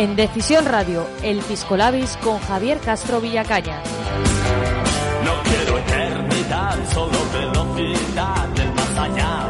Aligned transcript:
En 0.00 0.16
Decisión 0.16 0.64
Radio, 0.64 1.06
El 1.22 1.40
Piscolabis 1.40 2.16
con 2.22 2.38
Javier 2.38 2.78
Castro 2.80 3.20
Villacaña. 3.20 3.82
No 5.26 5.42
quiero 5.42 5.76
eternidad, 5.76 6.78
solo 6.94 7.18
velocidad 7.34 8.48
del 8.48 8.72
más 8.72 8.96
allá. 8.96 9.48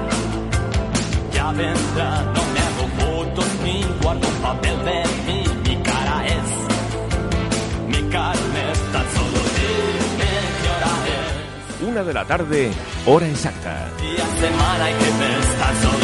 Ya 1.32 1.52
vendrá, 1.52 2.22
no 2.34 2.42
me 2.52 2.60
hago 2.66 2.88
fotos 2.98 3.46
ni 3.62 3.84
guardo 4.02 4.26
papel 4.42 4.84
de 4.84 5.04
mí. 5.24 5.44
Mi 5.68 5.76
cara 5.84 6.26
es, 6.26 7.86
mi 7.86 8.10
carne 8.10 8.72
es 8.72 8.78
tan 8.90 9.06
solo 9.14 9.40
dime 9.54 10.30
qué 10.62 10.68
hora 10.74 10.94
es. 11.14 11.88
Una 11.88 12.02
de 12.02 12.12
la 12.12 12.24
tarde, 12.24 12.72
hora 13.06 13.28
exacta. 13.28 13.88
Día, 14.00 14.26
semana 14.40 14.90
y 14.90 14.94
qué 14.94 15.10
mes, 15.12 15.58
tan 15.60 15.80
solo 15.80 15.99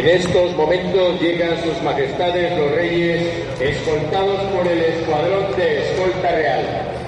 En 0.00 0.08
estos 0.08 0.56
momentos 0.56 1.20
llegan 1.20 1.62
sus 1.62 1.82
majestades 1.82 2.56
los 2.56 2.70
reyes, 2.70 3.22
escoltados 3.60 4.40
por 4.44 4.66
el 4.66 4.80
escuadrón 4.80 5.54
de 5.58 5.90
escolta 5.90 6.32
real. 6.32 6.99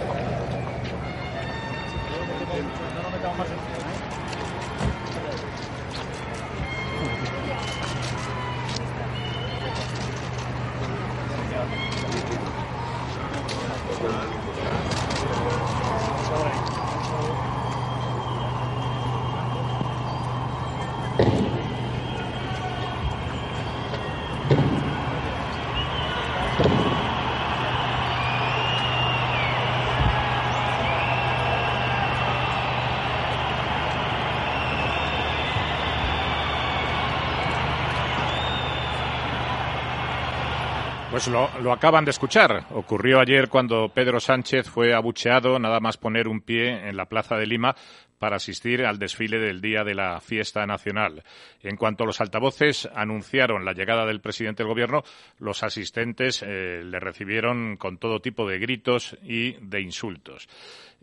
Pues 41.13 41.29
lo, 41.29 41.51
lo 41.61 41.75
acaban 41.75 42.07
de 42.07 42.11
escuchar. 42.11 42.65
Ocurrió 42.71 43.21
ayer 43.21 43.51
cuando 43.51 43.91
Pedro 43.91 44.19
Sánchez 44.19 44.71
fue 44.71 44.95
abucheado 44.95 45.59
nada 45.59 45.79
más 45.79 45.99
poner 45.99 46.27
un 46.27 46.41
pie 46.41 46.89
en 46.89 46.97
la 46.97 47.05
Plaza 47.05 47.37
de 47.37 47.47
Lima 47.47 47.77
para 48.19 48.37
asistir 48.37 48.87
al 48.87 48.99
desfile 48.99 49.39
del 49.39 49.61
día 49.61 49.85
de 49.85 49.95
la 49.95 50.23
fiesta 50.23 50.65
nacional. 50.65 51.23
En 51.63 51.77
cuanto 51.77 52.07
los 52.07 52.23
altavoces 52.23 52.89
anunciaron 52.95 53.67
la 53.67 53.75
llegada 53.75 54.07
del 54.07 54.23
presidente 54.23 54.63
del 54.63 54.71
gobierno, 54.71 55.03
los 55.39 55.63
asistentes 55.63 56.43
eh, 56.43 56.83
le 56.83 56.99
recibieron 56.99 57.77
con 57.77 57.99
todo 57.99 58.21
tipo 58.21 58.49
de 58.49 58.59
gritos 58.59 59.15
y 59.23 59.53
de 59.61 59.83
insultos. 59.83 60.49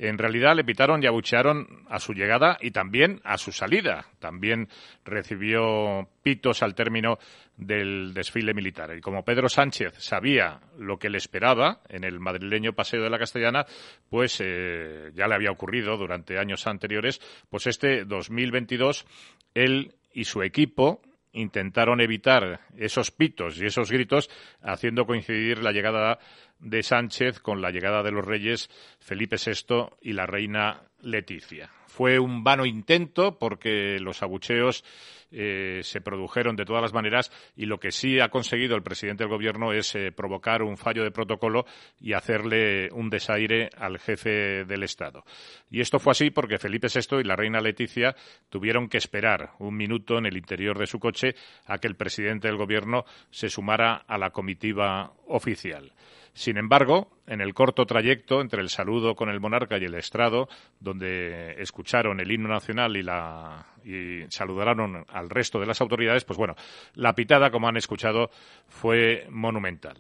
En 0.02 0.18
realidad 0.18 0.56
le 0.56 0.64
pitaron 0.64 1.04
y 1.04 1.08
abuchearon 1.08 1.84
a 1.90 2.00
su 2.00 2.14
llegada 2.14 2.58
y 2.62 2.72
también 2.72 3.20
a 3.26 3.38
su 3.38 3.52
salida. 3.52 4.06
También 4.20 4.70
recibió 5.04 6.08
pitos 6.24 6.64
al 6.64 6.74
término 6.74 7.20
del 7.58 8.14
desfile 8.14 8.54
militar. 8.54 8.96
Y 8.98 9.02
como 9.02 9.26
Pedro 9.26 9.50
Sánchez 9.50 9.96
sabía 9.98 10.62
lo 10.78 10.98
que 10.98 11.10
le 11.10 11.18
esperaba 11.18 11.82
en 11.90 12.06
el 12.06 12.22
madrileño 12.22 12.72
Paseo 12.72 13.04
de 13.04 13.10
la 13.10 13.20
Castellana, 13.20 13.66
pues 14.10 14.40
eh, 14.42 15.12
ya 15.16 15.28
le 15.28 15.36
había 15.36 15.52
ocurrido 15.52 15.98
durante 15.98 16.40
años 16.40 16.66
anteriores, 16.66 17.20
pues 17.50 17.68
este 17.68 18.06
2022 18.06 19.06
él 19.54 19.96
y 20.14 20.24
su 20.24 20.44
equipo 20.44 21.02
intentaron 21.34 22.02
evitar 22.02 22.62
esos 22.78 23.12
pitos 23.12 23.58
y 23.58 23.66
esos 23.66 23.92
gritos, 23.92 24.30
haciendo 24.62 25.06
coincidir 25.06 25.64
la 25.64 25.72
llegada 25.72 26.20
de 26.60 26.84
Sánchez 26.84 27.40
con 27.40 27.62
la 27.62 27.72
llegada 27.72 28.04
de 28.04 28.12
los 28.12 28.26
reyes 28.26 28.70
Felipe 29.00 29.38
VI 29.38 29.98
y 30.02 30.14
la 30.14 30.26
reina 30.26 30.89
Leticia. 31.02 31.70
Fue 31.88 32.20
un 32.20 32.44
vano 32.44 32.66
intento 32.66 33.38
porque 33.38 33.98
los 34.00 34.22
abucheos 34.22 34.84
eh, 35.32 35.82
se 35.84 36.02
produjeron 36.02 36.56
de 36.56 36.66
todas 36.66 36.82
las 36.82 36.94
maneras 36.94 37.32
y 37.56 37.66
lo 37.66 37.80
que 37.80 37.92
sí 37.92 38.20
ha 38.20 38.30
conseguido 38.30 38.76
el 38.76 38.84
presidente 38.84 39.24
del 39.24 39.32
gobierno 39.32 39.74
es 39.74 39.94
eh, 39.96 40.12
provocar 40.12 40.64
un 40.64 40.78
fallo 40.78 41.04
de 41.04 41.12
protocolo 41.12 41.66
y 42.00 42.14
hacerle 42.14 42.90
un 42.92 43.10
desaire 43.10 43.70
al 43.78 44.00
jefe 44.00 44.66
del 44.66 44.84
Estado. 44.84 45.24
Y 45.70 45.82
esto 45.82 46.00
fue 46.00 46.12
así 46.12 46.32
porque 46.32 46.58
Felipe 46.58 46.88
VI 46.88 47.20
y 47.20 47.24
la 47.24 47.36
reina 47.36 47.62
Leticia 47.62 48.16
tuvieron 48.50 48.88
que 48.88 48.98
esperar 48.98 49.52
un 49.60 49.76
minuto 49.76 50.18
en 50.18 50.26
el 50.26 50.38
interior 50.38 50.80
de 50.80 50.88
su 50.88 51.00
coche 51.00 51.36
a 51.66 51.78
que 51.78 51.88
el 51.88 51.96
presidente 51.96 52.48
del 52.48 52.58
gobierno 52.58 53.06
se 53.30 53.50
sumara 53.50 53.96
a 54.08 54.18
la 54.18 54.32
comitiva 54.32 55.14
oficial. 55.28 55.92
Sin 56.34 56.58
embargo, 56.58 57.10
en 57.28 57.42
el 57.42 57.54
corto 57.54 57.86
trayecto 57.86 58.42
entre 58.42 58.62
el 58.62 58.70
saludo 58.70 59.16
con 59.16 59.30
el 59.30 59.40
monarca 59.40 59.78
y 59.78 59.86
el 59.86 59.96
estrado, 59.96 60.48
donde 60.80 61.62
escucharon 61.62 62.20
el 62.20 62.32
himno 62.32 62.50
nacional 62.50 62.98
y, 62.98 63.04
la, 63.04 63.66
y 63.90 64.26
saludaron 64.30 65.06
al 65.10 65.30
resto 65.30 65.60
de 65.60 65.66
las 65.66 65.82
autoridades, 65.82 66.26
pues 66.26 66.38
bueno, 66.38 66.56
la 66.96 67.14
pitada, 67.14 67.50
como 67.50 67.68
han 67.68 67.78
escuchado, 67.78 68.30
fue 68.68 69.26
monumental. 69.30 69.98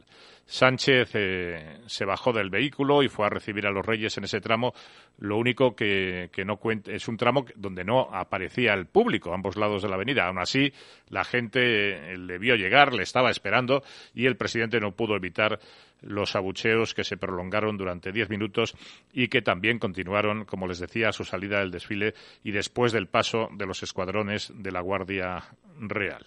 Sánchez 0.50 1.12
eh, 1.13 1.77
se 1.86 2.06
bajó 2.06 2.33
del 2.33 2.50
vehículo 2.50 3.03
y 3.03 3.07
fue 3.07 3.27
a 3.27 3.30
recibir 3.30 3.68
a 3.68 3.71
los 3.71 3.86
reyes 3.86 4.18
en 4.18 4.24
ese 4.24 4.41
tramo. 4.41 4.74
Lo 5.19 5.38
único 5.38 5.75
que, 5.75 6.31
no 6.44 6.57
cuenta 6.57 6.91
es 6.91 7.07
un 7.07 7.18
tramo 7.18 7.45
donde 7.56 7.83
no 7.83 8.09
aparecía 8.12 8.74
el 8.74 8.88
público 8.88 9.31
a 9.31 9.36
ambos 9.36 9.57
lados 9.57 9.83
de 9.83 9.89
la 9.89 9.95
avenida. 9.95 10.25
Aún 10.25 10.39
así, 10.39 10.74
la 11.09 11.24
gente 11.24 12.13
eh, 12.13 12.18
le 12.18 12.39
vio 12.39 12.56
llegar, 12.56 12.95
le 12.95 13.03
estaba 13.03 13.30
esperando 13.30 13.83
y 14.15 14.25
el 14.25 14.38
presidente 14.38 14.80
no 14.80 14.95
pudo 14.95 15.15
evitar 15.15 15.59
los 16.01 16.36
abucheos 16.36 16.95
que 16.95 17.03
se 17.03 17.18
prolongaron 17.18 17.77
durante 17.77 18.12
diez 18.12 18.30
minutos 18.30 18.74
y 19.13 19.27
que 19.27 19.44
también 19.44 19.77
continuaron, 19.77 20.45
como 20.45 20.65
les 20.65 20.80
decía, 20.80 21.09
a 21.09 21.13
su 21.13 21.25
salida 21.25 21.59
del 21.59 21.69
desfile 21.69 22.15
y 22.44 22.51
después 22.51 22.91
del 22.91 23.07
paso 23.07 23.50
de 23.53 23.68
los 23.68 23.78
escuadrones 23.83 24.51
de 24.55 24.71
la 24.71 24.81
Guardia 24.81 25.43
Real. 25.79 26.25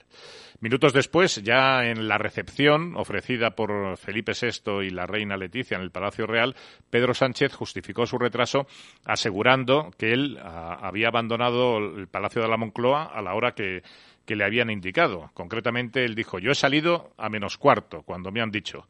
Minutos 0.60 0.93
después, 0.93 1.43
ya 1.43 1.87
en 1.87 2.06
la 2.06 2.19
recepción 2.19 2.94
ofrecida 2.96 3.50
por 3.50 3.96
Felipe 3.96 4.31
VI 4.40 4.84
y 4.84 4.90
la 4.90 5.06
reina 5.06 5.37
Leticia 5.37 5.76
en 5.76 5.82
el 5.82 5.90
Palacio 5.90 6.25
Real, 6.25 6.54
Pedro 6.88 7.14
Sánchez 7.14 7.52
justificó 7.52 8.06
su 8.06 8.16
retraso 8.16 8.69
asegurando 9.04 9.90
que 9.99 10.12
él 10.12 10.38
ah, 10.40 10.78
había 10.81 11.08
abandonado 11.08 11.78
el 11.78 12.06
Palacio 12.06 12.43
de 12.43 12.49
la 12.49 12.56
Moncloa 12.56 13.06
a 13.06 13.20
la 13.22 13.34
hora 13.34 13.56
que 13.56 13.82
que 14.25 14.37
le 14.37 14.45
habían 14.45 14.71
indicado. 14.71 15.31
Concretamente, 15.35 16.05
él 16.05 16.15
dijo, 16.15 16.39
yo 16.39 16.53
he 16.53 16.55
salido 16.55 17.13
a 17.17 17.29
menos 17.29 17.59
cuarto, 17.59 18.03
cuando 18.03 18.31
me 18.31 18.41
han 18.41 18.51
dicho. 18.51 18.87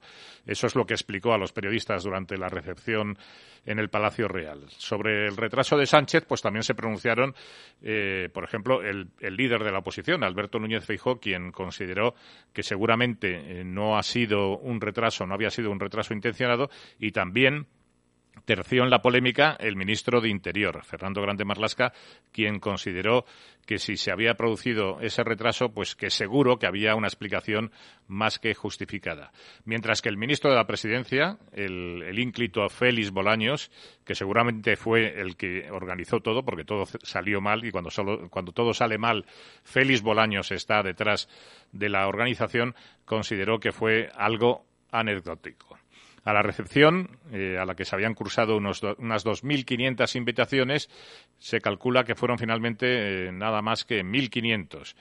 Eso 0.46 0.66
es 0.66 0.74
lo 0.74 0.86
que 0.86 0.94
explicó 0.94 1.32
a 1.32 1.38
los 1.38 1.52
periodistas 1.52 2.04
durante 2.04 2.36
la 2.36 2.48
recepción 2.48 3.16
en 3.64 3.78
el 3.78 3.88
Palacio 3.88 4.28
Real. 4.28 4.64
Sobre 4.68 5.26
el 5.26 5.36
retraso 5.36 5.76
de 5.76 5.86
Sánchez, 5.86 6.24
pues 6.26 6.42
también 6.42 6.64
se 6.64 6.74
pronunciaron, 6.74 7.34
eh, 7.82 8.28
por 8.32 8.44
ejemplo, 8.44 8.82
el, 8.82 9.10
líder 9.20 9.62
de 9.62 9.72
la 9.72 9.78
oposición, 9.78 10.24
Alberto 10.24 10.58
Núñez 10.58 10.84
Feijó, 10.84 11.20
quien 11.20 11.52
consideró 11.52 12.14
que 12.52 12.62
seguramente 12.62 13.60
eh, 13.60 13.64
no 13.64 13.96
ha 13.96 14.02
sido 14.02 14.58
un 14.58 14.80
retraso, 14.80 15.26
no 15.26 15.34
había 15.34 15.50
sido 15.50 15.70
un 15.70 15.80
retraso 15.80 16.12
intencionado, 16.12 16.70
y 16.98 17.12
también 17.12 17.66
terció 18.44 18.82
en 18.82 18.90
la 18.90 19.02
polémica 19.02 19.56
el 19.60 19.76
ministro 19.76 20.20
de 20.20 20.28
Interior, 20.28 20.84
Fernando 20.84 21.22
Grande 21.22 21.44
Marlasca, 21.44 21.92
quien 22.32 22.58
consideró 22.58 23.24
que 23.66 23.78
si 23.78 23.96
se 23.96 24.10
había 24.10 24.34
producido 24.34 25.00
ese 25.00 25.22
retraso, 25.22 25.72
pues 25.72 25.94
que 25.94 26.10
seguro 26.10 26.58
que 26.58 26.66
había 26.66 26.96
una 26.96 27.06
explicación 27.06 27.70
más 28.08 28.38
que 28.38 28.54
justificada. 28.54 29.32
Mientras 29.64 30.02
que 30.02 30.08
el 30.08 30.16
ministro 30.16 30.50
de 30.50 30.56
la 30.56 30.66
Presidencia, 30.66 31.38
el, 31.52 32.02
el 32.02 32.18
ínclito 32.18 32.68
Félix 32.68 33.10
Bolaños, 33.10 33.70
que 34.04 34.14
seguramente 34.14 34.76
fue 34.76 35.20
el 35.20 35.36
que 35.36 35.70
organizó 35.70 36.20
todo, 36.20 36.44
porque 36.44 36.64
todo 36.64 36.84
salió 37.02 37.40
mal 37.40 37.64
y 37.64 37.70
cuando, 37.70 37.90
cuando 38.30 38.52
todo 38.52 38.74
sale 38.74 38.98
mal, 38.98 39.24
Félix 39.62 40.02
Bolaños 40.02 40.50
está 40.50 40.82
detrás 40.82 41.28
de 41.70 41.88
la 41.88 42.08
organización, 42.08 42.74
consideró 43.04 43.60
que 43.60 43.72
fue 43.72 44.10
algo 44.16 44.66
anecdótico 44.90 45.81
a 46.24 46.32
la 46.32 46.42
recepción, 46.42 47.18
eh, 47.32 47.56
a 47.58 47.64
la 47.64 47.74
que 47.74 47.84
se 47.84 47.94
habían 47.94 48.14
cursado 48.14 48.56
unos 48.56 48.82
unas 48.98 49.24
2.500 49.24 50.16
invitaciones, 50.16 50.88
se 51.38 51.60
calcula 51.60 52.04
que 52.04 52.14
fueron 52.14 52.38
finalmente 52.38 53.28
eh, 53.28 53.32
nada 53.32 53.62
más 53.62 53.84
que 53.84 54.04
1.500. 54.04 54.94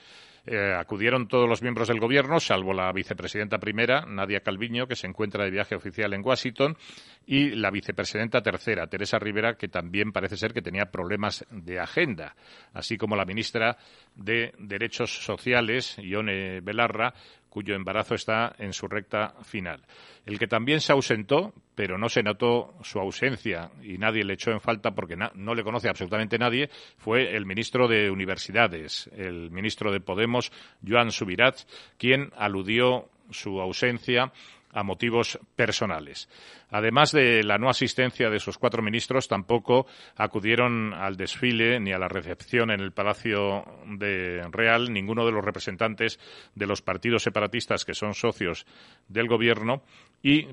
Eh, 0.44 0.74
acudieron 0.76 1.28
todos 1.28 1.48
los 1.48 1.62
miembros 1.62 1.86
del 1.86 2.00
gobierno, 2.00 2.40
salvo 2.40 2.74
la 2.74 2.90
vicepresidenta 2.92 3.58
primera, 3.58 4.04
Nadia 4.06 4.40
Calviño, 4.40 4.88
que 4.88 4.96
se 4.96 5.06
encuentra 5.06 5.44
de 5.44 5.52
viaje 5.52 5.76
oficial 5.76 6.12
en 6.14 6.24
Washington, 6.24 6.76
y 7.24 7.50
la 7.50 7.70
vicepresidenta 7.70 8.42
tercera, 8.42 8.88
Teresa 8.88 9.20
Rivera, 9.20 9.54
que 9.54 9.68
también 9.68 10.10
parece 10.10 10.36
ser 10.36 10.52
que 10.52 10.60
tenía 10.60 10.86
problemas 10.86 11.46
de 11.48 11.78
agenda, 11.78 12.34
así 12.74 12.96
como 12.96 13.14
la 13.14 13.24
ministra 13.24 13.76
de 14.16 14.52
Derechos 14.58 15.24
Sociales, 15.24 15.96
Ione 15.98 16.60
Belarra, 16.60 17.14
cuyo 17.52 17.74
embarazo 17.74 18.14
está 18.14 18.54
en 18.58 18.72
su 18.72 18.88
recta 18.88 19.34
final. 19.42 19.82
El 20.24 20.38
que 20.38 20.46
también 20.46 20.80
se 20.80 20.92
ausentó, 20.92 21.52
pero 21.74 21.98
no 21.98 22.08
se 22.08 22.22
notó 22.22 22.72
su 22.82 22.98
ausencia 22.98 23.70
y 23.82 23.98
nadie 23.98 24.24
le 24.24 24.32
echó 24.32 24.52
en 24.52 24.60
falta 24.62 24.92
porque 24.92 25.16
no 25.16 25.54
le 25.54 25.62
conoce 25.62 25.90
absolutamente 25.90 26.38
nadie, 26.38 26.70
fue 26.96 27.36
el 27.36 27.44
ministro 27.44 27.88
de 27.88 28.10
Universidades, 28.10 29.10
el 29.14 29.50
ministro 29.50 29.92
de 29.92 30.00
Podemos, 30.00 30.50
Joan 30.82 31.10
Subirat, 31.10 31.58
quien 31.98 32.30
aludió 32.38 33.10
su 33.30 33.60
ausencia 33.60 34.32
a 34.72 34.82
motivos 34.82 35.38
personales. 35.54 36.28
Además 36.70 37.12
de 37.12 37.44
la 37.44 37.58
no 37.58 37.68
asistencia 37.68 38.30
de 38.30 38.38
esos 38.38 38.58
cuatro 38.58 38.82
ministros, 38.82 39.28
tampoco 39.28 39.86
acudieron 40.16 40.94
al 40.94 41.16
desfile 41.16 41.78
ni 41.78 41.92
a 41.92 41.98
la 41.98 42.08
recepción 42.08 42.70
en 42.70 42.80
el 42.80 42.92
Palacio 42.92 43.64
de 43.86 44.42
Real 44.50 44.92
ninguno 44.92 45.26
de 45.26 45.32
los 45.32 45.44
representantes 45.44 46.18
de 46.54 46.66
los 46.66 46.82
partidos 46.82 47.22
separatistas 47.22 47.84
que 47.84 47.94
son 47.94 48.14
socios 48.14 48.66
del 49.08 49.28
Gobierno 49.28 49.82
y 50.22 50.48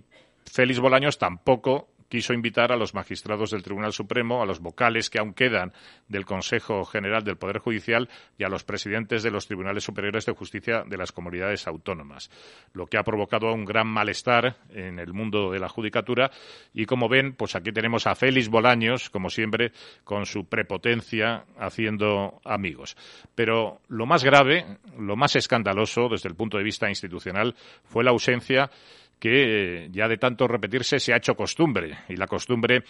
Félix 0.45 0.79
Bolaños 0.79 1.17
tampoco 1.17 1.89
quiso 2.09 2.33
invitar 2.33 2.71
a 2.71 2.75
los 2.75 2.93
magistrados 2.93 3.51
del 3.51 3.63
Tribunal 3.63 3.93
Supremo, 3.93 4.41
a 4.41 4.45
los 4.45 4.59
vocales 4.59 5.09
que 5.09 5.19
aún 5.19 5.33
quedan 5.33 5.71
del 6.07 6.25
Consejo 6.25 6.83
General 6.83 7.23
del 7.23 7.37
Poder 7.37 7.59
Judicial 7.59 8.09
y 8.37 8.43
a 8.43 8.49
los 8.49 8.63
presidentes 8.63 9.23
de 9.23 9.31
los 9.31 9.47
Tribunales 9.47 9.83
Superiores 9.83 10.25
de 10.25 10.33
Justicia 10.33 10.83
de 10.85 10.97
las 10.97 11.11
comunidades 11.11 11.67
autónomas, 11.67 12.29
lo 12.73 12.87
que 12.87 12.97
ha 12.97 13.03
provocado 13.03 13.53
un 13.53 13.65
gran 13.65 13.87
malestar 13.87 14.57
en 14.71 14.99
el 14.99 15.13
mundo 15.13 15.51
de 15.51 15.59
la 15.59 15.69
judicatura 15.69 16.31
y 16.73 16.85
como 16.85 17.07
ven, 17.07 17.33
pues 17.33 17.55
aquí 17.55 17.71
tenemos 17.71 18.07
a 18.07 18.15
Félix 18.15 18.49
Bolaños, 18.49 19.09
como 19.09 19.29
siempre, 19.29 19.71
con 20.03 20.25
su 20.25 20.45
prepotencia 20.45 21.45
haciendo 21.57 22.41
amigos. 22.43 22.97
Pero 23.35 23.81
lo 23.87 24.05
más 24.05 24.23
grave, 24.23 24.65
lo 24.97 25.15
más 25.15 25.35
escandaloso 25.35 26.09
desde 26.09 26.29
el 26.29 26.35
punto 26.35 26.57
de 26.57 26.63
vista 26.63 26.89
institucional 26.89 27.55
fue 27.83 28.03
la 28.03 28.11
ausencia 28.11 28.71
que 29.19 29.89
ya 29.91 30.07
de 30.07 30.17
tanto 30.17 30.47
repetirse 30.47 30.99
se 30.99 31.13
ha 31.13 31.17
hecho 31.17 31.35
costumbre 31.35 31.97
y 32.07 32.15
la 32.15 32.27
costumbre 32.27 32.83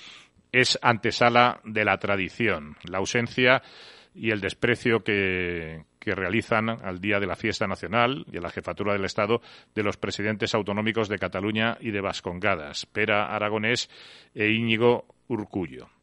es 0.51 0.77
antesala 0.81 1.59
de 1.63 1.85
la 1.85 1.97
tradición. 1.97 2.75
La 2.89 2.99
ausencia 2.99 3.61
y 4.13 4.31
el 4.31 4.41
desprecio 4.41 5.03
que, 5.03 5.83
que, 5.99 6.15
realizan 6.15 6.69
al 6.69 6.99
día 6.99 7.19
de 7.19 7.27
la 7.27 7.35
fiesta 7.35 7.67
nacional 7.67 8.25
y 8.31 8.37
a 8.37 8.41
la 8.41 8.49
jefatura 8.49 8.93
del 8.93 9.05
Estado 9.05 9.41
de 9.75 9.83
los 9.83 9.97
presidentes 9.97 10.55
autonómicos 10.55 11.09
de 11.09 11.19
Cataluña 11.19 11.77
y 11.79 11.91
de 11.91 12.01
Vascongadas, 12.01 12.85
Pera 12.87 13.27
Aragonés 13.27 13.89
e 14.33 14.49
Íñigo 14.49 15.05
Urcullo. 15.27 15.98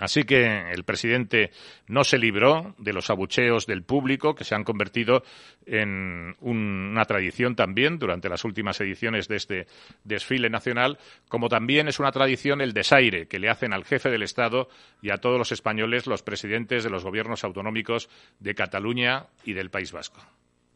Así 0.00 0.24
que 0.24 0.72
el 0.72 0.82
presidente 0.84 1.50
no 1.86 2.04
se 2.04 2.18
libró 2.18 2.74
de 2.78 2.94
los 2.94 3.10
abucheos 3.10 3.66
del 3.66 3.82
público 3.82 4.34
que 4.34 4.44
se 4.44 4.54
han 4.54 4.64
convertido 4.64 5.22
en 5.66 6.34
una 6.40 7.04
tradición 7.04 7.54
también 7.54 7.98
durante 7.98 8.30
las 8.30 8.44
últimas 8.44 8.80
ediciones 8.80 9.28
de 9.28 9.36
este 9.36 9.66
desfile 10.02 10.48
nacional, 10.48 10.98
como 11.28 11.50
también 11.50 11.86
es 11.86 12.00
una 12.00 12.12
tradición 12.12 12.62
el 12.62 12.72
desaire 12.72 13.28
que 13.28 13.38
le 13.38 13.50
hacen 13.50 13.74
al 13.74 13.84
jefe 13.84 14.08
del 14.08 14.22
Estado 14.22 14.70
y 15.02 15.10
a 15.10 15.18
todos 15.18 15.36
los 15.36 15.52
españoles 15.52 16.06
los 16.06 16.22
presidentes 16.22 16.82
de 16.82 16.90
los 16.90 17.04
gobiernos 17.04 17.44
autonómicos 17.44 18.08
de 18.38 18.54
Cataluña 18.54 19.26
y 19.44 19.52
del 19.52 19.68
País 19.68 19.92
Vasco. 19.92 20.22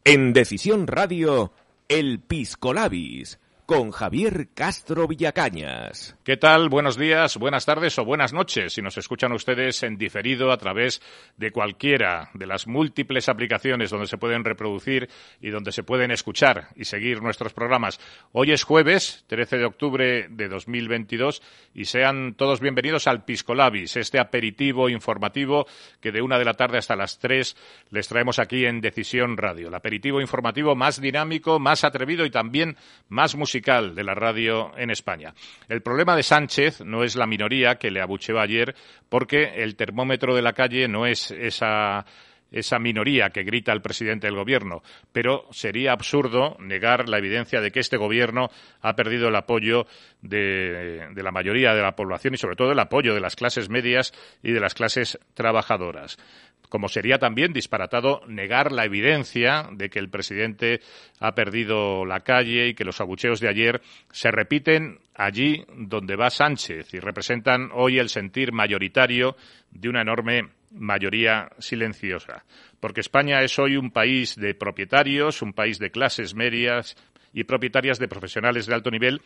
En 0.03 0.33
Decisión 0.33 0.85
Radio, 0.85 1.51
el 1.89 2.19
Piscolabis 2.19 3.39
con 3.65 3.89
Javier 3.91 4.49
Castro 4.53 5.07
Villacañas. 5.07 6.15
¿Qué 6.23 6.37
tal? 6.37 6.69
Buenos 6.69 6.97
días, 6.97 7.37
buenas 7.37 7.65
tardes 7.65 7.97
o 7.97 8.05
buenas 8.05 8.31
noches. 8.31 8.73
Si 8.73 8.81
nos 8.81 8.97
escuchan 8.97 9.31
ustedes 9.31 9.81
en 9.81 9.97
diferido 9.97 10.51
a 10.51 10.57
través 10.57 11.01
de 11.37 11.51
cualquiera 11.51 12.29
de 12.35 12.45
las 12.45 12.67
múltiples 12.67 13.27
aplicaciones 13.27 13.89
donde 13.89 14.05
se 14.05 14.19
pueden 14.19 14.43
reproducir 14.43 15.09
y 15.41 15.49
donde 15.49 15.71
se 15.71 15.81
pueden 15.81 16.11
escuchar 16.11 16.69
y 16.75 16.85
seguir 16.85 17.23
nuestros 17.23 17.53
programas. 17.53 17.99
Hoy 18.33 18.51
es 18.51 18.63
jueves, 18.63 19.25
13 19.27 19.57
de 19.57 19.65
octubre 19.65 20.27
de 20.29 20.47
2022 20.47 21.41
y 21.73 21.85
sean 21.85 22.35
todos 22.35 22.59
bienvenidos 22.59 23.07
al 23.07 23.25
Piscolabis, 23.25 23.97
este 23.97 24.19
aperitivo 24.19 24.89
informativo 24.89 25.65
que 26.01 26.11
de 26.11 26.21
una 26.21 26.37
de 26.37 26.45
la 26.45 26.53
tarde 26.53 26.77
hasta 26.77 26.95
las 26.95 27.17
tres 27.17 27.57
les 27.89 28.07
traemos 28.07 28.37
aquí 28.37 28.65
en 28.65 28.79
Decisión 28.79 29.37
Radio. 29.37 29.69
El 29.69 29.75
aperitivo 29.75 30.21
informativo 30.21 30.75
más 30.75 31.01
dinámico, 31.01 31.59
más 31.59 31.83
atrevido 31.83 32.25
y 32.25 32.29
también 32.29 32.77
más 33.09 33.35
musical 33.35 33.54
de 33.61 34.03
la 34.03 34.13
radio 34.13 34.71
en 34.77 34.89
España. 34.89 35.33
El 35.69 35.81
problema 35.81 36.15
de 36.15 36.23
Sánchez 36.23 36.81
no 36.81 37.03
es 37.03 37.15
la 37.15 37.27
minoría 37.27 37.75
que 37.75 37.91
le 37.91 38.01
abucheó 38.01 38.39
ayer, 38.39 38.75
porque 39.09 39.63
el 39.63 39.75
termómetro 39.75 40.35
de 40.35 40.41
la 40.41 40.53
calle 40.53 40.87
no 40.87 41.05
es 41.05 41.31
esa 41.31 42.05
esa 42.51 42.79
minoría 42.79 43.31
que 43.31 43.43
grita 43.43 43.71
al 43.71 43.81
presidente 43.81 44.27
del 44.27 44.35
gobierno, 44.35 44.81
pero 45.11 45.45
sería 45.51 45.91
absurdo 45.91 46.55
negar 46.59 47.09
la 47.09 47.17
evidencia 47.17 47.59
de 47.59 47.71
que 47.71 47.79
este 47.81 47.97
gobierno 47.97 48.49
ha 48.81 48.95
perdido 48.95 49.27
el 49.27 49.35
apoyo 49.35 49.87
de, 50.21 51.09
la 51.15 51.31
mayoría 51.31 51.73
de 51.73 51.81
la 51.81 51.95
población 51.95 52.33
y 52.33 52.37
sobre 52.37 52.55
todo 52.55 52.71
el 52.71 52.79
apoyo 52.79 53.13
de 53.13 53.19
las 53.19 53.35
clases 53.35 53.69
medias 53.69 54.13
y 54.41 54.51
de 54.51 54.59
las 54.59 54.73
clases 54.73 55.19
trabajadoras 55.33 56.17
como 56.75 56.89
sería 56.89 57.19
también 57.19 57.53
disparatado 57.53 58.19
negar 58.27 58.73
la 58.73 58.83
evidencia 58.83 59.69
de 59.71 59.89
que 59.89 59.97
el 59.97 60.09
presidente 60.09 60.81
ha 61.21 61.33
perdido 61.33 62.05
la 62.05 62.19
calle 62.19 62.67
y 62.67 62.73
que 62.73 62.83
los 62.83 62.99
abucheos 62.99 63.39
de 63.39 63.47
ayer 63.47 63.81
se 64.11 64.29
repiten 64.29 64.99
allí 65.13 65.63
donde 65.73 66.17
va 66.17 66.29
Sánchez 66.29 66.93
y 66.93 66.99
representan 66.99 67.69
hoy 67.71 67.97
el 67.97 68.09
sentir 68.09 68.51
mayoritario 68.51 69.37
de 69.71 69.87
una 69.87 70.01
enorme 70.01 70.49
mayoría 70.71 71.47
silenciosa. 71.59 72.43
Porque 72.81 72.99
España 72.99 73.41
es 73.41 73.57
hoy 73.57 73.77
un 73.77 73.91
país 73.91 74.35
de 74.35 74.53
propietarios, 74.53 75.41
un 75.41 75.53
país 75.53 75.79
de 75.79 75.91
clases 75.91 76.35
medias 76.35 76.97
y 77.31 77.45
propietarias 77.45 77.99
de 77.99 78.09
profesionales 78.09 78.65
de 78.65 78.75
alto 78.75 78.91
nivel 78.91 79.21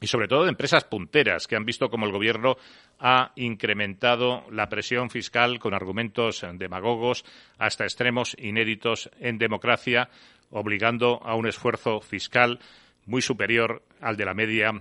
y 0.00 0.06
sobre 0.06 0.28
todo 0.28 0.44
de 0.44 0.50
empresas 0.50 0.84
punteras 0.84 1.46
que 1.46 1.56
han 1.56 1.64
visto 1.64 1.90
cómo 1.90 2.06
el 2.06 2.12
gobierno 2.12 2.56
ha 2.98 3.32
incrementado 3.36 4.44
la 4.50 4.68
presión 4.68 5.10
fiscal 5.10 5.58
con 5.58 5.74
argumentos 5.74 6.44
demagogos 6.54 7.24
hasta 7.58 7.84
extremos 7.84 8.34
inéditos 8.38 9.10
en 9.20 9.38
democracia, 9.38 10.08
obligando 10.50 11.20
a 11.22 11.34
un 11.34 11.46
esfuerzo 11.46 12.00
fiscal 12.00 12.58
muy 13.06 13.22
superior 13.22 13.82
al 14.00 14.16
de 14.16 14.24
la 14.24 14.34
media 14.34 14.72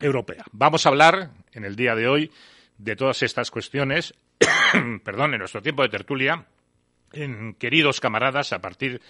europea. 0.00 0.44
Vamos 0.52 0.86
a 0.86 0.88
hablar 0.88 1.30
en 1.52 1.64
el 1.64 1.76
día 1.76 1.94
de 1.94 2.08
hoy 2.08 2.30
de 2.78 2.96
todas 2.96 3.22
estas 3.22 3.50
cuestiones, 3.50 4.14
perdón, 5.04 5.34
en 5.34 5.40
nuestro 5.40 5.60
tiempo 5.60 5.82
de 5.82 5.88
tertulia, 5.88 6.46
en 7.12 7.54
queridos 7.54 8.00
camaradas, 8.00 8.52
a 8.52 8.60
partir 8.60 9.00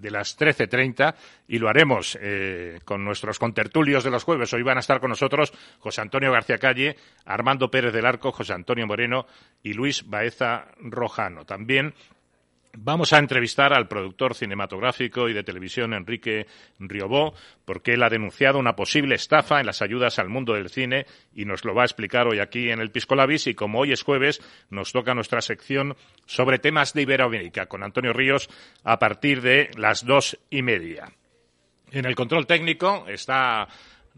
de 0.00 0.10
las 0.10 0.38
13.30 0.38 1.14
y 1.48 1.58
lo 1.58 1.68
haremos 1.68 2.18
eh, 2.20 2.80
con 2.84 3.04
nuestros 3.04 3.38
contertulios 3.38 4.04
de 4.04 4.10
los 4.10 4.24
jueves. 4.24 4.52
Hoy 4.52 4.62
van 4.62 4.76
a 4.76 4.80
estar 4.80 5.00
con 5.00 5.10
nosotros 5.10 5.52
José 5.78 6.00
Antonio 6.00 6.32
García 6.32 6.58
Calle, 6.58 6.96
Armando 7.24 7.70
Pérez 7.70 7.92
del 7.92 8.06
Arco, 8.06 8.32
José 8.32 8.52
Antonio 8.52 8.86
Moreno 8.86 9.26
y 9.62 9.74
Luis 9.74 10.08
Baeza 10.08 10.68
Rojano. 10.78 11.44
También 11.44 11.94
Vamos 12.80 13.12
a 13.12 13.18
entrevistar 13.18 13.72
al 13.72 13.88
productor 13.88 14.36
cinematográfico 14.36 15.28
y 15.28 15.32
de 15.32 15.42
televisión 15.42 15.94
Enrique 15.94 16.46
Riobó, 16.78 17.34
porque 17.64 17.94
él 17.94 18.02
ha 18.04 18.08
denunciado 18.08 18.60
una 18.60 18.76
posible 18.76 19.16
estafa 19.16 19.58
en 19.58 19.66
las 19.66 19.82
ayudas 19.82 20.20
al 20.20 20.28
mundo 20.28 20.54
del 20.54 20.68
cine 20.68 21.04
y 21.34 21.44
nos 21.44 21.64
lo 21.64 21.74
va 21.74 21.82
a 21.82 21.86
explicar 21.86 22.28
hoy 22.28 22.38
aquí 22.38 22.70
en 22.70 22.78
el 22.78 22.92
Piscolabis. 22.92 23.48
Y 23.48 23.54
como 23.54 23.80
hoy 23.80 23.90
es 23.90 24.04
jueves, 24.04 24.40
nos 24.70 24.92
toca 24.92 25.12
nuestra 25.12 25.40
sección 25.40 25.96
sobre 26.24 26.60
temas 26.60 26.94
de 26.94 27.02
Iberoamérica 27.02 27.66
con 27.66 27.82
Antonio 27.82 28.12
Ríos 28.12 28.48
a 28.84 29.00
partir 29.00 29.42
de 29.42 29.70
las 29.76 30.04
dos 30.06 30.38
y 30.48 30.62
media. 30.62 31.10
En 31.90 32.04
el 32.04 32.14
control 32.14 32.46
técnico 32.46 33.06
está 33.08 33.66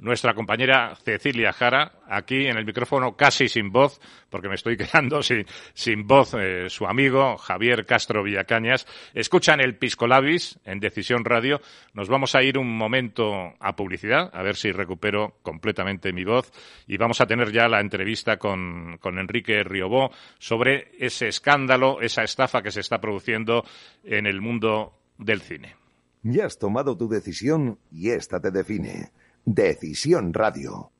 nuestra 0.00 0.34
compañera 0.34 0.96
Cecilia 1.04 1.52
Jara, 1.52 1.92
aquí 2.08 2.46
en 2.46 2.56
el 2.56 2.64
micrófono 2.64 3.16
casi 3.16 3.48
sin 3.48 3.70
voz, 3.70 4.00
porque 4.28 4.48
me 4.48 4.54
estoy 4.54 4.76
quedando 4.78 5.22
sin, 5.22 5.46
sin 5.74 6.06
voz, 6.06 6.34
eh, 6.34 6.68
su 6.68 6.86
amigo 6.86 7.36
Javier 7.36 7.86
Castro 7.86 8.22
Villacañas. 8.22 8.86
Escuchan 9.14 9.60
el 9.60 9.76
Piscolabis 9.76 10.58
en 10.64 10.80
Decisión 10.80 11.24
Radio. 11.24 11.60
Nos 11.94 12.08
vamos 12.08 12.34
a 12.34 12.42
ir 12.42 12.58
un 12.58 12.76
momento 12.76 13.54
a 13.60 13.76
publicidad, 13.76 14.30
a 14.32 14.42
ver 14.42 14.56
si 14.56 14.72
recupero 14.72 15.36
completamente 15.42 16.12
mi 16.12 16.24
voz, 16.24 16.50
y 16.86 16.96
vamos 16.96 17.20
a 17.20 17.26
tener 17.26 17.52
ya 17.52 17.68
la 17.68 17.80
entrevista 17.80 18.38
con, 18.38 18.98
con 18.98 19.18
Enrique 19.18 19.62
Riobó 19.62 20.10
sobre 20.38 20.92
ese 20.98 21.28
escándalo, 21.28 22.00
esa 22.00 22.22
estafa 22.22 22.62
que 22.62 22.70
se 22.70 22.80
está 22.80 23.00
produciendo 23.00 23.64
en 24.04 24.26
el 24.26 24.40
mundo 24.40 24.94
del 25.18 25.40
cine. 25.40 25.76
Ya 26.22 26.46
has 26.46 26.58
tomado 26.58 26.96
tu 26.96 27.08
decisión 27.08 27.78
y 27.90 28.10
esta 28.10 28.40
te 28.40 28.50
define. 28.50 29.10
Decisión 29.44 30.32
Radio. 30.32 30.92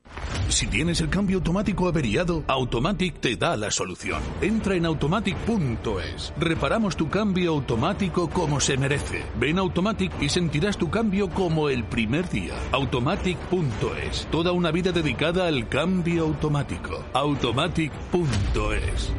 Si 0.49 0.67
tienes 0.67 0.99
el 0.99 1.09
cambio 1.09 1.37
automático 1.37 1.87
averiado, 1.87 2.43
Automatic 2.47 3.21
te 3.21 3.37
da 3.37 3.55
la 3.55 3.71
solución. 3.71 4.21
Entra 4.41 4.75
en 4.75 4.85
automatic.es. 4.85 6.33
Reparamos 6.37 6.97
tu 6.97 7.09
cambio 7.09 7.51
automático 7.51 8.29
como 8.29 8.59
se 8.59 8.75
merece. 8.75 9.23
Ven 9.39 9.57
a 9.57 9.61
Automatic 9.61 10.11
y 10.21 10.27
sentirás 10.27 10.77
tu 10.77 10.89
cambio 10.89 11.29
como 11.29 11.69
el 11.69 11.85
primer 11.85 12.29
día. 12.29 12.53
Automatic.es. 12.73 14.27
Toda 14.29 14.51
una 14.51 14.71
vida 14.71 14.91
dedicada 14.91 15.47
al 15.47 15.69
cambio 15.69 16.23
automático. 16.23 17.01
Automatic.es. 17.13 19.13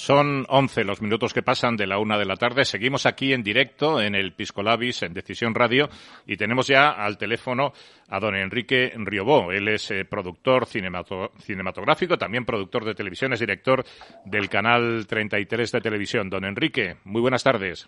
Son 0.00 0.46
11 0.48 0.84
los 0.84 1.02
minutos 1.02 1.34
que 1.34 1.42
pasan 1.42 1.76
de 1.76 1.86
la 1.86 1.98
una 1.98 2.16
de 2.16 2.24
la 2.24 2.36
tarde. 2.36 2.64
Seguimos 2.64 3.04
aquí 3.04 3.34
en 3.34 3.42
directo 3.42 4.00
en 4.00 4.14
el 4.14 4.32
Piscolabis, 4.32 5.02
en 5.02 5.12
Decisión 5.12 5.54
Radio, 5.54 5.90
y 6.26 6.38
tenemos 6.38 6.68
ya 6.68 6.88
al 6.88 7.18
teléfono 7.18 7.74
a 8.08 8.18
don 8.18 8.34
Enrique 8.34 8.94
Riobó. 8.96 9.52
Él 9.52 9.68
es 9.68 9.90
eh, 9.90 10.06
productor 10.06 10.64
cinematográfico, 10.64 12.16
también 12.16 12.46
productor 12.46 12.86
de 12.86 12.94
televisión, 12.94 13.34
es 13.34 13.40
director 13.40 13.84
del 14.24 14.48
canal 14.48 15.06
33 15.06 15.70
de 15.70 15.80
televisión. 15.82 16.30
Don 16.30 16.46
Enrique, 16.46 16.96
muy 17.04 17.20
buenas 17.20 17.44
tardes. 17.44 17.86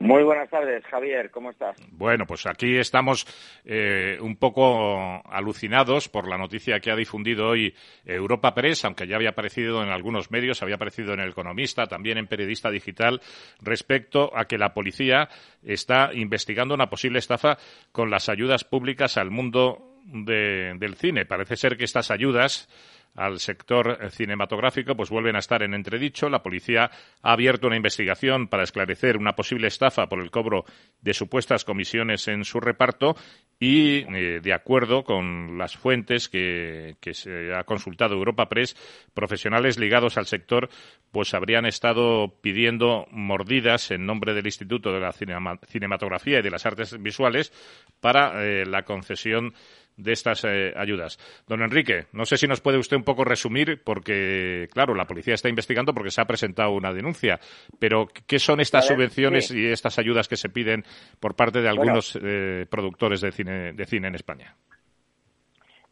Muy 0.00 0.22
buenas 0.22 0.48
tardes, 0.48 0.82
Javier, 0.86 1.30
¿cómo 1.30 1.50
estás? 1.50 1.76
Bueno, 1.92 2.24
pues 2.26 2.46
aquí 2.46 2.78
estamos 2.78 3.26
eh, 3.66 4.16
un 4.22 4.36
poco 4.36 5.22
alucinados 5.30 6.08
por 6.08 6.26
la 6.26 6.38
noticia 6.38 6.80
que 6.80 6.90
ha 6.90 6.96
difundido 6.96 7.48
hoy 7.48 7.74
Europa 8.06 8.54
Press, 8.54 8.86
aunque 8.86 9.06
ya 9.06 9.16
había 9.16 9.30
aparecido 9.30 9.82
en 9.82 9.90
algunos 9.90 10.30
medios, 10.30 10.62
había 10.62 10.76
aparecido 10.76 11.12
en 11.12 11.20
El 11.20 11.32
Economista, 11.32 11.86
también 11.86 12.16
en 12.16 12.28
Periodista 12.28 12.70
Digital, 12.70 13.20
respecto 13.60 14.34
a 14.34 14.46
que 14.46 14.56
la 14.56 14.72
policía 14.72 15.28
está 15.62 16.14
investigando 16.14 16.74
una 16.74 16.88
posible 16.88 17.18
estafa 17.18 17.58
con 17.92 18.08
las 18.08 18.30
ayudas 18.30 18.64
públicas 18.64 19.18
al 19.18 19.30
mundo 19.30 20.00
del 20.06 20.94
cine. 20.96 21.26
Parece 21.26 21.56
ser 21.56 21.76
que 21.76 21.84
estas 21.84 22.10
ayudas 22.10 22.68
al 23.14 23.40
sector 23.40 23.98
cinematográfico, 24.10 24.94
pues 24.94 25.10
vuelven 25.10 25.36
a 25.36 25.40
estar 25.40 25.62
en 25.62 25.74
entredicho. 25.74 26.28
La 26.28 26.42
policía 26.42 26.90
ha 27.22 27.32
abierto 27.32 27.66
una 27.66 27.76
investigación 27.76 28.48
para 28.48 28.62
esclarecer 28.62 29.16
una 29.16 29.34
posible 29.34 29.68
estafa 29.68 30.08
por 30.08 30.20
el 30.20 30.30
cobro 30.30 30.64
de 31.00 31.14
supuestas 31.14 31.64
comisiones 31.64 32.28
en 32.28 32.44
su 32.44 32.60
reparto 32.60 33.16
y, 33.58 33.98
eh, 34.14 34.40
de 34.42 34.52
acuerdo 34.54 35.04
con 35.04 35.58
las 35.58 35.76
fuentes 35.76 36.28
que, 36.28 36.96
se 37.12 37.54
ha 37.54 37.64
consultado 37.64 38.14
Europa 38.14 38.48
Press, 38.48 38.76
profesionales 39.12 39.78
ligados 39.78 40.16
al 40.16 40.26
sector 40.26 40.70
pues 41.10 41.34
habrían 41.34 41.66
estado 41.66 42.38
pidiendo 42.40 43.06
mordidas 43.10 43.90
en 43.90 44.06
nombre 44.06 44.32
del 44.32 44.46
Instituto 44.46 44.92
de 44.92 45.00
la 45.00 45.12
Cinematografía 45.12 46.38
y 46.38 46.42
de 46.42 46.50
las 46.50 46.64
Artes 46.66 46.96
Visuales 47.02 47.52
para 48.00 48.44
eh, 48.44 48.64
la 48.64 48.84
concesión 48.84 49.52
de 49.96 50.12
estas 50.12 50.44
eh, 50.44 50.72
ayudas. 50.76 51.18
Don 51.46 51.62
Enrique, 51.62 52.06
no 52.12 52.24
sé 52.24 52.36
si 52.36 52.46
nos 52.46 52.60
puede 52.60 52.78
usted 52.78 52.96
un 52.96 53.04
poco 53.04 53.24
resumir, 53.24 53.82
porque, 53.84 54.68
claro, 54.72 54.94
la 54.94 55.06
policía 55.06 55.34
está 55.34 55.48
investigando 55.48 55.94
porque 55.94 56.10
se 56.10 56.20
ha 56.20 56.26
presentado 56.26 56.72
una 56.72 56.92
denuncia, 56.92 57.38
pero 57.78 58.08
¿qué 58.26 58.38
son 58.38 58.60
estas 58.60 58.86
subvenciones 58.86 59.50
y 59.50 59.66
estas 59.66 59.98
ayudas 59.98 60.28
que 60.28 60.36
se 60.36 60.48
piden 60.48 60.84
por 61.18 61.36
parte 61.36 61.60
de 61.60 61.68
algunos 61.68 62.18
eh, 62.22 62.66
productores 62.70 63.20
de 63.20 63.32
cine, 63.32 63.72
de 63.72 63.86
cine 63.86 64.08
en 64.08 64.14
España? 64.14 64.56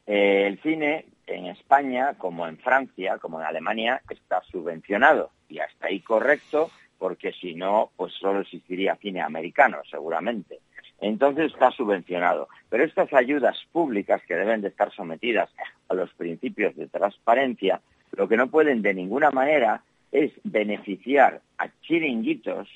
Eh, 0.06 0.46
el 0.46 0.58
cine 0.60 1.04
en 1.26 1.46
España, 1.46 2.14
como 2.16 2.46
en 2.48 2.56
Francia, 2.58 3.18
como 3.18 3.40
en 3.40 3.46
Alemania, 3.46 4.00
está 4.08 4.42
subvencionado 4.50 5.30
y 5.48 5.58
hasta 5.58 5.88
ahí 5.88 6.00
correcto, 6.00 6.70
porque 6.98 7.32
si 7.32 7.54
no, 7.54 7.90
pues 7.96 8.14
solo 8.14 8.40
existiría 8.40 8.96
cine 8.96 9.20
americano, 9.20 9.78
seguramente 9.90 10.60
entonces 11.00 11.52
está 11.52 11.70
subvencionado. 11.70 12.48
Pero 12.68 12.84
estas 12.84 13.12
ayudas 13.12 13.56
públicas 13.72 14.22
que 14.26 14.34
deben 14.34 14.60
de 14.60 14.68
estar 14.68 14.92
sometidas 14.92 15.50
a 15.88 15.94
los 15.94 16.12
principios 16.14 16.74
de 16.76 16.88
transparencia, 16.88 17.80
lo 18.12 18.28
que 18.28 18.36
no 18.36 18.48
pueden 18.48 18.82
de 18.82 18.94
ninguna 18.94 19.30
manera 19.30 19.82
es 20.10 20.32
beneficiar 20.44 21.40
a 21.58 21.68
chiringuitos 21.82 22.68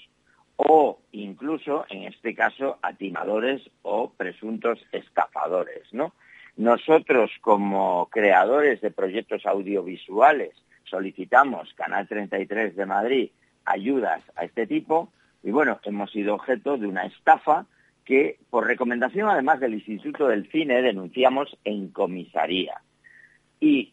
o 0.56 0.98
incluso, 1.12 1.86
en 1.88 2.04
este 2.04 2.34
caso, 2.34 2.78
a 2.82 2.92
timadores 2.92 3.62
o 3.82 4.10
presuntos 4.10 4.78
estafadores, 4.92 5.92
¿no? 5.92 6.12
Nosotros, 6.56 7.30
como 7.40 8.08
creadores 8.10 8.80
de 8.82 8.90
proyectos 8.90 9.46
audiovisuales, 9.46 10.50
solicitamos 10.84 11.72
Canal 11.74 12.06
33 12.06 12.76
de 12.76 12.86
Madrid 12.86 13.30
ayudas 13.64 14.22
a 14.36 14.44
este 14.44 14.66
tipo, 14.66 15.10
Y 15.44 15.50
bueno, 15.50 15.80
hemos 15.82 16.12
sido 16.12 16.34
objeto 16.34 16.76
de 16.76 16.86
una 16.86 17.04
estafa 17.06 17.66
que, 18.04 18.38
por 18.50 18.66
recomendación 18.66 19.28
además 19.28 19.60
del 19.60 19.74
Instituto 19.74 20.28
del 20.28 20.50
Cine, 20.50 20.82
denunciamos 20.82 21.56
en 21.64 21.88
comisaría. 21.88 22.80
Y 23.60 23.92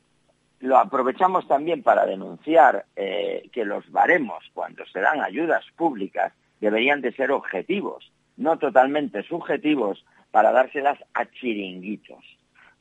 lo 0.59 0.77
aprovechamos 0.77 1.47
también 1.47 1.83
para 1.83 2.05
denunciar 2.05 2.85
eh, 2.95 3.49
que 3.51 3.65
los 3.65 3.89
baremos, 3.91 4.43
cuando 4.53 4.85
se 4.87 4.99
dan 4.99 5.21
ayudas 5.21 5.63
públicas, 5.75 6.33
deberían 6.59 7.01
de 7.01 7.13
ser 7.13 7.31
objetivos, 7.31 8.11
no 8.37 8.57
totalmente 8.57 9.23
subjetivos, 9.23 10.03
para 10.31 10.51
dárselas 10.51 10.99
a 11.13 11.25
chiringuitos. 11.25 12.23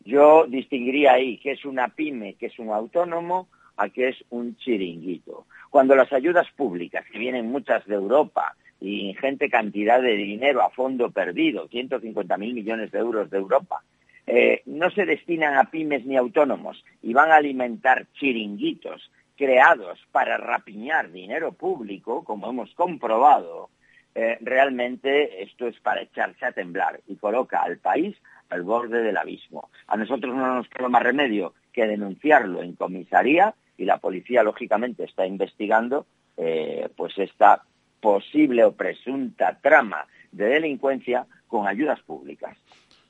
Yo 0.04 0.46
distinguiría 0.46 1.12
ahí 1.12 1.38
qué 1.38 1.52
es 1.52 1.64
una 1.64 1.88
pyme, 1.88 2.34
qué 2.34 2.46
es 2.46 2.58
un 2.58 2.70
autónomo, 2.70 3.48
a 3.76 3.88
qué 3.88 4.08
es 4.08 4.16
un 4.30 4.56
chiringuito. 4.56 5.46
Cuando 5.70 5.94
las 5.94 6.12
ayudas 6.12 6.46
públicas, 6.56 7.04
que 7.10 7.18
vienen 7.18 7.50
muchas 7.50 7.86
de 7.86 7.94
Europa, 7.94 8.56
ingente 8.80 9.50
cantidad 9.50 10.00
de 10.00 10.14
dinero 10.16 10.62
a 10.62 10.70
fondo 10.70 11.10
perdido, 11.10 11.68
150.000 11.68 12.38
millones 12.38 12.90
de 12.90 12.98
euros 12.98 13.30
de 13.30 13.38
Europa, 13.38 13.82
eh, 14.26 14.62
no 14.66 14.90
se 14.90 15.06
destinan 15.06 15.56
a 15.56 15.70
pymes 15.70 16.04
ni 16.04 16.16
autónomos 16.16 16.84
y 17.02 17.12
van 17.12 17.30
a 17.30 17.36
alimentar 17.36 18.06
chiringuitos 18.12 19.10
creados 19.36 19.98
para 20.12 20.36
rapiñar 20.36 21.10
dinero 21.10 21.52
público, 21.52 22.24
como 22.24 22.50
hemos 22.50 22.74
comprobado, 22.74 23.70
eh, 24.14 24.36
realmente 24.40 25.42
esto 25.42 25.68
es 25.68 25.78
para 25.80 26.02
echarse 26.02 26.44
a 26.44 26.52
temblar 26.52 27.00
y 27.06 27.16
coloca 27.16 27.62
al 27.62 27.78
país 27.78 28.16
al 28.50 28.62
borde 28.62 29.02
del 29.02 29.16
abismo. 29.16 29.70
A 29.86 29.96
nosotros 29.96 30.34
no 30.34 30.56
nos 30.56 30.68
queda 30.68 30.88
más 30.88 31.02
remedio 31.02 31.54
que 31.72 31.86
denunciarlo 31.86 32.62
en 32.62 32.74
comisaría 32.74 33.54
y 33.76 33.84
la 33.84 33.98
policía, 33.98 34.42
lógicamente, 34.42 35.04
está 35.04 35.24
investigando 35.24 36.06
eh, 36.36 36.88
pues 36.96 37.16
esta 37.18 37.62
posible 38.00 38.64
o 38.64 38.72
presunta 38.72 39.58
trama 39.60 40.06
de 40.32 40.46
delincuencia 40.46 41.26
con 41.46 41.66
ayudas 41.66 42.00
públicas. 42.02 42.56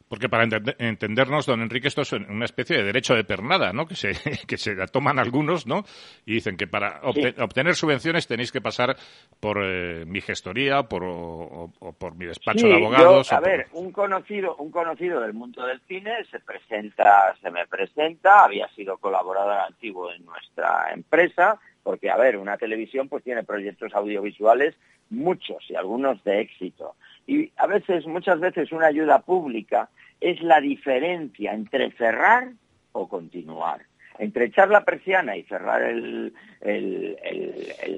Porque 0.09 0.29
para 0.31 0.45
entendernos, 0.79 1.45
don 1.45 1.61
Enrique, 1.61 1.89
esto 1.89 2.01
es 2.01 2.13
una 2.13 2.47
especie 2.47 2.79
de 2.79 2.85
derecho 2.85 3.15
de 3.15 3.25
pernada, 3.25 3.75
¿no? 3.75 3.87
Que 3.87 3.95
se, 3.95 4.13
que 4.47 4.57
se 4.57 4.75
la 4.75 4.87
toman 4.87 5.19
algunos, 5.19 5.67
¿no? 5.67 5.85
Y 6.25 6.35
dicen 6.35 6.57
que 6.57 6.67
para 6.67 7.01
obtener 7.03 7.75
subvenciones 7.75 8.27
tenéis 8.27 8.51
que 8.51 8.63
pasar 8.63 8.97
por 9.39 9.63
eh, 9.63 10.05
mi 10.07 10.21
gestoría 10.21 10.83
por, 10.85 11.05
o, 11.05 11.71
por 11.99 12.17
mi 12.17 12.25
despacho 12.25 12.67
de 12.67 12.77
abogados. 12.77 13.33
a 13.33 13.41
ver, 13.41 13.67
un 13.73 13.93
conocido, 13.93 14.57
un 14.57 14.71
conocido 14.71 15.21
del 15.21 15.35
mundo 15.35 15.65
del 15.67 15.81
cine 15.81 16.25
se 16.31 16.41
presenta, 16.41 17.37
se 17.43 17.51
me 17.51 17.67
presenta, 17.67 18.45
había 18.45 18.67
sido 18.69 18.97
colaborador 18.97 19.59
antiguo 19.59 20.11
en 20.11 20.25
nuestra 20.25 20.91
empresa, 20.93 21.61
porque, 21.89 22.11
a 22.11 22.19
ver, 22.19 22.37
una 22.37 22.59
televisión 22.59 23.09
pues 23.09 23.25
tiene 23.25 23.45
proyectos 23.45 23.95
audiovisuales 23.95 24.75
muchos 25.09 25.65
y 25.71 25.75
algunos 25.75 26.23
de 26.23 26.43
éxito. 26.43 26.97
Y 27.27 27.51
a 27.57 27.67
veces, 27.67 28.07
muchas 28.07 28.41
veces, 28.41 28.73
una 28.73 28.89
ayuda 28.89 29.21
pública 29.21 29.89
es 30.21 30.43
la 30.43 30.61
diferencia 30.61 31.55
entre 31.55 31.91
cerrar 31.93 32.51
o 32.93 33.09
continuar. 33.09 33.87
Entre 34.19 34.45
echar 34.45 34.69
la 34.69 34.85
persiana 34.85 35.39
y 35.39 35.45
cerrar 35.45 35.83
el, 35.83 36.35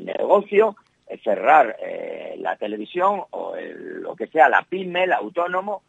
negocio, 0.04 0.76
eh, 1.08 1.18
cerrar 1.24 1.76
eh, 1.82 2.36
la 2.38 2.54
televisión 2.54 3.24
o 3.30 3.56
lo 3.56 4.14
que 4.14 4.28
sea, 4.28 4.48
la 4.48 4.62
pyme, 4.62 5.02
el 5.02 5.12
autónomo, 5.14 5.82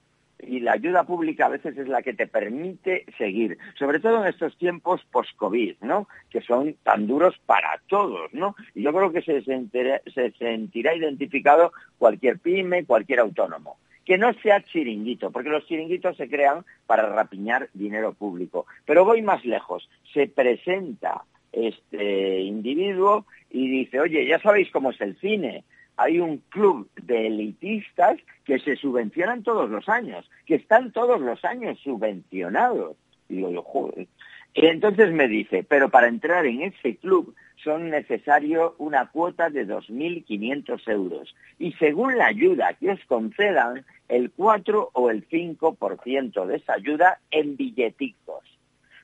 y 0.47 0.59
la 0.59 0.73
ayuda 0.73 1.03
pública 1.03 1.45
a 1.45 1.49
veces 1.49 1.77
es 1.77 1.87
la 1.87 2.01
que 2.01 2.13
te 2.13 2.27
permite 2.27 3.05
seguir, 3.17 3.57
sobre 3.77 3.99
todo 3.99 4.21
en 4.21 4.29
estos 4.29 4.57
tiempos 4.57 5.01
post-COVID, 5.11 5.75
¿no? 5.81 6.07
Que 6.29 6.41
son 6.41 6.75
tan 6.83 7.07
duros 7.07 7.39
para 7.45 7.81
todos, 7.87 8.33
¿no? 8.33 8.55
Y 8.75 8.83
yo 8.83 8.93
creo 8.93 9.11
que 9.11 9.21
se 9.21 9.41
sentirá, 9.43 10.01
se 10.13 10.31
sentirá 10.31 10.95
identificado 10.95 11.71
cualquier 11.97 12.39
pyme, 12.39 12.85
cualquier 12.85 13.19
autónomo. 13.19 13.77
Que 14.05 14.17
no 14.17 14.33
sea 14.33 14.63
chiringuito, 14.63 15.31
porque 15.31 15.49
los 15.49 15.65
chiringuitos 15.67 16.17
se 16.17 16.27
crean 16.27 16.65
para 16.87 17.07
rapiñar 17.07 17.69
dinero 17.73 18.13
público. 18.13 18.65
Pero 18.85 19.05
voy 19.05 19.21
más 19.21 19.45
lejos. 19.45 19.87
Se 20.13 20.27
presenta 20.27 21.23
este 21.51 22.39
individuo 22.39 23.25
y 23.49 23.69
dice, 23.69 23.99
oye, 23.99 24.25
ya 24.25 24.39
sabéis 24.39 24.71
cómo 24.71 24.91
es 24.91 25.01
el 25.01 25.17
cine, 25.19 25.63
hay 26.01 26.19
un 26.19 26.37
club 26.49 26.89
de 27.01 27.27
elitistas 27.27 28.17
que 28.45 28.59
se 28.59 28.75
subvencionan 28.75 29.43
todos 29.43 29.69
los 29.69 29.87
años, 29.87 30.29
que 30.45 30.55
están 30.55 30.91
todos 30.91 31.21
los 31.21 31.43
años 31.45 31.79
subvencionados. 31.79 32.95
Y 33.29 34.65
entonces 34.65 35.11
me 35.13 35.27
dice, 35.27 35.63
pero 35.63 35.89
para 35.89 36.07
entrar 36.07 36.45
en 36.45 36.61
ese 36.63 36.97
club 36.97 37.35
son 37.63 37.89
necesario 37.89 38.75
una 38.79 39.09
cuota 39.09 39.49
de 39.49 39.67
2.500 39.67 40.89
euros. 40.89 41.35
Y 41.59 41.73
según 41.73 42.17
la 42.17 42.27
ayuda 42.27 42.73
que 42.73 42.91
os 42.91 42.99
concedan, 43.05 43.85
el 44.09 44.31
4 44.31 44.89
o 44.93 45.09
el 45.09 45.27
5% 45.29 46.45
de 46.45 46.55
esa 46.57 46.73
ayuda 46.73 47.19
en 47.29 47.55
billeticos. 47.55 48.43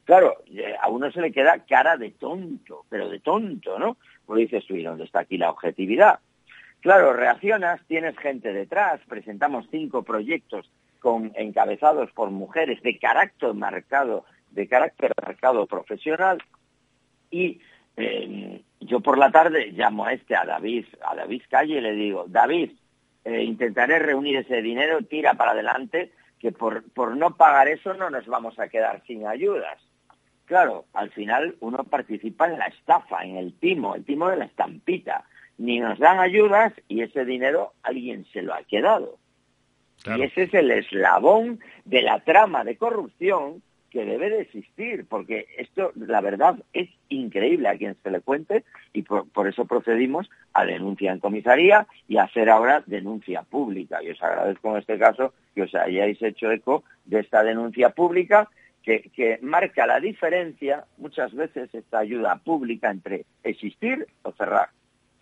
Claro, 0.03 0.35
eh, 0.49 0.73
a 0.81 0.89
uno 0.89 1.11
se 1.11 1.21
le 1.21 1.31
queda 1.31 1.65
cara 1.65 1.97
de 1.97 2.11
tonto, 2.11 2.85
pero 2.89 3.09
de 3.09 3.19
tonto, 3.19 3.77
¿no? 3.77 3.97
Pues 4.25 4.39
dices 4.39 4.65
tú, 4.65 4.75
¿y 4.75 4.83
dónde 4.83 5.03
está 5.03 5.19
aquí 5.19 5.37
la 5.37 5.51
objetividad? 5.51 6.19
Claro, 6.87 7.11
reaccionas, 7.11 7.81
tienes 7.87 8.17
gente 8.17 8.53
detrás, 8.53 9.01
presentamos 9.09 9.67
cinco 9.69 10.03
proyectos 10.03 10.71
con, 11.01 11.33
encabezados 11.35 12.09
por 12.13 12.31
mujeres 12.31 12.81
de 12.81 12.97
carácter 12.97 13.53
marcado, 13.55 14.23
de 14.51 14.69
carácter 14.69 15.11
marcado 15.21 15.65
profesional 15.65 16.41
y 17.29 17.59
eh, 17.97 18.61
yo 18.79 19.01
por 19.01 19.17
la 19.17 19.31
tarde 19.31 19.73
llamo 19.73 20.05
a 20.05 20.13
este, 20.13 20.33
a 20.33 20.45
David, 20.45 20.85
a 21.01 21.13
David 21.13 21.41
Calle 21.49 21.79
y 21.79 21.81
le 21.81 21.91
digo, 21.91 22.23
David, 22.29 22.71
eh, 23.25 23.43
intentaré 23.43 23.99
reunir 23.99 24.37
ese 24.37 24.61
dinero, 24.61 25.01
tira 25.01 25.33
para 25.33 25.51
adelante, 25.51 26.13
que 26.39 26.53
por, 26.53 26.89
por 26.93 27.17
no 27.17 27.35
pagar 27.35 27.67
eso 27.67 27.95
no 27.95 28.09
nos 28.09 28.25
vamos 28.27 28.57
a 28.59 28.69
quedar 28.69 29.03
sin 29.05 29.27
ayudas. 29.27 29.77
Claro, 30.45 30.85
al 30.93 31.09
final 31.09 31.57
uno 31.59 31.83
participa 31.83 32.47
en 32.47 32.57
la 32.57 32.67
estafa, 32.67 33.25
en 33.25 33.35
el 33.35 33.59
timo, 33.59 33.93
el 33.93 34.05
timo 34.05 34.29
de 34.29 34.37
la 34.37 34.45
estampita 34.45 35.25
ni 35.57 35.79
nos 35.79 35.99
dan 35.99 36.19
ayudas 36.19 36.73
y 36.87 37.01
ese 37.01 37.25
dinero 37.25 37.73
alguien 37.83 38.25
se 38.31 38.41
lo 38.41 38.53
ha 38.53 38.63
quedado. 38.63 39.17
Y 40.05 40.21
ese 40.21 40.43
es 40.43 40.53
el 40.53 40.71
eslabón 40.71 41.59
de 41.85 42.01
la 42.01 42.19
trama 42.19 42.63
de 42.63 42.77
corrupción 42.77 43.61
que 43.89 44.05
debe 44.05 44.29
de 44.29 44.41
existir, 44.41 45.05
porque 45.07 45.47
esto, 45.57 45.91
la 45.95 46.21
verdad, 46.21 46.57
es 46.73 46.89
increíble 47.09 47.69
a 47.69 47.77
quien 47.77 47.95
se 48.03 48.11
le 48.11 48.21
cuente 48.21 48.63
y 48.93 49.01
por, 49.01 49.27
por, 49.29 49.47
eso 49.47 49.65
procedimos 49.65 50.29
a 50.53 50.65
denuncia 50.65 51.11
en 51.11 51.19
comisaría 51.19 51.87
y 52.07 52.17
a 52.17 52.23
hacer 52.23 52.49
ahora 52.49 52.83
denuncia 52.85 53.43
pública. 53.43 54.03
Y 54.03 54.11
os 54.11 54.21
agradezco 54.21 54.71
en 54.71 54.77
este 54.77 54.99
caso 54.99 55.33
que 55.55 55.63
os 55.63 55.73
hayáis 55.73 56.21
hecho 56.21 56.51
eco 56.51 56.83
de 57.05 57.21
esta 57.21 57.43
denuncia 57.43 57.89
pública 57.89 58.49
que, 58.83 59.09
que 59.15 59.39
marca 59.41 59.87
la 59.87 59.99
diferencia, 59.99 60.85
muchas 60.97 61.33
veces, 61.33 61.73
esta 61.73 61.99
ayuda 61.99 62.35
pública 62.37 62.91
entre 62.91 63.25
existir 63.43 64.05
o 64.23 64.31
cerrar. 64.33 64.69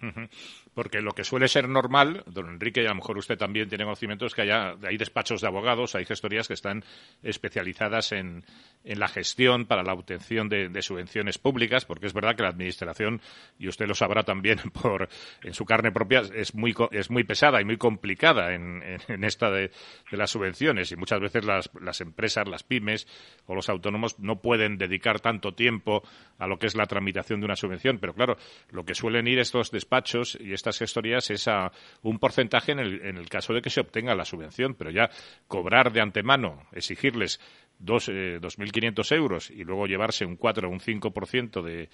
Mm-hmm. 0.06 0.26
Porque 0.76 1.00
lo 1.00 1.14
que 1.14 1.24
suele 1.24 1.48
ser 1.48 1.70
normal, 1.70 2.24
don 2.28 2.50
Enrique, 2.50 2.84
y 2.84 2.86
a 2.86 2.90
lo 2.90 2.96
mejor 2.96 3.18
usted 3.18 3.38
también 3.38 3.70
tiene 3.70 3.86
conocimiento, 3.86 4.26
es 4.26 4.36
que 4.36 4.42
haya, 4.42 4.76
hay 4.84 4.98
despachos 4.98 5.40
de 5.40 5.48
abogados, 5.48 5.96
hay 5.96 6.04
gestorías 6.04 6.50
que 6.50 6.54
están 6.54 6.84
especializadas 7.24 8.12
en, 8.12 8.44
la 8.84 9.08
gestión 9.08 9.66
para 9.66 9.84
la 9.84 9.94
obtención 9.94 10.50
de, 10.50 10.82
subvenciones 10.82 11.38
públicas, 11.38 11.86
porque 11.86 12.08
es 12.08 12.14
verdad 12.14 12.36
que 12.36 12.44
la 12.44 12.50
administración, 12.50 13.22
y 13.58 13.70
usted 13.70 13.88
lo 13.88 13.96
sabrá 13.96 14.24
también 14.24 14.60
por 14.82 15.08
en 15.44 15.54
su 15.54 15.64
carne 15.64 15.94
propia, 15.94 16.24
es 16.36 16.54
muy, 16.54 16.76
es 16.92 17.10
muy 17.10 17.24
pesada 17.24 17.62
y 17.62 17.66
muy 17.66 17.78
complicada 17.78 18.54
en, 18.54 18.84
esta 19.24 19.50
de, 19.50 19.72
las 20.12 20.30
subvenciones. 20.30 20.92
Y 20.92 20.98
muchas 20.98 21.22
veces 21.22 21.46
las, 21.46 21.70
las 21.80 22.02
empresas, 22.02 22.50
las 22.50 22.64
pymes 22.64 23.08
o 23.46 23.56
los 23.56 23.70
autónomos 23.70 24.20
no 24.20 24.42
pueden 24.42 24.78
dedicar 24.78 25.22
tanto 25.22 25.54
tiempo 25.54 26.04
a 26.38 26.48
lo 26.48 26.60
que 26.60 26.68
es 26.68 26.76
la 26.76 26.86
tramitación 26.86 27.40
de 27.40 27.46
una 27.46 27.56
subvención. 27.56 27.98
Pero 28.00 28.14
claro, 28.14 28.36
lo 28.72 28.84
que 28.84 28.94
suelen 28.94 29.28
ir 29.28 29.40
estos 29.40 29.72
despachos 29.72 30.38
y 30.40 30.52
estas 30.66 30.80
gestorías 30.80 31.30
es 31.30 31.48
a 31.48 31.72
un 32.02 32.18
porcentaje 32.18 32.72
en 32.72 32.80
el, 32.80 33.06
en 33.06 33.18
el 33.18 33.30
caso 33.30 33.54
de 33.54 33.62
que 33.62 33.70
se 33.70 33.82
obtenga 33.82 34.16
la 34.16 34.26
subvención, 34.26 34.74
pero 34.74 34.90
ya 34.90 35.10
cobrar 35.48 35.92
de 35.92 36.02
antemano, 36.02 36.64
exigirles 36.72 37.40
dos, 37.78 38.10
eh, 38.10 38.40
2.500 38.42 39.16
euros 39.16 39.52
y 39.52 39.64
luego 39.64 39.86
llevarse 39.86 40.26
un 40.26 40.38
4 40.38 40.68
o 40.68 40.72
un 40.72 40.80
5% 40.80 41.62
de, 41.62 41.90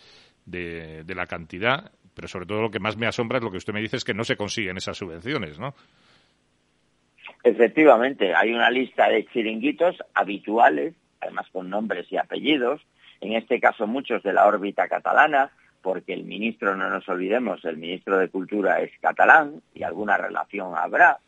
de, 0.45 1.03
de 1.03 1.15
la 1.15 1.25
cantidad, 1.25 1.91
pero 2.13 2.29
sobre 2.29 2.45
todo 2.45 2.61
lo 2.61 2.71
que 2.71 2.79
más 2.79 2.95
me 2.95 3.07
asombra 3.07 3.39
es 3.39 3.43
lo 3.43 3.51
que 3.51 3.57
usted 3.57 3.73
me 3.73 3.81
dice 3.81 3.97
es 3.97 4.05
que 4.05 4.13
no 4.13 4.23
se 4.23 4.37
consiguen 4.37 4.77
esas 4.77 4.97
subvenciones, 4.97 5.59
¿no? 5.59 5.75
Efectivamente, 7.43 8.33
hay 8.33 8.53
una 8.53 8.69
lista 8.69 9.09
de 9.09 9.25
chiringuitos 9.25 9.97
habituales, 10.13 10.93
además 11.19 11.47
con 11.51 11.69
nombres 11.69 12.09
y 12.11 12.17
apellidos, 12.17 12.81
en 13.19 13.33
este 13.33 13.59
caso 13.59 13.85
muchos 13.85 14.23
de 14.23 14.31
la 14.31 14.45
órbita 14.45 14.87
catalana, 14.87 15.51
porque 15.81 16.13
el 16.13 16.23
ministro, 16.23 16.75
no 16.75 16.89
nos 16.89 17.07
olvidemos, 17.09 17.63
el 17.65 17.77
ministro 17.77 18.17
de 18.17 18.29
Cultura 18.29 18.81
es 18.81 18.91
catalán 18.99 19.61
y 19.73 19.83
alguna 19.83 20.17
relación 20.17 20.73
habrá. 20.75 21.19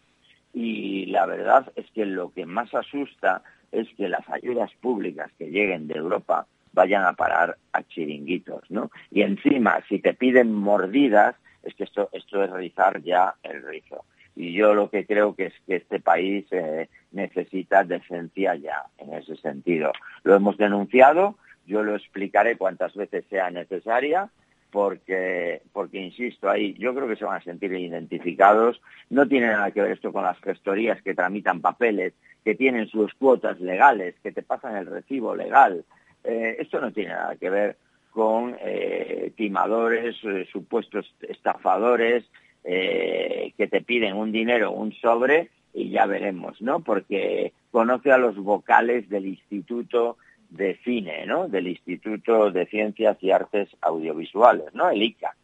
Y 0.53 1.07
la 1.07 1.25
verdad 1.25 1.71
es 1.75 1.89
que 1.91 2.05
lo 2.05 2.31
que 2.31 2.45
más 2.45 2.73
asusta 2.73 3.41
es 3.71 3.87
que 3.97 4.07
las 4.07 4.27
ayudas 4.29 4.71
públicas 4.81 5.31
que 5.37 5.49
lleguen 5.49 5.87
de 5.87 5.95
Europa 5.97 6.45
vayan 6.73 7.05
a 7.05 7.13
parar 7.13 7.57
a 7.71 7.83
chiringuitos, 7.83 8.69
¿no? 8.69 8.91
Y 9.11 9.21
encima, 9.21 9.83
si 9.87 9.99
te 9.99 10.13
piden 10.13 10.53
mordidas, 10.53 11.35
es 11.63 11.73
que 11.75 11.83
esto, 11.83 12.09
esto 12.11 12.43
es 12.43 12.51
rizar 12.51 13.01
ya 13.01 13.35
el 13.43 13.63
rizo. 13.63 14.05
Y 14.35 14.53
yo 14.53 14.73
lo 14.73 14.89
que 14.89 15.05
creo 15.05 15.35
que 15.35 15.47
es 15.47 15.53
que 15.65 15.75
este 15.77 15.99
país 15.99 16.45
eh, 16.51 16.89
necesita 17.11 17.83
decencia 17.83 18.55
ya 18.55 18.85
en 18.97 19.13
ese 19.13 19.35
sentido. 19.37 19.91
Lo 20.23 20.35
hemos 20.35 20.57
denunciado, 20.57 21.35
yo 21.65 21.83
lo 21.83 21.95
explicaré 21.95 22.57
cuantas 22.57 22.93
veces 22.95 23.25
sea 23.29 23.51
necesaria, 23.51 24.29
porque, 24.73 25.62
porque 25.71 25.99
insisto, 25.99 26.49
ahí 26.49 26.73
yo 26.79 26.95
creo 26.95 27.07
que 27.07 27.15
se 27.15 27.25
van 27.25 27.39
a 27.39 27.43
sentir 27.43 27.71
identificados. 27.73 28.81
No 29.12 29.27
tiene 29.27 29.45
nada 29.47 29.69
que 29.69 29.83
ver 29.83 29.91
esto 29.91 30.12
con 30.12 30.23
las 30.23 30.39
gestorías 30.39 30.99
que 31.03 31.13
tramitan 31.13 31.62
papeles, 31.62 32.13
que 32.43 32.55
tienen 32.55 32.88
sus 32.88 33.13
cuotas 33.13 33.62
legales, 33.62 34.15
que 34.23 34.31
te 34.31 34.41
pasan 34.41 34.75
el 34.75 34.88
recibo 34.88 35.36
legal. 35.36 35.86
Eh, 36.23 36.55
esto 36.57 36.81
no 36.81 36.91
tiene 36.91 37.12
nada 37.12 37.36
que 37.36 37.51
ver 37.51 37.77
con 38.09 38.57
eh, 38.62 39.31
timadores, 39.38 40.15
eh, 40.23 40.47
supuestos 40.51 41.13
estafadores, 41.21 42.25
que 42.63 43.67
te 43.69 43.81
piden 43.81 44.15
un 44.15 44.31
dinero, 44.31 44.71
un 44.71 44.93
sobre, 44.93 45.49
y 45.73 45.89
ya 45.89 46.05
veremos, 46.05 46.62
¿no? 46.62 46.79
Porque 46.79 47.51
conoce 47.71 48.09
a 48.09 48.17
los 48.17 48.38
vocales 48.38 49.09
del 49.09 49.27
Instituto 49.27 50.15
de 50.53 50.77
cine, 50.83 51.25
¿no? 51.25 51.47
Del 51.47 51.67
Instituto 51.67 52.51
de 52.51 52.65
Ciencias 52.67 53.17
y 53.21 53.31
Artes 53.31 53.69
Audiovisuales, 53.81 54.73
¿no? 54.73 54.89
El 54.89 55.01
ICA, 55.01 55.35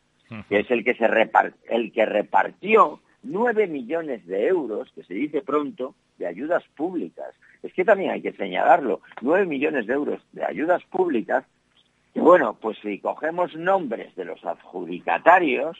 que 0.47 0.59
es 0.59 0.71
el 0.71 0.83
que 0.83 0.93
se 0.93 1.07
el 1.69 1.91
que 1.91 2.05
repartió 2.05 2.99
nueve 3.23 3.67
millones 3.67 4.25
de 4.27 4.47
euros, 4.47 4.91
que 4.93 5.03
se 5.03 5.15
dice 5.15 5.41
pronto, 5.41 5.95
de 6.17 6.27
ayudas 6.27 6.63
públicas. 6.75 7.33
Es 7.63 7.73
que 7.73 7.83
también 7.83 8.11
hay 8.11 8.21
que 8.21 8.33
señalarlo, 8.33 9.01
nueve 9.21 9.45
millones 9.45 9.87
de 9.87 9.93
euros 9.93 10.21
de 10.31 10.45
ayudas 10.45 10.83
públicas. 10.83 11.43
Y 12.13 12.19
bueno, 12.19 12.57
pues 12.59 12.77
si 12.81 12.99
cogemos 12.99 13.55
nombres 13.55 14.15
de 14.15 14.25
los 14.25 14.43
adjudicatarios, 14.45 15.77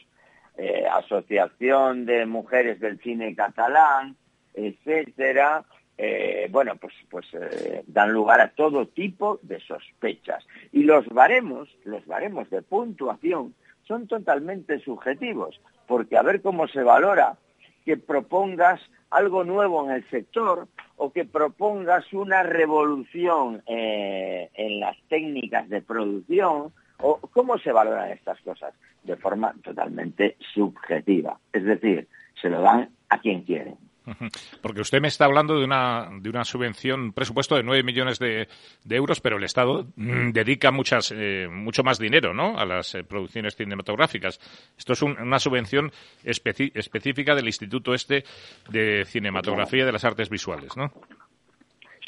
eh, 0.58 0.86
Asociación 0.92 2.06
de 2.06 2.26
Mujeres 2.26 2.80
del 2.80 3.00
Cine 3.00 3.36
Catalán, 3.36 4.16
etcétera, 4.54 5.64
eh, 6.02 6.48
bueno, 6.50 6.78
pues, 6.78 6.94
pues 7.10 7.26
eh, 7.34 7.84
dan 7.86 8.14
lugar 8.14 8.40
a 8.40 8.52
todo 8.52 8.88
tipo 8.88 9.38
de 9.42 9.60
sospechas. 9.60 10.48
Y 10.72 10.84
los 10.84 11.06
baremos, 11.10 11.68
los 11.84 12.06
baremos 12.06 12.50
de 12.50 12.62
puntuación, 12.62 13.54
son 13.86 14.08
totalmente 14.08 14.80
subjetivos, 14.80 15.60
porque 15.88 16.16
a 16.16 16.22
ver 16.22 16.42
cómo 16.42 16.70
se 16.70 16.84
valora 16.84 17.38
que 17.84 17.98
propongas 17.98 18.80
algo 19.10 19.44
nuevo 19.44 19.84
en 19.84 19.92
el 19.92 20.10
sector 20.10 20.70
o 20.96 21.12
que 21.12 21.26
propongas 21.26 22.14
una 22.14 22.44
revolución 22.44 23.62
eh, 23.68 24.50
en 24.54 24.80
las 24.80 24.96
técnicas 25.10 25.68
de 25.68 25.82
producción, 25.82 26.72
o 27.02 27.18
cómo 27.18 27.58
se 27.58 27.74
valoran 27.74 28.12
estas 28.12 28.40
cosas 28.42 28.74
de 29.04 29.18
forma 29.18 29.54
totalmente 29.64 30.38
subjetiva. 30.54 31.40
Es 31.52 31.66
decir, 31.66 32.08
se 32.42 32.50
lo 32.50 32.62
dan 32.62 32.90
a 33.10 33.20
quien 33.20 33.42
quieren. 33.42 33.89
Porque 34.62 34.82
usted 34.82 35.02
me 35.02 35.08
está 35.08 35.26
hablando 35.26 35.58
de 35.58 35.66
una, 35.66 36.10
de 36.20 36.30
una 36.30 36.44
subvención, 36.44 37.02
un 37.02 37.14
presupuesto 37.14 37.56
de 37.56 37.64
9 37.64 37.84
millones 37.84 38.20
de, 38.20 38.48
euros, 38.90 39.22
pero 39.22 39.38
el 39.38 39.44
Estado 39.44 39.86
mm, 39.96 40.32
dedica 40.32 40.72
muchas, 40.72 41.14
eh, 41.16 41.48
mucho 41.50 41.84
más 41.84 42.00
dinero 42.00 42.34
¿no? 42.34 42.58
a 42.58 42.66
las 42.66 42.96
eh, 42.96 43.04
producciones 43.04 43.56
cinematográficas. 43.56 44.40
Esto 44.78 44.94
es 44.94 45.02
una 45.02 45.40
subvención 45.40 45.92
específica 46.24 47.36
del 47.36 47.48
Instituto 47.48 47.94
Este 47.94 48.24
de 48.70 49.06
Cinematografía 49.06 49.84
y 49.84 49.86
de 49.86 49.92
las 49.92 50.06
Artes 50.06 50.30
Visuales, 50.30 50.76
¿no? 50.76 50.92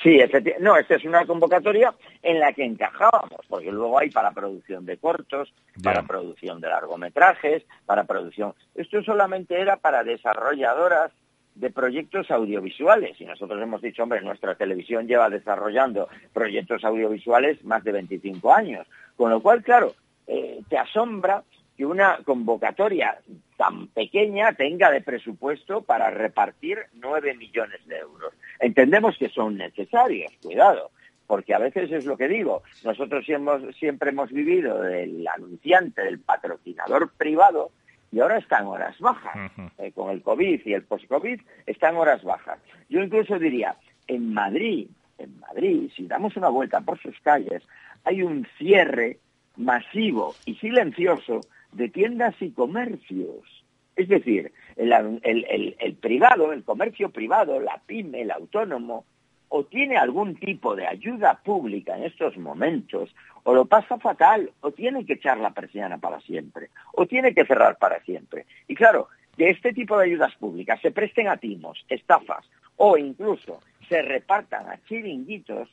Sí, 0.03 0.19
no, 0.59 0.77
esta 0.77 0.95
es 0.95 1.05
una 1.05 1.25
convocatoria 1.27 1.93
en 2.23 2.39
la 2.39 2.53
que 2.53 2.65
encajábamos, 2.65 3.45
porque 3.47 3.71
luego 3.71 3.99
hay 3.99 4.09
para 4.09 4.31
producción 4.31 4.83
de 4.83 4.97
cortos, 4.97 5.53
para 5.83 6.01
producción 6.03 6.59
de 6.59 6.69
largometrajes, 6.69 7.63
para 7.85 8.05
producción... 8.05 8.55
Esto 8.73 9.03
solamente 9.03 9.61
era 9.61 9.77
para 9.77 10.03
desarrolladoras 10.03 11.11
de 11.55 11.69
proyectos 11.69 12.31
audiovisuales. 12.31 13.19
Y 13.19 13.25
nosotros 13.25 13.61
hemos 13.61 13.81
dicho, 13.81 14.03
hombre, 14.03 14.21
nuestra 14.21 14.55
televisión 14.55 15.07
lleva 15.07 15.29
desarrollando 15.29 16.07
proyectos 16.33 16.83
audiovisuales 16.83 17.63
más 17.63 17.83
de 17.83 17.91
25 17.91 18.53
años. 18.53 18.87
Con 19.15 19.29
lo 19.29 19.41
cual, 19.41 19.63
claro, 19.63 19.93
eh, 20.27 20.61
te 20.69 20.77
asombra 20.77 21.43
que 21.75 21.85
una 21.85 22.19
convocatoria 22.23 23.19
tan 23.57 23.87
pequeña 23.87 24.53
tenga 24.53 24.91
de 24.91 25.01
presupuesto 25.01 25.81
para 25.81 26.09
repartir 26.09 26.79
9 26.93 27.35
millones 27.35 27.85
de 27.85 27.97
euros. 27.97 28.33
Entendemos 28.59 29.17
que 29.17 29.29
son 29.29 29.57
necesarios, 29.57 30.31
cuidado, 30.41 30.91
porque 31.27 31.53
a 31.53 31.59
veces 31.59 31.91
es 31.91 32.05
lo 32.05 32.17
que 32.17 32.27
digo, 32.27 32.63
nosotros 32.83 33.25
siempre 33.25 34.09
hemos 34.09 34.31
vivido 34.31 34.81
del 34.81 35.27
anunciante, 35.27 36.03
del 36.03 36.19
patrocinador 36.19 37.11
privado, 37.13 37.71
y 38.11 38.19
ahora 38.19 38.37
están 38.37 38.67
horas 38.67 38.97
bajas. 38.99 39.51
Eh, 39.77 39.91
con 39.93 40.11
el 40.11 40.21
COVID 40.21 40.61
y 40.65 40.73
el 40.73 40.83
post-COVID 40.83 41.41
están 41.65 41.95
horas 41.95 42.23
bajas. 42.23 42.59
Yo 42.89 43.01
incluso 43.01 43.39
diría, 43.39 43.75
en 44.07 44.33
Madrid, 44.33 44.87
en 45.17 45.39
Madrid, 45.39 45.89
si 45.95 46.07
damos 46.07 46.35
una 46.35 46.49
vuelta 46.49 46.81
por 46.81 46.99
sus 46.99 47.19
calles, 47.21 47.63
hay 48.03 48.21
un 48.23 48.47
cierre 48.57 49.19
masivo 49.55 50.35
y 50.45 50.55
silencioso 50.55 51.41
de 51.71 51.89
tiendas 51.89 52.35
y 52.41 52.51
comercios. 52.51 53.63
Es 53.95 54.07
decir, 54.07 54.51
el 54.75 55.97
privado, 56.01 56.53
el 56.53 56.63
comercio 56.63 57.09
privado, 57.09 57.59
la 57.59 57.81
pyme, 57.85 58.21
el 58.21 58.31
autónomo, 58.31 59.05
o 59.53 59.65
tiene 59.65 59.97
algún 59.97 60.35
tipo 60.35 60.77
de 60.77 60.87
ayuda 60.87 61.41
pública 61.43 61.97
en 61.97 62.05
estos 62.05 62.37
momentos, 62.37 63.13
o 63.43 63.53
lo 63.53 63.65
pasa 63.65 63.97
fatal, 63.97 64.49
o 64.61 64.71
tiene 64.71 65.05
que 65.05 65.13
echar 65.13 65.37
la 65.39 65.51
persiana 65.51 65.97
para 65.97 66.21
siempre, 66.21 66.69
o 66.93 67.05
tiene 67.05 67.33
que 67.33 67.45
cerrar 67.45 67.77
para 67.77 68.01
siempre. 68.03 68.45
Y 68.69 68.75
claro, 68.75 69.09
que 69.35 69.49
este 69.49 69.73
tipo 69.73 69.97
de 69.97 70.05
ayudas 70.05 70.33
públicas 70.35 70.79
se 70.81 70.91
presten 70.91 71.27
a 71.27 71.35
timos, 71.35 71.85
estafas, 71.89 72.49
o 72.77 72.97
incluso 72.97 73.59
se 73.89 74.01
repartan 74.01 74.69
a 74.69 74.81
chiringuitos, 74.85 75.67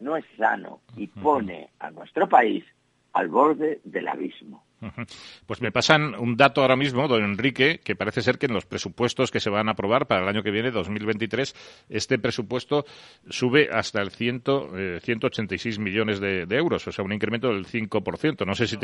no 0.00 0.14
es 0.18 0.26
sano 0.36 0.80
y 0.98 1.06
pone 1.06 1.70
a 1.78 1.90
nuestro 1.90 2.28
país 2.28 2.64
al 3.14 3.28
borde 3.28 3.80
del 3.84 4.08
abismo. 4.08 4.62
Pues 5.46 5.62
me 5.62 5.70
pasan 5.70 6.14
un 6.14 6.36
dato 6.36 6.62
ahora 6.62 6.76
mismo, 6.76 7.06
don 7.06 7.22
Enrique, 7.22 7.80
que 7.84 7.94
parece 7.94 8.22
ser 8.22 8.38
que 8.38 8.46
en 8.46 8.54
los 8.54 8.66
presupuestos 8.66 9.30
que 9.30 9.38
se 9.40 9.50
van 9.50 9.68
a 9.68 9.72
aprobar 9.72 10.06
para 10.06 10.22
el 10.22 10.28
año 10.28 10.42
que 10.42 10.50
viene, 10.50 10.70
2023, 10.70 11.84
este 11.88 12.18
presupuesto 12.18 12.84
sube 13.28 13.68
hasta 13.70 14.00
el 14.02 14.10
ciento, 14.10 14.70
186 15.00 15.76
eh, 15.76 15.80
millones 15.80 16.20
de, 16.20 16.46
euros, 16.50 16.88
o 16.88 16.92
sea, 16.92 17.04
un 17.04 17.12
incremento 17.12 17.48
del 17.48 17.66
5%. 17.66 18.46
No 18.46 18.54
sé 18.54 18.66
si... 18.66 18.78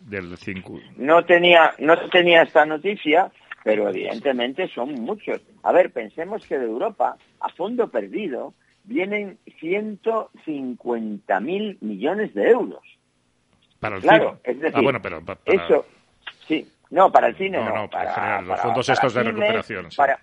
Del 0.00 0.36
5... 0.36 0.80
No 0.96 1.24
tenía, 1.24 1.74
no 1.78 1.96
tenía 2.08 2.42
esta 2.42 2.64
noticia, 2.64 3.30
pero 3.62 3.90
evidentemente 3.90 4.66
son 4.68 4.94
muchos. 4.94 5.40
A 5.62 5.72
ver, 5.72 5.92
pensemos 5.92 6.46
que 6.46 6.58
de 6.58 6.64
Europa, 6.64 7.18
a 7.40 7.48
fondo 7.50 7.90
perdido, 7.90 8.54
vienen 8.84 9.36
150.000 9.60 11.76
millones 11.80 12.32
de 12.34 12.50
euros. 12.50 12.99
Para 13.80 13.96
el 13.96 14.02
claro, 14.02 14.38
cine. 14.44 14.54
Es 14.54 14.60
decir, 14.60 14.78
ah, 14.78 14.82
bueno, 14.82 15.00
pero 15.02 15.24
para... 15.24 15.40
eso, 15.46 15.86
sí, 16.46 16.70
no, 16.90 17.10
para 17.10 17.28
el 17.28 17.36
cine 17.36 17.58
no. 17.58 17.74
No, 17.74 17.90
para, 17.90 18.12
general, 18.12 18.46
los 18.46 18.60
fondos 18.60 18.88
estos 18.88 19.14
de 19.14 19.22
recuperación. 19.22 19.90
Sí, 19.90 19.96
para, 19.96 20.20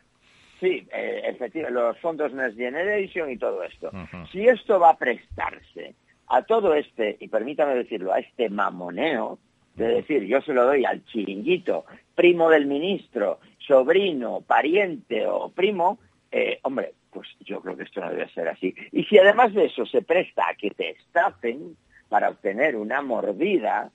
sí 0.59 0.87
eh, 0.93 1.21
efectivamente, 1.25 1.81
los 1.81 1.99
fondos 1.99 2.31
Next 2.33 2.57
Generation 2.57 3.31
y 3.31 3.37
todo 3.37 3.63
esto. 3.63 3.91
Si 4.31 4.47
esto 4.47 4.79
va 4.79 4.91
a 4.91 4.97
prestarse 4.97 5.95
a 6.27 6.41
todo 6.43 6.73
este, 6.73 7.17
y 7.19 7.27
permítame 7.27 7.73
decirlo, 7.75 8.13
a 8.13 8.19
este 8.19 8.49
mamoneo, 8.49 9.39
de 9.75 9.87
decir, 9.87 10.23
yo 10.23 10.41
se 10.41 10.53
lo 10.53 10.65
doy 10.65 10.85
al 10.85 11.05
chiringuito, 11.05 11.85
primo 12.15 12.49
del 12.49 12.65
ministro, 12.65 13.39
sobrino, 13.59 14.41
pariente 14.41 15.25
o 15.27 15.49
primo, 15.49 15.99
eh, 16.31 16.59
hombre, 16.63 16.93
pues 17.11 17.27
yo 17.41 17.61
creo 17.61 17.77
que 17.77 17.83
esto 17.83 18.01
no 18.01 18.09
debe 18.09 18.27
ser 18.29 18.47
así. 18.49 18.75
Y 18.91 19.03
si 19.05 19.17
además 19.17 19.53
de 19.53 19.65
eso 19.65 19.85
se 19.85 20.01
presta 20.01 20.49
a 20.49 20.55
que 20.55 20.71
te 20.71 20.91
estafen, 20.91 21.77
para 22.09 22.29
obtener 22.29 22.75
una 22.75 23.01
mordida, 23.01 23.91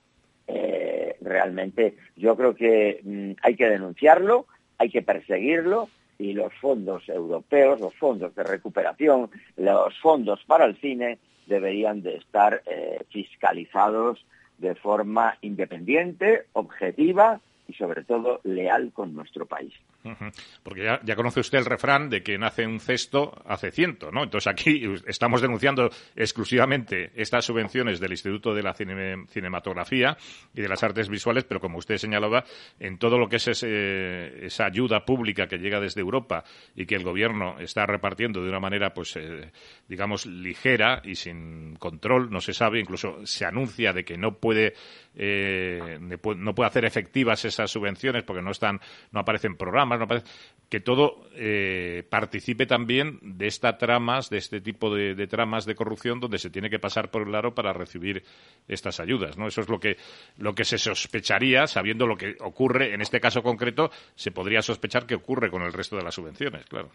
eh, 0.47 1.17
realmente 1.21 1.97
yo 2.17 2.37
creo 2.37 2.55
que 2.55 3.01
mm, 3.03 3.33
hay 3.43 3.57
que 3.57 3.69
denunciarlo, 3.69 4.47
hay 4.79 4.91
que 4.91 5.03
perseguirlo 5.03 5.89
y 6.19 6.33
los 6.35 6.53
fondos 6.55 7.09
europeos, 7.09 7.81
los 7.81 7.95
fondos 7.95 8.35
de 8.35 8.45
recuperación, 8.45 9.31
los 9.57 9.99
fondos 10.01 10.45
para 10.47 10.65
el 10.65 10.77
cine 10.77 11.19
deberían 11.47 12.03
de 12.03 12.17
estar 12.17 12.63
eh, 12.67 13.01
fiscalizados 13.11 14.25
de 14.59 14.75
forma 14.75 15.37
independiente, 15.41 16.47
objetiva 16.53 17.41
y 17.67 17.75
sobre 17.75 18.05
todo 18.05 18.41
leal 18.45 18.93
con 18.93 19.15
nuestro 19.15 19.47
país. 19.47 19.73
Porque 20.63 20.85
ya, 21.05 21.17
conoce 21.17 21.41
usted 21.41 21.59
el 21.59 21.65
refrán 21.65 22.11
de 22.11 22.23
que 22.23 22.37
nace 22.37 22.67
un 22.67 22.81
cesto 22.81 23.41
hace 23.47 23.71
ciento, 23.71 24.11
¿no? 24.11 24.25
Entonces 24.25 24.49
aquí 24.49 24.85
estamos 25.07 25.41
denunciando 25.41 25.91
exclusivamente 26.17 27.13
estas 27.15 27.45
subvenciones 27.45 28.01
del 28.01 28.13
Instituto 28.13 28.55
de 28.55 28.63
la 28.63 28.75
Cinematografía 28.75 30.17
y 30.55 30.61
de 30.61 30.69
las 30.69 30.83
Artes 30.83 31.09
Visuales, 31.09 31.45
pero 31.45 31.61
como 31.61 31.79
usted 31.79 31.97
señalaba, 31.99 32.45
en 32.81 32.99
todo 32.99 33.19
lo 33.19 33.29
que 33.29 33.37
es 33.37 33.63
esa 33.63 34.65
ayuda 34.65 35.05
pública 35.05 35.47
que 35.47 35.59
llega 35.59 35.81
desde 35.81 36.01
Europa 36.01 36.45
y 36.75 36.87
que 36.87 36.97
el 36.97 37.05
Gobierno 37.05 37.59
está 37.61 37.87
repartiendo 37.87 38.43
de 38.43 38.49
una 38.49 38.61
manera, 38.61 38.93
pues, 38.95 39.17
eh, 39.17 39.51
digamos, 39.89 40.27
ligera 40.27 41.01
y 41.05 41.15
sin 41.15 41.77
control, 41.77 42.31
no 42.31 42.41
se 42.41 42.55
sabe, 42.55 42.81
incluso 42.81 43.25
se 43.27 43.45
anuncia 43.45 43.93
de 43.93 44.05
que 44.05 44.17
no 44.17 44.39
puede, 44.39 44.75
eh, 45.15 45.99
no 46.01 46.55
puede 46.55 46.67
hacer 46.67 46.85
efectivas 46.85 47.45
esas 47.45 47.71
subvenciones 47.71 48.25
porque 48.25 48.43
no 48.43 48.51
están, 48.51 48.81
no 49.11 49.21
aparecen 49.21 49.57
programas 49.57 49.92
que 50.73 50.81
todo 50.81 51.17
eh, 51.35 52.03
participe 52.09 52.65
también 52.65 53.19
de 53.21 53.47
estas 53.47 53.77
tramas, 53.77 54.31
de 54.31 54.39
este 54.39 54.63
tipo 54.63 54.95
de, 54.95 55.27
tramas 55.27 55.67
de 55.67 55.75
corrupción 55.75 56.19
donde 56.19 56.39
se 56.39 56.49
tiene 56.49 56.71
que 56.71 56.79
pasar 56.79 57.11
por 57.11 57.29
el 57.29 57.35
aro 57.35 57.55
para 57.55 57.75
recibir 57.75 58.23
estas 58.67 58.99
ayudas, 58.99 59.37
¿no? 59.37 59.49
Eso 59.49 59.61
es 59.61 59.69
lo 59.69 59.79
que, 59.79 59.99
lo 60.39 60.55
que 60.55 60.65
se 60.65 60.79
sospecharía, 60.79 61.67
sabiendo 61.67 62.07
lo 62.07 62.17
que 62.17 62.37
ocurre 62.41 62.95
en 62.95 63.03
este 63.03 63.21
caso 63.21 63.43
concreto, 63.43 63.91
se 64.15 64.31
podría 64.31 64.63
sospechar 64.63 65.05
que 65.05 65.17
ocurre 65.17 65.51
con 65.51 65.61
el 65.61 65.75
resto 65.75 65.97
de 65.97 66.05
las 66.05 66.15
subvenciones, 66.15 66.65
claro. 66.65 66.89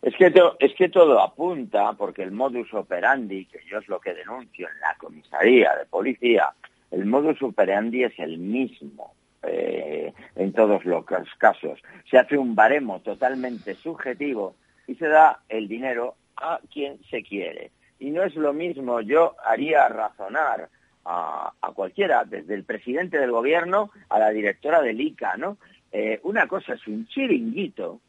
Es 0.00 0.14
que, 0.16 0.32
es 0.60 0.74
que 0.76 0.88
todo 0.88 1.20
apunta, 1.20 1.94
porque 1.94 2.22
el 2.22 2.30
modus 2.30 2.72
operandi, 2.72 3.46
que 3.46 3.58
yo 3.68 3.78
es 3.78 3.88
lo 3.88 3.98
que 3.98 4.14
denuncio 4.14 4.68
en 4.68 4.80
la 4.80 4.94
comisaría 4.96 5.74
de 5.76 5.86
policía, 5.86 6.50
el 6.92 7.04
modus 7.06 7.42
operandi 7.42 8.04
es 8.04 8.16
el 8.20 8.38
mismo 8.38 9.12
eh, 9.42 10.12
en 10.36 10.52
todos 10.52 10.84
los 10.84 11.04
casos. 11.38 11.80
Se 12.10 12.18
hace 12.18 12.38
un 12.38 12.54
baremo 12.54 13.00
totalmente 13.00 13.74
subjetivo 13.74 14.54
y 14.86 14.94
se 14.94 15.08
da 15.08 15.40
el 15.48 15.68
dinero 15.68 16.16
a 16.36 16.60
quien 16.72 16.98
se 17.10 17.22
quiere. 17.22 17.70
Y 17.98 18.10
no 18.10 18.22
es 18.24 18.34
lo 18.34 18.52
mismo, 18.52 19.00
yo 19.00 19.36
haría 19.44 19.88
razonar 19.88 20.68
a, 21.04 21.52
cualquiera, 21.74 22.24
desde 22.24 22.54
el 22.54 22.64
presidente 22.64 23.18
del 23.18 23.30
gobierno 23.30 23.90
a 24.08 24.18
la 24.18 24.30
directora 24.30 24.80
del 24.82 25.00
ICA, 25.00 25.36
¿no? 25.36 25.58
Eh, 25.90 26.20
una 26.22 26.46
cosa 26.46 26.74
es 26.74 26.86
un 26.86 27.06
chiringuito 27.06 28.00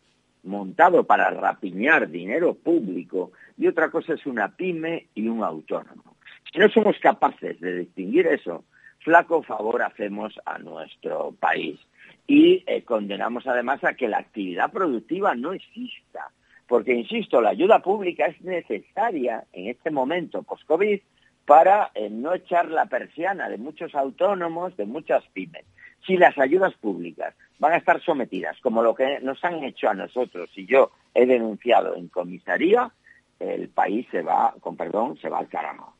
montado 0.43 1.03
para 1.03 1.29
rapiñar 1.29 2.09
dinero 2.09 2.53
público 2.53 3.31
y 3.57 3.67
otra 3.67 3.89
cosa 3.89 4.13
es 4.13 4.25
una 4.25 4.55
pyme 4.55 5.07
y 5.15 5.27
un 5.27 5.43
autónomo. 5.43 6.15
Si 6.51 6.59
no 6.59 6.69
somos 6.69 6.97
capaces 6.99 7.59
de 7.59 7.77
distinguir 7.79 8.27
eso, 8.27 8.63
flaco 9.03 9.43
favor 9.43 9.81
hacemos 9.81 10.39
a 10.45 10.57
nuestro 10.57 11.33
país. 11.39 11.79
Y 12.25 12.63
eh, 12.67 12.83
condenamos 12.83 13.45
además 13.47 13.83
a 13.83 13.95
que 13.95 14.07
la 14.07 14.19
actividad 14.19 14.71
productiva 14.71 15.35
no 15.35 15.53
exista. 15.53 16.31
Porque, 16.67 16.93
insisto, 16.93 17.41
la 17.41 17.49
ayuda 17.49 17.79
pública 17.79 18.25
es 18.25 18.41
necesaria 18.41 19.43
en 19.51 19.67
este 19.67 19.91
momento 19.91 20.43
post-COVID 20.43 21.01
para 21.45 21.91
eh, 21.93 22.09
no 22.09 22.33
echar 22.33 22.69
la 22.69 22.85
persiana 22.85 23.49
de 23.49 23.57
muchos 23.57 23.93
autónomos, 23.95 24.75
de 24.77 24.85
muchas 24.85 25.23
pymes. 25.33 25.65
Si 26.07 26.17
las 26.17 26.37
ayudas 26.37 26.73
públicas 26.75 27.35
van 27.59 27.73
a 27.73 27.77
estar 27.77 28.01
sometidas, 28.01 28.57
como 28.61 28.81
lo 28.81 28.95
que 28.95 29.19
nos 29.21 29.43
han 29.43 29.63
hecho 29.63 29.89
a 29.89 29.93
nosotros, 29.93 30.49
y 30.55 30.65
yo 30.65 30.91
he 31.13 31.25
denunciado 31.25 31.95
en 31.95 32.07
comisaría, 32.07 32.91
el 33.39 33.69
país 33.69 34.07
se 34.11 34.21
va, 34.21 34.53
con 34.59 34.75
perdón, 34.75 35.17
se 35.17 35.29
va 35.29 35.39
al 35.39 35.47
carajo. 35.47 35.93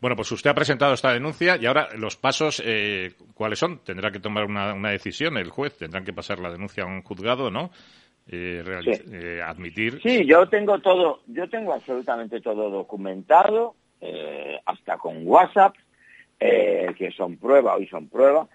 Bueno, 0.00 0.16
pues 0.16 0.30
usted 0.32 0.50
ha 0.50 0.54
presentado 0.54 0.94
esta 0.94 1.12
denuncia 1.12 1.56
y 1.56 1.66
ahora 1.66 1.88
los 1.96 2.16
pasos, 2.16 2.62
eh, 2.64 3.12
¿cuáles 3.34 3.58
son? 3.58 3.78
Tendrá 3.78 4.10
que 4.10 4.20
tomar 4.20 4.44
una, 4.44 4.90
decisión 4.90 5.36
el 5.36 5.50
juez, 5.50 5.76
tendrán 5.76 6.04
que 6.04 6.12
pasar 6.12 6.38
la 6.38 6.50
denuncia 6.50 6.84
a 6.84 6.86
un 6.86 7.02
juzgado, 7.02 7.50
¿no? 7.50 7.70
Eh, 8.30 8.62
eh, 9.12 9.40
admitir. 9.42 10.00
Sí, 10.02 10.26
yo 10.26 10.48
tengo 10.48 10.78
todo, 10.80 11.22
yo 11.26 11.48
tengo 11.48 11.72
absolutamente 11.72 12.40
todo 12.40 12.70
documentado, 12.70 13.74
hasta 14.64 14.98
con 14.98 15.26
WhatsApp, 15.26 15.74
que 16.38 17.12
son 17.16 17.36
prueba, 17.36 17.74
hoy 17.74 17.86
son 17.88 18.08
prueba, 18.08 18.46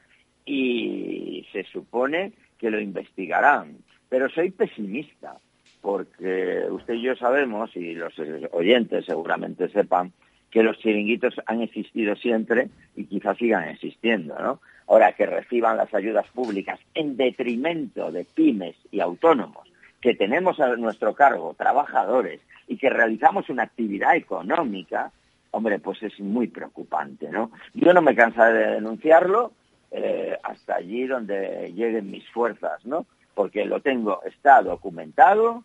y 0.45 1.45
se 1.51 1.63
supone 1.65 2.33
que 2.57 2.69
lo 2.69 2.79
investigarán. 2.79 3.77
Pero 4.09 4.29
soy 4.29 4.51
pesimista, 4.51 5.37
porque 5.81 6.63
usted 6.69 6.93
y 6.93 7.01
yo 7.01 7.15
sabemos, 7.15 7.75
y 7.75 7.93
los 7.93 8.13
oyentes 8.51 9.05
seguramente 9.05 9.67
sepan, 9.67 10.13
que 10.53 10.61
los 10.61 10.77
chiringuitos 10.77 11.33
han 11.47 11.61
existido 11.61 12.15
siempre 12.15 12.69
y 12.95 13.05
quizás 13.05 13.35
sigan 13.37 13.67
existiendo, 13.69 14.37
¿no? 14.37 14.59
Ahora, 14.87 15.13
que 15.13 15.25
reciban 15.25 15.77
las 15.77 15.91
ayudas 15.95 16.27
públicas 16.27 16.79
en 16.93 17.17
detrimento 17.17 18.11
de 18.11 18.23
pymes 18.23 18.75
y 18.91 18.99
autónomos, 18.99 19.67
que 19.99 20.13
tenemos 20.13 20.59
a 20.59 20.75
nuestro 20.75 21.15
cargo 21.15 21.55
trabajadores 21.57 22.39
y 22.67 22.77
que 22.77 22.91
realizamos 22.91 23.49
una 23.49 23.63
actividad 23.63 24.15
económica, 24.15 25.11
hombre, 25.49 25.79
pues 25.79 26.03
es 26.03 26.19
muy 26.19 26.47
preocupante, 26.49 27.31
¿no? 27.31 27.49
Yo 27.73 27.91
no 27.91 28.03
me 28.03 28.13
cansaré 28.13 28.59
de 28.59 28.71
denunciarlo 28.75 29.53
eh, 29.89 30.37
hasta 30.43 30.75
allí 30.75 31.07
donde 31.07 31.73
lleguen 31.73 32.11
mis 32.11 32.29
fuerzas, 32.29 32.85
¿no? 32.85 33.07
Porque 33.33 33.65
lo 33.65 33.81
tengo, 33.81 34.21
está 34.23 34.61
documentado, 34.61 35.63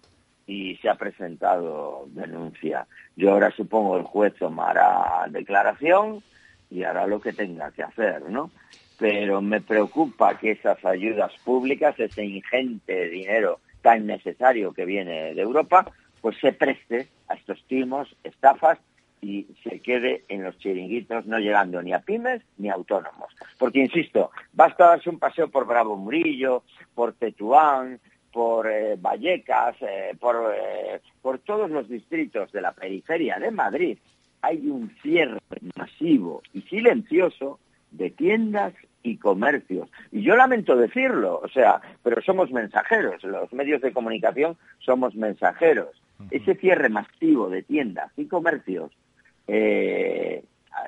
y 0.49 0.77
se 0.77 0.89
ha 0.89 0.95
presentado 0.95 2.07
denuncia. 2.09 2.87
Yo 3.15 3.33
ahora 3.33 3.51
supongo 3.51 3.99
el 3.99 4.03
juez 4.03 4.35
tomará 4.35 5.27
declaración 5.29 6.23
y 6.71 6.83
hará 6.83 7.07
lo 7.07 7.21
que 7.21 7.35
tenga 7.35 7.71
que 7.71 7.83
hacer, 7.83 8.23
¿no? 8.31 8.51
Pero 8.99 9.43
me 9.43 9.61
preocupa 9.61 10.39
que 10.39 10.53
esas 10.53 10.83
ayudas 10.87 11.33
públicas, 11.45 12.01
ese 12.01 12.25
ingente 12.25 13.11
dinero 13.11 13.61
tan 13.83 14.07
necesario 14.07 14.73
que 14.73 14.87
viene 14.87 15.35
de 15.35 15.43
Europa, 15.43 15.93
pues 16.23 16.39
se 16.41 16.53
preste 16.55 17.09
a 17.29 17.35
estos 17.35 17.63
timos, 17.69 18.17
estafas 18.25 18.79
y 19.21 19.47
se 19.63 19.81
quede 19.81 20.25
en 20.29 20.45
los 20.45 20.57
chiringuitos, 20.59 21.27
no 21.27 21.39
llegando 21.39 21.83
ni 21.83 21.93
a 21.93 22.01
pymes 22.01 22.41
ni 22.57 22.71
a 22.71 22.75
autónomos. 22.75 23.35
Porque, 23.59 23.81
insisto, 23.81 24.31
basta 24.55 24.87
darse 24.87 25.11
un 25.11 25.19
paseo 25.19 25.49
por 25.49 25.67
Bravo 25.67 25.97
Murillo, 25.97 26.63
por 26.95 27.13
Tetuán, 27.13 28.01
por 28.33 28.67
eh, 28.71 28.97
Vallecas, 29.01 29.77
eh, 29.81 30.17
por, 30.19 30.55
eh, 30.55 31.01
por 31.23 31.39
todos 31.39 31.71
los 31.71 31.89
distritos 31.89 32.53
de 32.53 32.61
la 32.61 32.73
periferia 32.73 33.39
de 33.39 33.51
Madrid, 33.51 33.99
hay 34.43 34.69
un 34.69 34.95
cierre 35.03 35.41
masivo 35.77 36.43
y 36.53 36.63
silencioso 36.63 37.59
de 37.91 38.11
tiendas 38.11 38.75
y 39.03 39.17
comercios. 39.17 39.89
Y 40.13 40.23
yo 40.23 40.37
lamento 40.37 40.77
decirlo, 40.77 41.41
o 41.43 41.49
sea, 41.49 41.81
pero 42.03 42.21
somos 42.23 42.51
mensajeros, 42.51 43.23
los 43.25 43.53
medios 43.53 43.81
de 43.81 43.93
comunicación 43.93 44.57
somos 44.79 45.15
mensajeros. 45.15 46.01
Ese 46.31 46.57
cierre 46.57 46.89
masivo 46.89 47.49
de 47.49 47.63
tiendas 47.63 48.11
y 48.17 48.27
comercios 48.27 48.91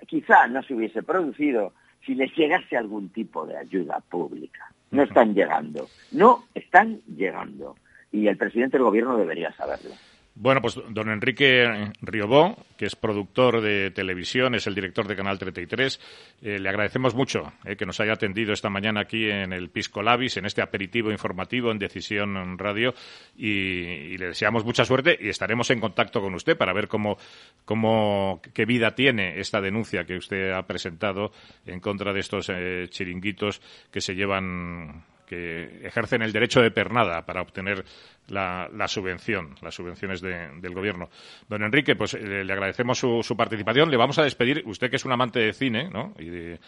quizá 0.07 0.47
no 0.49 0.63
se 0.65 0.75
hubiese 0.75 1.03
producido 1.03 1.73
si 2.05 2.15
les 2.15 2.35
llegase 2.37 2.77
algún 2.77 3.09
tipo 3.09 3.47
de 3.47 3.57
ayuda 3.57 4.01
pública 4.11 4.71
no 4.91 5.03
están 5.03 5.35
llegando. 5.35 5.89
No 6.13 6.45
están 6.55 7.01
llegando. 7.07 7.77
Y 8.13 8.27
el 8.27 8.37
presidente 8.37 8.77
del 8.77 8.85
gobierno 8.85 9.17
debería 9.17 9.53
saberlo. 9.53 9.91
Bueno, 10.35 10.63
pues 10.63 10.79
don 10.89 11.11
Enrique 11.11 11.93
Riobó, 12.01 12.57
que 12.79 12.87
es 12.87 12.97
productor 12.97 13.61
de 13.61 13.91
televisión, 13.91 14.55
es 14.55 14.67
el 14.67 14.75
director 14.75 15.07
de 15.07 15.17
Canal 15.17 15.39
33, 15.39 16.01
eh, 16.43 16.59
le 16.59 16.69
agradecemos 16.69 17.15
mucho 17.15 17.53
eh, 17.65 17.77
que 17.77 17.85
nos 17.85 18.01
haya 18.01 18.13
atendido 18.13 18.53
esta 18.53 18.71
mañana 18.71 19.01
aquí 19.01 19.29
en 19.29 19.53
el 19.53 19.71
Pisco 19.71 20.03
Labis, 20.03 20.37
en 20.37 20.47
este 20.47 20.63
aperitivo 20.63 21.11
informativo 21.11 21.71
en 21.71 21.79
Decisión 21.79 22.57
Radio, 22.59 22.95
y, 23.37 24.17
le 24.17 24.29
deseamos 24.29 24.65
mucha 24.65 24.85
suerte 24.85 25.19
y 25.21 25.29
estaremos 25.29 25.71
en 25.71 25.81
contacto 25.81 26.21
con 26.21 26.35
usted 26.35 26.57
para 26.57 26.73
ver 26.73 26.89
cómo, 26.89 27.19
cómo 27.65 28.41
qué 28.55 28.65
vida 28.65 28.95
tiene 28.95 29.41
esta 29.41 29.61
denuncia 29.61 30.05
que 30.05 30.17
usted 30.17 30.53
ha 30.53 30.67
presentado 30.67 31.33
en 31.67 31.81
contra 31.81 32.13
de 32.13 32.21
estos 32.21 32.49
eh, 32.51 32.87
chiringuitos 32.89 33.61
que 33.91 34.01
se 34.01 34.15
llevan 34.15 35.05
que 35.31 35.87
ejercen 35.87 36.23
el 36.23 36.33
derecho 36.33 36.61
de 36.61 36.73
pernada 36.73 37.25
para 37.25 37.41
obtener 37.41 37.85
la, 38.27 38.69
subvención, 38.89 39.55
las 39.63 39.77
subvenciones 39.77 40.21
del 40.21 40.75
gobierno. 40.75 41.09
Don 41.49 41.63
Enrique, 41.63 41.95
pues 41.95 42.15
eh, 42.15 42.43
le 42.43 42.53
agradecemos 42.53 42.99
su, 42.99 43.37
participación. 43.37 43.93
Le 43.93 43.97
vamos 43.97 44.19
a 44.19 44.25
despedir, 44.25 44.65
usted 44.67 44.91
que 44.91 44.97
es 44.97 45.05
un 45.05 45.13
amante 45.13 45.39
de 45.39 45.53
cine 45.53 45.89
¿no? 45.89 46.15
y, 46.19 46.31
de, 46.31 46.59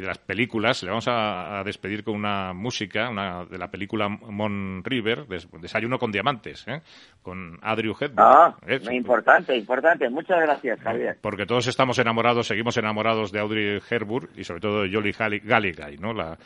las 0.00 0.18
películas, 0.18 0.82
le 0.82 0.88
vamos 0.88 1.06
a, 1.08 1.62
despedir 1.64 2.02
con 2.02 2.14
una 2.14 2.52
música 2.52 3.10
una, 3.10 3.44
de 3.44 3.58
la 3.58 3.70
película 3.70 4.08
Mon 4.08 4.82
River, 4.84 5.26
Desayuno 5.26 5.98
con 5.98 6.10
Diamantes, 6.10 6.66
¿eh? 6.66 6.80
con 7.20 7.58
Adriu 7.60 7.92
Hepburn. 7.92 8.18
Ah, 8.18 8.56
importante, 8.90 9.56
importante. 9.56 10.08
Muchas 10.08 10.40
gracias, 10.40 10.80
Javier. 10.80 11.18
Porque 11.20 11.46
todos 11.46 11.66
estamos 11.66 11.98
enamorados, 11.98 12.46
seguimos 12.46 12.76
enamorados 12.76 13.32
de 13.32 13.40
Audrey 13.40 13.80
Hepburn 13.88 14.30
y 14.36 14.44
sobre 14.44 14.60
todo 14.60 14.82
de 14.82 14.90
Jolie 14.92 15.12
Galligay, 15.44 15.98
¿no? 15.98 16.12
La, 16.14 16.38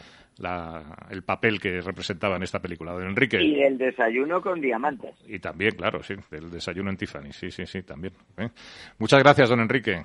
el 1.10 1.22
papel 1.22 1.60
que 1.60 1.80
representaba 1.80 2.36
en 2.36 2.42
esta 2.42 2.60
película. 2.60 2.92
Don 2.92 3.04
Enrique. 3.04 3.42
Y 3.42 3.62
el 3.62 3.78
desayuno 3.78 4.42
con 4.42 4.60
diamantes. 4.60 5.14
Y 5.26 5.38
también, 5.38 5.74
claro, 5.76 6.02
sí, 6.02 6.14
el 6.30 6.50
desayuno 6.50 6.90
en 6.90 6.96
Tiffany, 6.96 7.32
sí, 7.32 7.50
sí, 7.50 7.64
sí, 7.66 7.82
también. 7.82 8.12
¿eh? 8.36 8.48
Muchas 8.98 9.22
gracias, 9.22 9.48
don 9.48 9.60
Enrique. 9.60 10.04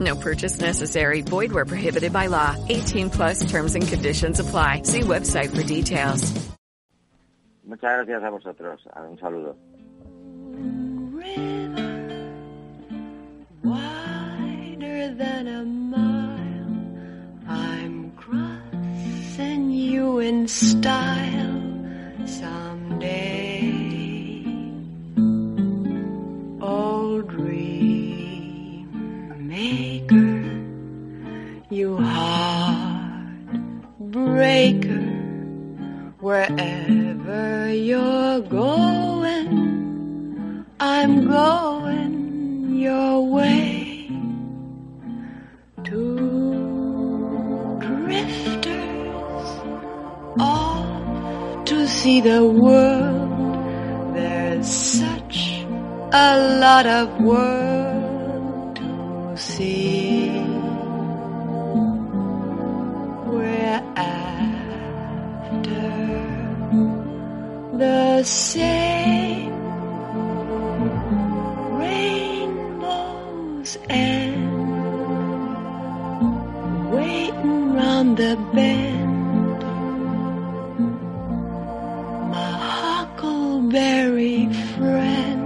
No 0.00 0.16
purchase 0.16 0.58
necessary. 0.58 1.20
Void 1.20 1.52
where 1.52 1.66
prohibited 1.66 2.12
by 2.12 2.26
law. 2.28 2.56
18 2.68 3.10
plus 3.10 3.50
terms 3.50 3.74
and 3.74 3.86
conditions 3.86 4.40
apply. 4.40 4.82
See 4.84 5.02
website 5.02 5.54
for 5.54 5.62
details. 5.62 6.50
Muchas 7.64 8.06
gracias 8.06 8.22
a 8.24 8.30
vosotros. 8.30 8.80
Un 8.96 9.18
saludo. 9.18 9.54
wider 13.62 15.14
than 15.14 15.46
a 15.46 15.64
mile. 15.64 16.76
I'm 17.46 18.10
crossing 18.16 19.70
you 19.70 20.18
in 20.18 20.48
style 20.48 21.62
someday. 22.26 23.72
Old 26.60 27.28
dream 27.28 27.59
maker, 29.60 30.40
you 31.68 31.96
heartbreaker, 31.98 33.34
wherever 36.20 37.72
you're 37.88 38.40
going. 38.40 39.48
I'm 40.80 41.26
going 41.28 42.14
your 42.86 43.26
way. 43.36 44.08
Two 45.84 46.16
drifters 47.86 49.48
off 50.38 51.64
to 51.66 51.86
see 51.86 52.20
the 52.22 52.42
world. 52.46 54.14
There's 54.16 54.72
such 55.00 55.36
a 56.12 56.58
lot 56.64 56.86
of 56.86 57.20
world 57.20 57.99
see. 59.40 60.30
We're 63.26 63.82
after 63.96 65.88
the 67.82 68.22
same 68.24 69.54
rainbows 71.80 73.70
and 73.88 74.50
waiting 76.92 77.72
round 77.72 78.16
the 78.18 78.36
bend. 78.54 79.60
My 82.34 82.52
huckleberry 82.76 84.40
friend, 84.76 85.39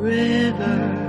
River, 0.00 0.99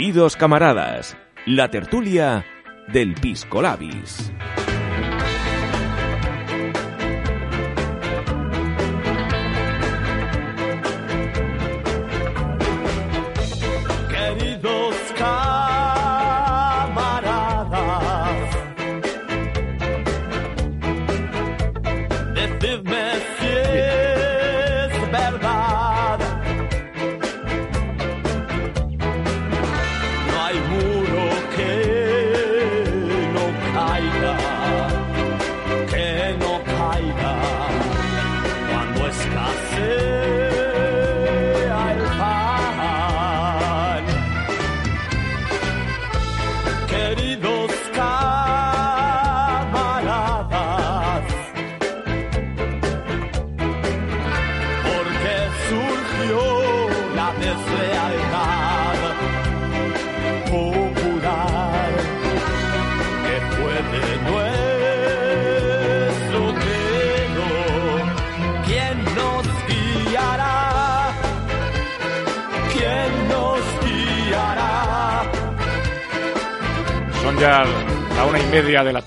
Queridos 0.00 0.34
camaradas, 0.34 1.14
la 1.44 1.70
tertulia 1.70 2.46
del 2.90 3.12
Pisco 3.12 3.60
Labis. 3.60 4.32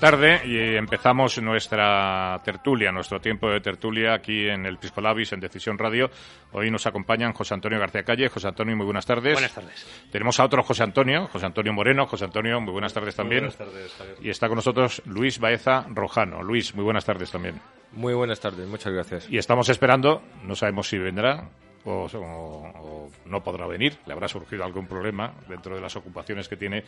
Tarde 0.04 0.42
y 0.44 0.76
empezamos 0.76 1.40
nuestra 1.40 2.38
tertulia, 2.44 2.92
nuestro 2.92 3.20
tiempo 3.20 3.48
de 3.48 3.60
tertulia 3.60 4.12
aquí 4.12 4.46
en 4.46 4.66
el 4.66 4.76
Piscolabis, 4.76 5.32
en 5.32 5.40
Decisión 5.40 5.78
Radio. 5.78 6.10
Hoy 6.52 6.70
nos 6.70 6.86
acompañan 6.86 7.32
José 7.32 7.54
Antonio 7.54 7.78
García 7.78 8.02
Calle. 8.02 8.28
José 8.28 8.48
Antonio, 8.48 8.76
muy 8.76 8.84
buenas 8.84 9.06
tardes. 9.06 9.32
Buenas 9.32 9.54
tardes. 9.54 10.08
Tenemos 10.12 10.38
a 10.38 10.44
otro 10.44 10.62
José 10.62 10.82
Antonio, 10.82 11.26
José 11.28 11.46
Antonio 11.46 11.72
Moreno. 11.72 12.06
José 12.06 12.26
Antonio, 12.26 12.60
muy 12.60 12.72
buenas 12.72 12.92
tardes 12.92 13.16
también. 13.16 13.44
buenas 13.44 13.56
tardes, 13.56 13.94
Javier. 13.94 14.16
Y 14.20 14.28
está 14.28 14.46
con 14.48 14.56
nosotros 14.56 15.00
Luis 15.06 15.38
Baeza 15.38 15.86
Rojano. 15.88 16.42
Luis, 16.42 16.74
muy 16.74 16.84
buenas 16.84 17.06
tardes 17.06 17.30
también. 17.30 17.58
Muy 17.92 18.12
buenas 18.12 18.40
tardes, 18.40 18.68
muchas 18.68 18.92
gracias. 18.92 19.30
Y 19.30 19.38
estamos 19.38 19.70
esperando, 19.70 20.22
no 20.42 20.54
sabemos 20.54 20.86
si 20.86 20.98
vendrá 20.98 21.48
o, 21.84 23.08
no 23.26 23.42
podrá 23.42 23.66
venir, 23.66 23.98
le 24.06 24.12
habrá 24.12 24.28
surgido 24.28 24.64
algún 24.64 24.86
problema 24.86 25.34
dentro 25.48 25.74
de 25.74 25.80
las 25.80 25.96
ocupaciones 25.96 26.48
que 26.48 26.56
tiene 26.56 26.84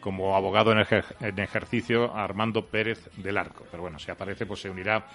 como 0.00 0.36
abogado 0.36 0.72
en 0.72 1.38
ejercicio 1.38 2.14
Armando 2.14 2.66
Pérez 2.66 3.08
del 3.16 3.38
Arco. 3.38 3.64
Pero 3.70 3.82
bueno, 3.82 3.98
si 3.98 4.10
aparece, 4.10 4.44
pues 4.44 4.60
se 4.60 4.70
unirá 4.70 5.06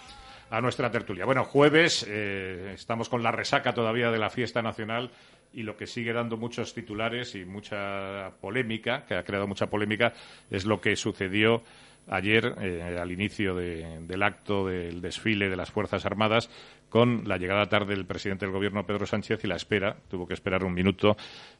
a 0.49 0.61
nuestra 0.61 0.89
tertulia. 0.89 1.25
Bueno, 1.25 1.43
jueves, 1.43 2.05
eh, 2.07 2.71
estamos 2.73 3.09
con 3.09 3.21
la 3.21 3.31
resaca 3.31 3.73
todavía 3.73 4.09
de 4.11 4.17
la 4.17 4.29
fiesta 4.29 4.61
nacional 4.61 5.11
y 5.53 5.63
lo 5.63 5.77
que 5.77 5.87
sigue 5.87 6.13
dando 6.13 6.37
muchos 6.37 6.73
titulares 6.73 7.35
y 7.35 7.45
mucha 7.45 8.31
polémica, 8.41 9.05
que 9.05 9.15
ha 9.15 9.23
creado 9.23 9.47
mucha 9.47 9.67
polémica, 9.67 10.13
es 10.49 10.65
lo 10.65 10.79
que 10.81 10.95
sucedió 10.95 11.63
ayer 12.07 12.55
eh, 12.61 12.97
al 12.99 13.11
inicio 13.11 13.53
de- 13.55 13.99
del 14.01 14.23
acto 14.23 14.65
del 14.67 15.01
desfile 15.01 15.49
de 15.49 15.55
las 15.55 15.71
Fuerzas 15.71 16.05
Armadas 16.05 16.49
con 16.89 17.27
la 17.27 17.37
llegada 17.37 17.67
tarde 17.67 17.93
del 17.93 18.05
presidente 18.07 18.45
del 18.47 18.53
gobierno 18.53 18.83
Pedro 18.83 19.05
Sánchez 19.05 19.43
y 19.43 19.47
la 19.47 19.57
espera, 19.57 19.95
tuvo 20.09 20.25
que 20.25 20.33
esperar 20.33 20.63
un 20.63 20.73
minuto 20.73 21.15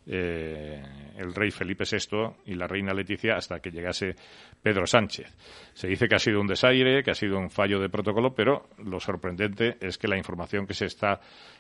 eh, 0.08 0.82
el 1.18 1.36
rey 1.36 1.52
Felipe 1.52 1.84
VI 1.84 2.32
y 2.52 2.56
la 2.56 2.66
reina 2.66 2.94
Leticia 2.94 3.36
hasta 3.36 3.60
que 3.60 3.70
llegase 3.70 4.16
Pedro 4.64 4.88
Sánchez. 4.88 5.28
Se 5.74 5.88
dice 5.88 6.08
que 6.08 6.16
ha 6.16 6.20
sido 6.20 6.42
un 6.42 6.48
desaire, 6.48 7.04
que 7.04 7.12
ha 7.12 7.16
sido 7.16 7.38
un 7.38 7.52
fallo 7.52 7.80
de 7.80 7.90
protocolo, 7.90 8.34
pero 8.34 8.70
lo 8.84 9.00
sorprendente 9.00 9.78
es 9.82 10.00
que 10.00 10.08
la 10.08 10.18
información 10.18 10.66
que 10.66 10.74
se 10.74 10.86
está 10.86 11.20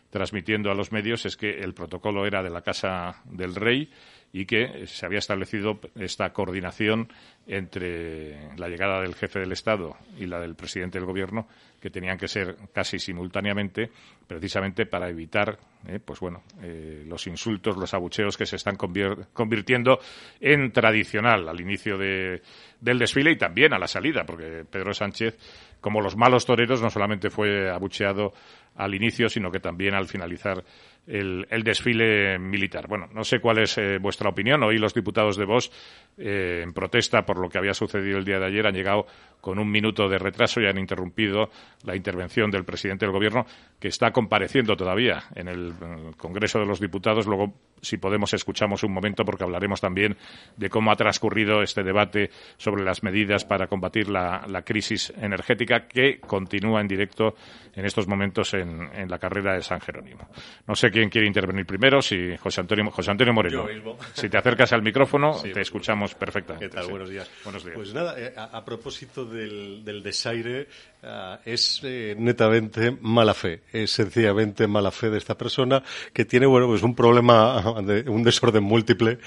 transmitiendo 0.09 0.71
a 0.71 0.75
los 0.75 0.91
medios 0.91 1.27
es 1.27 1.38
que 1.38 1.59
el 1.59 1.75
protocolo 1.75 2.25
era 2.25 2.41
de 2.41 2.49
la 2.49 2.61
Casa 2.63 3.21
del 3.25 3.53
Rey 3.53 3.91
y 4.32 4.45
que 4.45 4.86
se 4.88 5.05
había 5.05 5.19
establecido 5.19 5.80
esta 5.95 6.32
coordinación 6.34 7.11
entre 7.47 8.55
la 8.57 8.67
llegada 8.69 9.01
del 9.01 9.15
jefe 9.15 9.39
del 9.39 9.51
Estado 9.51 9.97
y 10.17 10.25
la 10.27 10.39
del 10.39 10.55
presidente 10.55 10.99
del 10.99 11.07
Gobierno, 11.07 11.47
que 11.82 11.89
tenían 11.89 12.17
que 12.17 12.27
ser 12.27 12.55
casi 12.73 12.99
simultáneamente, 12.99 13.89
precisamente 14.27 14.86
para 14.86 15.09
evitar, 15.09 15.57
eh, 15.88 15.99
pues 16.03 16.19
bueno, 16.19 16.43
eh, 16.61 17.03
los 17.07 17.25
insultos, 17.25 17.77
los 17.77 17.93
abucheos 17.93 18.38
que 18.38 18.45
se 18.45 18.57
están 18.57 18.75
convirtiendo 18.75 19.99
en 20.39 20.71
tradicional 20.71 21.47
al 21.49 21.59
inicio 21.61 21.97
de- 21.97 22.41
del 22.80 22.99
desfile 22.99 23.32
y 23.32 23.38
también 23.38 23.73
a 23.73 23.80
la 23.80 23.88
salida, 23.88 24.25
porque 24.25 24.65
Pedro 24.69 24.93
Sánchez, 24.93 25.38
como 25.82 26.01
los 26.01 26.15
malos 26.15 26.45
toreros, 26.45 26.82
no 26.82 26.89
solamente 26.89 27.30
fue 27.30 27.69
abucheado 27.69 28.34
al 28.75 28.93
inicio, 28.93 29.27
sino 29.30 29.51
que 29.51 29.59
también 29.59 29.93
al 29.95 30.07
finalizar 30.07 30.63
el, 31.08 31.64
desfile 31.64 32.38
militar. 32.38 32.88
Bueno, 32.88 33.08
no 33.14 33.24
sé 33.24 33.39
cuál 33.39 33.60
es 33.60 33.78
eh, 33.78 33.97
vuestra 34.00 34.30
opinión. 34.30 34.62
Hoy 34.64 34.78
los 34.78 34.93
diputados 34.93 35.38
de 35.38 35.45
Vox, 35.45 35.72
eh, 36.18 36.62
en 36.64 36.74
protesta 36.74 37.26
por 37.26 37.39
lo 37.39 37.50
que 37.50 37.58
había 37.58 37.74
sucedido 37.74 38.18
el 38.18 38.26
día 38.26 38.39
de 38.39 38.45
ayer, 38.45 38.68
han 38.68 38.76
llegado 38.76 39.06
con 39.41 39.58
un 39.58 39.72
minuto 39.72 40.08
de 40.10 40.18
retraso 40.18 40.62
y 40.62 40.68
han 40.68 40.78
interrumpido 40.78 41.50
la 41.84 41.95
intervención 41.95 42.52
del 42.52 42.66
presidente 42.66 43.06
del 43.06 43.14
Gobierno, 43.14 43.45
que 43.80 43.88
está 43.88 44.12
compareciendo 44.12 44.76
todavía 44.76 45.24
en 45.36 45.47
el, 45.47 45.74
Congreso 46.18 46.60
de 46.60 46.66
los 46.66 46.80
Diputados. 46.80 47.26
Luego, 47.26 47.54
si 47.82 47.97
podemos, 47.97 48.34
escuchamos 48.34 48.84
un 48.84 48.91
momento 48.91 49.24
porque 49.24 49.43
hablaremos 49.43 49.80
también 49.80 50.18
de 50.58 50.70
cómo 50.70 50.91
ha 50.91 50.95
transcurrido 50.95 51.62
este 51.62 51.84
debate 51.84 52.30
sobre 52.58 52.84
las 52.84 53.04
medidas 53.04 53.45
para 53.45 53.68
combatir 53.68 54.10
la, 54.10 54.45
la 54.47 54.64
crisis 54.64 55.14
energética 55.18 55.88
que 55.88 56.20
continúa 56.20 56.82
en 56.82 56.88
directo 56.88 57.36
en 57.74 57.86
estos 57.86 58.08
momentos 58.08 58.54
en, 58.54 58.89
en 58.93 59.10
la 59.10 59.18
carrera 59.18 59.54
de 59.54 59.62
San 59.62 59.80
Jerónimo. 59.80 60.28
No 60.68 60.76
sé 60.76 60.89
quién 60.92 61.10
quiere 61.10 61.28
intervenir 61.28 61.66
primero, 61.66 62.02
si 62.02 62.36
José 62.38 62.62
Antonio, 62.62 62.90
José 62.92 63.12
Antonio 63.12 63.34
Moreno. 63.34 63.68
Yo 63.68 63.74
mismo. 63.74 63.98
Si 64.14 64.30
te 64.30 64.38
acercas 64.38 64.72
al 64.74 64.82
micrófono, 64.82 65.34
Sí, 65.34 65.52
te 65.52 65.62
escuchamos 65.62 66.16
perfectamente. 66.16 66.68
¿Qué 66.70 66.74
tal? 66.74 66.86
sí. 66.86 66.90
Buenos 66.92 67.10
días. 67.10 67.30
Buenos 67.44 67.64
días. 67.64 67.76
Pues 67.76 67.94
nada, 67.94 68.16
eh, 68.20 68.34
a, 68.36 68.46
a 68.58 68.66
propósito 68.66 69.26
del, 69.26 69.84
del 69.84 70.04
desaire, 70.04 70.68
ah, 71.04 71.40
es 71.46 71.82
eh, 71.84 72.16
netamente 72.18 72.92
mala 73.02 73.34
fe. 73.34 73.62
Es 73.72 73.92
sencillamente 73.92 74.68
mala 74.68 74.92
fe 74.92 75.10
de 75.10 75.18
esta 75.18 75.38
persona 75.38 75.84
que 76.14 76.26
tiene, 76.26 76.46
bueno, 76.46 76.68
pues 76.68 76.84
un 76.84 76.96
problema, 76.96 77.64
de, 77.84 78.10
un 78.10 78.24
desorden 78.24 78.64
múltiple 78.64 79.20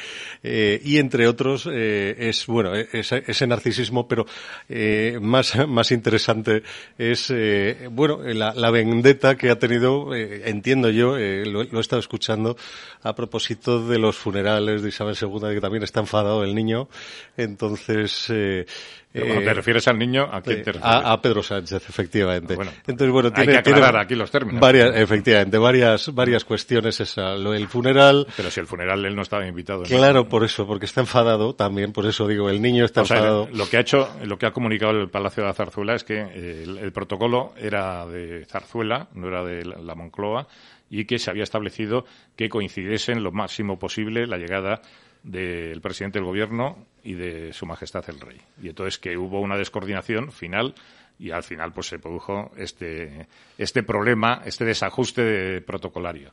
eh, 0.43 0.81
y 0.85 0.99
entre 0.99 1.27
otros 1.27 1.69
eh, 1.71 2.15
es, 2.19 2.47
bueno, 2.47 2.75
eh, 2.75 2.89
ese, 2.93 3.23
ese 3.27 3.47
narcisismo, 3.47 4.07
pero 4.09 4.27
eh, 4.69 5.19
más, 5.21 5.55
más 5.69 5.93
interesante 5.93 6.63
es, 6.99 7.31
eh, 7.31 7.89
bueno, 7.91 8.21
la, 8.23 8.55
la 8.55 8.71
vendetta 8.71 9.37
que 9.37 9.51
ha 9.51 9.59
tenido, 9.59 10.15
eh, 10.15 10.43
entiendo 10.47 10.91
yo, 10.91 11.17
eh, 11.17 11.45
lo, 11.53 11.63
lo 11.65 11.79
he 11.79 11.81
estado 11.81 12.01
escuchando 12.01 12.57
a 13.03 13.15
propósito 13.15 13.87
de 13.87 13.99
los 13.99 14.17
funerales 14.17 14.83
de 14.83 14.89
Isabel 14.89 15.17
II, 15.21 15.55
que 15.55 15.61
también 15.61 15.83
está 15.83 16.01
enfadado 16.01 16.43
el 16.45 16.55
niño. 16.55 16.89
Entonces, 17.37 18.27
eh, 18.31 18.67
Pero 19.13 19.27
cuando 19.27 19.45
te 19.45 19.55
refieres 19.55 19.89
al 19.89 19.99
niño, 19.99 20.23
¿a 20.25 20.41
quién 20.41 20.63
te 20.63 20.71
eh, 20.71 20.73
refieres? 20.73 20.83
a, 20.83 21.13
a 21.13 21.21
Pedro 21.21 21.43
Sánchez, 21.43 21.89
efectivamente. 21.89 22.55
Entonces, 22.87 23.11
bueno, 23.11 23.29
hay 23.35 23.45
tiene, 23.45 23.63
que 23.63 23.71
aclarar 23.71 23.97
aquí 23.99 24.15
los 24.15 24.31
términos. 24.31 24.61
Varias, 24.61 24.97
efectivamente, 24.97 25.59
varias, 25.59 26.15
varias 26.15 26.45
cuestiones. 26.45 27.01
Esa, 27.01 27.37
lo 27.37 27.53
del 27.53 27.69
funeral. 27.69 28.27
Pero 28.37 28.51
si 28.51 28.61
el 28.61 28.67
funeral 28.67 29.05
él 29.05 29.15
no 29.15 29.23
estaba 29.23 29.47
invitado. 29.47 29.83
¿no? 29.83 29.87
Claro, 29.87 30.29
por 30.29 30.45
eso, 30.45 30.67
porque 30.67 30.87
está 30.87 31.01
enfadado 31.01 31.55
también, 31.55 31.93
por 31.93 32.07
eso 32.07 32.27
digo, 32.27 32.49
el 32.49 32.63
niño 32.63 32.85
está 32.85 33.03
O 33.03 33.05
sea, 33.05 33.19
enfadado. 33.19 33.49
lo 33.53 33.69
que 33.69 33.77
ha 33.77 33.81
hecho, 33.81 34.09
lo 34.25 34.39
que 34.39 34.47
ha 34.47 34.53
comunicado 34.53 34.93
el 34.93 35.11
Palacio 35.11 35.43
de 35.43 35.49
la 35.49 35.55
Zarzuela 35.55 35.95
es 35.95 36.05
que 36.05 36.19
eh, 36.19 36.63
el, 36.65 36.79
el 36.79 36.93
protocolo 36.93 37.53
era 37.57 38.07
de 38.07 38.45
Zarzuela, 38.47 39.09
no 39.15 39.29
era 39.29 39.45
de 39.45 39.65
la 39.65 39.95
Moncloa, 39.95 40.47
y 40.93 41.07
que 41.07 41.19
se 41.19 41.31
había 41.31 41.43
establecido 41.43 42.05
que 42.37 42.51
coincidiesen 42.51 43.23
lo 43.23 43.33
máximo 43.33 43.79
posible 43.79 44.27
la 44.27 44.37
llegada 44.37 44.83
del 45.23 45.81
presidente 45.81 46.19
del 46.19 46.27
gobierno 46.27 46.87
y 47.03 47.15
de 47.15 47.53
su 47.55 47.65
majestad 47.65 48.05
el 48.11 48.21
rey. 48.21 48.41
Y 48.63 48.69
entonces 48.69 48.99
que 48.99 49.17
hubo 49.17 49.41
una 49.41 49.57
descoordinación 49.57 50.31
final 50.33 50.75
y 51.19 51.31
al 51.31 51.45
final 51.45 51.73
pues 51.73 51.87
se 51.87 51.99
produjo 51.99 52.53
este, 52.59 53.27
este 53.57 53.83
problema, 53.83 54.43
este 54.45 54.65
desajuste 54.67 55.23
de- 55.25 55.61
protocolario 55.63 56.33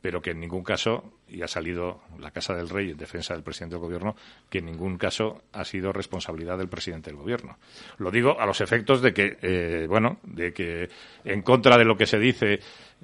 pero 0.00 0.20
que 0.20 0.32
en 0.32 0.40
ningún 0.40 0.62
caso, 0.62 1.14
y 1.30 1.40
ha 1.40 1.48
salido 1.48 2.02
la 2.18 2.30
Casa 2.30 2.54
del 2.54 2.68
Rey 2.68 2.90
en 2.90 2.96
defensa 2.98 3.32
del 3.32 3.42
presidente 3.42 3.76
del 3.76 3.80
Gobierno, 3.86 4.14
que 4.50 4.58
en 4.58 4.66
ningún 4.66 4.98
caso 4.98 5.44
ha 5.54 5.64
sido 5.64 5.94
responsabilidad 5.94 6.58
del 6.58 6.68
presidente 6.68 7.08
del 7.08 7.16
Gobierno. 7.18 7.56
Lo 7.96 8.10
digo 8.10 8.38
a 8.38 8.44
los 8.44 8.60
efectos 8.60 9.00
de 9.00 9.14
que, 9.14 9.38
eh, 9.40 9.86
bueno, 9.88 10.18
de 10.24 10.52
que 10.52 10.90
en 11.24 11.40
contra 11.40 11.78
de 11.78 11.86
lo 11.86 11.96
que 11.96 12.04
se 12.04 12.18
dice 12.18 12.60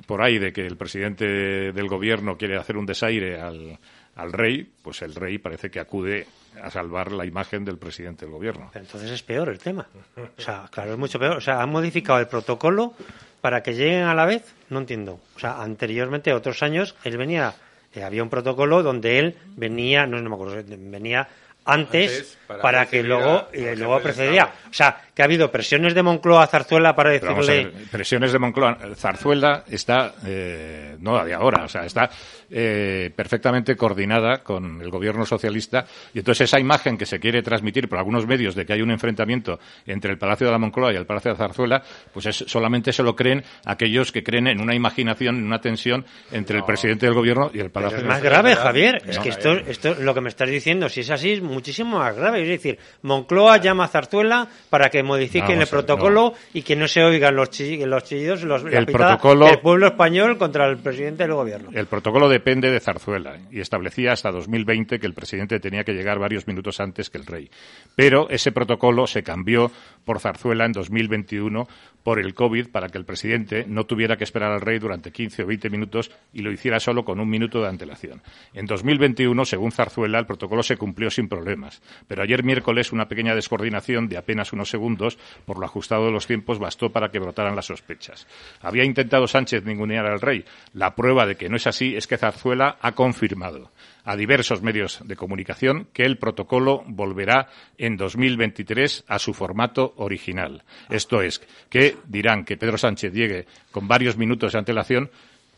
por 0.06 0.22
ahí, 0.22 0.38
de 0.38 0.52
que 0.52 0.66
el 0.66 0.76
presidente 0.76 1.24
del 1.24 1.88
Gobierno 1.88 2.36
quiere 2.36 2.56
hacer 2.56 2.76
un 2.76 2.86
desaire 2.86 3.40
al, 3.40 3.78
al 4.16 4.32
rey, 4.32 4.68
pues 4.82 5.02
el 5.02 5.14
rey 5.14 5.38
parece 5.38 5.70
que 5.70 5.80
acude 5.80 6.26
a 6.62 6.70
salvar 6.70 7.12
la 7.12 7.24
imagen 7.24 7.64
del 7.64 7.78
presidente 7.78 8.24
del 8.24 8.34
Gobierno. 8.34 8.70
Pero 8.72 8.84
entonces 8.84 9.10
es 9.10 9.22
peor 9.22 9.48
el 9.48 9.58
tema. 9.58 9.86
O 10.16 10.40
sea, 10.40 10.68
claro, 10.70 10.92
es 10.92 10.98
mucho 10.98 11.18
peor. 11.18 11.36
O 11.36 11.40
sea, 11.40 11.62
han 11.62 11.70
modificado 11.70 12.18
el 12.18 12.26
protocolo 12.26 12.94
para 13.40 13.62
que 13.62 13.74
lleguen 13.74 14.02
a 14.02 14.14
la 14.14 14.26
vez. 14.26 14.54
No 14.68 14.78
entiendo. 14.80 15.20
O 15.36 15.38
sea, 15.38 15.62
anteriormente, 15.62 16.32
otros 16.32 16.62
años, 16.62 16.94
él 17.04 17.16
venía, 17.16 17.54
eh, 17.94 18.02
había 18.02 18.22
un 18.22 18.30
protocolo 18.30 18.82
donde 18.82 19.18
él 19.18 19.36
venía, 19.56 20.06
no, 20.06 20.20
no 20.20 20.28
me 20.28 20.34
acuerdo, 20.34 20.62
venía 20.66 21.28
antes, 21.64 22.10
Antes, 22.10 22.38
para, 22.50 22.62
para 22.62 22.86
que 22.86 23.02
luego, 23.02 23.48
y 23.52 23.76
luego 23.76 24.00
precedía. 24.00 24.50
O 24.68 24.72
sea, 24.72 25.00
que 25.14 25.22
ha 25.22 25.24
habido 25.24 25.50
presiones 25.50 25.94
de 25.94 26.02
Moncloa 26.02 26.44
a 26.44 26.46
Zarzuela 26.46 26.94
para 26.94 27.10
Pero 27.10 27.26
vamos 27.26 27.48
a 27.48 27.52
decirle... 27.52 27.78
ver, 27.78 27.88
presiones 27.90 28.32
de 28.32 28.38
Moncloa. 28.38 28.78
Zarzuela 28.96 29.64
está, 29.68 30.14
eh, 30.26 30.96
no 30.98 31.24
de 31.24 31.34
ahora, 31.34 31.64
o 31.64 31.68
sea, 31.68 31.84
está 31.84 32.10
eh, 32.50 33.10
perfectamente 33.14 33.76
coordinada 33.76 34.42
con 34.42 34.80
el 34.80 34.90
gobierno 34.90 35.24
socialista 35.24 35.84
y 36.12 36.18
entonces 36.18 36.48
esa 36.48 36.58
imagen 36.58 36.98
que 36.98 37.06
se 37.06 37.20
quiere 37.20 37.42
transmitir 37.42 37.88
por 37.88 37.98
algunos 37.98 38.26
medios 38.26 38.54
de 38.54 38.66
que 38.66 38.72
hay 38.72 38.82
un 38.82 38.90
enfrentamiento 38.90 39.60
entre 39.86 40.10
el 40.10 40.18
Palacio 40.18 40.46
de 40.46 40.52
la 40.52 40.58
Moncloa 40.58 40.92
y 40.92 40.96
el 40.96 41.06
Palacio 41.06 41.32
de 41.32 41.36
Zarzuela, 41.36 41.82
pues 42.12 42.26
es, 42.26 42.44
solamente 42.48 42.92
se 42.92 43.02
lo 43.02 43.14
creen 43.14 43.44
aquellos 43.64 44.10
que 44.10 44.22
creen 44.22 44.48
en 44.48 44.60
una 44.60 44.74
imaginación, 44.74 45.36
en 45.36 45.44
una 45.44 45.60
tensión 45.60 46.04
entre 46.32 46.58
el 46.58 46.64
presidente 46.64 47.06
del 47.06 47.14
gobierno 47.14 47.50
y 47.52 47.60
el 47.60 47.70
Pero 47.70 47.72
Palacio 47.72 47.98
es 47.98 48.02
de 48.02 48.08
más 48.08 48.22
grave, 48.22 48.56
Javier. 48.56 49.02
No, 49.04 49.10
Es 49.10 49.18
que 49.18 49.28
esto, 49.28 49.52
esto, 49.52 49.94
lo 50.00 50.14
que 50.14 50.20
me 50.20 50.28
estás 50.28 50.48
diciendo, 50.48 50.88
si 50.88 51.00
es 51.00 51.10
así, 51.10 51.32
es 51.32 51.42
muchísimo 51.42 51.98
más 51.98 52.16
grave. 52.16 52.39
Es 52.42 52.48
decir, 52.48 52.78
Moncloa 53.02 53.58
llama 53.58 53.84
a 53.84 53.88
Zarzuela 53.88 54.48
para 54.68 54.88
que 54.90 55.02
modifiquen 55.02 55.58
Vamos 55.58 55.62
el 55.62 55.68
a 55.68 55.70
protocolo 55.70 56.34
y 56.54 56.62
que 56.62 56.76
no 56.76 56.86
se 56.88 57.02
oigan 57.02 57.34
los, 57.36 57.50
chi- 57.50 57.84
los 57.84 58.04
chillidos, 58.04 58.42
los, 58.42 58.62
El 58.64 58.86
protocolo- 58.86 59.46
del 59.46 59.60
pueblo 59.60 59.86
español 59.88 60.38
contra 60.38 60.66
el 60.68 60.78
presidente 60.78 61.22
del 61.24 61.34
gobierno. 61.34 61.70
El 61.72 61.86
protocolo 61.86 62.28
depende 62.28 62.70
de 62.70 62.80
Zarzuela 62.80 63.36
y 63.50 63.60
establecía 63.60 64.12
hasta 64.12 64.30
2020 64.30 64.98
que 64.98 65.06
el 65.06 65.14
presidente 65.14 65.60
tenía 65.60 65.84
que 65.84 65.92
llegar 65.92 66.18
varios 66.18 66.46
minutos 66.46 66.80
antes 66.80 67.10
que 67.10 67.18
el 67.18 67.26
rey. 67.26 67.50
Pero 67.96 68.28
ese 68.30 68.52
protocolo 68.52 69.06
se 69.06 69.22
cambió 69.22 69.70
por 70.04 70.20
Zarzuela 70.20 70.64
en 70.64 70.72
2021 70.72 71.66
por 72.10 72.18
el 72.18 72.34
COVID 72.34 72.70
para 72.70 72.88
que 72.88 72.98
el 72.98 73.04
presidente 73.04 73.66
no 73.68 73.84
tuviera 73.84 74.16
que 74.16 74.24
esperar 74.24 74.50
al 74.50 74.62
rey 74.62 74.80
durante 74.80 75.12
15 75.12 75.44
o 75.44 75.46
20 75.46 75.70
minutos 75.70 76.10
y 76.32 76.42
lo 76.42 76.50
hiciera 76.50 76.80
solo 76.80 77.04
con 77.04 77.20
un 77.20 77.30
minuto 77.30 77.62
de 77.62 77.68
antelación. 77.68 78.20
En 78.52 78.66
2021, 78.66 79.44
según 79.44 79.70
Zarzuela, 79.70 80.18
el 80.18 80.26
protocolo 80.26 80.64
se 80.64 80.76
cumplió 80.76 81.08
sin 81.08 81.28
problemas. 81.28 81.80
Pero 82.08 82.24
ayer 82.24 82.42
miércoles 82.42 82.90
una 82.90 83.06
pequeña 83.06 83.36
descoordinación 83.36 84.08
de 84.08 84.16
apenas 84.16 84.52
unos 84.52 84.70
segundos, 84.70 85.20
por 85.46 85.60
lo 85.60 85.66
ajustado 85.66 86.06
de 86.06 86.10
los 86.10 86.26
tiempos, 86.26 86.58
bastó 86.58 86.90
para 86.90 87.12
que 87.12 87.20
brotaran 87.20 87.54
las 87.54 87.66
sospechas. 87.66 88.26
Había 88.60 88.82
intentado 88.82 89.28
Sánchez 89.28 89.62
ningunear 89.64 90.06
al 90.06 90.20
rey. 90.20 90.44
La 90.74 90.96
prueba 90.96 91.26
de 91.26 91.36
que 91.36 91.48
no 91.48 91.54
es 91.54 91.68
así 91.68 91.94
es 91.94 92.08
que 92.08 92.18
Zarzuela 92.18 92.76
ha 92.80 92.90
confirmado 92.90 93.70
a 94.04 94.16
diversos 94.16 94.62
medios 94.62 95.00
de 95.04 95.16
comunicación 95.16 95.88
que 95.92 96.04
el 96.04 96.18
protocolo 96.18 96.82
volverá 96.86 97.48
en 97.78 97.96
2023 97.96 99.04
a 99.08 99.18
su 99.18 99.34
formato 99.34 99.94
original. 99.96 100.62
Esto 100.88 101.22
es, 101.22 101.40
que 101.68 101.96
dirán 102.06 102.44
que 102.44 102.56
Pedro 102.56 102.78
Sánchez 102.78 103.12
llegue 103.12 103.46
con 103.70 103.88
varios 103.88 104.16
minutos 104.16 104.52
de 104.52 104.58
antelación 104.58 105.10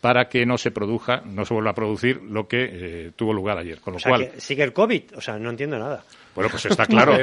para 0.02 0.28
que 0.28 0.44
no 0.44 0.58
se 0.58 0.72
produzca, 0.72 1.22
no 1.24 1.44
se 1.44 1.54
vuelva 1.54 1.70
a 1.70 1.74
producir 1.74 2.20
lo 2.22 2.48
que 2.48 2.68
eh, 2.72 3.10
tuvo 3.14 3.32
lugar 3.32 3.56
ayer. 3.58 3.80
Con 3.80 3.92
lo 3.92 3.98
O 3.98 4.00
sea, 4.00 4.10
cual, 4.10 4.32
que 4.32 4.40
sigue 4.40 4.64
el 4.64 4.72
COVID. 4.72 5.16
O 5.16 5.20
sea, 5.20 5.38
no 5.38 5.48
entiendo 5.48 5.78
nada. 5.78 6.02
Bueno, 6.34 6.50
pues 6.50 6.66
está 6.66 6.86
claro. 6.86 7.12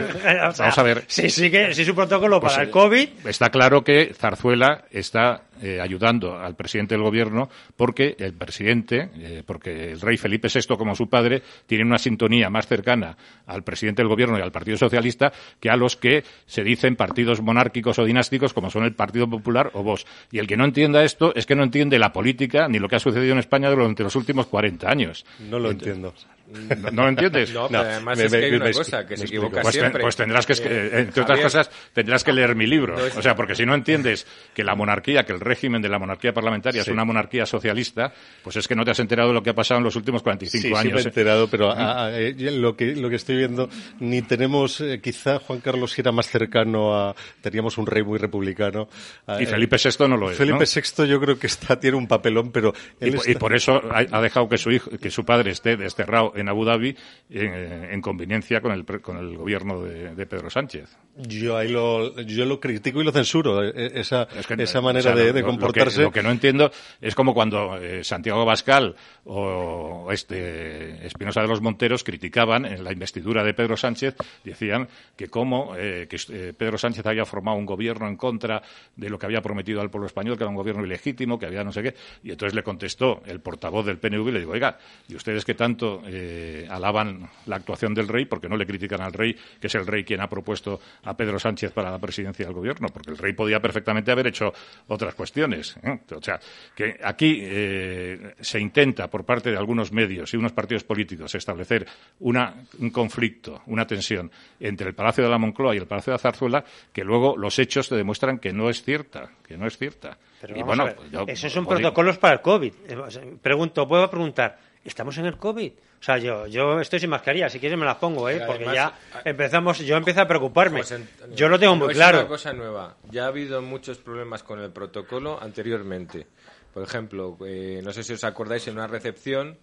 O 0.50 0.52
sea, 0.52 0.66
Vamos 0.66 0.78
a 0.78 0.84
ver. 0.84 1.04
Si 1.08 1.30
sigue, 1.30 1.74
si 1.74 1.86
su 1.86 1.96
protocolo 1.96 2.40
Pues, 2.40 2.54
para 2.54 2.64
el 2.64 2.70
COVID, 2.70 3.10
Está 3.26 3.50
claro 3.50 3.84
que 3.84 4.14
Zarzuela 4.14 4.86
está 4.92 5.44
eh, 5.62 5.80
ayudando 5.82 6.38
al 6.38 6.56
presidente 6.56 6.96
del 6.96 7.04
gobierno 7.04 7.50
porque 7.76 8.16
el 8.20 8.34
presidente, 8.34 9.10
eh, 9.18 9.44
porque 9.46 9.92
el 9.92 10.02
rey 10.02 10.18
Felipe 10.18 10.48
VI 10.54 10.78
como 10.78 10.96
su 10.96 11.10
padre, 11.10 11.42
tiene 11.66 11.84
una 11.84 11.98
sintonía 11.98 12.50
más 12.50 12.68
cercana 12.68 13.18
al 13.46 13.64
presidente 13.64 14.02
del 14.02 14.10
gobierno 14.10 14.38
y 14.38 14.42
al 14.42 14.52
Partido 14.52 14.78
Socialista 14.78 15.32
que 15.60 15.70
a 15.70 15.76
los 15.76 15.98
que 15.98 16.24
se 16.46 16.64
dicen 16.64 16.96
partidos 16.96 17.42
monárquicos 17.42 18.00
o 18.00 18.06
dinásticos 18.06 18.54
como 18.54 18.70
son 18.70 18.84
el 18.84 18.94
Partido 18.94 19.30
Popular 19.30 19.72
o 19.74 19.84
Vox. 19.84 20.06
Y 20.32 20.40
el 20.40 20.48
que 20.48 20.58
no 20.58 20.66
entienda 20.66 21.04
esto 21.04 21.34
es 21.36 21.46
que 21.46 21.56
no 21.56 21.64
entiende 21.64 22.00
la 22.00 22.14
política 22.14 22.68
ni 22.68 22.80
lo 22.80 22.88
que 22.88 22.96
ha 22.96 23.00
sucedido 23.00 23.34
en 23.34 23.40
España 23.40 23.70
durante 23.70 24.04
los 24.04 24.16
últimos 24.16 24.48
40 24.48 24.90
años. 24.90 25.26
No 25.50 25.60
lo 25.60 25.72
entiendo. 25.72 26.14
¿No, 26.52 26.92
no 26.92 27.04
lo 27.04 27.10
entiendes? 27.10 27.54
No, 27.54 27.68
pero 27.68 27.80
además 27.82 28.20
es 28.20 28.32
que 28.32 28.38
hay 28.46 28.54
una 28.54 28.72
cosa, 28.72 29.06
que 29.06 29.18
se 29.18 29.26
equivoca 29.26 29.62
pues, 29.62 29.76
siempre. 29.76 30.02
pues 30.02 30.16
tendrás 30.16 30.46
que, 30.46 30.54
es- 30.54 30.60
Eh, 30.66 30.90
entre 31.02 31.24
otras 31.24 31.40
cosas, 31.40 31.70
tendrás 31.94 32.24
que 32.24 32.34
leer 32.34 32.56
mi 32.56 32.66
libro. 32.68 32.96
No 32.98 33.06
es- 33.06 33.16
O 33.18 33.22
sea, 33.22 33.36
porque 33.36 33.56
si 33.56 33.66
no 33.66 33.74
entiendes 33.76 34.26
que 34.54 34.64
la 34.64 34.76
monarquía, 34.76 35.24
que 35.26 35.34
el 35.34 35.40
régimen 35.40 35.82
de 35.82 35.90
la 35.90 36.00
monarquía 36.00 36.34
parlamentaria 36.34 36.80
es 36.82 36.86
Sí. 36.86 36.92
una 36.92 37.06
monarquía 37.06 37.46
socialista, 37.46 38.14
pues 38.44 38.56
es 38.56 38.68
que 38.68 38.76
no 38.76 38.84
te 38.86 38.92
has 38.92 39.00
enterado 39.00 39.30
de 39.30 39.34
lo 39.36 39.44
que 39.44 39.52
ha 39.52 39.56
pasado 39.56 39.78
en 39.80 39.84
los 39.84 39.96
últimos 39.96 40.24
45 40.24 40.62
sí, 40.62 40.68
sí 40.70 40.74
años. 40.76 40.94
me 40.94 41.00
he 41.00 41.04
¿eh? 41.04 41.08
enterado, 41.08 41.48
pero 41.50 41.72
ah, 41.72 42.06
ah, 42.06 42.12
eh, 42.20 42.34
yo 42.38 42.52
lo 42.52 42.76
que 42.76 42.96
lo 42.96 43.10
que 43.10 43.16
estoy 43.18 43.38
viendo 43.38 43.70
ni 44.00 44.22
tenemos 44.22 44.82
eh, 44.82 45.00
quizá 45.02 45.40
Juan 45.40 45.60
Carlos 45.60 45.98
era 46.00 46.12
más 46.12 46.28
cercano 46.30 46.96
a 46.96 47.16
teníamos 47.42 47.78
un 47.78 47.86
rey 47.86 48.04
muy 48.04 48.18
republicano 48.18 48.90
a- 49.28 49.42
Y 49.42 49.46
Felipe 49.46 49.78
VI 49.78 50.08
no 50.08 50.18
lo 50.18 50.32
es, 50.32 50.38
Felipe 50.38 50.60
¿no? 50.60 50.66
VI 50.66 51.08
yo 51.08 51.20
creo 51.20 51.38
que 51.40 51.48
está 51.48 51.80
tiene 51.80 51.98
un 51.98 52.08
papelón, 52.08 52.52
pero 52.52 52.74
Y, 53.00 53.06
él 53.06 53.12
po- 53.14 53.18
está- 53.22 53.32
y 53.32 53.36
por 53.36 53.56
eso 53.56 53.82
ha, 53.92 54.00
ha 54.18 54.22
dejado 54.22 54.48
que 54.50 54.58
su 54.58 54.72
hijo, 54.72 54.90
que 54.98 55.12
su 55.12 55.24
padre 55.26 55.52
esté 55.52 55.78
desterrado 55.78 56.34
en 56.40 56.50
Abu 56.50 56.66
Dhabi 56.66 56.96
en, 57.30 57.54
en 57.92 58.02
conveniencia 58.02 58.62
con 58.62 58.72
el, 58.72 58.86
con 59.02 59.18
el 59.18 59.38
gobierno 59.38 59.82
de, 59.84 60.16
de 60.16 60.26
Pedro 60.26 60.50
Sánchez. 60.50 60.90
yo 61.18 61.58
ahí 61.58 61.70
lo 61.70 62.20
yo 62.22 62.46
lo 62.46 62.60
critico 62.60 63.02
y 63.02 63.04
lo 63.04 63.12
censuro 63.12 63.64
eh, 63.64 63.72
eh, 63.76 63.92
esa 63.96 64.28
esa 64.58 64.80
O 64.80 64.82
manera 64.82 65.16
sea, 65.16 65.16
de, 65.16 65.44
comportarse. 65.44 66.04
Lo 66.04 66.12
que, 66.12 66.20
lo 66.20 66.24
que 66.24 66.24
no 66.24 66.32
entiendo 66.32 66.72
es 67.02 67.16
como 67.16 67.34
cuando 67.34 67.78
eh, 67.78 68.04
Santiago 68.04 68.46
Bascal 68.46 68.96
o 69.26 70.10
este 70.12 71.06
Espinosa 71.06 71.42
de 71.42 71.48
los 71.48 71.62
Monteros 71.62 72.04
criticaban 72.04 72.66
en 72.66 72.84
la 72.84 72.92
investidura 72.92 73.44
de 73.44 73.54
Pedro 73.54 73.78
Sánchez, 73.78 74.16
decían 74.44 74.88
que 75.16 75.28
cómo 75.28 75.76
eh, 75.78 76.08
que 76.10 76.18
eh, 76.30 76.54
Pedro 76.58 76.78
Sánchez 76.78 77.06
había 77.06 77.26
formado 77.26 77.58
un 77.58 77.66
gobierno 77.66 78.08
en 78.08 78.16
contra 78.16 78.62
de 78.96 79.10
lo 79.10 79.18
que 79.18 79.26
había 79.26 79.42
prometido 79.42 79.82
al 79.82 79.90
pueblo 79.90 80.08
español, 80.08 80.38
que 80.38 80.44
era 80.44 80.50
un 80.50 80.56
gobierno 80.56 80.86
ilegítimo, 80.86 81.38
que 81.38 81.46
había 81.46 81.64
no 81.64 81.72
sé 81.72 81.84
qué, 81.84 81.96
y 82.24 82.32
entonces 82.32 82.56
le 82.56 82.64
contestó 82.64 83.22
el 83.26 83.40
portavoz 83.40 83.86
del 83.86 83.98
PNV 83.98 84.28
y 84.28 84.32
le 84.32 84.40
digo, 84.40 84.54
oiga, 84.54 84.78
¿y 85.08 85.16
ustedes 85.16 85.46
que 85.46 85.54
tanto 85.54 86.02
eh, 86.32 86.68
alaban 86.70 87.28
la 87.48 87.56
actuación 87.56 87.94
del 87.94 88.08
rey, 88.08 88.26
porque 88.26 88.48
no 88.48 88.56
le 88.56 88.66
critican 88.66 89.02
al 89.02 89.14
rey, 89.14 89.36
que 89.60 89.68
es 89.68 89.76
el 89.76 89.88
rey 89.88 90.04
quien 90.04 90.22
ha 90.22 90.30
propuesto 90.30 90.80
a 91.04 91.16
Pedro 91.18 91.40
Sánchez 91.40 91.72
para 91.72 91.90
la 91.90 91.98
presidencia 92.00 92.46
del 92.46 92.54
gobierno? 92.54 92.88
Porque 92.94 93.12
el 93.12 93.18
rey 93.18 93.34
podía 93.34 93.60
perfectamente 93.60 94.12
haber 94.12 94.28
hecho 94.28 94.54
otras 94.88 95.16
cuestiones. 95.16 95.76
¿eh? 95.84 96.00
O 96.16 96.22
sea, 96.22 96.40
que 96.76 97.00
aquí 97.04 97.40
eh, 97.42 98.36
se 98.40 98.60
intenta 98.60 99.08
por 99.10 99.26
parte 99.26 99.50
de 99.52 99.58
algunos 99.58 99.92
medios 99.92 100.34
y 100.34 100.38
unos 100.38 100.52
partidos 100.54 100.84
políticos 100.84 101.34
establecer 101.36 101.88
una, 102.20 102.54
un 102.80 102.90
conflicto, 102.92 103.62
una 103.66 103.88
tensión 103.88 104.32
entre 104.60 104.90
el 104.90 104.94
Palacio 104.96 105.24
de 105.24 105.30
la 105.30 105.38
Moncloa 105.38 105.74
y 105.74 105.78
el 105.80 105.88
Palacio 105.88 106.12
de 106.12 106.16
la 106.16 106.20
Zarzuela, 106.20 106.64
que 106.94 107.04
luego 107.04 107.36
los 107.38 107.58
hechos 107.60 107.90
te 107.90 107.96
demuestran 107.96 108.38
que 108.40 108.54
no 108.54 108.70
es 108.70 108.84
cierta, 108.84 109.32
que 109.48 109.58
no 109.58 109.66
es 109.68 109.78
cierta. 109.78 110.18
Pero 110.42 110.58
y 110.58 110.62
bueno, 110.64 110.84
a 110.86 110.94
pues 110.94 111.12
yo- 111.12 111.26
esos 111.28 111.52
son 111.52 111.66
protocolos 111.66 112.18
para 112.18 112.36
el 112.36 112.42
COVID. 112.42 112.74
Eh, 112.88 113.36
Pregunto, 113.42 113.88
puedo 113.88 114.10
preguntar, 114.10 114.58
¿estamos 114.86 115.18
en 115.18 115.26
el 115.26 115.38
COVID? 115.38 115.72
O 116.00 116.04
sea, 116.04 116.18
yo, 116.18 116.48
yo 116.48 116.80
estoy 116.80 117.00
sin 117.00 117.10
mascarilla, 117.10 117.50
si 117.50 117.60
quieres 117.60 117.78
me 117.78 117.86
las 117.86 117.98
pongo, 117.98 118.30
¿eh? 118.30 118.42
Porque 118.48 118.66
además- 118.66 118.94
ya 119.14 119.22
empezamos, 119.26 119.80
yo 119.80 119.98
empiezo 119.98 120.22
a 120.22 120.28
preocuparme. 120.28 120.80
Antonio, 120.82 121.36
Yo 121.36 121.50
lo 121.50 121.60
tengo 121.60 121.74
no 121.76 121.86
muy 121.86 121.92
es 121.92 121.98
claro. 121.98 122.20
una 122.20 122.28
cosa 122.28 122.54
nueva. 122.54 122.96
Ya 123.12 123.26
ha 123.26 123.28
habido 123.28 123.62
muchos 123.62 123.98
problemas 123.98 124.42
con 124.44 124.60
el 124.62 124.72
protocolo 124.72 125.38
anteriormente. 125.42 126.26
Por 126.74 126.84
ejemplo, 126.84 127.38
eh, 127.46 127.82
no 127.84 127.92
sé 127.92 128.04
si 128.04 128.14
os 128.14 128.24
acordáis 128.24 128.66
en 128.68 128.76
una 128.76 128.88
recepción 128.88 129.58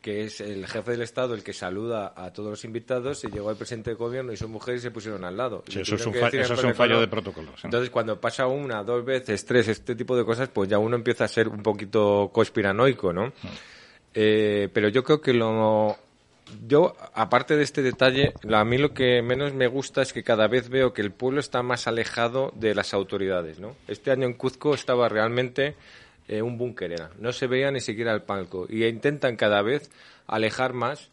que 0.00 0.24
es 0.24 0.40
el 0.40 0.66
jefe 0.66 0.92
del 0.92 1.02
Estado 1.02 1.34
el 1.34 1.44
que 1.44 1.52
saluda 1.52 2.12
a 2.16 2.32
todos 2.32 2.50
los 2.50 2.64
invitados 2.64 3.22
y 3.22 3.28
llegó 3.30 3.50
el 3.52 3.56
presidente 3.56 3.90
del 3.90 3.98
gobierno 3.98 4.32
y 4.32 4.36
su 4.36 4.48
mujer 4.48 4.74
y 4.76 4.80
se 4.80 4.90
pusieron 4.90 5.24
al 5.24 5.36
lado. 5.36 5.62
Sí, 5.68 5.80
eso 5.80 5.94
es 5.94 6.06
un 6.06 6.14
fa- 6.14 6.26
eso 6.28 6.54
es 6.54 6.76
fallo 6.76 6.98
de 7.00 7.06
protocolo, 7.06 7.52
sí. 7.54 7.62
Entonces, 7.66 7.90
cuando 7.90 8.20
pasa 8.20 8.46
una, 8.48 8.82
dos 8.82 9.04
veces, 9.04 9.44
tres, 9.44 9.68
este 9.68 9.94
tipo 9.94 10.16
de 10.16 10.24
cosas, 10.24 10.48
pues 10.48 10.68
ya 10.68 10.78
uno 10.78 10.96
empieza 10.96 11.24
a 11.24 11.28
ser 11.28 11.46
un 11.48 11.62
poquito 11.62 12.30
conspiranoico, 12.32 13.12
¿no? 13.12 13.32
Eh, 14.14 14.68
pero 14.72 14.88
yo 14.88 15.04
creo 15.04 15.20
que 15.20 15.32
lo 15.32 15.96
yo 16.66 16.94
aparte 17.14 17.56
de 17.56 17.62
este 17.62 17.80
detalle 17.80 18.34
a 18.52 18.64
mí 18.64 18.76
lo 18.76 18.92
que 18.92 19.22
menos 19.22 19.54
me 19.54 19.68
gusta 19.68 20.02
es 20.02 20.12
que 20.12 20.22
cada 20.22 20.48
vez 20.48 20.68
veo 20.68 20.92
que 20.92 21.00
el 21.00 21.10
pueblo 21.10 21.40
está 21.40 21.62
más 21.62 21.86
alejado 21.86 22.52
de 22.54 22.74
las 22.74 22.92
autoridades 22.92 23.58
no 23.58 23.74
este 23.88 24.10
año 24.10 24.26
en 24.26 24.34
Cuzco 24.34 24.74
estaba 24.74 25.08
realmente 25.08 25.76
eh, 26.28 26.40
un 26.40 26.56
búnker 26.56 27.10
no 27.18 27.32
se 27.32 27.46
veía 27.46 27.70
ni 27.70 27.80
siquiera 27.80 28.12
el 28.12 28.22
palco. 28.22 28.66
Y 28.68 28.84
intentan 28.84 29.36
cada 29.36 29.62
vez 29.62 29.90
alejar 30.26 30.72
más 30.72 31.10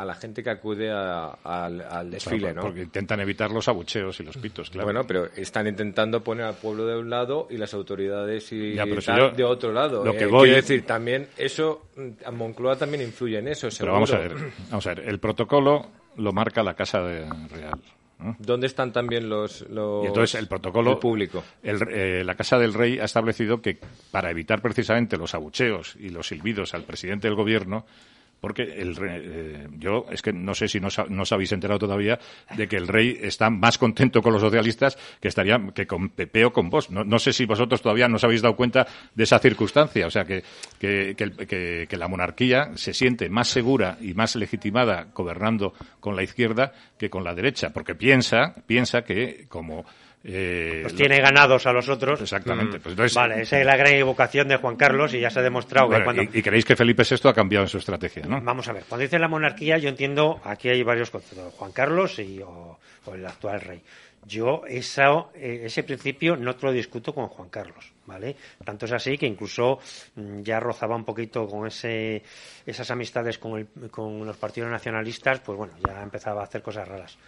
a 0.00 0.04
la 0.04 0.14
gente 0.14 0.42
que 0.42 0.50
acude 0.50 0.90
a- 0.90 1.38
al, 1.44 1.80
al 1.80 2.10
desfile 2.10 2.38
Claro, 2.38 2.54
no 2.56 2.62
Porque 2.62 2.82
intentan 2.82 3.20
evitar 3.20 3.50
los 3.50 3.68
abucheos 3.68 4.18
y 4.20 4.24
los 4.24 4.36
pitos, 4.36 4.70
claro. 4.70 4.86
bueno, 4.86 5.06
pero 5.06 5.26
están 5.36 5.66
intentando 5.66 6.22
poner 6.22 6.46
al 6.46 6.54
pueblo 6.54 6.86
de 6.86 6.98
un 6.98 7.08
lado 7.10 7.46
y 7.50 7.56
las 7.56 7.72
autoridades 7.74 8.52
y 8.52 8.74
Ya, 8.74 8.84
pero 8.84 9.00
si 9.00 9.12
yo- 9.16 9.30
de 9.30 9.44
otro 9.44 9.72
lado. 9.72 10.04
lo 10.04 10.12
que 10.12 10.24
Eh, 10.24 10.26
voy- 10.26 10.48
Quiero 10.48 10.56
decir, 10.56 10.84
también 10.84 11.28
eso, 11.36 11.88
mm, 11.96 12.08
a 12.26 12.30
Moncloa 12.30 12.76
también 12.76 13.02
influye 13.02 13.38
en 13.38 13.48
eso, 13.48 13.62
Pero 13.68 13.70
seguro. 13.72 13.92
vamos 13.94 14.12
a 14.12 14.18
ver, 14.18 14.34
vamos 14.70 14.86
a 14.86 14.94
ver, 14.94 15.08
el 15.08 15.18
protocolo 15.18 15.86
lo 16.16 16.32
marca 16.32 16.62
la 16.62 16.74
Casa 16.74 17.00
de 17.02 17.26
Real. 17.48 17.80
¿no? 18.20 18.36
¿Dónde 18.38 18.68
están 18.68 18.92
también 18.92 19.28
los, 19.28 19.62
los 19.68 20.04
Y 20.04 20.06
entonces 20.06 20.40
el 20.40 20.46
protocolo, 20.46 20.92
el 20.92 20.98
público? 20.98 21.42
el- 21.62 21.82
eh, 21.90 22.24
la 22.24 22.36
Casa 22.36 22.58
del 22.58 22.72
Rey 22.72 22.98
ha 23.00 23.04
establecido 23.04 23.60
que 23.60 23.78
para 24.12 24.30
evitar 24.30 24.62
precisamente 24.62 25.16
los 25.16 25.34
abucheos 25.34 25.96
y 25.98 26.08
los 26.10 26.28
silbidos 26.28 26.72
al 26.74 26.84
presidente 26.84 27.26
del 27.26 27.34
gobierno, 27.36 27.84
porque 28.44 28.62
el 28.62 28.94
re- 28.94 29.22
eh, 29.24 29.68
yo 29.78 30.04
es 30.10 30.20
que 30.20 30.34
no 30.34 30.54
sé 30.54 30.68
si 30.68 30.80
no, 30.80 30.88
no 31.08 31.22
os 31.22 31.32
habéis 31.32 31.50
enterado 31.52 31.78
todavía 31.78 32.18
de 32.54 32.68
que 32.68 32.76
el 32.76 32.86
rey 32.86 33.18
está 33.22 33.48
más 33.48 33.78
contento 33.78 34.20
con 34.20 34.34
los 34.34 34.42
socialistas 34.42 34.98
que 35.18 35.28
estaría 35.28 35.58
que 35.74 35.86
con 35.86 36.10
Pepe 36.10 36.44
o 36.44 36.52
con 36.52 36.68
vos. 36.68 36.90
No, 36.90 37.04
no 37.04 37.18
sé 37.18 37.32
si 37.32 37.46
vosotros 37.46 37.80
todavía 37.80 38.06
no 38.06 38.16
os 38.16 38.24
habéis 38.24 38.42
dado 38.42 38.54
cuenta 38.54 38.86
de 39.14 39.24
esa 39.24 39.38
circunstancia, 39.38 40.06
o 40.06 40.10
sea 40.10 40.26
que 40.26 40.42
que, 40.78 41.14
que- 41.16 41.86
que 41.88 41.96
la 41.96 42.06
monarquía 42.06 42.72
se 42.74 42.92
siente 42.92 43.30
más 43.30 43.48
segura 43.48 43.96
y 44.02 44.12
más 44.12 44.36
legitimada 44.36 45.06
gobernando 45.14 45.72
con 46.00 46.14
la 46.14 46.22
izquierda 46.22 46.72
que 46.98 47.08
con 47.08 47.24
la 47.24 47.34
derecha, 47.34 47.70
porque 47.72 47.94
piensa 47.94 48.54
piensa 48.66 49.04
que 49.04 49.46
como 49.48 49.86
eh, 50.24 50.80
Los 50.82 50.92
lo- 50.92 50.98
tiene 50.98 51.20
ganados 51.20 51.66
a 51.66 51.72
los 51.72 51.88
otros. 51.88 52.20
Exactamente. 52.20 52.78
Mm. 52.78 52.80
Pues 52.80 52.92
entonces- 52.92 53.14
vale, 53.14 53.42
esa 53.42 53.60
es 53.60 53.66
la 53.66 53.76
gran 53.76 53.92
evocación 53.94 54.48
de 54.48 54.56
Juan 54.56 54.76
Carlos 54.76 55.12
y 55.14 55.20
ya 55.20 55.28
se 55.30 55.40
ha 55.40 55.42
demostrado 55.42 55.90
que 55.90 56.02
cuando... 56.02 56.22
y, 56.22 56.30
y 56.32 56.42
creéis 56.42 56.64
que 56.64 56.76
Felipe 56.76 57.02
VI 57.08 57.28
ha 57.28 57.32
cambiado 57.34 57.64
en 57.64 57.68
su 57.68 57.78
estrategia, 57.78 58.24
¿no? 58.26 58.40
Vamos 58.40 58.66
a 58.68 58.72
ver, 58.72 58.84
cuando 58.88 59.02
dice 59.02 59.18
la 59.18 59.28
monarquía, 59.28 59.76
yo 59.78 59.88
entiendo, 59.88 60.40
aquí 60.44 60.68
hay 60.70 60.82
varios 60.82 61.10
conceptos, 61.10 61.52
Juan 61.54 61.72
Carlos 61.72 62.18
y, 62.18 62.40
o, 62.40 62.78
o 63.04 63.14
el 63.14 63.26
actual 63.26 63.60
rey. 63.60 63.82
Yo 64.26 64.62
esa, 64.66 65.26
eh, 65.34 65.64
ese 65.64 65.82
principio 65.82 66.34
no 66.34 66.56
te 66.56 66.64
lo 66.64 66.72
discuto 66.72 67.12
con 67.12 67.26
Juan 67.28 67.50
Carlos, 67.50 67.92
¿vale? 68.06 68.34
Tanto 68.64 68.86
es 68.86 68.92
así 68.92 69.18
que 69.18 69.26
incluso 69.26 69.78
mm, 70.14 70.40
ya 70.40 70.58
rozaba 70.60 70.96
un 70.96 71.04
poquito 71.04 71.46
con 71.46 71.66
ese, 71.66 72.22
esas 72.64 72.90
amistades 72.90 73.36
con, 73.38 73.58
el- 73.58 73.90
con 73.90 74.24
los 74.24 74.38
partidos 74.38 74.70
nacionalistas, 74.70 75.40
pues 75.40 75.58
bueno, 75.58 75.74
ya 75.86 76.00
empezaba 76.02 76.40
a 76.40 76.44
hacer 76.44 76.62
cosas 76.62 76.88
raras. 76.88 77.18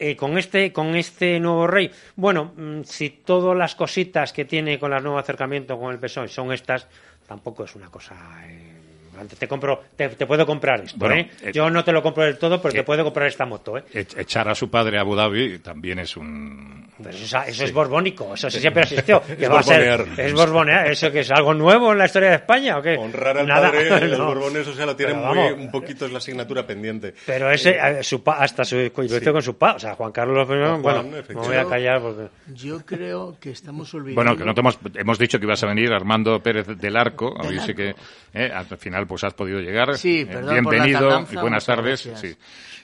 Eh, 0.00 0.14
con 0.14 0.38
este 0.38 0.72
con 0.72 0.94
este 0.94 1.40
nuevo 1.40 1.66
rey. 1.66 1.90
Bueno 2.14 2.52
mm, 2.56 2.82
si 2.84 3.10
todas 3.10 3.56
las 3.56 3.74
cositas 3.74 4.32
que 4.32 4.44
tiene 4.44 4.78
con 4.78 4.92
el 4.92 5.02
nuevo 5.02 5.18
acercamiento 5.18 5.76
con 5.76 5.92
el 5.92 5.98
PSOE 5.98 6.28
son 6.28 6.52
estas 6.52 6.86
tampoco 7.26 7.64
es 7.64 7.74
una 7.74 7.90
cosa 7.90 8.14
eh, 8.46 8.77
te 9.26 9.48
compro, 9.48 9.82
te, 9.96 10.08
te 10.10 10.26
puedo 10.26 10.46
comprar 10.46 10.80
esto, 10.82 10.98
Bueno, 10.98 11.14
¿eh? 11.16 11.30
eh, 11.42 11.52
Yo 11.52 11.68
no 11.70 11.84
te 11.84 11.92
lo 11.92 12.02
compro 12.02 12.24
del 12.24 12.38
todo, 12.38 12.60
pero 12.60 12.74
eh, 12.74 12.78
te 12.78 12.84
puedo 12.84 13.04
comprar 13.04 13.26
esta 13.28 13.46
moto, 13.46 13.78
¿eh? 13.78 13.84
E- 13.92 14.06
Echar 14.16 14.48
a 14.48 14.54
su 14.54 14.70
padre 14.70 14.98
a 14.98 15.00
Abu 15.02 15.14
Dhabi 15.16 15.58
también 15.58 15.98
es 15.98 16.16
un... 16.16 16.86
Pero 16.98 17.10
eso, 17.10 17.38
eso 17.46 17.62
es 17.64 17.68
Sí. 17.70 17.72
borbónico, 17.74 18.34
eso 18.34 18.50
sí 18.50 18.58
siempre 18.60 18.82
existió. 18.82 19.22
Es 19.28 19.36
Que 19.36 19.48
va 19.48 19.60
a 19.60 19.62
ser- 19.62 19.98
borbonear. 19.98 20.20
es 20.20 20.32
borbonear, 20.34 20.86
¿eso 20.90 21.12
que 21.12 21.20
es 21.20 21.30
algo 21.30 21.54
nuevo 21.54 21.92
en 21.92 21.98
la 21.98 22.06
historia 22.06 22.30
de 22.30 22.34
España 22.36 22.78
o 22.78 22.82
qué? 22.82 22.96
Honrar 22.96 23.38
al 23.38 23.46
Nada, 23.46 23.70
padre, 23.70 24.08
los 24.08 24.18
no. 24.18 24.26
borbones, 24.26 24.66
o 24.66 24.74
sea, 24.74 24.86
lo 24.86 24.96
tienen 24.96 25.16
muy, 25.18 25.24
vamos, 25.36 25.52
un 25.54 25.70
poquito 25.70 26.06
es 26.06 26.12
la 26.12 26.18
asignatura 26.18 26.66
pendiente. 26.66 27.14
Pero 27.26 27.50
ese, 27.50 27.70
eh, 27.80 28.02
su 28.02 28.22
pa- 28.22 28.38
hasta 28.38 28.64
su 28.64 28.76
coincidencia 28.92 29.30
Sí. 29.30 29.32
con 29.32 29.42
su 29.42 29.56
pa, 29.56 29.74
o 29.74 29.78
sea, 29.78 29.94
Juan 29.94 30.10
Carlos 30.12 30.46
I, 30.48 30.52
Juan, 30.52 30.82
bueno, 30.82 31.02
me 31.04 31.22
voy 31.34 31.56
a 31.56 31.64
callar 31.66 32.00
porque... 32.00 32.28
Yo 32.54 32.84
creo 32.84 33.36
que 33.40 33.50
estamos 33.50 33.92
olvidando. 33.94 34.16
Bueno, 34.22 34.36
que 34.36 34.44
no 34.44 34.54
te 34.54 34.60
hemos, 34.60 34.78
hemos 34.94 35.18
dicho 35.18 35.38
que 35.38 35.44
ibas 35.46 35.62
a 35.62 35.66
venir 35.66 35.92
Armando 35.92 36.40
Pérez 36.42 36.66
del 36.66 36.96
Arco, 36.96 37.34
a 37.38 37.46
Del 37.46 37.56
ver 37.56 37.62
si 37.66 37.74
que 37.74 37.88
Arco. 37.90 38.00
eh, 38.34 38.50
al 38.52 38.66
final 38.78 39.06
pues 39.08 39.24
has 39.24 39.34
podido 39.34 39.58
llegar. 39.60 39.96
Sí, 39.98 40.20
Eh, 40.20 40.26
perdón 40.26 40.42
por 40.44 40.52
la 40.54 40.60
Bienvenido 40.82 41.08
tardanza, 41.08 41.32
y 41.34 41.36
buenas 41.38 41.66
tardes. 41.66 42.08
Sí. 42.14 42.36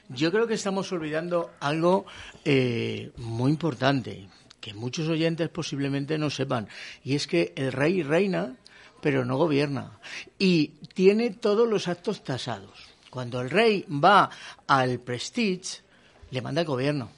Yo 0.09 0.33
creo 0.33 0.47
que 0.47 0.55
estamos 0.55 0.91
olvidando 0.93 1.53
algo 1.61 2.07
eh, 2.45 3.13
muy 3.17 3.51
importante, 3.53 4.29
que 4.61 4.75
muchos 4.75 5.09
oyentes 5.09 5.49
posiblemente 5.51 6.19
no 6.19 6.31
sepan, 6.31 6.69
y 7.05 7.15
es 7.15 7.27
que 7.27 7.53
el 7.57 7.71
rey 7.73 8.03
reina, 8.03 8.57
pero 9.01 9.25
no 9.25 9.37
gobierna, 9.37 9.99
y 10.39 10.69
tiene 10.95 11.31
todos 11.31 11.69
los 11.69 11.89
actos 11.89 12.25
tasados. 12.25 12.87
Cuando 13.11 13.41
el 13.41 13.51
rey 13.51 13.85
va 13.89 14.29
al 14.67 14.99
Prestige, 15.01 15.83
le 16.31 16.43
manda 16.43 16.63
el 16.63 16.67
gobierno. 16.67 17.11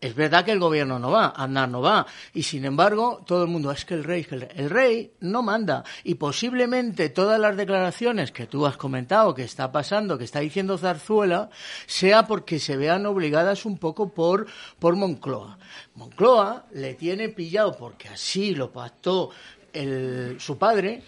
Es 0.00 0.14
verdad 0.14 0.44
que 0.44 0.52
el 0.52 0.60
gobierno 0.60 1.00
no 1.00 1.10
va, 1.10 1.26
Aznar 1.26 1.68
no 1.68 1.80
va, 1.80 2.06
y 2.32 2.44
sin 2.44 2.64
embargo 2.64 3.24
todo 3.26 3.42
el 3.42 3.48
mundo 3.48 3.72
es 3.72 3.84
que 3.84 3.94
el 3.94 4.04
rey, 4.04 4.20
es 4.20 4.28
que 4.28 4.36
el 4.36 4.40
rey, 4.42 4.50
el 4.54 4.70
rey 4.70 5.12
no 5.20 5.42
manda, 5.42 5.82
y 6.04 6.14
posiblemente 6.14 7.08
todas 7.08 7.40
las 7.40 7.56
declaraciones 7.56 8.30
que 8.30 8.46
tú 8.46 8.64
has 8.64 8.76
comentado, 8.76 9.34
que 9.34 9.42
está 9.42 9.72
pasando, 9.72 10.16
que 10.16 10.22
está 10.22 10.38
diciendo 10.38 10.78
Zarzuela, 10.78 11.50
sea 11.86 12.28
porque 12.28 12.60
se 12.60 12.76
vean 12.76 13.06
obligadas 13.06 13.64
un 13.66 13.76
poco 13.76 14.14
por, 14.14 14.46
por 14.78 14.94
Moncloa. 14.94 15.58
Moncloa 15.96 16.66
le 16.74 16.94
tiene 16.94 17.28
pillado 17.30 17.76
porque 17.76 18.06
así 18.08 18.54
lo 18.54 18.70
pactó 18.70 19.30
el- 19.72 20.36
su 20.38 20.58
padre, 20.58 21.02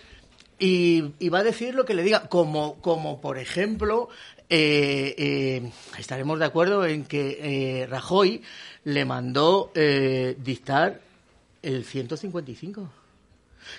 y, 0.59 1.13
y 1.21 1.29
va 1.29 1.39
a 1.39 1.45
decir 1.45 1.77
lo 1.77 1.85
que 1.85 1.95
le 1.95 2.03
diga, 2.03 2.29
como, 2.29 2.75
como 2.81 3.21
por 3.21 3.39
ejemplo, 3.39 4.09
eh, 4.53 5.15
eh, 5.17 5.71
estaremos 5.97 6.39
de 6.41 6.45
acuerdo 6.45 6.85
en 6.85 7.05
que 7.05 7.39
eh, 7.83 7.87
Rajoy 7.87 8.43
le 8.85 9.05
mandó 9.05 9.73
eh, 9.75 10.37
dictar 10.39 11.01
el 11.63 11.85
155. 11.85 12.91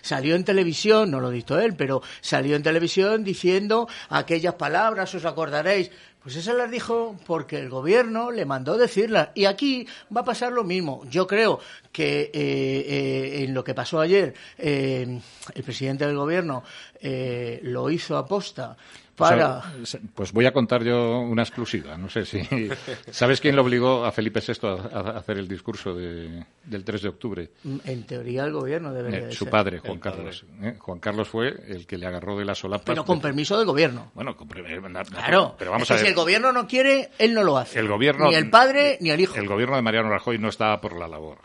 Salió 0.01 0.35
en 0.35 0.43
televisión, 0.43 1.11
no 1.11 1.19
lo 1.19 1.29
dictó 1.29 1.59
él, 1.59 1.75
pero 1.75 2.01
salió 2.21 2.55
en 2.55 2.63
televisión 2.63 3.23
diciendo 3.23 3.87
aquellas 4.09 4.55
palabras, 4.55 5.13
os 5.15 5.25
acordaréis. 5.25 5.91
Pues 6.21 6.35
esas 6.35 6.55
las 6.55 6.69
dijo 6.69 7.17
porque 7.25 7.57
el 7.57 7.69
gobierno 7.69 8.29
le 8.29 8.45
mandó 8.45 8.77
decirlas. 8.77 9.29
Y 9.33 9.45
aquí 9.45 9.87
va 10.15 10.21
a 10.21 10.25
pasar 10.25 10.51
lo 10.51 10.63
mismo. 10.63 11.03
Yo 11.09 11.25
creo 11.25 11.59
que 11.91 12.21
eh, 12.21 12.31
eh, 12.33 13.43
en 13.43 13.55
lo 13.55 13.63
que 13.63 13.73
pasó 13.73 13.99
ayer, 13.99 14.35
eh, 14.59 15.19
el 15.55 15.63
presidente 15.63 16.05
del 16.05 16.15
gobierno 16.15 16.63
eh, 17.01 17.59
lo 17.63 17.89
hizo 17.89 18.15
aposta 18.17 18.77
para... 19.15 19.59
O 19.81 19.85
sea, 19.85 19.99
pues 20.15 20.31
voy 20.31 20.45
a 20.47 20.53
contar 20.53 20.83
yo 20.83 21.19
una 21.19 21.43
exclusiva. 21.43 21.95
No 21.97 22.09
sé 22.09 22.25
si. 22.25 22.41
¿Sabes 23.11 23.39
quién 23.39 23.55
le 23.55 23.61
obligó 23.61 24.03
a 24.05 24.11
Felipe 24.11 24.39
VI 24.39 24.67
a, 24.67 24.97
a 24.97 25.17
hacer 25.17 25.37
el 25.37 25.47
discurso 25.47 25.93
de- 25.93 26.43
del 26.63 26.83
3 26.83 27.01
de 27.03 27.09
octubre? 27.09 27.51
En 27.85 28.03
teoría 28.07 28.45
el 28.45 28.51
gobierno 28.53 28.91
debería 28.93 29.19
Eh, 29.19 29.25
de 29.27 29.31
su 29.33 29.43
ser. 29.43 29.51
padre, 29.51 29.79
Juan 29.79 29.99
Carlos. 29.99 30.45
¿eh? 30.63 30.75
Juan 30.79 30.99
Carlos 30.99 31.27
fue 31.27 31.49
el 31.67 31.85
que 31.85 31.97
le 31.97 32.07
agarró 32.07 32.37
de 32.37 32.45
las 32.45 32.57
solapas. 32.57 32.85
Pero 32.85 33.05
con 33.05 33.21
permiso 33.21 33.57
del 33.57 33.67
gobierno. 33.67 34.11
Bueno, 34.15 34.35
con 34.35 34.47
eh, 34.57 34.81
Claro, 35.11 35.55
pero 35.59 35.71
vamos 35.71 35.83
es 35.83 35.87
que 35.89 35.93
a 35.93 35.95
ver. 35.97 36.05
si 36.05 36.09
el 36.09 36.15
gobierno 36.15 36.51
no 36.51 36.65
quiere, 36.67 37.09
él 37.19 37.33
no 37.35 37.43
lo 37.43 37.57
hace. 37.57 37.77
El 37.79 37.87
gobierno, 37.89 38.27
Ni 38.27 38.35
el 38.35 38.49
padre 38.49 38.97
ni 39.01 39.11
el 39.11 39.19
hijo. 39.19 39.35
El 39.35 39.47
gobierno 39.47 39.75
de 39.75 39.81
Mariano 39.83 40.09
Rajoy 40.09 40.39
no 40.39 40.49
estaba 40.49 40.81
por 40.81 40.97
la 40.97 41.07
labor. 41.07 41.37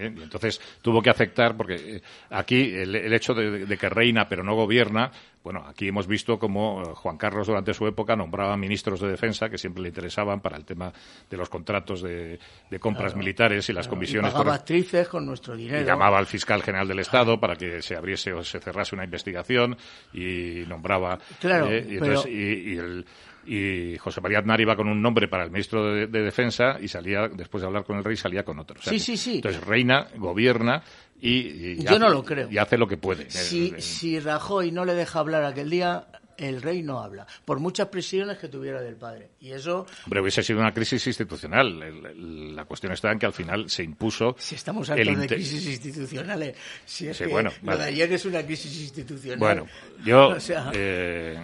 ¿Eh? 0.00 0.12
Y 0.16 0.22
entonces 0.22 0.60
tuvo 0.82 1.00
que 1.02 1.10
aceptar, 1.10 1.56
porque 1.56 1.74
eh, 1.96 2.02
aquí 2.30 2.72
el, 2.74 2.94
el 2.94 3.12
hecho 3.12 3.34
de, 3.34 3.66
de 3.66 3.76
que 3.78 3.88
reina 3.88 4.28
pero 4.28 4.42
no 4.42 4.54
gobierna, 4.54 5.10
bueno, 5.44 5.64
aquí 5.68 5.88
hemos 5.88 6.06
visto 6.08 6.38
cómo 6.38 6.82
eh, 6.82 6.86
Juan 6.94 7.16
Carlos 7.16 7.46
durante 7.46 7.72
su 7.72 7.86
época 7.86 8.16
nombraba 8.16 8.56
ministros 8.56 9.00
de 9.00 9.08
defensa 9.08 9.48
que 9.48 9.58
siempre 9.58 9.82
le 9.82 9.88
interesaban 9.90 10.40
para 10.40 10.56
el 10.56 10.64
tema 10.64 10.92
de 11.30 11.36
los 11.36 11.48
contratos 11.48 12.02
de, 12.02 12.38
de 12.70 12.78
compras 12.80 13.12
Claro, 13.12 13.18
militares 13.18 13.68
y 13.68 13.72
las 13.72 13.86
Claro, 13.86 13.96
comisiones 13.96 14.30
y 14.32 14.34
pagaba 14.36 14.54
actrices 14.56 15.08
con 15.08 15.24
nuestro 15.24 15.54
dinero. 15.56 15.80
y 15.82 15.84
llamaba 15.84 16.18
al 16.18 16.26
fiscal 16.26 16.62
general 16.62 16.88
del 16.88 16.98
Estado 16.98 17.38
para 17.38 17.54
que 17.56 17.80
se 17.82 17.94
abriese 17.96 18.32
o 18.32 18.42
se 18.42 18.58
cerrase 18.60 18.94
una 18.96 19.04
investigación 19.04 19.76
y 20.12 20.64
nombraba. 20.66 21.18
Claro, 21.40 21.66
eh, 21.70 21.78
y, 21.88 21.98
pero- 21.98 22.06
entonces- 22.06 22.32
y- 22.32 22.72
y 22.74 22.78
el- 22.78 23.06
y 23.46 23.96
José 23.98 24.20
María 24.20 24.38
Aznar 24.40 24.60
iba 24.60 24.76
con 24.76 24.88
un 24.88 25.00
nombre 25.00 25.28
para 25.28 25.44
el 25.44 25.50
ministro 25.50 25.84
de, 25.94 26.06
de 26.06 26.22
Defensa 26.22 26.78
y 26.80 26.88
salía, 26.88 27.28
después 27.28 27.62
de 27.62 27.66
hablar 27.66 27.84
con 27.84 27.96
el 27.98 28.04
rey, 28.04 28.16
salía 28.16 28.44
con 28.44 28.58
otro. 28.58 28.78
O 28.78 28.82
sea 28.82 28.92
Sí, 28.92 28.98
sí, 28.98 29.16
sí. 29.16 29.36
Entonces 29.36 29.62
reina, 29.64 30.08
gobierna 30.16 30.82
y, 31.20 31.30
y 31.30 31.76
Yo 31.82 31.90
hace- 31.90 31.98
no 31.98 32.08
lo 32.10 32.24
creo. 32.24 32.48
y 32.50 32.58
hace 32.58 32.76
lo 32.76 32.86
que 32.86 32.96
puede. 32.96 33.30
Si, 33.30 33.68
Eh, 33.76 33.80
si 33.80 34.18
Rajoy 34.20 34.70
no 34.72 34.84
le 34.84 34.94
deja 34.94 35.18
hablar 35.20 35.44
aquel 35.44 35.70
día, 35.70 36.06
el 36.36 36.60
rey 36.60 36.82
no 36.82 37.00
habla. 37.00 37.26
Por 37.46 37.60
muchas 37.60 37.88
presiones 37.88 38.36
que 38.36 38.48
tuviera 38.48 38.82
del 38.82 38.96
padre. 38.96 39.30
Y 39.40 39.52
eso, 39.52 39.86
Hombre, 40.04 40.20
hubiese 40.20 40.42
sido 40.42 40.58
una 40.60 40.74
crisis 40.74 41.06
institucional. 41.06 41.82
El- 41.82 42.04
el- 42.04 42.54
la 42.54 42.66
cuestión 42.66 42.92
está 42.92 43.10
en 43.10 43.18
que 43.18 43.24
al 43.24 43.32
final 43.32 43.70
se 43.70 43.82
impuso. 43.82 44.36
si 44.38 44.54
estamos 44.54 44.90
hartos 44.90 45.18
de 45.18 45.26
crisis 45.28 45.66
institucionales, 45.66 46.54
si 46.84 47.08
es 47.08 47.16
Sí, 47.16 47.24
que 47.24 47.30
bueno, 47.30 47.50
lo 47.62 47.66
vale. 47.68 47.84
de 47.84 47.88
ayer 47.88 48.12
es 48.12 48.24
una 48.26 48.42
crisis 48.44 48.78
institucional. 48.82 49.38
Bueno, 49.38 49.66
yo 50.04 50.28
O 50.36 50.40
sea, 50.40 50.70
eh, 50.74 51.38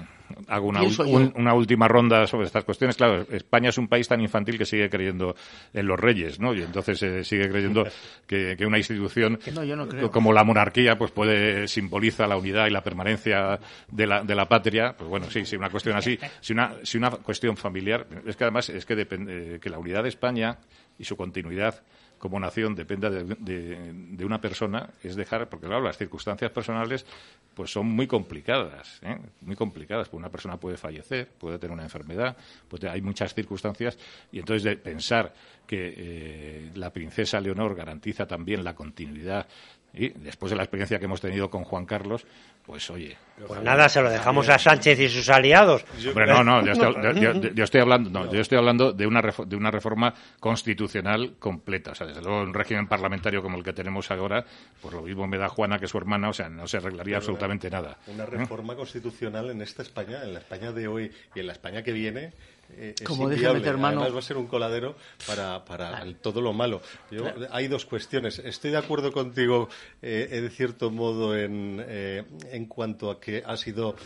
hago 0.48 0.68
una, 0.68 0.82
un- 0.82 1.32
una 1.36 1.54
última 1.54 1.88
ronda 1.88 2.26
sobre 2.26 2.46
estas 2.46 2.64
cuestiones. 2.64 2.96
Claro, 2.96 3.26
España 3.30 3.68
es 3.70 3.78
un 3.78 3.88
país 3.88 4.08
tan 4.08 4.20
infantil 4.20 4.58
que 4.58 4.64
sigue 4.64 4.88
creyendo 4.90 5.34
en 5.72 5.86
los 5.86 5.98
reyes, 5.98 6.38
¿no? 6.40 6.54
Y 6.54 6.62
entonces 6.62 7.02
eh, 7.02 7.24
sigue 7.24 7.48
creyendo 7.48 7.84
que, 8.26 8.54
que 8.56 8.66
una 8.66 8.78
institución 8.78 9.36
Que 9.36 9.52
no, 9.52 9.64
yo 9.64 9.76
no 9.76 9.88
creo. 9.88 10.10
como 10.10 10.32
la 10.32 10.44
monarquía 10.44 10.96
pues 10.98 11.10
puede 11.10 11.68
simboliza 11.68 12.26
la 12.26 12.36
unidad 12.36 12.66
y 12.66 12.70
la 12.70 12.82
permanencia 12.82 13.58
de 13.90 14.06
la, 14.06 14.22
de 14.22 14.34
la 14.34 14.48
patria. 14.48 14.94
Pues 14.96 15.08
bueno, 15.08 15.30
sí, 15.30 15.44
sí, 15.44 15.56
una 15.56 15.70
cuestión 15.70 15.96
así. 15.96 16.18
Si 16.40 16.52
una, 16.52 16.74
si 16.82 16.98
una 16.98 17.10
cuestión 17.10 17.56
familiar, 17.56 18.06
es 18.26 18.36
que 18.36 18.44
además 18.44 18.68
es 18.70 18.84
que 18.86 18.94
depende, 18.96 19.58
que 19.60 19.70
la 19.70 19.78
unidad 19.78 20.02
de 20.02 20.08
España 20.08 20.58
y 20.98 21.04
su 21.04 21.16
continuidad 21.16 21.82
como 22.22 22.38
nación 22.38 22.76
dependa 22.76 23.10
de, 23.10 23.24
de- 23.40 24.24
una 24.24 24.40
persona 24.40 24.90
es 25.02 25.16
dejar, 25.16 25.48
porque 25.48 25.66
claro, 25.66 25.82
las 25.82 25.98
circunstancias 25.98 26.52
personales 26.52 27.04
pues 27.52 27.72
son 27.72 27.86
muy 27.88 28.06
complicadas, 28.06 29.00
¿eh? 29.02 29.18
muy 29.40 29.56
complicadas. 29.56 30.08
Pues 30.08 30.20
una 30.20 30.30
persona 30.30 30.56
puede 30.56 30.76
fallecer, 30.76 31.26
puede 31.36 31.58
tener 31.58 31.74
una 31.74 31.82
enfermedad, 31.82 32.36
pues 32.68 32.84
hay 32.84 33.02
muchas 33.02 33.34
circunstancias 33.34 33.98
y 34.30 34.38
entonces 34.38 34.62
de 34.62 34.76
pensar 34.76 35.34
que 35.66 35.94
eh, 35.96 36.70
la 36.76 36.92
princesa 36.92 37.40
Leonor 37.40 37.74
garantiza 37.74 38.24
también 38.24 38.62
la 38.62 38.76
continuidad 38.76 39.48
y 39.94 40.08
después 40.10 40.50
de 40.50 40.56
la 40.56 40.62
experiencia 40.62 40.98
que 40.98 41.04
hemos 41.04 41.20
tenido 41.20 41.50
con 41.50 41.64
Juan 41.64 41.84
Carlos, 41.86 42.24
pues 42.64 42.88
oye. 42.90 43.16
Pues 43.46 43.60
nada, 43.62 43.88
se 43.88 44.00
lo 44.00 44.08
dejamos 44.08 44.48
a 44.48 44.58
Sánchez 44.58 44.98
y 45.00 45.08
sus 45.08 45.28
aliados. 45.28 45.84
Hombre, 46.08 46.26
no, 46.26 46.42
no, 46.44 46.64
yo 46.64 46.72
estoy, 46.72 46.94
yo- 47.02 47.32
yo- 47.32 47.54
yo 47.54 47.64
estoy 47.64 47.80
hablando, 47.80 48.08
no, 48.08 48.32
yo 48.32 48.40
estoy 48.40 48.56
hablando 48.58 48.92
de 48.92 49.06
una, 49.06 49.20
de 49.20 49.56
una 49.56 49.70
reforma 49.70 50.14
constitucional 50.40 51.34
completa. 51.38 51.90
O 51.90 51.94
sea, 51.94 52.06
desde 52.06 52.22
luego, 52.22 52.40
un 52.42 52.54
régimen 52.54 52.86
parlamentario 52.86 53.42
como 53.42 53.58
el 53.58 53.64
que 53.64 53.72
tenemos 53.72 54.10
ahora, 54.10 54.44
pues 54.80 54.94
lo 54.94 55.02
mismo 55.02 55.26
me 55.26 55.38
da 55.38 55.48
Juana 55.48 55.78
que 55.78 55.88
su 55.88 55.98
hermana, 55.98 56.28
o 56.28 56.32
sea, 56.32 56.48
no 56.48 56.66
se 56.68 56.76
arreglaría 56.76 57.16
absolutamente 57.16 57.68
nada. 57.68 57.98
Una 58.06 58.24
¿eh? 58.24 58.28
reforma 58.30 58.76
constitucional 58.76 59.50
en 59.50 59.60
esta 59.60 59.82
España, 59.82 60.22
en 60.22 60.32
la 60.34 60.38
España 60.38 60.72
de 60.72 60.86
hoy 60.88 61.10
y 61.34 61.40
en 61.40 61.46
la 61.48 61.52
España 61.52 61.82
que 61.82 61.92
viene. 61.92 62.32
Eh, 62.76 62.94
es 62.98 63.06
Como 63.06 63.24
inviable. 63.24 63.60
déjame, 63.60 63.68
hermano. 63.68 64.00
Además 64.00 64.14
va 64.16 64.18
a 64.20 64.22
ser 64.22 64.36
un 64.36 64.46
coladero 64.46 64.96
para, 65.26 65.64
para 65.64 66.04
todo 66.20 66.40
lo 66.40 66.52
malo. 66.52 66.80
Yo- 67.10 67.26
Hay 67.50 67.68
dos 67.68 67.84
cuestiones. 67.86 68.38
Estoy 68.38 68.70
de 68.70 68.78
acuerdo 68.78 69.12
contigo, 69.12 69.68
eh, 70.00 70.28
de 70.42 70.50
cierto 70.50 70.90
modo, 70.90 71.36
en, 71.36 71.82
eh, 71.86 72.24
en 72.50 72.66
cuanto 72.66 73.10
a 73.10 73.20
que 73.20 73.42
ha 73.46 73.56
sido 73.56 73.96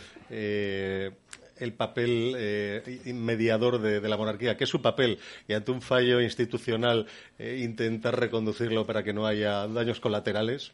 el 1.59 1.73
papel 1.73 2.35
eh, 2.37 3.01
mediador 3.15 3.79
de, 3.81 3.99
de 3.99 4.09
la 4.09 4.15
monarquía, 4.17 4.55
que 4.55 4.65
es 4.65 4.69
su 4.69 4.81
papel, 4.81 5.17
y 5.47 5.53
ante 5.53 5.71
un 5.71 5.81
fallo 5.81 6.21
institucional 6.21 7.07
eh, 7.39 7.61
intentar 7.63 8.19
reconducirlo 8.19 8.85
para 8.85 9.01
que 9.03 9.11
no 9.13 9.25
haya 9.25 9.67
daños 9.67 9.99
colaterales. 9.99 10.71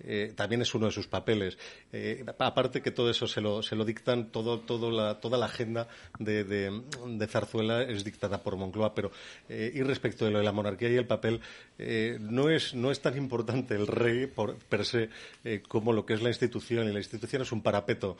Eh, 0.00 0.32
también 0.36 0.62
es 0.62 0.74
uno 0.74 0.86
de 0.86 0.92
sus 0.92 1.06
papeles. 1.06 1.58
Eh, 1.92 2.24
aparte 2.38 2.82
que 2.82 2.90
todo 2.90 3.10
eso 3.10 3.26
se 3.26 3.40
lo, 3.40 3.62
se 3.62 3.76
lo 3.76 3.84
dictan, 3.84 4.30
todo, 4.30 4.60
todo 4.60 4.90
la, 4.90 5.20
toda 5.20 5.38
la 5.38 5.46
agenda 5.46 5.88
de, 6.18 6.44
de- 6.44 6.82
de 7.06 7.26
Zarzuela 7.26 7.82
es 7.82 8.04
dictada 8.04 8.42
por 8.42 8.56
Moncloa, 8.56 8.94
pero 8.94 9.10
eh, 9.48 9.72
y 9.74 9.82
respecto 9.82 10.24
de 10.24 10.30
lo 10.30 10.38
de 10.38 10.44
la 10.44 10.52
monarquía 10.52 10.90
y 10.90 10.96
el 10.96 11.06
papel, 11.06 11.40
eh, 11.78 12.18
no, 12.20 12.50
es, 12.50 12.74
no 12.74 12.90
es 12.90 13.00
tan 13.00 13.16
importante 13.16 13.74
el 13.74 13.86
rey 13.86 14.26
por, 14.26 14.56
per 14.56 14.84
se 14.84 15.08
como 15.68 15.92
lo 15.92 16.04
que 16.04 16.14
es 16.14 16.22
la 16.22 16.28
institución, 16.28 16.88
y 16.88 16.92
la 16.92 16.98
institución 16.98 17.42
es 17.42 17.52
un 17.52 17.62
parapeto. 17.62 18.16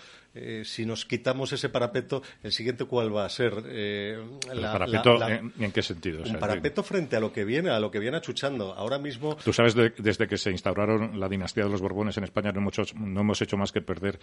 Si 0.64 0.87
nos 0.87 1.05
quitamos 1.05 1.53
ese 1.53 1.68
parapeto 1.68 2.22
el 2.43 2.53
siguiente 2.53 2.85
cuál 2.85 3.14
va 3.14 3.24
a 3.24 3.29
ser. 3.29 3.53
¿El 3.66 4.39
la- 4.62 4.72
parapeto 4.72 5.18
la- 5.18 5.37
¿en, 5.37 5.53
en 5.59 5.72
qué 5.72 5.83
sentido? 5.83 6.20
O 6.20 6.22
un 6.22 6.31
sea, 6.31 6.39
parapeto 6.41 6.83
frente 6.83 7.16
a 7.16 7.20
lo 7.20 7.33
que 7.33 7.45
viene, 7.45 7.70
a 7.70 7.81
lo 7.81 7.91
que 7.91 7.99
viene 7.99 8.16
achuchando. 8.16 8.72
Ahora 8.74 8.99
mismo 8.99 9.37
Tú 9.37 9.53
sabes, 9.53 9.74
de- 9.74 9.93
desde 9.99 10.27
que 10.27 10.37
se 10.39 10.51
instauraron 10.51 11.18
la 11.18 11.29
dinastía 11.29 11.65
de 11.66 11.72
los 11.72 11.80
Borbones 11.82 12.16
en 12.16 12.24
España 12.24 12.50
no 12.52 12.60
hemos 12.60 12.78
hecho, 12.78 12.94
no 12.98 13.20
hemos 13.20 13.40
hecho 13.42 13.56
más 13.56 13.72
que 13.72 13.80
perder 13.82 14.18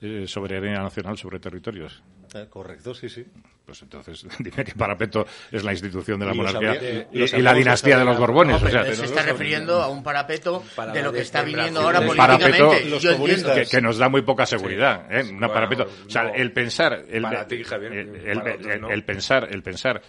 eh, 0.00 0.24
soberanía 0.26 0.78
nacional 0.80 1.16
sobre 1.16 1.40
territorios. 1.40 2.02
Eh, 2.34 2.46
correcto, 2.50 2.94
sí, 2.94 3.08
sí. 3.08 3.24
Pues 3.64 3.82
entonces, 3.82 4.26
dime 4.38 4.64
que 4.64 4.72
parapeto 4.74 5.26
es 5.52 5.62
la 5.64 5.72
institución 5.72 6.18
de 6.20 6.26
la 6.26 6.34
Y 6.34 6.36
monarquía 6.36 6.74
sabía- 6.74 7.08
y- 7.12 7.18
lo 7.18 7.38
y, 7.38 7.42
la 7.42 7.54
dinastía 7.54 7.98
de 7.98 8.04
los 8.04 8.18
Borbones. 8.18 8.60
No, 8.60 8.66
o 8.68 8.70
sea, 8.70 8.82
pero 8.82 8.94
se 8.96 9.04
está 9.04 9.22
refiriendo 9.22 9.82
a 9.82 9.88
un 9.88 10.02
parapeto 10.02 10.62
Para 10.74 10.92
de 10.92 11.02
lo 11.02 11.12
que 11.12 11.20
está 11.20 11.42
viniendo 11.42 11.80
ahora 11.80 12.00
políticamente. 12.00 12.98
Yo 13.00 13.10
entiendo. 13.12 13.54
que, 13.54 13.64
que 13.66 13.80
nos 13.80 13.98
da 13.98 14.08
muy 14.08 14.22
poca 14.22 14.46
seguridad, 14.46 15.06
¿eh? 15.10 15.22
Una 15.22 15.48
Bueno, 15.48 15.52
parapeto. 15.52 15.88
O 16.06 16.10
sea, 16.10 16.24
no. 16.24 16.34
el 16.34 16.52
pensar, 16.52 17.04
el, 17.10 17.22
Para 17.22 17.46
ti, 17.46 17.62
Javier, 17.62 17.92
el, 17.92 18.08
el- 18.16 18.70
el- 18.70 18.84
el 18.90 19.04
pensar, 19.04 19.48
el 19.50 19.62
pensar 19.62 20.00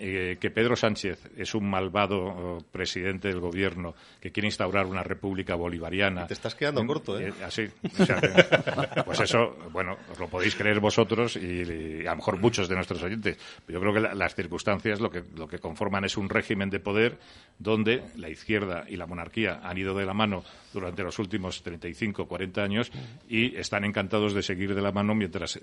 eh, 0.00 0.38
que 0.40 0.50
Pedro 0.50 0.74
Sánchez 0.76 1.30
es 1.36 1.54
un 1.54 1.68
malvado 1.68 2.18
oh, 2.24 2.64
presidente 2.72 3.28
del 3.28 3.40
gobierno 3.40 3.94
que 4.20 4.32
quiere 4.32 4.48
instaurar 4.48 4.86
una 4.86 5.02
república 5.02 5.54
bolivariana. 5.54 6.26
Te 6.26 6.34
estás 6.34 6.54
quedando 6.54 6.84
corto, 6.86 7.20
¿eh? 7.20 7.32
así. 7.44 7.68
o 7.98 8.04
sea, 8.06 8.20
que- 8.20 9.02
pues 9.04 9.20
eso, 9.20 9.56
bueno, 9.72 9.96
os 10.10 10.18
lo 10.18 10.28
podéis 10.28 10.54
creer 10.56 10.80
vosotros 10.80 11.36
y, 11.36 12.00
y 12.02 12.06
a 12.06 12.10
lo 12.12 12.16
mejor 12.16 12.38
muchos 12.38 12.68
de 12.68 12.74
nuestros 12.76 13.02
oyentes. 13.02 13.38
Pero 13.66 13.78
yo 13.78 13.82
creo 13.82 13.94
que 13.94 14.00
la- 14.00 14.14
las 14.14 14.34
circunstancias 14.34 15.00
lo 15.00 15.10
que, 15.10 15.22
lo 15.36 15.46
que 15.46 15.58
conforman 15.58 16.04
es 16.04 16.16
un 16.16 16.28
régimen 16.28 16.70
de 16.70 16.80
poder 16.80 17.18
donde 17.58 18.02
la 18.16 18.28
izquierda 18.30 18.84
y 18.88 18.96
la 18.96 19.06
monarquía 19.06 19.60
han 19.62 19.76
ido 19.76 19.94
de 19.94 20.06
la 20.06 20.14
mano 20.14 20.42
durante 20.72 21.02
los 21.02 21.18
últimos 21.18 21.62
35, 21.62 22.26
40 22.26 22.62
años 22.62 22.92
y 23.28 23.56
están 23.56 23.84
encantados 23.84 24.34
de 24.34 24.42
seguir 24.42 24.74
de 24.74 24.82
la 24.82 24.92
mano 24.92 25.14
mientras 25.14 25.58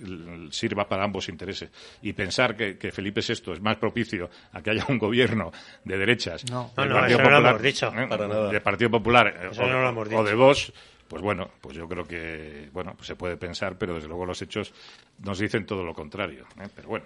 sirva 0.51 0.87
para 0.87 1.03
ambos 1.03 1.29
intereses. 1.29 1.69
Y 2.01 2.13
pensar 2.13 2.55
que, 2.55 2.77
que 2.77 2.91
Felipe 2.91 3.21
VI 3.21 3.53
es 3.53 3.61
más 3.61 3.77
propicio 3.77 4.29
a 4.53 4.61
que 4.61 4.71
haya 4.71 4.85
un 4.89 4.97
gobierno 4.97 5.51
de 5.83 5.97
derechas 5.97 6.43
No. 6.51 6.71
del 6.75 6.89
No, 6.89 6.95
Partido 6.95 7.17
lo 7.19 7.23
Popular, 7.23 7.49
hemos 7.51 7.61
dicho. 7.61 7.87
¿eh? 7.95 8.07
Para 8.07 8.27
nada. 8.27 8.51
del 8.51 8.61
Partido 8.61 8.91
Popular 8.91 9.27
eh, 9.27 9.47
Eso 9.51 9.63
o, 9.63 9.67
no 9.67 9.81
lo 9.81 9.89
hemos 9.89 10.07
o 10.07 10.09
dicho. 10.09 10.23
de 10.23 10.33
Vox, 10.35 10.73
pues 11.07 11.21
bueno, 11.21 11.49
pues 11.61 11.75
yo 11.77 11.87
creo 11.87 12.03
que 12.05 12.69
bueno, 12.73 12.93
pues 12.95 13.07
se 13.07 13.15
puede 13.15 13.37
pensar, 13.37 13.77
pero 13.77 13.93
desde 13.95 14.07
luego 14.07 14.25
los 14.25 14.41
hechos 14.41 14.73
nos 15.23 15.39
dicen 15.39 15.65
todo 15.65 15.83
lo 15.83 15.93
contrario. 15.93 16.45
¿eh? 16.61 16.67
Pero 16.75 16.89
bueno, 16.89 17.05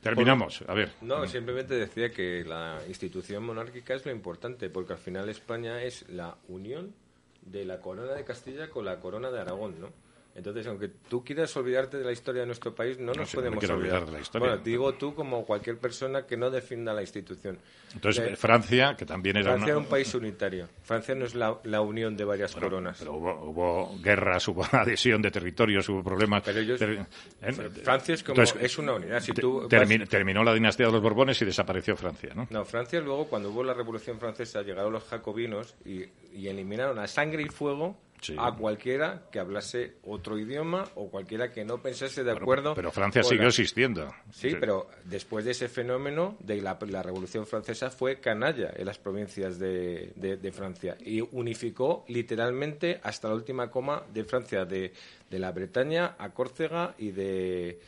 terminamos. 0.00 0.62
A 0.68 0.74
ver. 0.74 0.92
No, 1.02 1.26
simplemente 1.26 1.74
decía 1.74 2.10
que 2.10 2.44
la 2.44 2.78
institución 2.88 3.44
monárquica 3.44 3.94
es 3.94 4.04
lo 4.06 4.12
importante, 4.12 4.68
porque 4.70 4.92
al 4.94 4.98
final 4.98 5.28
España 5.28 5.82
es 5.82 6.08
la 6.08 6.36
unión 6.48 6.94
de 7.42 7.64
la 7.64 7.80
corona 7.80 8.12
de 8.12 8.24
Castilla 8.24 8.70
con 8.70 8.84
la 8.84 9.00
corona 9.00 9.30
de 9.30 9.40
Aragón, 9.40 9.80
¿no? 9.80 9.90
Entonces, 10.34 10.66
aunque 10.66 10.88
tú 10.88 11.22
quieras 11.22 11.54
olvidarte 11.58 11.98
de 11.98 12.04
la 12.04 12.12
historia 12.12 12.40
de 12.40 12.46
nuestro 12.46 12.74
país, 12.74 12.98
no 12.98 13.12
No 13.12 13.20
nos 13.20 13.34
no 13.34 13.38
podemos 13.40 13.58
quiero 13.58 13.74
olvidar. 13.74 14.06
de 14.06 14.12
la 14.12 14.20
historia. 14.20 14.48
Bueno, 14.48 14.62
digo 14.64 14.94
tú 14.94 15.14
como 15.14 15.44
cualquier 15.44 15.76
persona 15.76 16.26
que 16.26 16.38
no 16.38 16.50
defienda 16.50 16.94
la 16.94 17.02
institución. 17.02 17.58
Entonces, 17.92 18.32
Eh, 18.32 18.36
Francia, 18.36 18.94
que 18.96 19.04
también 19.04 19.36
era 19.36 19.50
Francia 19.50 19.64
una- 19.64 19.70
era 19.72 19.78
un 19.78 19.84
país 19.86 20.14
unitario. 20.14 20.68
Francia 20.82 21.14
no 21.14 21.26
es 21.26 21.34
la, 21.34 21.58
la 21.64 21.82
unión 21.82 22.16
de 22.16 22.24
varias 22.24 22.54
coronas. 22.54 22.96
Pero 22.98 23.12
hubo, 23.12 23.44
hubo 23.44 23.98
guerras, 24.02 24.48
hubo 24.48 24.64
adhesión 24.72 25.20
de 25.20 25.30
territorios, 25.30 25.86
hubo 25.90 26.02
problemas. 26.02 26.42
Pero 26.44 26.60
ellos- 26.60 26.78
Ter- 26.78 27.06
¿eh? 27.42 27.52
Francia 27.84 28.14
es 28.14 28.22
como- 28.22 28.42
es 28.42 28.78
una 28.78 28.94
unidad. 28.94 29.20
Si 29.20 29.32
te- 29.32 29.42
tú 29.42 29.68
termi- 29.68 30.00
vas- 30.00 30.08
Terminó 30.08 30.42
la 30.44 30.54
dinastía 30.54 30.86
de 30.86 30.92
los 30.92 31.02
Borbones 31.02 31.40
y 31.42 31.44
desapareció 31.44 31.94
Francia, 31.96 32.32
¿no? 32.34 32.46
No, 32.48 32.64
Francia 32.64 33.00
luego, 33.02 33.26
cuando 33.26 33.50
hubo 33.50 33.62
la 33.62 33.74
Revolución 33.74 34.18
Francesa, 34.18 34.62
llegaron 34.62 34.92
los 34.92 35.04
jacobinos 35.04 35.74
y, 35.84 36.04
y 36.32 36.48
eliminaron 36.48 36.98
a 36.98 37.06
sangre 37.06 37.42
y 37.42 37.48
fuego 37.48 37.98
Sí. 38.22 38.36
a 38.38 38.52
cualquiera 38.52 39.28
que 39.30 39.40
hablase 39.40 39.96
otro 40.04 40.38
idioma 40.38 40.84
o 40.94 41.10
cualquiera 41.10 41.50
que 41.52 41.64
no 41.64 41.82
pensase 41.82 42.22
de 42.22 42.30
acuerdo. 42.30 42.72
Pero 42.74 42.90
Francia 42.92 43.22
siguió 43.24 43.42
la- 43.42 43.48
existiendo. 43.48 44.14
Sí, 44.30 44.50
Sí. 44.50 44.56
pero 44.58 44.88
después 45.04 45.44
de 45.44 45.50
ese 45.50 45.68
fenómeno 45.68 46.36
de 46.38 46.62
la, 46.62 46.78
la 46.88 47.02
Revolución 47.02 47.46
Francesa 47.46 47.90
fue 47.90 48.20
canalla 48.20 48.72
en 48.76 48.86
las 48.86 48.98
provincias 48.98 49.58
de, 49.58 50.12
de- 50.14 50.36
de 50.36 50.52
Francia 50.52 50.96
y 51.04 51.20
unificó 51.20 52.04
literalmente 52.06 53.00
hasta 53.02 53.26
la 53.28 53.34
última 53.34 53.70
coma 53.70 54.04
de 54.14 54.22
Francia, 54.24 54.64
de, 54.64 54.92
de 55.28 55.38
la 55.40 55.50
Bretaña 55.50 56.14
a 56.16 56.30
Córcega 56.30 56.94
y 56.98 57.10
de, 57.10 57.80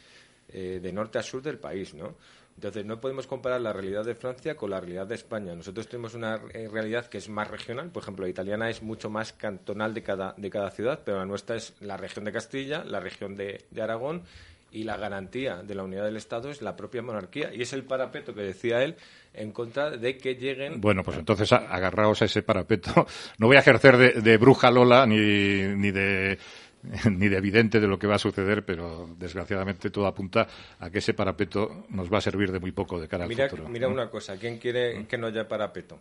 eh, 0.48 0.80
de 0.82 0.92
norte 0.92 1.18
a 1.18 1.22
sur 1.22 1.40
del 1.42 1.58
país, 1.58 1.94
¿no? 1.94 2.16
Entonces 2.56 2.84
no 2.84 3.00
podemos 3.00 3.26
comparar 3.26 3.60
la 3.60 3.72
realidad 3.72 4.04
de 4.04 4.14
Francia 4.14 4.56
con 4.56 4.70
la 4.70 4.80
realidad 4.80 5.06
de 5.06 5.16
España. 5.16 5.54
Nosotros 5.54 5.88
tenemos 5.88 6.14
una 6.14 6.40
eh, 6.52 6.68
realidad 6.70 7.06
que 7.06 7.18
es 7.18 7.28
más 7.28 7.50
regional, 7.50 7.90
por 7.90 8.02
ejemplo, 8.02 8.24
la 8.24 8.30
italiana 8.30 8.70
es 8.70 8.82
mucho 8.82 9.10
más 9.10 9.32
cantonal 9.32 9.92
de 9.92 10.02
cada, 10.02 10.34
de 10.36 10.50
cada 10.50 10.70
ciudad, 10.70 11.00
pero 11.04 11.18
la 11.18 11.26
nuestra 11.26 11.56
es 11.56 11.74
la 11.80 11.96
región 11.96 12.24
de 12.24 12.32
Castilla, 12.32 12.84
la 12.84 13.00
región 13.00 13.36
de, 13.36 13.64
Aragón 13.80 14.22
y 14.70 14.84
la 14.84 14.96
garantía 14.96 15.62
de 15.62 15.74
la 15.74 15.84
unidad 15.84 16.04
del 16.04 16.16
Estado 16.16 16.50
es 16.50 16.62
la 16.62 16.74
propia 16.74 17.02
monarquía 17.02 17.52
y 17.52 17.62
es 17.62 17.72
el 17.72 17.84
parapeto 17.84 18.34
que 18.34 18.42
decía 18.42 18.82
él 18.82 18.96
en 19.32 19.52
contra 19.52 19.90
de 19.90 20.16
que 20.16 20.34
lleguen 20.34 20.80
Bueno, 20.80 21.02
pues 21.02 21.18
entonces 21.18 21.52
agarraos 21.52 22.22
a 22.22 22.24
ese 22.24 22.42
parapeto. 22.42 23.06
No 23.38 23.46
voy 23.46 23.56
a 23.56 23.60
ejercer 23.60 23.96
de, 23.96 24.20
de 24.20 24.36
bruja 24.36 24.70
Lola 24.70 25.06
ni, 25.06 25.16
ni 25.76 25.90
de 25.90 26.38
ni 27.10 27.28
de 27.28 27.36
evidente 27.36 27.80
de 27.80 27.86
lo 27.86 27.98
que 27.98 28.06
va 28.06 28.16
a 28.16 28.18
suceder, 28.18 28.64
pero 28.64 29.08
desgraciadamente 29.18 29.90
todo 29.90 30.06
apunta 30.06 30.46
a 30.78 30.90
que 30.90 30.98
ese 30.98 31.14
parapeto 31.14 31.86
nos 31.90 32.12
va 32.12 32.18
a 32.18 32.20
servir 32.20 32.52
de 32.52 32.60
muy 32.60 32.72
poco 32.72 33.00
de 33.00 33.08
cara 33.08 33.24
al 33.24 33.28
Mira, 33.30 33.48
futuro. 33.48 33.68
mira 33.68 33.86
¿no? 33.88 33.94
una 33.94 34.10
cosa, 34.10 34.36
¿quién 34.36 34.58
quiere 34.58 35.06
que 35.06 35.18
no 35.18 35.28
haya 35.28 35.48
parapeto? 35.48 35.98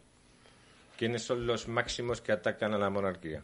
¿Quiénes 0.97 1.23
son 1.23 1.45
los 1.47 1.67
máximos 1.67 2.21
que 2.21 2.31
atacan 2.31 2.73
a 2.73 2.77
la 2.77 2.89
monarquía? 2.89 3.43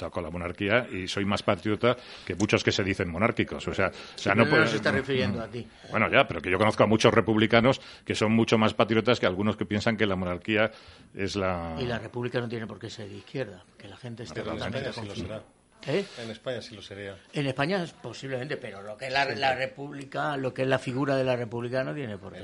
toco 0.00 0.20
la 0.20 0.30
monarquía 0.30 0.86
y 0.90 1.06
soy 1.06 1.24
más 1.24 1.42
patriota 1.42 1.96
que 2.26 2.34
muchos 2.34 2.64
que 2.64 2.72
se 2.72 2.82
dicen 2.82 3.10
monárquicos. 3.10 3.68
O 3.68 3.74
sea, 3.74 3.88
o 3.88 4.18
sea 4.18 4.34
no 4.34 4.46
se 4.66 4.76
está 4.76 4.90
refiriendo 4.90 5.42
a 5.42 5.46
ti. 5.46 5.66
Bueno, 5.90 6.10
ya, 6.10 6.26
pero 6.26 6.40
que 6.40 6.50
yo 6.50 6.58
conozco 6.58 6.82
a 6.82 6.86
muchos 6.86 7.12
republicanos 7.12 7.80
que 8.04 8.14
son 8.14 8.32
mucho 8.32 8.56
más 8.58 8.74
patriotas 8.74 9.20
que 9.20 9.26
algunos 9.26 9.56
que 9.56 9.66
piensan 9.66 9.96
que 9.96 10.06
la 10.06 10.16
monarquía 10.16 10.70
es 11.14 11.36
la... 11.36 11.76
Y 11.78 11.84
la 11.84 11.98
República 11.98 12.40
no 12.40 12.48
tiene 12.48 12.66
por 12.66 12.78
qué 12.78 12.88
ser 12.88 13.08
de 13.08 13.16
izquierda, 13.16 13.62
que 13.76 13.88
la 13.88 13.96
gente 13.96 14.22
esté 14.22 14.40
Pero 14.40 14.52
en 14.52 14.58
totalmente 14.58 14.88
España 14.88 14.94
sí 14.94 15.08
lo 15.08 15.14
confundida. 15.14 15.38
será. 15.38 15.60
¿Eh? 15.86 16.04
En 16.22 16.30
España 16.30 16.60
sí 16.60 16.74
lo 16.74 16.82
sería. 16.82 17.16
En 17.32 17.46
España 17.46 17.82
es 17.82 17.92
posiblemente, 17.92 18.56
pero 18.56 18.82
lo 18.82 18.96
que 18.96 19.06
es 19.06 19.12
la, 19.12 19.24
la 19.24 19.54
República, 19.54 20.36
lo 20.36 20.52
que 20.52 20.62
es 20.62 20.68
la 20.68 20.78
figura 20.78 21.16
de 21.16 21.24
la 21.24 21.36
República 21.36 21.82
no 21.84 21.94
tiene 21.94 22.18
por 22.18 22.34
qué. 22.34 22.42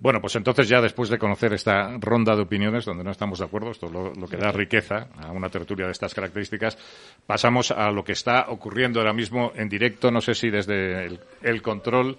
Bueno, 0.00 0.20
pues 0.20 0.36
entonces 0.36 0.68
ya 0.68 0.80
después 0.80 1.10
de 1.10 1.18
conocer 1.18 1.52
esta 1.52 1.96
ronda 1.98 2.36
de 2.36 2.42
opiniones 2.42 2.84
donde 2.84 3.02
no 3.02 3.10
estamos 3.10 3.40
de 3.40 3.46
acuerdo, 3.46 3.72
esto 3.72 3.86
es 3.86 3.92
lo, 3.92 4.28
que 4.28 4.36
da 4.36 4.52
riqueza 4.52 5.08
a 5.16 5.32
una 5.32 5.48
tertulia 5.48 5.86
de 5.86 5.92
estas 5.92 6.14
características, 6.14 6.78
pasamos 7.26 7.72
a 7.72 7.90
lo 7.90 8.04
que 8.04 8.12
está 8.12 8.46
ocurriendo 8.48 9.00
ahora 9.00 9.12
mismo 9.12 9.52
en 9.56 9.68
directo, 9.68 10.12
no 10.12 10.20
sé 10.20 10.34
si 10.34 10.50
desde 10.50 11.18
el, 11.42 11.62
control 11.62 12.16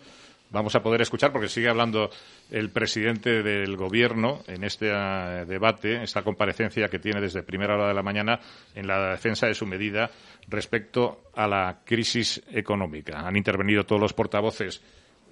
vamos 0.50 0.76
a 0.76 0.84
poder 0.84 1.02
escuchar, 1.02 1.32
porque 1.32 1.48
sigue 1.48 1.70
hablando 1.70 2.10
el 2.52 2.70
presidente 2.70 3.44
del 3.44 3.78
gobierno 3.78 4.42
en 4.48 4.66
este 4.66 4.92
eh, 4.92 5.46
debate, 5.48 6.04
esta 6.04 6.22
comparecencia 6.22 6.90
que 6.90 7.00
tiene 7.00 7.22
desde 7.22 7.44
primera 7.44 7.76
hora 7.76 7.88
de 7.88 7.94
la 7.94 8.04
mañana 8.04 8.42
en 8.76 8.88
la 8.88 9.12
defensa 9.12 9.48
de 9.48 9.54
su 9.54 9.66
medida 9.66 10.10
respecto 10.50 11.22
a 11.34 11.48
la 11.48 11.80
crisis 11.86 12.44
económica. 12.52 13.22
Han 13.22 13.38
intervenido 13.38 13.86
todos 13.86 14.02
los 14.02 14.14
portavoces 14.14 14.82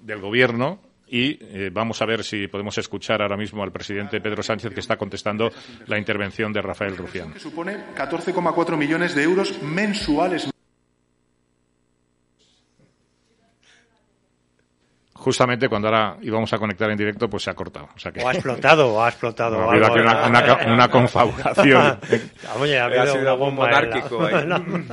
del 0.00 0.20
gobierno 0.20 0.87
y 1.10 1.38
eh, 1.40 1.70
vamos 1.72 2.00
a 2.02 2.06
ver 2.06 2.24
si 2.24 2.48
podemos 2.48 2.76
escuchar 2.78 3.22
ahora 3.22 3.36
mismo 3.36 3.62
al 3.62 3.72
presidente 3.72 4.20
Pedro 4.20 4.42
Sánchez 4.42 4.72
que 4.72 4.80
está 4.80 4.96
contestando 4.96 5.50
la 5.86 5.98
intervención 5.98 6.52
de 6.52 6.62
Rafael 6.62 6.96
Rufián. 6.96 7.38
supone 7.38 7.76
14,4 7.94 8.76
millones 8.76 9.14
de 9.14 9.22
euros 9.22 9.62
mensuales. 9.62 10.50
Justamente 15.18 15.68
cuando 15.68 15.88
ahora 15.88 16.16
íbamos 16.22 16.52
a 16.52 16.58
conectar 16.58 16.90
en 16.90 16.96
directo, 16.96 17.28
pues 17.28 17.42
se 17.42 17.50
ha 17.50 17.54
cortado. 17.54 17.88
O, 17.94 17.98
sea 17.98 18.10
que, 18.12 18.20
O 18.22 18.28
ha 18.28 18.32
explotado, 18.32 18.94
o 18.94 19.02
ha 19.02 19.08
explotado. 19.08 19.60
ha 19.68 19.72
habido 19.72 19.92
una, 19.92 20.14
¿no? 20.14 20.28
una, 20.28 20.72
una 20.74 20.88
confabulación. 20.88 21.98
Oye, 22.60 22.78
ha 22.78 22.84
habido 22.84 23.02
Ha 23.02 23.06
sido 23.08 23.22
una 23.22 23.32
bomba 23.34 23.70
la- 23.70 23.80
monárquico 23.82 24.24
ahí. 24.24 24.48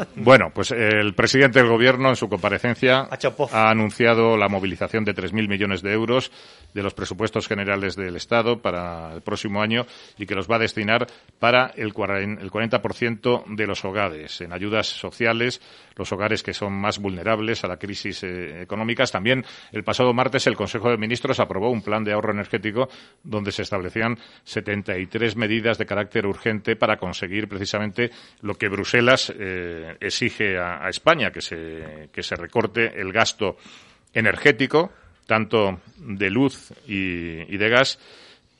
Bueno, 0.15 0.51
pues 0.53 0.71
el 0.71 1.13
presidente 1.13 1.59
del 1.59 1.69
gobierno 1.69 2.09
en 2.09 2.15
su 2.15 2.27
comparecencia 2.27 3.07
Ha 3.09 3.17
ha 3.53 3.69
anunciado 3.69 4.37
la 4.37 4.47
movilización 4.49 5.05
de 5.05 5.13
3.000 5.15 5.47
millones 5.47 5.81
de 5.81 5.93
euros 5.93 6.31
de 6.73 6.83
los 6.83 6.93
presupuestos 6.93 7.47
generales 7.47 7.95
del 7.95 8.15
Estado 8.15 8.61
para 8.61 9.13
el 9.13 9.21
próximo 9.21 9.61
año 9.61 9.85
y 10.17 10.25
que 10.25 10.35
los 10.35 10.49
va 10.49 10.57
a 10.57 10.59
destinar 10.59 11.07
para 11.39 11.71
el 11.75 11.93
40% 11.93 13.43
de 13.55 13.67
los 13.67 13.85
hogares, 13.85 14.41
en 14.41 14.53
ayudas 14.53 14.87
sociales, 14.87 15.61
los 15.95 16.11
hogares 16.11 16.43
que 16.43 16.53
son 16.53 16.73
más 16.73 16.99
vulnerables 16.99 17.63
a 17.63 17.67
la 17.67 17.77
crisis 17.77 18.23
eh, 18.23 18.61
económicas. 18.61 19.11
También 19.11 19.45
el 19.71 19.83
pasado 19.83 20.13
martes 20.13 20.47
el 20.47 20.55
Consejo 20.55 20.89
de 20.89 20.97
Ministros 20.97 21.39
aprobó 21.39 21.69
un 21.69 21.81
plan 21.81 22.03
de 22.03 22.13
ahorro 22.13 22.31
energético 22.31 22.89
donde 23.23 23.51
se 23.51 23.61
establecían 23.61 24.17
73 24.43 25.35
medidas 25.35 25.77
de 25.77 25.85
carácter 25.85 26.25
urgente 26.25 26.75
para 26.75 26.97
conseguir 26.97 27.47
precisamente 27.47 28.11
lo 28.41 28.55
que 28.55 28.69
Bruselas 28.69 29.33
eh, 29.37 29.97
exige 29.99 30.57
a, 30.57 30.89
España, 30.89 31.31
que 31.31 31.41
se, 31.41 32.09
que 32.11 32.23
se 32.23 32.35
recorte 32.35 32.99
el 32.99 33.11
gasto 33.11 33.57
energético, 34.13 34.91
tanto 35.25 35.79
de 35.97 36.29
luz 36.29 36.71
y 36.85 37.57
de 37.57 37.69
gas, 37.69 37.99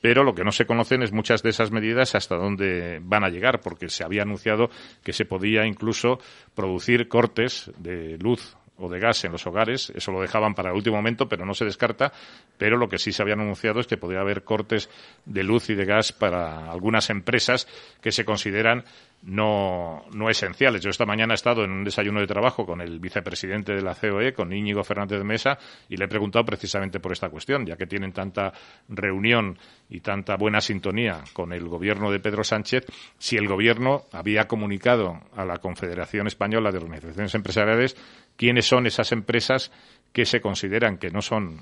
pero 0.05 0.23
lo 0.23 0.35
que 0.35 0.43
no 0.43 0.51
se 0.51 0.67
conocen 0.67 1.01
es 1.01 1.11
muchas 1.11 1.41
de 1.41 1.49
esas 1.49 1.71
medidas 1.71 2.13
hasta 2.13 2.35
dónde 2.35 2.99
van 3.01 3.23
a 3.23 3.29
llegar, 3.29 3.59
porque 3.61 3.89
se 3.89 4.03
había 4.03 4.21
anunciado 4.21 4.69
que 5.03 5.13
se 5.13 5.25
podía 5.25 5.65
incluso 5.65 6.19
producir 6.53 7.07
cortes 7.07 7.71
de 7.79 8.15
luz 8.19 8.55
o 8.77 8.87
de 8.87 8.99
gas 8.99 9.23
en 9.25 9.31
los 9.31 9.47
hogares. 9.47 9.91
Eso 9.95 10.11
lo 10.11 10.21
dejaban 10.21 10.53
para 10.53 10.69
el 10.69 10.75
último 10.75 10.97
momento, 10.97 11.27
pero 11.27 11.43
no 11.43 11.55
se 11.55 11.65
descarta. 11.65 12.13
Pero 12.55 12.77
lo 12.77 12.87
que 12.87 12.99
sí 12.99 13.11
se 13.11 13.23
habían 13.23 13.39
anunciado 13.39 13.79
es 13.79 13.87
que 13.87 13.97
podría 13.97 14.21
haber 14.21 14.43
cortes 14.43 14.91
de 15.25 15.41
luz 15.41 15.71
y 15.71 15.73
de 15.73 15.85
gas 15.85 16.11
para 16.11 16.71
algunas 16.71 17.09
empresas 17.09 17.67
que 17.99 18.11
se 18.11 18.25
consideran 18.25 18.83
no, 19.25 20.05
no 20.13 20.29
esenciales. 20.29 20.81
Yo 20.81 20.89
esta 20.89 21.05
mañana 21.05 21.33
he 21.33 21.35
estado 21.35 21.63
en 21.63 21.71
un 21.71 21.83
desayuno 21.83 22.19
de 22.19 22.27
trabajo 22.27 22.65
con 22.65 22.79
el 22.79 22.99
vicepresidente 22.99 23.73
de 23.73 23.81
la 23.81 23.95
COE, 23.95 24.33
con 24.33 24.53
Íñigo 24.53 24.83
Fernández 24.83 25.17
de 25.17 25.23
Mesa, 25.23 25.57
y 25.89 25.97
le 25.97 26.05
he 26.05 26.07
preguntado 26.07 26.45
precisamente 26.45 26.99
por 26.99 27.11
esta 27.11 27.29
cuestión, 27.29 27.65
ya 27.65 27.75
que 27.75 27.87
tienen 27.87 28.13
tanta 28.13 28.53
reunión 28.87 29.57
y 29.89 30.01
tanta 30.01 30.35
buena 30.35 30.61
sintonía 30.61 31.23
con 31.33 31.53
el 31.53 31.67
gobierno 31.67 32.11
de 32.11 32.19
Pedro 32.19 32.43
Sánchez, 32.43 32.85
si 33.17 33.35
el 33.35 33.47
gobierno 33.47 34.03
había 34.11 34.47
comunicado 34.47 35.21
a 35.35 35.43
la 35.43 35.57
Confederación 35.57 36.27
Española 36.27 36.71
de 36.71 36.77
Organizaciones 36.77 37.33
Empresariales 37.33 37.97
quiénes 38.37 38.65
son 38.65 38.85
esas 38.85 39.11
empresas 39.11 39.71
que 40.13 40.25
se 40.25 40.39
consideran 40.39 40.97
que 40.97 41.09
no 41.09 41.21
son 41.21 41.61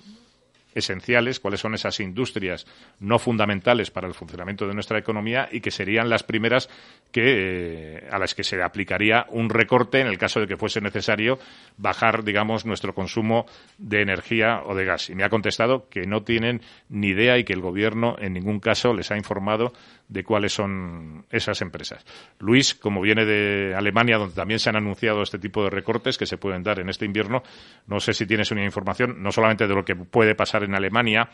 esenciales, 0.76 1.40
cuáles 1.40 1.60
son 1.60 1.74
esas 1.74 2.00
industrias 2.00 2.66
no 3.00 3.20
fundamentales 3.20 3.92
para 3.92 4.08
el 4.08 4.14
funcionamiento 4.14 4.68
de 4.68 4.74
nuestra 4.74 5.00
economía 5.00 5.50
y 5.52 5.62
que 5.62 5.72
serían 5.72 6.10
las 6.10 6.24
primeras 6.24 6.70
que, 7.12 7.98
eh, 7.98 8.08
a 8.12 8.20
las 8.20 8.36
que 8.36 8.44
se 8.44 8.62
aplicaría 8.62 9.26
un 9.30 9.50
recorte 9.50 10.00
en 10.00 10.08
el 10.08 10.18
caso 10.18 10.40
de 10.40 10.48
que 10.48 10.58
fuese 10.58 10.82
necesario 10.82 11.40
bajar, 11.78 12.24
digamos, 12.24 12.66
nuestro 12.66 12.94
consumo 12.94 13.46
de 13.78 14.02
energía 14.02 14.62
o 14.66 14.76
de 14.76 14.86
gas. 14.86 15.10
Y 15.10 15.16
me 15.16 15.24
ha 15.24 15.30
contestado 15.30 15.88
que 15.90 16.06
no 16.08 16.24
tienen 16.24 16.62
ni 16.90 17.10
idea 17.10 17.38
y 17.38 17.44
que 17.44 17.54
el 17.54 17.62
Gobierno 17.62 18.16
en 18.20 18.34
ningún 18.34 18.60
caso 18.60 18.94
les 18.94 19.12
ha 19.12 19.18
informado 19.18 19.74
de 20.08 20.24
cuáles 20.24 20.54
son 20.54 21.26
esas 21.32 21.62
empresas. 21.62 22.06
Luis, 22.40 22.76
como 22.76 23.02
viene 23.02 23.26
de 23.26 23.74
Alemania, 23.76 24.18
donde 24.18 24.36
también 24.36 24.60
se 24.60 24.70
han 24.70 24.76
anunciado 24.76 25.24
este 25.24 25.40
tipo 25.40 25.64
de 25.64 25.70
recortes 25.70 26.18
que 26.18 26.26
se 26.26 26.38
pueden 26.38 26.64
dar 26.64 26.80
en 26.80 26.90
este 26.90 27.06
invierno, 27.06 27.42
no 27.88 28.00
sé 28.00 28.14
si 28.14 28.26
tienes 28.26 28.52
una 28.52 28.64
información 28.64 29.24
no 29.24 29.32
solamente 29.32 29.68
de 29.68 29.74
lo 29.74 29.86
que 29.86 29.96
puede 29.96 30.36
pasar 30.36 30.63
en 30.64 30.76
Alemania 30.76 31.30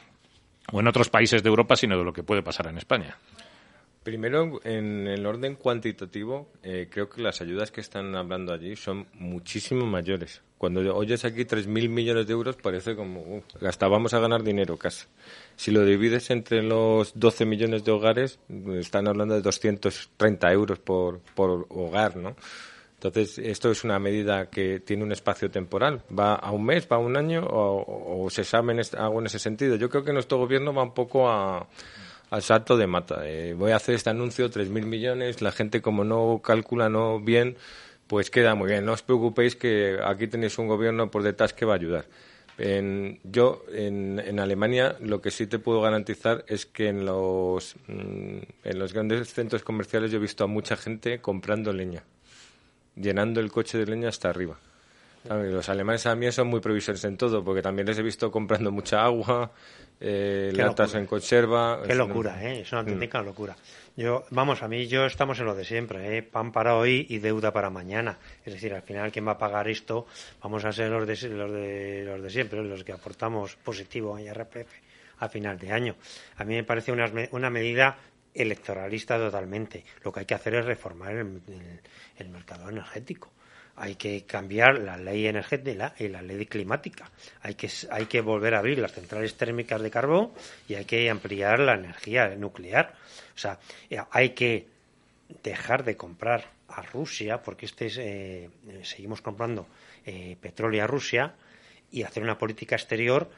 o 0.72 0.80
en 0.80 0.88
otros 0.88 1.10
países 1.10 1.44
de 1.44 1.50
Europa, 1.50 1.76
sino 1.76 1.98
de 1.98 2.04
lo 2.04 2.14
que 2.14 2.24
puede 2.24 2.44
pasar 2.44 2.68
en 2.68 2.78
España. 2.78 3.18
Primero, 4.04 4.62
en 4.64 5.08
el 5.08 5.26
orden 5.26 5.56
cuantitativo, 5.56 6.50
eh, 6.64 6.88
creo 6.90 7.10
que 7.10 7.22
las 7.22 7.42
ayudas 7.42 7.70
que 7.70 7.82
están 7.82 8.16
hablando 8.16 8.54
allí 8.54 8.78
son 8.78 9.08
muchísimo 9.14 9.86
mayores. 9.86 10.42
Cuando 10.58 10.96
oyes 10.96 11.26
aquí 11.26 11.44
3.000 11.44 11.90
millones 11.90 12.26
de 12.26 12.34
euros, 12.34 12.56
parece 12.56 12.96
como, 12.96 13.22
uh, 13.22 13.44
hasta 13.68 13.88
vamos 13.88 14.14
a 14.14 14.20
ganar 14.20 14.42
dinero 14.42 14.78
casi. 14.78 15.06
Si 15.58 15.72
lo 15.72 15.84
divides 15.84 16.30
entre 16.32 16.64
los 16.64 17.20
12 17.20 17.46
millones 17.46 17.84
de 17.84 17.92
hogares, 17.92 18.40
están 18.74 19.08
hablando 19.08 19.36
de 19.36 19.42
230 19.42 20.52
euros 20.54 20.80
por, 20.80 21.20
por 21.36 21.68
hogar, 21.70 22.16
¿no? 22.16 22.36
Entonces, 23.02 23.38
esto 23.38 23.72
es 23.72 23.86
una 23.86 23.98
medida 23.98 24.50
que 24.50 24.82
tiene 24.82 25.04
un 25.04 25.14
espacio 25.14 25.50
temporal. 25.50 26.02
¿Va 26.18 26.36
a 26.36 26.52
un 26.52 26.66
mes, 26.66 26.86
va 26.92 26.98
a 26.98 27.00
un 27.00 27.16
año 27.16 27.48
o, 27.50 28.28
se 28.30 28.44
sabe 28.44 28.74
en 28.74 28.82
algo 28.98 29.20
en 29.22 29.26
ese 29.28 29.40
sentido? 29.40 29.78
Yo 29.78 29.90
creo 29.90 30.04
que 30.04 30.12
nuestro 30.12 30.38
gobierno 30.38 30.74
va 30.74 30.84
un 30.84 30.94
poco 30.94 31.30
a, 31.30 31.66
al 32.30 32.42
salto 32.42 32.76
de 32.76 32.88
mata. 32.88 33.22
Eh, 33.26 33.54
voy 33.54 33.72
a 33.72 33.78
hacer 33.78 33.96
este 33.96 34.10
anuncio, 34.10 34.50
3.000 34.50 34.86
millones, 34.86 35.42
la 35.42 35.54
gente 35.54 35.82
como 35.82 36.04
no 36.04 36.42
calcula 36.44 36.90
no 36.90 37.22
bien, 37.22 37.56
pues 38.08 38.30
queda 38.30 38.54
muy 38.54 38.68
bien. 38.70 38.84
No 38.84 38.92
os 38.92 39.02
preocupéis 39.02 39.56
que 39.56 39.98
aquí 40.04 40.28
tenéis 40.28 40.58
un 40.58 40.68
gobierno 40.68 41.10
por 41.10 41.24
detrás 41.24 41.54
que 41.54 41.64
va 41.66 41.74
a 41.74 41.78
ayudar. 41.78 42.06
En- 42.58 43.20
yo, 43.24 43.64
en, 43.72 44.20
en 44.20 44.42
Alemania, 44.42 44.98
lo 45.00 45.22
que 45.22 45.32
sí 45.32 45.48
te 45.48 45.60
puedo 45.60 45.80
garantizar 45.80 46.44
es 46.50 46.66
que 46.66 46.90
en 46.90 47.06
los, 47.06 47.78
mm, 47.88 48.38
en 48.66 48.78
los 48.80 48.92
grandes 48.92 49.34
centros 49.34 49.64
comerciales 49.64 50.12
yo 50.12 50.18
he 50.18 50.22
visto 50.22 50.44
a 50.44 50.48
mucha 50.48 50.76
gente 50.76 51.22
comprando 51.22 51.72
leña, 51.72 52.04
llenando 53.00 53.40
el 53.40 53.52
coche 53.52 53.78
de 53.78 53.86
leña 53.86 54.10
hasta 54.10 54.30
arriba. 54.30 54.58
Los 55.26 55.68
alemanes 55.68 56.04
también 56.04 56.32
son 56.32 56.48
muy 56.48 56.62
previsores 56.62 57.04
en 57.04 57.18
todo, 57.18 57.44
porque 57.44 57.62
también 57.62 57.86
les 57.88 57.98
he 58.00 58.02
visto 58.02 58.32
comprando 58.32 58.72
mucha 58.72 59.04
agua, 59.04 59.52
eh, 60.00 60.50
latas 60.56 60.88
locura. 60.94 61.00
en 61.02 61.06
conserva. 61.08 61.82
Qué 61.86 61.94
locura, 61.94 62.42
¿eh? 62.42 62.62
Es 62.62 62.72
una 62.72 62.82
Mm. 62.82 62.86
auténtica 62.86 63.22
locura. 63.22 63.56
Yo, 63.98 64.24
vamos, 64.30 64.64
a 64.64 64.70
mí 64.70 64.88
yo 64.88 65.06
estamos 65.06 65.38
en 65.40 65.46
lo 65.46 65.56
de 65.56 65.66
siempre, 65.66 66.18
¿eh? 66.18 66.24
Pan 66.24 66.54
para 66.54 66.76
hoy 66.78 67.06
y 67.10 67.18
deuda 67.20 67.52
para 67.52 67.70
mañana. 67.70 68.18
Es 68.46 68.54
decir, 68.54 68.74
al 68.74 68.82
final, 68.82 69.12
¿quién 69.12 69.28
va 69.28 69.32
a 69.34 69.38
pagar 69.38 69.68
esto? 69.68 70.08
Vamos 70.42 70.64
a 70.64 70.72
ser 70.72 70.90
los 70.90 71.06
de, 71.06 71.30
los 71.30 71.52
de, 71.52 72.04
los 72.08 72.24
de 72.24 72.30
siempre, 72.30 72.64
los 72.64 72.86
que 72.86 72.94
aportamos 72.94 73.58
positivo 73.58 74.18
en 74.18 74.26
IRPF 74.28 74.72
a 75.20 75.28
final 75.28 75.60
de 75.60 75.70
año. 75.74 75.96
A 76.38 76.46
mí 76.46 76.56
me 76.56 76.64
parece 76.64 76.94
una, 76.94 77.12
una 77.32 77.50
medida 77.50 77.98
electoralista 78.34 79.18
totalmente. 79.18 79.84
Lo 80.04 80.12
que 80.12 80.22
hay 80.22 80.26
que 80.26 80.36
hacer 80.36 80.56
es 80.56 80.66
reformar 80.66 81.14
el, 81.16 81.42
el- 82.18 82.30
mercado 82.30 82.70
energético. 82.70 83.32
Hay 83.76 83.96
que 83.96 84.26
cambiar 84.26 84.80
la 84.80 84.98
ley 84.98 85.28
energética 85.28 85.94
y 85.98 86.10
la 86.10 86.22
ley 86.22 86.46
climática. 86.46 87.10
Hay 87.42 87.56
que, 87.56 87.70
hay 87.90 88.06
que 88.08 88.20
volver 88.22 88.54
a 88.56 88.60
abrir 88.60 88.78
las 88.80 88.92
centrales 88.92 89.36
térmicas 89.36 89.82
de 89.82 89.90
carbón 89.90 90.32
y 90.68 90.76
hay 90.76 90.86
que 90.86 91.10
ampliar 91.10 91.60
la 91.60 91.76
energía 91.76 92.28
nuclear. 92.36 92.94
O 93.36 93.38
sea, 93.38 93.58
eh, 93.90 93.98
hay 94.12 94.32
que 94.32 94.68
dejar 95.44 95.84
de 95.86 95.96
comprar 95.96 96.52
a 96.68 96.82
Rusia, 96.82 97.42
porque 97.42 97.66
este 97.66 97.86
es, 97.88 97.98
eh, 97.98 98.50
eh, 98.68 98.82
seguimos 98.84 99.22
comprando 99.22 99.68
eh, 100.06 100.36
petróleo 100.42 100.84
a 100.84 100.88
Rusia, 100.88 101.34
y 101.92 102.04
hacer 102.04 102.22
una 102.22 102.38
política 102.38 102.76
exterior 102.76 103.30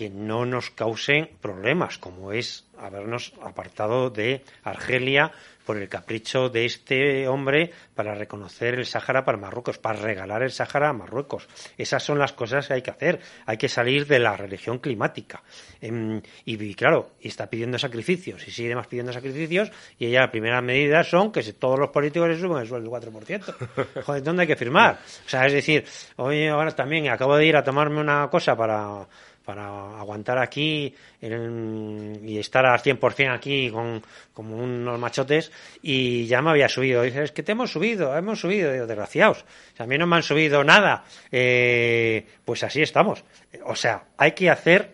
que 0.00 0.08
no 0.08 0.46
nos 0.46 0.70
causen 0.70 1.28
problemas, 1.42 1.98
como 1.98 2.32
es 2.32 2.64
habernos 2.78 3.34
apartado 3.42 4.08
de 4.08 4.42
Argelia 4.64 5.30
por 5.66 5.76
el 5.76 5.90
capricho 5.90 6.48
de 6.48 6.64
este 6.64 7.28
hombre 7.28 7.70
para 7.94 8.14
reconocer 8.14 8.74
el 8.74 8.86
Sáhara 8.86 9.26
para 9.26 9.36
Marruecos, 9.36 9.76
para 9.76 10.00
regalar 10.00 10.42
el 10.42 10.50
Sáhara 10.50 10.88
a 10.88 10.92
Marruecos. 10.94 11.46
Esas 11.76 12.02
son 12.02 12.18
las 12.18 12.32
cosas 12.32 12.66
que 12.66 12.72
hay 12.72 12.82
que 12.82 12.90
hacer. 12.90 13.20
Hay 13.44 13.58
que 13.58 13.68
salir 13.68 14.06
de 14.06 14.18
la 14.18 14.36
religión 14.38 14.78
climática. 14.78 15.42
Em, 15.82 16.22
y, 16.46 16.74
claro, 16.74 17.10
y 17.20 17.28
está 17.28 17.50
pidiendo 17.50 17.78
sacrificios 17.78 18.48
y 18.48 18.50
sigue 18.50 18.74
más 18.74 18.86
pidiendo 18.86 19.12
sacrificios 19.12 19.70
y 19.98 20.06
ella 20.06 20.22
la 20.22 20.30
primera 20.30 20.62
medida 20.62 21.04
son 21.04 21.30
que 21.30 21.42
si 21.42 21.52
todos 21.52 21.78
los 21.78 21.90
políticos 21.90 22.30
se 22.34 22.40
suben 22.40 22.62
el 22.62 22.66
sueldo 22.66 22.90
del 22.90 23.12
4%. 23.12 24.02
Joder, 24.02 24.22
¿dónde 24.22 24.42
hay 24.42 24.48
que 24.48 24.56
firmar? 24.56 24.98
O 25.26 25.28
sea, 25.28 25.44
es 25.44 25.52
decir, 25.52 25.84
hoy 26.16 26.46
ahora 26.46 26.70
también 26.72 27.08
acabo 27.10 27.36
de 27.36 27.44
ir 27.44 27.56
a 27.56 27.62
tomarme 27.62 28.00
una 28.00 28.28
cosa 28.30 28.56
para 28.56 29.06
para 29.44 29.98
aguantar 29.98 30.38
aquí 30.38 30.94
en- 31.20 32.20
y 32.24 32.38
estar 32.38 32.64
al 32.66 32.78
100% 32.80 33.32
aquí 33.34 33.70
con, 33.70 34.02
como 34.32 34.56
unos 34.56 34.98
machotes 34.98 35.50
y 35.82 36.26
ya 36.26 36.40
me 36.42 36.50
había 36.50 36.68
subido. 36.68 37.02
Dice, 37.02 37.24
es 37.24 37.32
que 37.32 37.42
te 37.42 37.52
hemos 37.52 37.70
subido, 37.72 38.16
hemos 38.16 38.40
subido. 38.40 38.72
Digo, 38.72 38.86
desgraciados. 38.86 39.44
O 39.78 39.82
a 39.82 39.86
mí 39.86 39.96
no 39.98 40.06
me 40.06 40.16
han 40.16 40.22
subido 40.22 40.62
nada. 40.62 41.04
Eh, 41.32 42.26
pues 42.44 42.62
así 42.64 42.82
estamos. 42.82 43.24
O 43.64 43.74
sea, 43.74 44.04
hay 44.16 44.32
que 44.32 44.50
hacer 44.50 44.90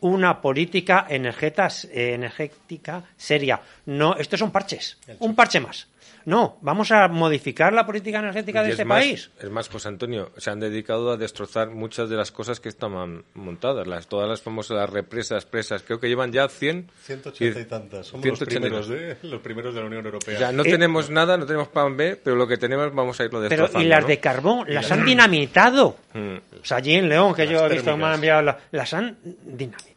una 0.00 0.40
política 0.40 1.06
energeta- 1.08 1.68
eh, 1.92 2.14
energética 2.14 3.04
seria. 3.16 3.60
No, 3.86 4.16
estos 4.16 4.38
son 4.40 4.50
parches, 4.50 4.98
un 5.20 5.34
parche 5.34 5.60
más. 5.60 5.86
No, 6.24 6.58
vamos 6.62 6.90
a 6.92 7.08
modificar 7.08 7.72
la 7.72 7.84
política 7.86 8.18
energética 8.20 8.62
de 8.62 8.68
Y 8.68 8.70
es 8.70 8.74
este 8.74 8.84
más- 8.84 9.00
país. 9.02 9.30
Es 9.40 9.50
más, 9.50 9.68
José 9.68 9.88
Antonio, 9.88 10.30
se 10.36 10.50
han 10.50 10.60
dedicado 10.60 11.10
a 11.10 11.16
destrozar 11.16 11.70
muchas 11.70 12.08
de 12.08 12.16
las 12.16 12.30
cosas 12.32 12.60
que 12.60 12.68
estaban 12.68 13.24
montadas. 13.34 13.86
Las, 13.86 14.06
todas 14.06 14.28
las 14.28 14.42
famosas 14.42 14.76
las 14.76 14.90
represas, 14.90 15.44
presas, 15.46 15.82
creo 15.82 15.98
que 16.00 16.08
llevan 16.08 16.32
ya 16.32 16.48
100. 16.48 16.90
180 17.04 17.60
y 17.60 17.64
tantas. 17.64 18.06
Somos 18.06 18.22
180 18.22 18.66
y 18.66 18.70
los 18.70 18.86
primeros, 18.86 18.88
tantas. 18.88 19.24
¿eh? 19.24 19.28
los 19.28 19.40
primeros 19.40 19.74
de 19.74 19.80
la 19.80 19.86
Unión 19.86 20.04
Europea. 20.04 20.34
O 20.36 20.38
sea, 20.38 20.52
no 20.52 20.62
Eh, 20.64 20.70
tenemos 20.70 21.10
nada, 21.10 21.36
no 21.36 21.46
tenemos 21.46 21.68
plan 21.68 21.96
B, 21.96 22.16
pero 22.22 22.36
lo 22.36 22.46
que 22.46 22.56
tenemos 22.56 22.94
vamos 22.94 23.18
a 23.20 23.24
irlo 23.24 23.40
Pero, 23.40 23.48
destrozando. 23.50 23.84
y 23.84 23.88
las 23.88 24.02
¿no? 24.02 24.08
de 24.08 24.20
carbón, 24.20 24.64
las 24.68 24.90
han 24.92 25.04
dinamitado. 25.04 25.96
Mm. 26.14 26.36
O 26.60 26.64
sea, 26.64 26.76
allí 26.78 26.94
en 26.94 27.08
León, 27.08 27.34
que 27.34 27.42
Las 27.46 27.52
yo 27.52 27.66
he 27.66 27.68
visto 27.70 27.90
que 27.92 27.96
me 27.96 28.04
han 28.06 28.14
enviado, 28.14 28.42
la- 28.42 28.58
las 28.70 28.94
han 28.94 29.16
dinamitado. 29.22 29.91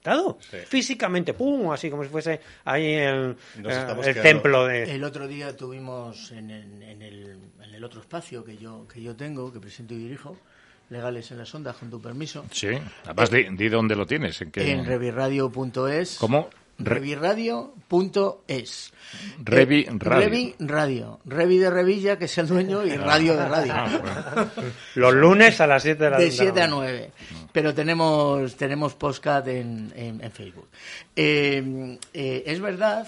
Físicamente, 0.67 1.33
pum, 1.33 1.71
así 1.71 1.89
como 1.89 2.03
si 2.03 2.09
fuese 2.09 2.39
ahí 2.63 2.93
el, 2.93 3.35
eh, 3.63 3.85
el 4.03 4.21
templo 4.21 4.65
de... 4.65 4.83
El 4.95 5.03
otro 5.03 5.27
día 5.27 5.55
tuvimos 5.57 6.31
en, 6.31 6.51
el- 6.51 6.83
en 6.83 7.01
el, 7.01 7.37
en 7.63 7.73
el 7.75 7.83
otro 7.83 8.01
espacio 8.01 8.43
que 8.43 8.57
yo, 8.57 8.87
que 8.91 9.01
yo 9.01 9.15
tengo, 9.15 9.51
que 9.51 9.59
presento 9.59 9.93
y 9.93 9.97
dirijo, 9.97 10.37
Legales 10.89 11.31
en 11.31 11.39
las 11.39 11.53
Ondas, 11.55 11.75
con 11.77 11.89
tu 11.89 11.99
permiso, 11.99 12.45
Sí, 12.51 12.67
además 13.05 13.31
di, 13.31 13.43
di 13.57 13.69
dónde 13.69 13.95
lo 13.95 14.05
tienes. 14.05 14.39
En 14.41 14.51
qué... 14.51 14.71
en 14.71 14.85
revirradio.es. 14.85 16.17
¿Cómo? 16.19 16.49
Re- 16.77 16.95
Revirradio.es. 16.95 18.91
Revi 19.43 19.81
Eh, 19.81 19.91
Radio. 19.97 20.19
Revi 20.29 20.55
Radio. 20.59 21.19
Revi 21.25 21.57
de 21.57 21.69
Revilla, 21.69 22.17
que 22.17 22.25
es 22.25 22.37
el 22.37 22.47
dueño, 22.47 22.85
y 22.85 22.91
Radio 22.97 23.35
de 23.37 23.47
Radio. 23.47 23.73
Ah, 23.75 24.47
Los 24.95 25.13
lunes 25.13 25.61
a 25.61 25.67
las 25.67 25.83
7 25.83 26.03
de 26.03 26.09
la 26.09 26.17
De 26.17 26.25
de 26.25 26.29
la 26.31 26.35
7 26.35 26.49
a 26.61 26.67
mañana. 26.67 26.75
9. 26.75 27.11
Pero 27.51 27.73
tenemos, 27.73 28.55
tenemos 28.57 28.93
postcat 28.95 29.47
en, 29.47 29.93
en, 29.95 30.21
en 30.23 30.31
Facebook. 30.31 30.67
Eh, 31.15 31.97
eh, 32.13 32.43
es 32.45 32.59
verdad 32.59 33.07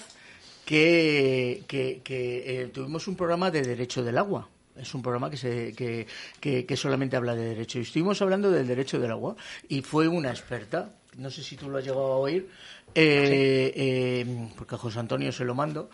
que, 0.66 1.64
que, 1.68 2.02
que, 2.04 2.62
eh, 2.64 2.68
tuvimos 2.68 3.08
un 3.08 3.16
programa 3.16 3.52
de 3.52 3.62
derecho 3.62 4.04
del 4.04 4.18
agua. 4.18 4.48
Es 4.76 4.94
un 4.94 5.02
programa 5.02 5.30
que, 5.30 5.38
se, 5.38 5.74
que, 5.74 6.06
que, 6.40 6.66
que 6.66 6.78
solamente 6.78 7.16
habla 7.18 7.36
de 7.36 7.44
derecho. 7.50 7.80
Y 7.80 7.82
estuvimos 7.82 8.22
hablando 8.22 8.52
del 8.52 8.68
derecho 8.68 9.00
del 9.00 9.12
agua. 9.12 9.36
Y 9.68 9.82
fue 9.82 10.08
una 10.08 10.30
experta, 10.30 10.92
no 11.18 11.30
sé 11.30 11.44
si 11.44 11.56
tú 11.56 11.70
lo 11.70 11.78
has 11.78 11.84
llegado 11.84 12.14
a 12.14 12.18
oír, 12.18 12.48
eh, 12.96 13.74
eh, 13.76 14.50
porque 14.56 14.76
a 14.76 14.78
José 14.78 15.00
Antonio 15.00 15.32
se 15.32 15.46
lo 15.46 15.56
mando, 15.56 15.90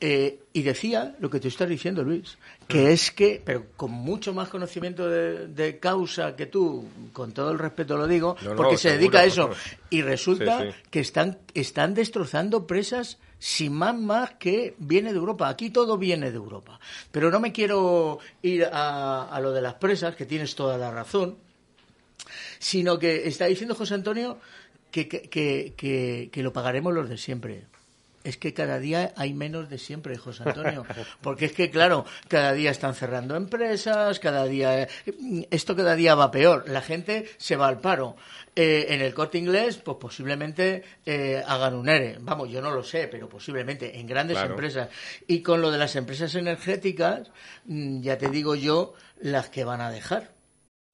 eh, 0.00 0.44
y 0.52 0.62
decía 0.62 1.16
lo 1.18 1.28
que 1.28 1.40
te 1.40 1.48
estás 1.48 1.68
diciendo, 1.68 2.04
Luis, 2.04 2.38
que 2.68 2.92
es 2.92 3.10
que, 3.10 3.42
pero 3.44 3.66
con 3.76 3.90
mucho 3.90 4.32
más 4.32 4.48
conocimiento 4.48 5.08
de, 5.08 5.48
de 5.48 5.78
causa 5.80 6.36
que 6.36 6.46
tú, 6.46 6.88
con 7.12 7.32
todo 7.32 7.50
el 7.50 7.58
respeto 7.58 7.96
lo 7.96 8.06
digo, 8.06 8.36
No, 8.42 8.50
no, 8.50 8.56
porque 8.56 8.76
se 8.76 8.90
seguro, 8.90 8.98
dedica 9.00 9.18
a 9.20 9.24
eso, 9.24 9.50
y 9.90 10.02
resulta 10.02 10.62
sí. 10.62 10.68
que 10.90 11.00
están, 11.00 11.38
están 11.52 11.94
destrozando 11.94 12.66
presas 12.66 13.18
sin 13.40 13.72
más 13.72 13.96
más 13.96 14.32
que 14.34 14.74
viene 14.78 15.12
de 15.12 15.18
Europa. 15.18 15.48
Aquí 15.48 15.70
todo 15.70 15.96
viene 15.96 16.30
de 16.30 16.36
Europa. 16.36 16.80
Pero 17.12 17.30
no 17.30 17.38
me 17.38 17.52
quiero 17.52 18.18
ir 18.42 18.64
a, 18.64 19.28
a 19.28 19.40
lo 19.40 19.52
de 19.52 19.62
las 19.62 19.74
presas, 19.74 20.16
que 20.16 20.26
tienes 20.26 20.54
toda 20.56 20.76
la 20.76 20.90
razón, 20.90 21.38
sino 22.58 22.98
que 22.98 23.28
está 23.28 23.46
diciendo 23.46 23.74
José 23.74 23.94
Antonio 23.94 24.38
que, 24.90 25.08
que, 25.08 25.28
que, 25.76 26.28
que- 26.32 26.42
lo 26.42 26.52
pagaremos 26.52 26.92
los 26.94 27.08
de 27.08 27.16
siempre. 27.18 27.64
Es 28.24 28.36
que 28.36 28.52
cada 28.52 28.78
día 28.78 29.12
hay 29.16 29.32
menos 29.32 29.70
de 29.70 29.78
siempre, 29.78 30.18
José 30.18 30.42
Antonio. 30.44 30.84
Porque 31.22 31.46
es 31.46 31.52
que, 31.52 31.70
claro, 31.70 32.04
cada 32.26 32.52
día 32.52 32.70
están 32.70 32.94
cerrando 32.94 33.36
empresas, 33.36 34.18
cada 34.18 34.44
día. 34.44 34.86
Esto 35.50 35.74
cada 35.76 35.94
día 35.94 36.14
va 36.14 36.30
peor. 36.30 36.68
La 36.68 36.82
gente 36.82 37.30
se 37.38 37.56
va 37.56 37.68
al 37.68 37.80
paro. 37.80 38.16
Eh, 38.54 38.86
en 38.90 39.00
el 39.00 39.14
corte 39.14 39.38
inglés, 39.38 39.76
pues 39.78 39.96
posiblemente 39.98 40.82
eh, 41.06 41.42
hagan 41.46 41.74
un 41.76 41.88
ERE. 41.88 42.18
Vamos, 42.20 42.50
yo 42.50 42.60
no 42.60 42.72
lo 42.72 42.82
sé, 42.82 43.06
pero 43.08 43.28
posiblemente 43.28 43.98
en 43.98 44.06
grandes 44.06 44.36
Claro. 44.36 44.50
empresas. 44.50 44.88
Y 45.26 45.40
con 45.40 45.62
lo 45.62 45.70
de 45.70 45.78
las 45.78 45.94
empresas 45.96 46.34
energéticas, 46.34 47.30
mm, 47.66 48.00
ya 48.02 48.18
te 48.18 48.28
digo 48.30 48.56
yo, 48.56 48.94
las 49.20 49.48
que 49.48 49.64
van 49.64 49.80
a 49.80 49.90
dejar. 49.90 50.32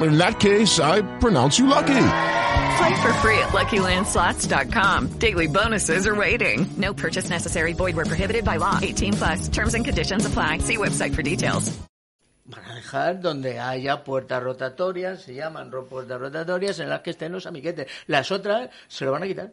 In 0.00 0.18
that 0.18 0.40
case, 0.40 0.80
I 0.80 1.02
pronounce 1.18 1.58
you 1.58 1.66
lucky. 1.66 2.06
Play 2.78 3.02
for 3.02 3.12
free 3.20 3.38
at 3.38 3.52
LuckyLandSlots.com. 3.52 5.18
Daily 5.18 5.46
bonuses 5.46 6.06
are 6.06 6.14
waiting. 6.14 6.66
No 6.76 6.94
purchase 6.94 7.28
necessary. 7.28 7.74
Void 7.74 7.96
where 7.96 8.06
prohibited 8.06 8.44
by 8.44 8.56
law. 8.56 8.78
18 8.82 9.12
plus 9.12 9.48
terms 9.48 9.74
and 9.74 9.84
conditions 9.84 10.26
apply. 10.26 10.58
See 10.58 10.78
website 10.78 11.14
for 11.14 11.22
details. 11.22 11.70
Van 12.44 12.64
a 12.64 12.74
dejar 12.74 13.20
donde 13.20 13.60
haya 13.60 14.02
puertas 14.02 14.42
rotatorias, 14.42 15.22
se 15.22 15.34
llaman 15.34 15.70
puertas 15.70 16.20
rotatorias 16.20 16.80
en 16.80 16.88
las 16.88 17.00
que 17.00 17.10
estén 17.10 17.30
los 17.30 17.46
amiguetes. 17.46 17.86
Las 18.08 18.32
otras 18.32 18.68
se 18.88 19.04
lo 19.04 19.12
van 19.12 19.22
a 19.22 19.26
quitar. 19.26 19.52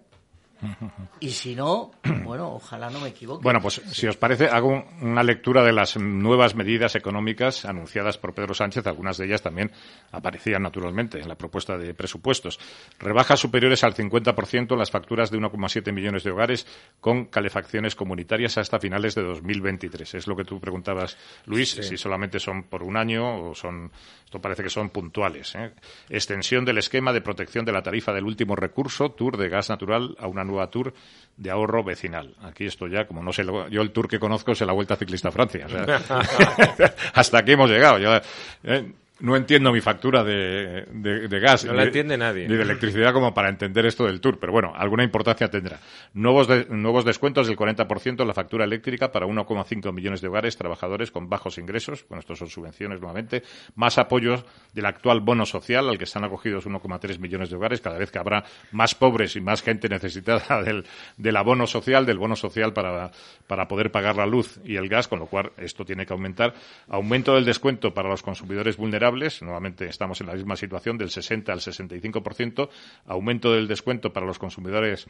Y 1.19 1.29
si 1.29 1.55
no, 1.55 1.91
bueno, 2.23 2.53
ojalá 2.53 2.89
no 2.89 2.99
me 2.99 3.09
equivoque. 3.09 3.43
Bueno, 3.43 3.59
pues 3.61 3.81
si 3.91 4.07
os 4.07 4.17
parece, 4.17 4.47
hago 4.47 4.83
una 5.01 5.23
lectura 5.23 5.63
de 5.63 5.71
las 5.73 5.97
nuevas 5.97 6.55
medidas 6.55 6.95
económicas 6.95 7.65
anunciadas 7.65 8.17
por 8.17 8.33
Pedro 8.33 8.53
Sánchez. 8.53 8.85
Algunas 8.87 9.17
de 9.17 9.25
ellas 9.25 9.41
también 9.41 9.71
aparecían 10.11 10.61
naturalmente 10.63 11.19
en 11.19 11.27
la 11.27 11.35
propuesta 11.35 11.77
de 11.77 11.93
presupuestos. 11.93 12.59
Rebajas 12.99 13.39
superiores 13.39 13.83
al 13.83 13.95
50% 13.95 14.71
en 14.73 14.79
las 14.79 14.91
facturas 14.91 15.31
de 15.31 15.37
1,7 15.37 15.91
millones 15.93 16.23
de 16.23 16.31
hogares 16.31 16.67
con 16.99 17.25
calefacciones 17.25 17.95
comunitarias 17.95 18.57
hasta 18.57 18.79
finales 18.79 19.15
de 19.15 19.23
2023. 19.23 20.15
Es 20.15 20.27
lo 20.27 20.35
que 20.35 20.43
tú 20.45 20.59
preguntabas, 20.59 21.17
Luis, 21.45 21.69
Sí. 21.71 21.83
si 21.83 21.97
solamente 21.97 22.39
son 22.39 22.63
por 22.63 22.83
un 22.83 22.97
año 22.97 23.49
o 23.49 23.55
son. 23.55 23.91
Esto 24.29 24.39
parece 24.39 24.61
que 24.61 24.69
son 24.69 24.91
puntuales. 24.91 25.55
¿eh? 25.55 25.71
Extensión 26.07 26.63
del 26.63 26.77
esquema 26.77 27.11
de 27.11 27.19
protección 27.19 27.65
de 27.65 27.71
la 27.71 27.81
tarifa 27.81 28.13
del 28.13 28.25
último 28.25 28.55
recurso, 28.55 29.09
Tour 29.09 29.37
de 29.37 29.49
gas 29.49 29.69
natural, 29.69 30.15
a 30.19 30.27
una 30.27 30.43
nueva 30.43 30.69
Tour 30.69 30.93
de 31.35 31.49
ahorro 31.49 31.83
vecinal. 31.83 32.35
Aquí 32.43 32.67
esto 32.67 32.85
ya, 32.85 33.07
como 33.07 33.23
no 33.23 33.33
sé, 33.33 33.43
yo 33.43 33.81
el 33.81 33.89
Tour 33.89 34.07
que 34.07 34.19
conozco 34.19 34.51
es 34.51 34.61
la 34.61 34.71
Vuelta 34.71 34.95
Ciclista 34.97 35.29
a 35.29 35.31
Francia. 35.31 35.65
hasta 37.15 37.39
aquí 37.39 37.53
hemos 37.53 37.71
llegado. 37.71 38.21
Eh, 38.65 38.93
no 39.19 39.35
entiendo 39.35 39.71
mi 39.71 39.81
factura 39.81 40.23
de, 40.23 40.85
de- 40.91 41.27
de 41.27 41.39
gas. 41.39 41.65
No 41.65 41.73
la 41.73 41.81
ni- 41.81 41.87
entiende 41.87 42.17
nadie. 42.17 42.47
Ni 42.47 42.55
de 42.55 42.63
electricidad 42.63 43.11
como 43.13 43.33
para 43.33 43.49
entender 43.49 43.85
esto 43.85 44.05
del 44.05 44.21
Tour. 44.21 44.39
Pero 44.39 44.53
bueno, 44.53 44.73
alguna 44.75 45.03
importancia 45.03 45.49
tendrá. 45.49 45.79
Nuevos, 46.13 46.47
de- 46.47 46.65
nuevos 46.69 47.03
descuentos 47.05 47.47
del 47.47 47.57
40% 47.57 48.21
en 48.21 48.27
la 48.27 48.33
factura 48.33 48.63
eléctrica 48.65 49.11
para 49.11 49.25
1,5 49.25 49.91
millones 49.93 50.21
de 50.21 50.27
hogares 50.29 50.55
trabajadores 50.57 51.11
con 51.11 51.27
bajos 51.29 51.57
ingresos. 51.57 52.05
Bueno, 52.07 52.19
estos 52.21 52.39
son 52.39 52.49
subvenciones 52.49 52.99
nuevamente. 53.01 53.43
Más 53.75 53.97
apoyos 53.97 54.45
del 54.73 54.85
actual 54.85 55.19
bono 55.19 55.45
social 55.45 55.89
al 55.89 55.97
que 55.97 56.05
están 56.05 56.23
acogidos 56.23 56.65
1,3 56.65 57.19
millones 57.19 57.49
de 57.49 57.55
hogares. 57.57 57.81
Cada 57.81 57.97
vez 57.97 58.11
que 58.11 58.19
habrá 58.19 58.45
más 58.71 58.95
pobres 58.95 59.35
y 59.35 59.41
más 59.41 59.61
gente 59.61 59.89
necesitada 59.89 60.61
del, 60.63 60.85
del 61.17 61.35
abono 61.35 61.67
social, 61.67 62.05
del 62.05 62.17
bono 62.19 62.35
social 62.37 62.71
para, 62.73 63.11
para 63.47 63.67
poder 63.67 63.91
pagar 63.91 64.15
la 64.15 64.25
luz 64.25 64.59
y 64.63 64.77
el 64.77 64.87
gas, 64.87 65.07
con 65.07 65.19
lo 65.19 65.25
cual 65.25 65.51
esto 65.57 65.83
tiene 65.83 66.05
que 66.05 66.13
aumentar. 66.13 66.53
Aumento 66.87 67.35
del 67.35 67.43
descuento 67.43 67.93
para 67.93 68.07
los 68.07 68.21
consumidores 68.23 68.77
vulnerables. 68.77 69.08
Nuevamente 69.41 69.87
estamos 69.87 70.21
en 70.21 70.27
la 70.27 70.33
misma 70.33 70.55
situación 70.55 70.97
del 70.97 71.09
60 71.09 71.51
al 71.51 71.59
65%. 71.59 72.69
Aumento 73.07 73.53
del 73.53 73.67
descuento 73.67 74.13
para 74.13 74.25
los 74.25 74.39
consumidores 74.39 75.07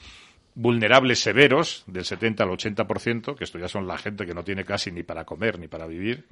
vulnerables 0.55 1.19
severos 1.19 1.83
del 1.87 2.03
70 2.03 2.43
al 2.43 2.49
80%, 2.49 3.35
que 3.35 3.43
esto 3.43 3.59
ya 3.59 3.67
son 3.67 3.87
la 3.87 3.97
gente 3.97 4.25
que 4.25 4.33
no 4.33 4.43
tiene 4.43 4.65
casi 4.65 4.91
ni 4.91 5.03
para 5.03 5.23
comer 5.23 5.59
ni 5.59 5.67
para 5.67 5.87
vivir, 5.87 6.25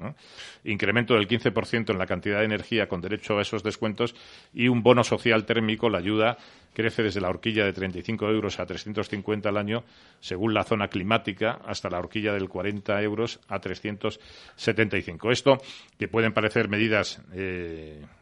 incremento 0.63 1.13
del 1.13 1.27
15% 1.27 1.91
en 1.91 1.97
la 1.97 2.05
cantidad 2.05 2.39
de 2.39 2.45
energía 2.45 2.87
con 2.87 2.99
derecho 2.99 3.37
a 3.37 3.41
esos 3.41 3.63
descuentos 3.63 4.15
y 4.53 4.67
un 4.67 4.83
bono 4.83 5.03
social 5.03 5.45
térmico, 5.45 5.89
la 5.89 5.99
ayuda 5.99 6.37
crece 6.73 7.01
desde 7.01 7.21
la 7.21 7.29
horquilla 7.29 7.65
de 7.65 7.73
35 7.73 8.29
euros 8.29 8.59
a 8.59 8.65
350 8.67 9.49
al 9.49 9.57
año, 9.57 9.83
según 10.19 10.53
la 10.53 10.63
zona 10.63 10.89
climática, 10.89 11.59
hasta 11.65 11.89
la 11.89 11.97
horquilla 11.97 12.33
del 12.33 12.49
40 12.49 13.01
euros 13.01 13.39
a 13.47 13.59
375. 13.59 15.31
Esto, 15.31 15.57
que 15.97 16.07
pueden 16.07 16.33
parecer 16.33 16.69
medidas 16.69 17.19
eh, 17.33 17.56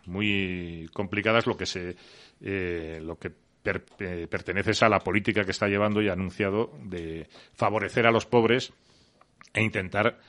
muy 0.05 0.89
complicadas, 0.93 1.47
lo 1.47 1.57
que 1.57 1.65
se, 1.65 1.95
eh, 2.41 2.99
lo 3.01 3.17
que 3.17 3.31
per- 3.63 3.85
eh, 3.99 4.27
perteneces 4.29 4.83
a 4.83 4.89
la 4.89 4.99
política 4.99 5.43
que 5.43 5.51
está 5.51 5.67
llevando 5.67 6.01
y 6.01 6.09
ha 6.09 6.13
anunciado 6.13 6.71
de 6.83 7.27
favorecer 7.53 8.05
a 8.05 8.11
los 8.11 8.25
pobres 8.25 8.73
e 9.53 9.61
intentar 9.63 10.19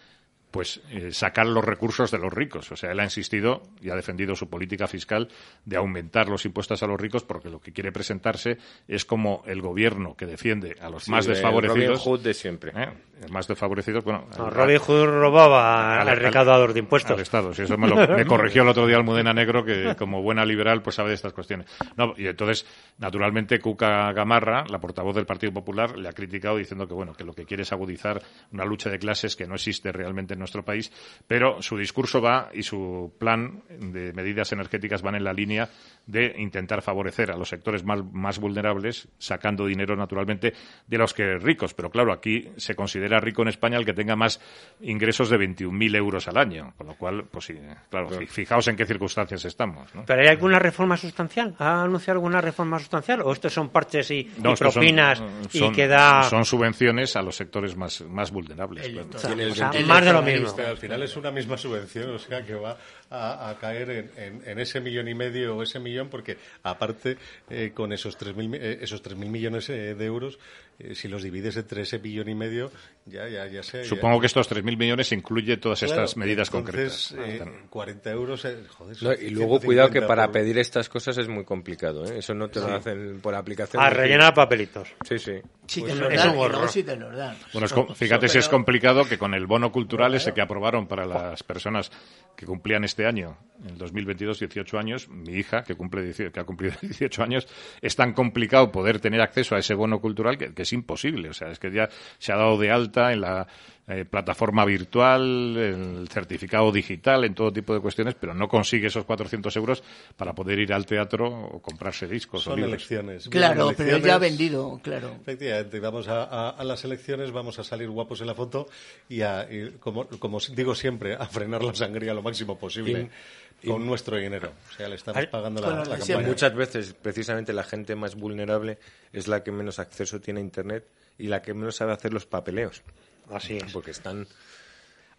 pues 0.51 0.81
eh, 0.91 1.11
sacar 1.13 1.47
los 1.47 1.63
recursos 1.63 2.11
de 2.11 2.19
los 2.19 2.33
ricos. 2.33 2.71
O 2.73 2.77
sea, 2.77 2.93
él 2.93 3.01
ha 3.01 3.05
insistido 3.05 3.63
y 3.83 3.91
ha 3.91 3.95
defendido 3.97 4.35
su 4.35 4.49
política 4.49 4.87
fiscal 4.87 5.29
de 5.67 5.77
aumentar 5.77 6.29
los 6.29 6.47
impuestos 6.47 6.83
a 6.83 6.87
los 6.87 6.99
ricos 6.99 7.25
porque 7.25 7.51
lo 7.51 7.61
que 7.61 7.73
quiere 7.73 7.93
presentarse 7.93 8.57
es 8.89 9.05
como 9.05 9.43
el 9.47 9.61
gobierno 9.61 10.17
que 10.17 10.25
defiende 10.25 10.77
a 10.81 10.89
los 10.89 11.05
Sí, 11.05 11.11
más 11.11 11.27
el 11.27 11.35
desfavorecidos. 11.35 11.89
Robin 11.89 11.99
Hood 11.99 12.21
de 12.21 12.33
siempre. 12.33 12.73
¿eh? 12.75 12.89
El 13.25 13.33
más 13.33 13.49
desfavorecidos, 13.49 14.05
bueno. 14.05 14.27
No, 14.37 14.51
Robin 14.51 14.79
Hood 14.79 15.07
robaba 15.07 16.01
al- 16.03 16.09
al 16.11 16.17
recaudador 16.19 16.73
de 16.75 16.81
impuestos. 16.81 17.13
al 17.17 17.21
Estado. 17.23 17.55
Sí, 17.55 17.63
eso 17.63 17.79
me, 17.79 17.89
lo- 17.89 17.97
me 17.97 18.25
corrigió 18.27 18.63
el 18.63 18.69
otro 18.69 18.87
día 18.87 18.97
Almudena 18.99 19.33
Negro, 19.33 19.65
que 19.65 19.95
como 19.97 20.21
buena 20.23 20.45
liberal 20.45 20.83
pues 20.83 20.97
sabe 20.97 21.09
de 21.11 21.15
estas 21.15 21.33
cuestiones. 21.33 21.67
No, 21.97 22.13
y 22.17 22.27
entonces, 22.27 22.67
naturalmente, 22.99 23.59
Cuca 23.59 24.13
Gamarra, 24.13 24.65
la 24.69 24.79
portavoz 24.81 25.15
del 25.17 25.25
Partido 25.27 25.53
Popular, 25.53 25.97
le 25.99 26.09
ha 26.09 26.13
criticado 26.13 26.57
diciendo 26.59 26.87
que 26.87 26.95
bueno 26.95 27.15
que 27.15 27.25
lo 27.25 27.33
que 27.33 27.45
quiere 27.47 27.63
es 27.63 27.73
agudizar 27.73 28.21
una 28.53 28.65
lucha 28.65 28.91
de 28.91 28.99
clases 28.99 29.35
que 29.35 29.47
no 29.47 29.55
existe 29.55 29.93
realmente 29.93 30.35
en 30.35 30.39
nuestro 30.39 30.63
país, 30.65 30.93
pero 31.27 31.63
su 31.63 31.79
discurso 31.79 32.21
va 32.21 32.51
y 32.53 32.63
su 32.65 33.15
plan 33.19 33.63
de 33.71 34.13
medidas 34.13 34.53
energéticas 34.53 35.01
van 35.03 35.15
en 35.15 35.25
la 35.25 35.33
línea 35.33 35.69
de 36.07 36.35
intentar 36.39 36.83
favorecer 36.83 37.31
a 37.33 37.37
los 37.37 37.49
sectores 37.49 37.83
más, 37.85 38.01
más 38.13 38.39
vulnerables, 38.39 39.09
sacando 39.19 39.67
dinero 39.67 39.97
naturalmente 39.97 40.53
de 40.87 40.99
los 40.99 41.13
que 41.13 41.37
ricos. 41.39 41.75
Pero 41.75 41.91
claro, 41.91 42.13
aquí 42.13 42.49
se 42.57 42.75
considera 42.77 43.19
rico 43.19 43.43
en 43.43 43.49
España 43.49 43.77
el 43.77 43.85
que 43.85 43.93
tenga 43.93 44.15
más 44.17 44.41
ingresos 44.81 45.31
de 45.31 45.37
21.000 45.39 45.97
euros 45.97 46.29
al 46.29 46.37
año. 46.37 46.73
Con 46.77 46.87
lo 46.87 46.95
cual, 46.95 47.25
pues 47.31 47.47
sí, 47.47 47.59
claro, 47.91 48.09
fi- 48.11 48.27
fijaos 48.27 48.69
en 48.69 48.77
qué 48.77 48.87
circunstancias 48.87 49.45
estamos. 49.45 49.93
¿no? 49.95 50.05
¿Pero 50.07 50.23
hay 50.23 50.29
alguna 50.29 50.59
reforma 50.59 50.97
sustancial? 50.97 51.55
¿Ha 51.59 51.83
anunciado 51.83 52.19
alguna 52.19 52.41
reforma 52.41 52.79
sustancial? 52.79 53.23
¿O 53.23 53.33
estos 53.33 53.53
son 53.53 53.71
parches 53.71 54.11
y, 54.11 54.31
No, 54.39 54.51
y 54.51 54.53
estos 54.53 54.73
son- 54.75 54.81
propinas 54.83 55.19
son, 55.51 55.73
y 55.73 55.73
que 55.73 55.89
da... 55.89 56.23
son 56.25 56.45
subvenciones 56.45 57.17
a 57.17 57.23
los 57.23 57.35
sectores 57.37 57.77
más, 57.77 58.03
más 58.03 58.31
vulnerables. 58.31 58.89
claro. 58.89 59.09
O 59.13 59.19
sea, 59.19 59.33
o 59.33 59.55
sea, 59.55 59.73
más 59.87 60.05
de 60.05 60.13
lo 60.13 60.23
mismo. 60.23 60.55
Al 60.67 60.77
final 60.77 61.03
es 61.03 61.17
una 61.17 61.31
misma 61.31 61.57
subvención, 61.57 62.11
o 62.11 62.19
sea 62.19 62.45
que 62.45 62.55
va 62.55 62.77
a, 63.11 63.57
caer 63.61 63.91
en, 64.17 64.43
en- 64.47 64.59
ese 64.59 64.81
millón 64.81 65.09
y 65.09 65.15
medio 65.15 65.57
o 65.57 65.63
ese 65.63 65.79
millón, 65.79 66.09
porque 66.09 66.39
aparte 66.63 67.17
eh, 67.51 67.73
con 67.75 67.93
esos 67.93 68.17
3.000 68.19 68.49
mi- 68.49 68.59
eh, 68.59 68.79
esos 68.81 69.03
3.000 69.03 69.29
millones 69.31 69.69
eh, 69.71 69.95
de 69.95 70.05
euros, 70.05 70.39
eh, 70.79 70.95
si 70.95 71.09
los 71.09 71.23
divides 71.23 71.57
entre 71.57 71.83
ese 71.83 71.99
billón 71.99 72.29
y 72.29 72.35
medio, 72.35 72.71
ya, 73.07 73.29
ya, 73.29 73.47
ya 73.47 73.63
sé. 73.63 73.85
Supongo 73.85 74.17
ya- 74.17 74.21
que 74.21 74.27
estos 74.27 74.49
3.000 74.49 74.77
millones 74.77 75.13
incluye 75.13 75.57
todas 75.57 75.81
Claro, 75.81 75.95
estas 76.03 76.17
medidas 76.17 76.49
entonces, 76.53 77.15
concretas. 77.15 77.49
eh, 77.49 77.67
40 77.71 78.11
euros, 78.11 78.45
eh, 78.45 78.59
joder, 78.69 79.03
No, 79.03 79.13
y 79.13 79.31
luego 79.31 79.61
cuidado 79.61 79.89
que 79.89 80.01
150 80.01 80.07
para 80.09 80.25
por- 80.27 80.33
pedir 80.33 80.59
estas 80.59 80.89
cosas 80.89 81.17
es 81.19 81.29
muy 81.29 81.45
complicado, 81.45 82.05
¿eh? 82.05 82.19
Eso 82.19 82.35
no 82.35 82.49
te 82.49 82.61
lo 82.61 82.67
hacen 82.75 83.21
por 83.21 83.35
aplicación. 83.35 83.83
A 83.83 83.91
rellenar 83.91 84.35
papelitos. 84.35 84.89
Sí, 85.09 85.19
sí. 85.19 85.33
Sí, 85.67 85.81
Pues 85.81 85.95
te 85.95 85.99
los 86.01 86.13
es 86.13 86.19
dan, 86.19 86.31
un 86.31 86.39
horror. 86.39 86.71
te 86.71 86.83
dan. 86.85 87.37
Bueno, 87.53 87.67
es 87.67 87.73
com- 87.73 87.95
fíjate 87.95 88.29
So- 88.29 88.33
si 88.35 88.39
es 88.39 88.49
complicado 88.49 89.05
que 89.05 89.19
con 89.19 89.35
el 89.35 89.47
bono 89.47 89.73
cultural 89.73 90.15
ese 90.15 90.33
que 90.33 90.41
aprobaron 90.41 90.87
para 90.87 91.07
las 91.07 91.43
personas 91.43 91.91
que 92.37 92.45
cumplían 92.47 92.85
este 92.85 93.07
año, 93.07 93.39
en 93.65 93.71
el 93.71 93.79
2022, 93.79 94.39
18 94.39 94.79
años, 94.79 95.09
mi 95.09 95.33
hija, 95.33 95.65
que, 95.65 95.75
cumple, 95.75 96.03
18 96.03 96.31
que 96.33 96.41
ha 96.41 96.45
cumplido 96.45 96.75
18 96.83 97.23
años, 97.23 97.49
es 97.81 97.97
tan 97.97 98.13
complicado 98.13 98.71
poder 98.71 99.01
tener 99.01 99.21
acceso 99.23 99.57
a 99.57 99.59
ese 99.59 99.73
bono 99.75 100.01
cultural 100.01 100.37
que, 100.37 100.53
que 100.53 100.66
es 100.67 100.73
imposible. 100.73 101.31
O 101.31 101.35
sea, 101.35 101.51
es 101.51 101.59
que 101.59 101.71
ya 101.73 101.89
se 102.19 102.33
ha 102.33 102.37
dado 102.37 102.59
de 102.59 102.71
alta 102.71 103.13
en 103.13 103.21
la 103.23 103.47
eh, 103.89 104.05
plataforma 104.05 104.65
virtual, 104.65 105.57
el 105.57 106.09
certificado 106.09 106.73
digital, 106.73 107.25
en 107.25 107.35
todo 107.35 107.53
tipo 107.53 107.73
de 107.73 107.81
cuestiones, 107.81 108.17
pero 108.19 108.35
no 108.35 108.49
consigue 108.49 108.89
esos 108.89 109.05
400 109.05 109.55
euros 109.57 109.83
para 110.17 110.33
poder 110.35 110.59
ir 110.59 110.73
al 110.73 110.85
teatro 110.87 111.29
o 111.29 111.63
comprarse 111.63 112.09
discos. 112.09 112.41
o 112.41 112.51
Son 112.51 112.57
libros. 112.57 112.73
elecciones. 112.75 113.29
Claro, 113.29 113.73
pero 113.77 113.97
él 113.97 114.03
ya 114.03 114.17
ha 114.17 114.19
vendido, 114.19 114.81
claro. 114.83 115.15
Efectivamente, 115.21 115.79
vamos 115.81 116.09
a, 116.09 116.25
a- 116.25 116.51
a 116.51 116.65
las 116.65 116.85
elecciones, 116.85 117.31
vamos 117.31 117.59
a 117.61 117.65
salir 117.65 117.89
guapos 117.89 118.21
en 118.21 118.27
la 118.27 118.35
foto 118.35 118.69
y, 119.09 119.21
a, 119.23 119.47
y 119.51 119.71
como, 119.79 120.07
como 120.07 120.39
digo 120.55 120.75
siempre, 120.75 121.15
a 121.15 121.27
frenar 121.27 121.63
la 121.63 121.73
sangría 121.75 122.13
lo 122.13 122.23
máximo 122.23 122.59
posible 122.59 123.03
Y- 123.03 123.46
con 123.67 123.87
nuestro 123.87 124.17
dinero. 124.17 124.53
O 124.71 124.75
sea, 124.75 124.89
le 124.89 124.97
estamos 124.97 125.27
pagando 125.27 125.61
la, 125.61 125.69
la 125.69 125.83
de 125.83 125.99
campaña. 125.99 126.27
Muchas 126.27 126.55
veces, 126.55 126.95
precisamente, 126.95 127.53
la 127.53 127.65
gente 127.65 127.95
más 127.95 128.15
vulnerable 128.15 128.79
es 129.13 129.29
la 129.29 129.43
que 129.43 129.53
menos 129.53 129.79
acceso 129.79 130.21
tiene 130.21 130.41
a 130.41 130.43
Internet 130.43 130.87
y 131.19 131.29
la 131.29 131.43
que 131.43 131.55
menos 131.55 131.77
sabe 131.77 131.93
hacer 131.93 132.13
los 132.13 132.27
papeleos. 132.27 132.83
Así 133.31 133.57
es. 133.57 133.73
Porque 133.73 133.91
están... 133.91 134.27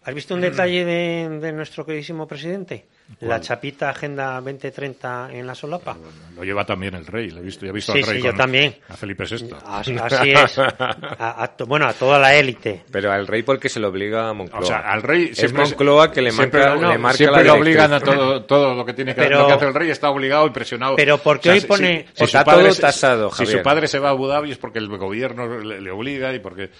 ¿Has 0.04 0.14
visto 0.14 0.34
un 0.34 0.40
detalle 0.40 0.84
de, 0.86 1.28
de 1.40 1.52
nuestro 1.52 1.84
queridísimo 1.84 2.26
presidente? 2.26 2.86
¿Cuál? 3.18 3.28
La 3.30 3.40
chapita 3.40 3.90
Agenda 3.90 4.34
2030 4.40 5.30
en 5.32 5.46
la 5.46 5.54
solapa. 5.54 5.96
Lo 6.36 6.44
lleva 6.44 6.64
también 6.64 6.94
el 6.94 7.04
rey, 7.06 7.30
lo 7.30 7.40
he 7.40 7.42
visto, 7.42 7.64
ya 7.66 7.70
he 7.70 7.74
visto 7.74 7.92
Sí, 7.92 8.00
al 8.00 8.06
rey 8.06 8.16
sí, 8.18 8.22
yo 8.24 8.30
con- 8.30 8.38
también. 8.38 8.76
a 8.88 8.96
Felipe 8.96 9.24
VI. 9.24 9.50
Así, 9.66 9.96
así 9.98 10.30
es. 10.30 10.58
A- 10.58 11.44
a 11.44 11.64
bueno, 11.66 11.86
a 11.86 11.92
toda 11.94 12.18
la 12.18 12.34
élite. 12.34 12.84
Pero 12.90 13.10
al 13.12 13.26
rey 13.26 13.42
porque 13.42 13.68
se 13.68 13.80
lo 13.80 13.88
obliga 13.88 14.28
a 14.28 14.32
Moncloa. 14.34 14.60
O 14.62 14.64
sea, 14.64 14.78
al 14.78 15.02
rey 15.02 15.32
es 15.36 15.52
Moncloa 15.52 16.10
que 16.12 16.22
le 16.22 16.30
siempre 16.32 16.60
marca, 16.60 16.74
lo- 16.76 16.88
le 16.92 16.98
marca 16.98 17.16
siempre 17.18 17.44
la 17.44 17.52
lo 17.54 17.60
obligan 17.60 17.92
a 17.92 18.00
todo, 18.00 18.44
todo 18.44 18.74
lo 18.74 18.84
que 18.86 18.92
tiene 18.94 19.14
que, 19.14 19.22
Pero- 19.22 19.40
lo 19.40 19.46
que 19.48 19.52
hace 19.54 19.66
el 19.66 19.74
rey 19.74 19.90
está 19.90 20.10
obligado 20.10 20.46
y 20.46 20.50
presionado. 20.50 20.96
Pero 20.96 21.18
porque 21.18 21.50
hoy 21.50 21.60
pone- 21.62 22.06
si 22.14 22.24
Está 22.24 22.40
su 22.40 22.44
padre 22.46 22.68
todo 22.70 22.80
tasado, 22.80 23.30
Si 23.30 23.36
su 23.38 23.44
Javier. 23.44 23.62
padre 23.62 23.88
se 23.88 23.98
va 23.98 24.08
a 24.08 24.12
Abu 24.12 24.26
Dhabi 24.26 24.52
es 24.52 24.58
porque 24.58 24.78
el 24.78 24.88
gobierno 24.88 25.58
le, 25.58 25.80
le 25.80 25.90
obliga 25.90 26.32
y 26.34 26.38
porque... 26.40 26.70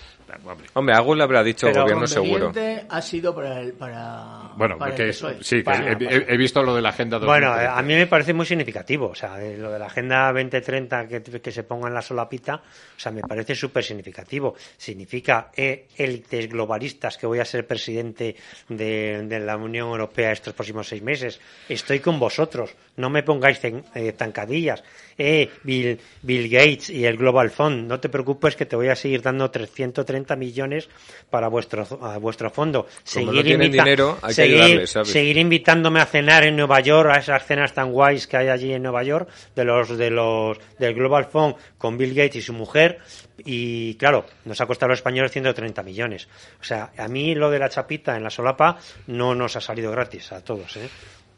Hombre, 0.44 0.66
Hombre, 0.74 0.94
algo 0.94 1.14
le 1.14 1.22
habrá 1.22 1.42
dicho 1.42 1.66
el 1.66 1.72
Pero 1.72 1.82
gobierno 1.84 2.06
seguro. 2.06 2.52
ha 2.88 3.02
sido 3.02 3.34
para 3.34 3.60
el, 3.60 3.72
para, 3.72 4.50
Bueno, 4.56 4.76
para 4.78 4.90
el 4.92 4.96
que 4.96 5.06
PSOE. 5.08 5.36
sí, 5.42 5.62
Para- 5.62 5.92
he, 5.92 5.96
he- 6.00 6.26
he 6.34 6.36
visto 6.36 6.62
lo 6.62 6.74
de 6.74 6.82
la 6.82 6.90
agenda 6.90 7.18
Bueno, 7.18 7.46
2030. 7.48 7.78
a 7.78 7.82
mí 7.82 7.94
me 7.94 8.06
parece 8.06 8.34
muy 8.34 8.44
significativo. 8.46 9.06
O 9.08 9.14
sea, 9.14 9.38
lo 9.38 9.70
de 9.72 9.78
la 9.78 9.86
Agenda 9.86 10.32
2030 10.32 11.08
que, 11.08 11.22
que 11.22 11.52
se 11.52 11.62
ponga 11.62 11.88
en 11.88 11.94
la 11.94 12.02
solapita, 12.02 12.56
o 12.56 13.00
sea, 13.00 13.12
me 13.12 13.22
parece 13.22 13.54
súper 13.54 13.84
significativo. 13.84 14.54
Significa 14.76 15.50
eh, 15.56 15.86
élites 15.96 16.48
globalistas 16.48 17.16
que 17.16 17.26
voy 17.26 17.38
a 17.40 17.44
ser 17.44 17.66
presidente 17.66 18.36
de, 18.68 19.22
de 19.26 19.40
la 19.40 19.56
Unión 19.56 19.88
Europea 19.88 20.32
estos 20.32 20.54
próximos 20.54 20.88
seis 20.88 21.02
meses. 21.02 21.40
Estoy 21.68 22.00
con 22.00 22.18
vosotros. 22.18 22.74
No 22.96 23.10
me 23.10 23.22
pongáis 23.22 23.62
cen- 23.62 23.84
eh, 23.94 24.14
zancadillas. 24.16 24.82
Eh, 25.16 25.50
Bill, 25.62 25.98
Bill 26.22 26.48
Gates 26.48 26.90
y 26.90 27.04
el 27.04 27.16
Global 27.16 27.50
Fund, 27.50 27.88
no 27.88 27.98
te 27.98 28.08
preocupes 28.08 28.54
que 28.56 28.66
te 28.66 28.76
voy 28.76 28.88
a 28.88 28.94
seguir 28.96 29.20
dando 29.22 29.50
330 29.50 30.17
millones 30.36 30.88
para 31.30 31.48
vuestro, 31.48 31.86
a 32.02 32.18
vuestro 32.18 32.50
fondo. 32.50 32.86
Como 33.20 33.32
no 33.32 33.42
tienen 33.44 33.70
dinero, 33.84 34.18
hay 34.22 34.28
que 34.28 34.34
seguir- 34.34 34.62
ayudarles, 34.62 34.90
¿sabes? 34.90 35.08
seguir 35.10 35.36
invitándome 35.38 36.00
a 36.00 36.06
cenar 36.06 36.44
en 36.44 36.56
Nueva 36.56 36.80
York, 36.80 37.10
a 37.12 37.18
esas 37.18 37.44
cenas 37.46 37.72
tan 37.74 37.92
guays 37.92 38.26
que 38.26 38.36
hay 38.36 38.48
allí 38.48 38.72
en 38.72 38.82
Nueva 38.82 39.02
York, 39.02 39.28
de 39.54 39.64
los, 39.64 39.96
de 39.96 40.10
los, 40.10 40.58
del 40.78 40.94
Global 40.94 41.26
Fund 41.26 41.54
con 41.76 41.96
Bill 41.98 42.14
Gates 42.14 42.36
y 42.36 42.42
su 42.42 42.52
mujer. 42.52 42.98
Y 43.44 43.94
claro, 43.94 44.26
nos 44.46 44.60
ha 44.60 44.66
costado 44.66 44.86
a 44.86 44.90
los 44.90 44.98
españoles 44.98 45.30
130 45.30 45.82
millones. 45.84 46.26
O 46.60 46.64
sea, 46.64 46.90
a 46.98 47.06
mí 47.06 47.34
lo 47.36 47.50
de 47.50 47.60
la 47.60 47.68
chapita 47.68 48.16
en 48.16 48.24
la 48.24 48.30
solapa 48.30 48.78
no 49.06 49.34
nos 49.36 49.54
ha 49.54 49.60
salido 49.60 49.92
gratis 49.92 50.32
a 50.32 50.42
todos, 50.42 50.76
¿eh? 50.76 50.88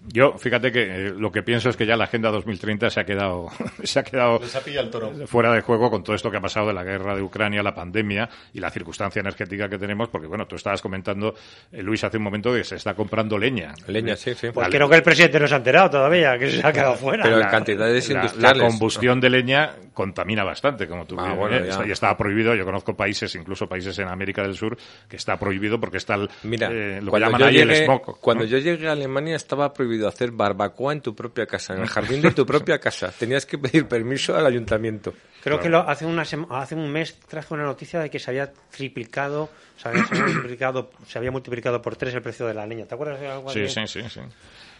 Yo, 0.09 0.33
fíjate 0.39 0.73
que 0.73 0.83
eh, 0.83 1.11
lo 1.17 1.31
que 1.31 1.43
pienso 1.43 1.69
es 1.69 1.77
que 1.77 1.85
ya 1.87 1.95
la 1.97 2.05
Agenda 2.05 2.31
2030 2.31 2.89
se 2.91 3.01
ha 3.01 3.05
quedado, 3.05 3.49
se 3.83 3.99
ha 3.99 4.03
quedado 4.03 4.41
ha 4.43 4.71
el 4.81 4.91
toro. 4.91 5.13
fuera 5.27 5.53
de 5.53 5.61
juego 5.61 5.91
con 5.91 6.03
todo 6.03 6.17
esto 6.17 6.31
que 6.31 6.39
ha 6.39 6.41
pasado 6.41 6.69
de 6.69 6.73
la 6.73 6.83
guerra 6.85 7.15
de 7.15 7.23
Ucrania, 7.23 7.63
la 7.63 7.75
pandemia 7.75 8.29
y 8.55 8.61
la 8.61 8.71
circunstancia 8.71 9.21
energética 9.21 9.69
que 9.69 9.79
tenemos, 9.79 10.09
porque 10.09 10.27
bueno, 10.27 10.47
tú 10.47 10.57
estabas 10.57 10.81
comentando, 10.81 11.35
eh, 11.71 11.83
Luis, 11.83 12.03
hace 12.03 12.17
un 12.17 12.23
momento 12.23 12.53
que 12.53 12.65
se 12.65 12.77
está 12.77 12.95
comprando 12.95 13.37
leña. 13.39 13.75
Leña, 13.89 14.17
sí, 14.17 14.35
sí. 14.35 14.49
Pues 14.55 14.69
creo 14.69 14.89
que 14.89 14.97
el 14.97 15.03
presidente 15.03 15.39
no 15.39 15.47
se 15.47 15.55
ha 15.55 15.59
enterado 15.59 15.91
todavía, 15.91 16.39
que 16.39 16.51
se 16.51 16.67
ha 16.67 16.73
quedado 16.73 16.95
fuera. 16.95 17.25
Pero 17.25 17.39
La- 17.39 17.49
cantidades 17.51 18.09
la- 18.09 18.15
industriales. 18.21 18.59
La 18.59 18.67
combustión 18.69 19.21
de 19.21 19.29
leña 19.31 19.71
contamina 19.93 20.45
bastante, 20.45 20.87
como 20.89 21.05
tú 21.05 21.17
Ah, 21.19 21.35
bueno, 21.35 21.57
eh, 21.59 21.69
ya. 21.69 21.87
y 21.87 21.91
está 21.91 22.17
prohibido. 22.17 22.55
Yo 22.55 22.65
conozco 22.65 22.97
países, 22.97 23.35
incluso 23.35 23.69
países 23.69 23.99
en 23.99 24.09
América 24.09 24.43
del 24.43 24.55
Sur, 24.57 24.79
que 25.09 25.17
está 25.17 25.39
prohibido 25.39 25.79
porque 25.79 25.99
está 25.99 26.15
el, 26.15 26.31
Mira, 26.45 26.69
eh, 26.73 27.01
lo 27.03 27.07
que 27.07 27.11
cuando, 27.11 27.27
llaman 27.27 27.41
yo 27.41 27.47
ahí 27.47 27.59
el 27.59 27.69
llegué, 27.69 27.85
smog. 27.85 28.19
cuando 28.21 28.45
¿no? 28.45 28.51
yo 28.51 28.59
llegué 28.59 28.89
a 28.89 28.93
Alemania 28.93 29.37
estaba 29.37 29.73
prohibido 29.75 29.90
hacer 30.09 30.31
barbacoa 30.31 30.93
en 30.93 31.01
tu 31.01 31.15
propia 31.15 31.47
casa, 31.47 31.75
en 31.75 31.81
el 31.81 31.89
jardín 31.89 32.21
de 32.23 32.31
tu 32.31 32.47
propia 32.47 32.79
casa. 32.79 33.11
Tenías 33.11 33.47
que 33.47 33.59
pedir 33.59 33.87
permiso 33.87 34.37
al 34.37 34.47
ayuntamiento. 34.47 35.13
Creo 35.43 35.59
que 35.61 35.69
lo, 35.69 35.79
hace, 35.89 36.05
una 36.07 36.25
sema- 36.25 36.61
hace 36.63 36.75
un 36.75 36.91
mes 36.91 37.19
traje 37.21 37.55
una 37.55 37.65
noticia 37.65 38.01
de 38.01 38.11
que 38.11 38.19
se 38.19 38.31
había 38.31 38.53
triplicado, 38.53 39.49
se 39.77 39.89
había, 39.89 40.05
se 40.07 40.15
había 40.15 40.27
multiplicado, 40.35 40.91
se 41.07 41.19
había 41.19 41.31
multiplicado 41.31 41.81
por 41.83 41.97
tres 41.97 42.15
el 42.15 42.23
precio 42.23 42.47
de 42.47 42.55
la 42.55 42.67
leña. 42.67 42.87
¿Te 42.87 42.95
acuerdas 42.95 43.21
de 43.21 43.29
algo 43.29 43.51
sí, 43.51 43.67
sí, 43.87 44.03
sí. 44.09 44.21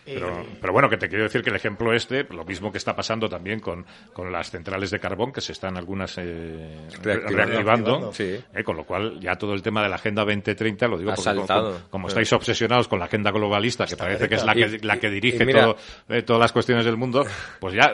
Pero, 0.05 0.45
pero 0.61 0.73
bueno, 0.73 0.89
que 0.89 0.97
te 0.97 1.09
quiero 1.09 1.25
decir 1.25 1.43
que 1.43 1.51
el 1.51 1.57
ejemplo 1.57 1.93
este, 1.95 2.25
lo 2.31 2.45
mismo 2.45 2.73
que 2.73 2.79
está 2.79 2.97
pasando 2.97 3.29
también 3.29 3.61
con, 3.61 3.85
con 4.13 4.33
las 4.33 4.51
centrales 4.51 4.91
de 4.91 4.99
carbón, 4.99 5.33
que 5.33 5.41
se 5.41 5.53
están 5.53 5.77
algunas 5.77 6.17
eh, 6.19 6.89
re- 7.03 7.17
Reactivando. 7.17 7.37
reactivando, 7.37 8.13
Sí. 8.13 8.41
eh, 8.55 8.65
con 8.65 8.77
lo 8.77 8.85
cual 8.85 9.21
ya 9.21 9.37
todo 9.37 9.55
el 9.55 9.63
tema 9.63 9.83
de 9.83 9.89
la 9.89 9.97
Agenda 9.97 10.23
2030, 10.25 10.89
lo 10.89 10.99
digo 10.99 11.13
porque 11.15 11.43
como- 11.91 12.09
estáis 12.09 12.33
obsesionados 12.33 12.89
con 12.89 12.99
la 12.99 13.05
agenda 13.05 13.31
globalista, 13.31 13.87
que 13.87 13.97
parece 13.97 14.29
que 14.29 14.35
es 14.37 14.45
la 14.45 14.55
que, 14.55 14.61
Y- 14.61 14.79
la 14.79 14.97
que 14.99 15.11
dirige 15.11 15.45
mira- 15.45 15.63
todo, 15.63 15.77
eh, 16.09 16.23
todas 16.23 16.41
las 16.41 16.53
cuestiones 16.53 16.85
del 16.85 16.97
mundo, 16.97 17.25
pues 17.61 17.75
ya 17.75 17.93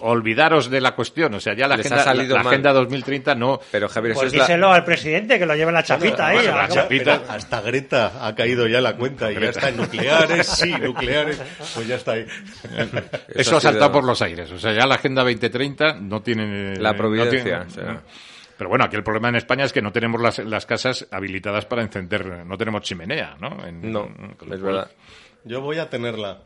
olvidaros 0.00 0.70
de 0.70 0.80
la 0.80 0.94
cuestión. 0.94 1.34
O 1.34 1.40
sea, 1.40 1.54
ya 1.54 1.66
la, 1.68 1.74
ha 1.76 1.78
agenda, 1.78 2.04
la- 2.14 2.22
la 2.24 2.34
mal. 2.42 2.46
agenda 2.48 2.72
2030 2.72 3.34
no... 3.34 3.60
Pero 3.70 3.88
Javier, 3.88 4.12
eso 4.12 4.20
Pues 4.20 4.32
es 4.32 4.38
la... 4.38 4.44
díselo 4.44 4.72
al 4.72 4.84
presidente 4.84 5.38
que 5.38 5.46
lo 5.46 5.54
lleve 5.54 5.68
en 5.68 5.74
la 5.74 5.82
chapita 5.82 6.26
ahí. 6.28 6.36
bueno, 6.36 6.56
la 6.56 6.68
¿no? 6.68 6.74
chapita- 6.74 7.22
Hasta 7.28 7.60
Greta 7.60 8.26
ha 8.26 8.34
caído 8.34 8.66
ya 8.66 8.80
la 8.80 8.96
cuenta 8.96 9.30
y 9.32 9.34
ya 9.40 9.50
está 9.50 9.68
en 9.68 9.76
nucleares, 9.78 10.46
sí, 10.46 10.72
nucleares. 10.82 11.27
Pues 11.74 11.86
ya 11.86 11.96
está 11.96 12.12
ahí. 12.12 12.26
Eso 13.28 13.56
ha 13.56 13.60
saltado 13.60 13.92
por 13.92 14.04
los 14.04 14.20
aires. 14.22 14.50
O 14.52 14.58
sea, 14.58 14.72
ya 14.72 14.86
la 14.86 14.96
Agenda 14.96 15.22
2030 15.22 15.94
no 16.00 16.22
tiene... 16.22 16.76
La 16.76 16.92
no 16.92 16.98
providencia, 16.98 17.42
tiene- 17.42 17.58
o 17.64 17.70
sea. 17.70 18.02
Pero 18.56 18.70
bueno, 18.70 18.84
aquí 18.86 18.96
el 18.96 19.04
problema 19.04 19.28
en 19.28 19.36
España 19.36 19.64
es 19.64 19.72
que 19.72 19.80
no 19.80 19.92
tenemos 19.92 20.20
las, 20.20 20.38
las 20.40 20.66
casas 20.66 21.06
habilitadas 21.12 21.64
para 21.66 21.82
encender, 21.82 22.44
no 22.44 22.56
tenemos 22.58 22.82
chimenea, 22.82 23.36
¿no? 23.40 23.64
En- 23.64 23.92
No, 23.92 24.08
lo 24.08 24.30
es 24.32 24.36
cual- 24.38 24.60
verdad. 24.60 24.90
Yo 25.44 25.60
voy 25.60 25.78
a 25.78 25.88
tenerla. 25.88 26.40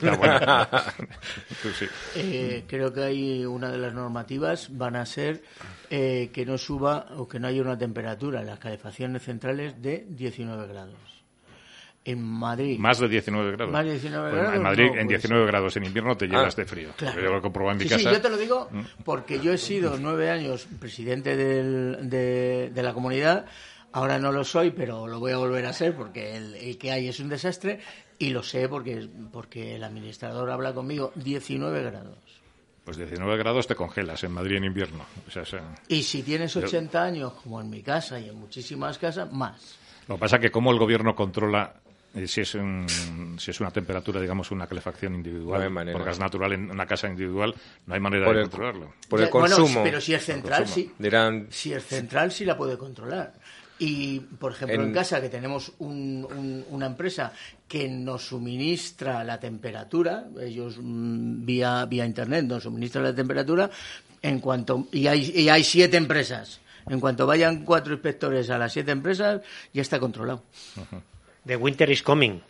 Tú 0.00 1.68
sí. 1.78 1.86
Eh, 2.16 2.64
creo 2.66 2.92
que 2.92 3.02
hay 3.02 3.44
una 3.44 3.70
de 3.70 3.78
las 3.78 3.92
normativas 3.94 4.68
van 4.76 4.96
a 4.96 5.06
ser 5.06 5.42
eh, 5.90 6.30
que 6.32 6.44
no 6.46 6.58
suba 6.58 7.06
o 7.16 7.26
que 7.28 7.38
no 7.40 7.48
haya 7.48 7.62
una 7.62 7.76
temperatura 7.78 8.40
en 8.40 8.46
las 8.46 8.58
calefacciones 8.58 9.22
centrales 9.22 9.80
de 9.80 10.04
19 10.08 10.66
grados. 10.68 10.94
En 12.10 12.22
Madrid. 12.22 12.78
Más 12.78 12.98
de 12.98 13.08
19 13.08 13.52
grados. 13.52 13.72
Más 13.72 13.84
de 13.84 13.90
19 13.92 14.30
Pues 14.30 14.40
grados, 14.40 14.56
En 14.56 14.62
Madrid, 14.62 14.84
no, 14.86 14.88
en 14.92 15.06
pues- 15.06 15.08
19 15.08 15.46
grados 15.46 15.76
en 15.76 15.84
invierno 15.84 16.16
te 16.16 16.26
llenas 16.26 16.54
Ah, 16.54 16.56
de 16.62 16.64
frío. 16.64 16.88
Claro. 16.96 17.12
Porque 17.14 17.26
Yo 17.26 17.32
lo 17.32 17.38
he 17.38 17.42
comprobado 17.42 17.72
en 17.72 17.78
mi 17.78 17.84
Sí, 17.84 17.90
casa. 17.90 18.08
sí, 18.08 18.14
yo 18.16 18.20
te 18.22 18.28
lo 18.30 18.36
digo 18.36 18.68
Mm. 18.70 18.80
porque 19.04 19.40
yo 19.40 19.52
he 19.52 19.58
sido 19.58 19.96
nueve 19.98 20.30
años 20.30 20.66
presidente 20.80 21.36
del- 21.36 22.08
de, 22.08 22.70
de 22.74 22.82
la 22.82 22.94
comunidad. 22.94 23.46
Ahora 23.92 24.18
no 24.18 24.32
lo 24.32 24.44
soy, 24.44 24.70
pero 24.70 25.06
lo 25.06 25.18
voy 25.20 25.32
a 25.32 25.36
volver 25.38 25.66
a 25.66 25.72
ser 25.72 25.94
porque 25.96 26.36
el, 26.36 26.54
el 26.54 26.78
que 26.78 26.92
hay 26.92 27.08
es 27.08 27.20
un 27.20 27.28
desastre 27.28 27.80
y 28.18 28.30
lo 28.30 28.42
sé 28.42 28.68
porque, 28.68 29.06
porque 29.32 29.76
el 29.76 29.84
administrador 29.84 30.50
habla 30.50 30.72
conmigo. 30.74 31.12
19 31.14 31.82
grados. 31.82 32.18
Pues 32.84 32.96
19 32.96 33.36
grados 33.36 33.66
te 33.66 33.74
congelas 33.74 34.24
en 34.24 34.32
Madrid 34.32 34.56
en 34.56 34.64
invierno. 34.64 35.04
O 35.26 35.30
sea, 35.30 35.44
Y 35.88 36.02
si 36.02 36.22
tienes 36.22 36.54
Yo- 36.54 36.60
80 36.60 37.02
años, 37.04 37.34
como 37.34 37.60
en 37.60 37.68
mi 37.68 37.82
casa 37.82 38.18
y 38.18 38.28
en 38.30 38.36
muchísimas 38.36 38.96
casas, 38.98 39.30
más. 39.30 39.76
Lo 40.08 40.14
que 40.14 40.20
pasa 40.20 40.36
es 40.36 40.42
que 40.42 40.50
como 40.50 40.72
el 40.72 40.78
gobierno 40.78 41.14
controla 41.14 41.74
eh, 42.18 42.26
si 42.28 42.40
es 42.40 42.54
un- 42.54 42.86
si 43.38 43.50
es 43.50 43.60
una 43.60 43.70
temperatura, 43.70 44.20
digamos, 44.20 44.50
una 44.50 44.66
calefacción 44.66 45.14
individual 45.14 45.60
No 45.60 45.64
hay 45.66 45.70
manera. 45.72 45.96
por 45.98 46.06
gas 46.06 46.18
natural 46.18 46.52
en 46.52 46.70
una 46.70 46.86
casa 46.86 47.08
individual, 47.08 47.54
no 47.86 47.94
hay 47.94 48.00
manera 48.00 48.26
Por 48.26 48.36
de 48.36 48.42
el- 48.42 48.48
controlarlo. 48.50 48.94
Por 49.08 49.20
el 49.20 49.28
bueno, 49.30 49.56
consumo. 49.56 49.82
pero 49.82 50.00
si 50.00 50.14
es 50.14 50.24
central, 50.24 50.66
sí. 50.68 50.92
Dirán, 50.98 51.46
Si 51.50 51.72
es 51.72 51.84
central, 51.86 52.32
sí 52.32 52.44
la 52.44 52.56
puede 52.56 52.76
controlar. 52.76 53.32
Y, 53.80 54.18
por 54.18 54.50
ejemplo, 54.52 54.74
en, 54.82 54.88
En- 54.88 54.92
casa 54.92 55.20
que 55.20 55.28
tenemos 55.28 55.72
un- 55.78 56.26
un- 56.36 56.64
una 56.70 56.86
empresa 56.86 57.32
que 57.68 57.88
nos 57.88 58.26
suministra 58.26 59.22
la 59.22 59.38
temperatura, 59.38 60.24
ellos 60.40 60.78
mm, 60.80 61.44
vía, 61.46 61.84
vía 61.86 62.04
Internet 62.04 62.44
nos 62.44 62.64
suministran 62.64 63.04
la 63.04 63.14
temperatura, 63.14 63.70
en 64.20 64.40
cuanto 64.40 64.88
y 64.90 65.06
hay, 65.06 65.30
y 65.32 65.48
hay 65.48 65.62
siete 65.62 65.96
empresas. 65.96 66.60
En 66.88 66.98
cuanto 66.98 67.24
vayan 67.26 67.64
cuatro 67.64 67.92
inspectores 67.92 68.50
a 68.50 68.58
las 68.58 68.72
siete 68.72 68.90
empresas, 68.90 69.42
ya 69.72 69.82
está 69.82 70.00
controlado. 70.00 70.42
The 71.48 71.56
winter 71.56 71.90
is 71.90 72.02
coming. 72.04 72.40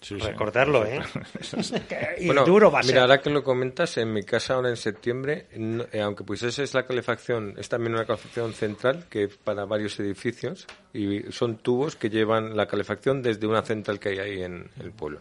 Sí, 0.00 0.20
sí. 0.20 0.26
Recordarlo, 0.26 0.84
¿eh? 0.84 1.00
Sí. 1.40 1.56
y 2.18 2.26
Bueno, 2.26 2.44
duro 2.44 2.70
va 2.70 2.80
a 2.80 2.82
mira, 2.82 2.92
ser. 2.92 3.00
ahora 3.00 3.20
que 3.22 3.30
lo 3.30 3.42
comentas, 3.42 3.96
en 3.96 4.12
mi 4.12 4.22
casa 4.22 4.52
ahora 4.54 4.68
en 4.68 4.76
septiembre, 4.76 5.46
no- 5.56 5.86
eh, 5.92 6.02
aunque 6.02 6.24
pusieses 6.24 6.74
la 6.74 6.84
calefacción, 6.84 7.54
es 7.56 7.70
también 7.70 7.94
una 7.94 8.04
calefacción 8.04 8.52
central 8.52 9.06
que 9.08 9.24
es 9.24 9.36
para 9.36 9.64
varios 9.64 9.98
edificios 10.00 10.66
y 10.92 11.22
son 11.32 11.56
tubos 11.56 11.96
que 11.96 12.10
llevan 12.10 12.54
la 12.54 12.66
calefacción 12.66 13.22
desde 13.22 13.46
una 13.46 13.62
central 13.62 13.98
que 13.98 14.10
hay 14.10 14.18
ahí 14.18 14.42
en 14.42 14.68
el 14.78 14.92
pueblo. 14.92 15.20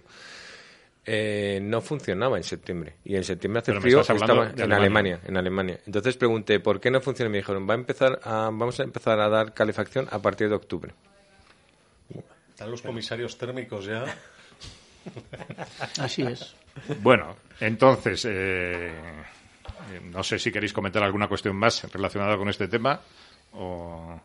Eh, 1.05 1.59
no 1.61 1.79
funcionaba 1.81 2.37
en 2.37 2.43
septiembre 2.43 2.95
y 3.03 3.15
en 3.17 3.23
septiembre 3.25 3.59
hace 3.59 3.71
Pero 3.71 3.81
frío 3.81 3.99
estaba 4.01 4.45
de 4.47 4.63
en 4.63 4.71
Alemania. 4.71 4.75
Alemania. 4.77 5.19
en 5.27 5.35
Alemania 5.37 5.79
entonces 5.85 6.15
pregunté 6.15 6.61
por 6.61 6.79
qué 6.79 6.89
no 6.91 7.01
funciona 7.01 7.27
y 7.27 7.31
me 7.33 7.37
dijeron 7.39 7.67
va 7.69 7.73
a 7.73 7.77
empezar 7.77 8.21
a, 8.23 8.45
vamos 8.53 8.79
a 8.79 8.83
empezar 8.83 9.19
a 9.19 9.27
dar 9.27 9.53
calefacción 9.53 10.07
a 10.11 10.19
partir 10.19 10.47
de 10.47 10.55
octubre 10.55 10.93
Están 12.53 12.69
los 12.69 12.83
comisarios 12.83 13.35
térmicos 13.35 13.85
ya. 13.85 14.05
Así 15.99 16.21
es. 16.21 16.55
Bueno, 17.01 17.35
entonces, 17.59 18.25
eh, 18.25 18.93
eh, 19.91 20.01
no 20.11 20.23
sé 20.23 20.37
si 20.37 20.51
queréis 20.51 20.71
comentar 20.71 21.01
alguna 21.01 21.27
cuestión 21.27 21.55
más 21.55 21.91
relacionada 21.91 22.37
con 22.37 22.49
este 22.49 22.67
tema 22.67 23.01
o... 23.53 24.21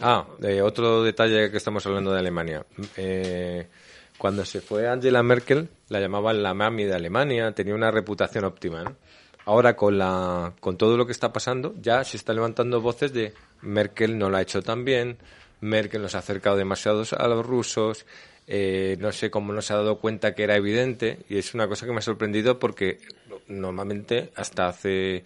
Ah, 0.00 0.26
eh, 0.42 0.62
otro 0.62 1.02
detalle 1.02 1.50
que 1.50 1.58
estamos 1.58 1.84
hablando 1.84 2.10
de 2.12 2.18
Alemania. 2.18 2.64
Eh, 2.96 3.68
cuando 4.16 4.46
se 4.46 4.62
fue 4.62 4.88
Angela 4.88 5.22
Merkel, 5.22 5.68
la 5.90 6.00
llamaban 6.00 6.42
la 6.42 6.54
mami 6.54 6.84
de 6.84 6.94
Alemania, 6.94 7.52
tenía 7.52 7.74
una 7.74 7.90
reputación 7.90 8.44
óptima. 8.44 8.82
¿no? 8.82 8.96
Ahora, 9.44 9.76
con, 9.76 9.98
la, 9.98 10.54
con 10.58 10.78
todo 10.78 10.96
lo 10.96 11.04
que 11.04 11.12
está 11.12 11.32
pasando, 11.32 11.74
ya 11.78 12.02
se 12.04 12.16
están 12.16 12.36
levantando 12.36 12.80
voces 12.80 13.12
de 13.12 13.34
Merkel 13.60 14.16
no 14.16 14.30
lo 14.30 14.38
ha 14.38 14.42
hecho 14.42 14.62
tan 14.62 14.84
bien, 14.84 15.18
Merkel 15.62 16.02
nos 16.02 16.14
ha 16.14 16.18
acercado 16.18 16.56
demasiado 16.56 17.04
a 17.16 17.28
los 17.28 17.46
rusos, 17.46 18.04
eh, 18.46 18.96
no 19.00 19.12
sé 19.12 19.30
cómo 19.30 19.52
no 19.52 19.62
se 19.62 19.72
ha 19.72 19.76
dado 19.76 19.98
cuenta 19.98 20.34
que 20.34 20.42
era 20.42 20.56
evidente, 20.56 21.18
y 21.28 21.38
es 21.38 21.54
una 21.54 21.68
cosa 21.68 21.86
que 21.86 21.92
me 21.92 21.98
ha 21.98 22.02
sorprendido 22.02 22.58
porque 22.58 22.98
normalmente 23.46 24.30
hasta 24.36 24.68
hace 24.68 25.24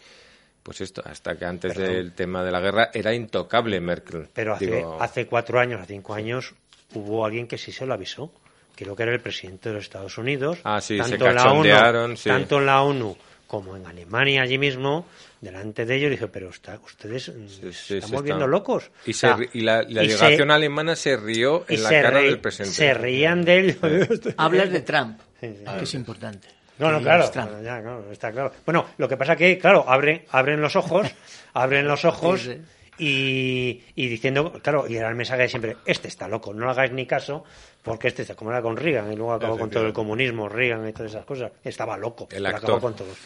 pues 0.63 0.81
esto, 0.81 1.01
hasta 1.05 1.37
que 1.37 1.45
antes 1.45 1.75
Perdón. 1.75 1.95
del 1.95 2.13
tema 2.13 2.45
de 2.45 2.51
la 2.51 2.61
guerra 2.61 2.91
era 2.93 3.15
intocable 3.15 3.81
Merkel. 3.81 4.29
Pero 4.35 4.55
hace, 4.55 4.67
Digo, 4.67 5.01
hace 5.01 5.27
cuatro 5.27 5.61
años, 5.61 5.81
hace 5.81 5.95
cinco 5.95 6.13
años, 6.13 6.55
hubo 6.93 7.25
alguien 7.25 7.47
que 7.47 7.57
sí 7.57 7.73
se 7.73 7.87
lo 7.87 7.95
avisó. 7.95 8.33
Creo 8.75 8.95
que 8.95 9.05
era 9.05 9.13
el 9.13 9.21
presidente 9.21 9.69
de 9.71 9.77
los 9.77 9.85
Estados 9.85 10.19
Unidos. 10.19 10.59
Ah, 10.65 10.81
sí, 10.81 10.99
se 11.03 11.15
en 11.15 11.35
la 11.35 11.53
ONU, 11.53 12.17
sí. 12.17 12.29
Tanto 12.29 12.59
en 12.59 12.67
la 12.67 12.83
ONU 12.83 13.17
como 13.47 13.77
en 13.77 13.87
Alemania, 13.87 14.43
allí 14.43 14.59
mismo, 14.59 15.07
delante 15.41 15.85
de 15.87 15.95
ellos, 15.97 16.11
dije, 16.11 16.27
pero 16.29 16.49
está, 16.51 16.79
ustedes 16.85 17.29
mm, 17.29 17.49
sí, 17.49 17.73
se 17.73 17.99
están 17.99 18.11
volviendo 18.13 18.45
está- 18.45 18.51
locos. 18.51 18.91
Y, 19.07 19.11
O 19.11 19.15
se 19.15 19.29
y 19.53 19.61
la, 19.61 19.83
la 19.83 20.03
y 20.03 20.11
se- 20.11 20.15
delegación 20.17 20.51
alemana 20.51 20.97
se 20.97 21.17
rió 21.17 21.65
en 21.69 21.83
la 21.83 21.91
cara 21.91 22.21
del 22.21 22.39
presidente. 22.41 22.75
Se 22.75 22.95
reían 22.95 23.45
de 23.45 23.59
él. 23.59 23.79
Hablas 24.37 24.71
de 24.71 24.81
Trump, 24.81 25.21
Sí, 25.41 25.49
sí. 25.59 25.65
que 25.79 25.85
es 25.85 25.95
importante. 25.95 26.49
No, 26.79 26.91
no, 26.91 27.01
claro, 27.01 27.31
bueno, 27.33 27.63
ya, 27.63 27.81
claro, 27.81 28.13
está 28.13 28.31
claro. 28.33 28.53
Bueno, 28.67 28.87
lo 28.99 29.09
que 29.09 29.17
pasa 29.17 29.35
que, 29.35 29.57
claro, 29.59 29.85
abren, 29.89 30.25
abren 30.31 30.61
los 30.61 30.77
ojos, 30.77 31.07
abren 31.55 31.87
los 31.89 32.05
ojos 32.05 32.43
Sí, 32.43 32.53
sí. 32.53 32.86
Y, 32.99 33.83
y 33.95 34.09
diciendo, 34.09 34.53
claro, 34.63 34.87
y 34.89 34.97
era 34.97 35.09
el 35.09 35.15
mensaje 35.15 35.43
de 35.43 35.49
siempre, 35.49 35.77
este 35.85 36.09
está 36.09 36.29
loco, 36.29 36.53
no 36.55 36.65
le 36.67 36.71
hagáis 36.71 36.93
ni 36.93 37.07
caso, 37.07 37.45
porque 37.83 38.09
este 38.09 38.23
está 38.23 38.35
como 38.35 38.51
era 38.51 38.63
con 38.63 38.77
Reagan, 38.77 39.13
y 39.13 39.17
luego 39.17 39.33
acabó 39.33 39.59
con 39.59 39.71
todo 39.71 39.87
el 39.87 39.93
comunismo, 39.93 40.49
Reagan 40.49 40.89
y 40.89 40.93
todas 40.93 41.13
esas 41.13 41.25
cosas, 41.25 41.53
estaba 41.63 41.97
loco, 41.97 42.29
El 42.31 42.47
actor. 42.47 42.65
acabó 42.65 42.81
con 42.81 42.95
todos. 42.97 43.17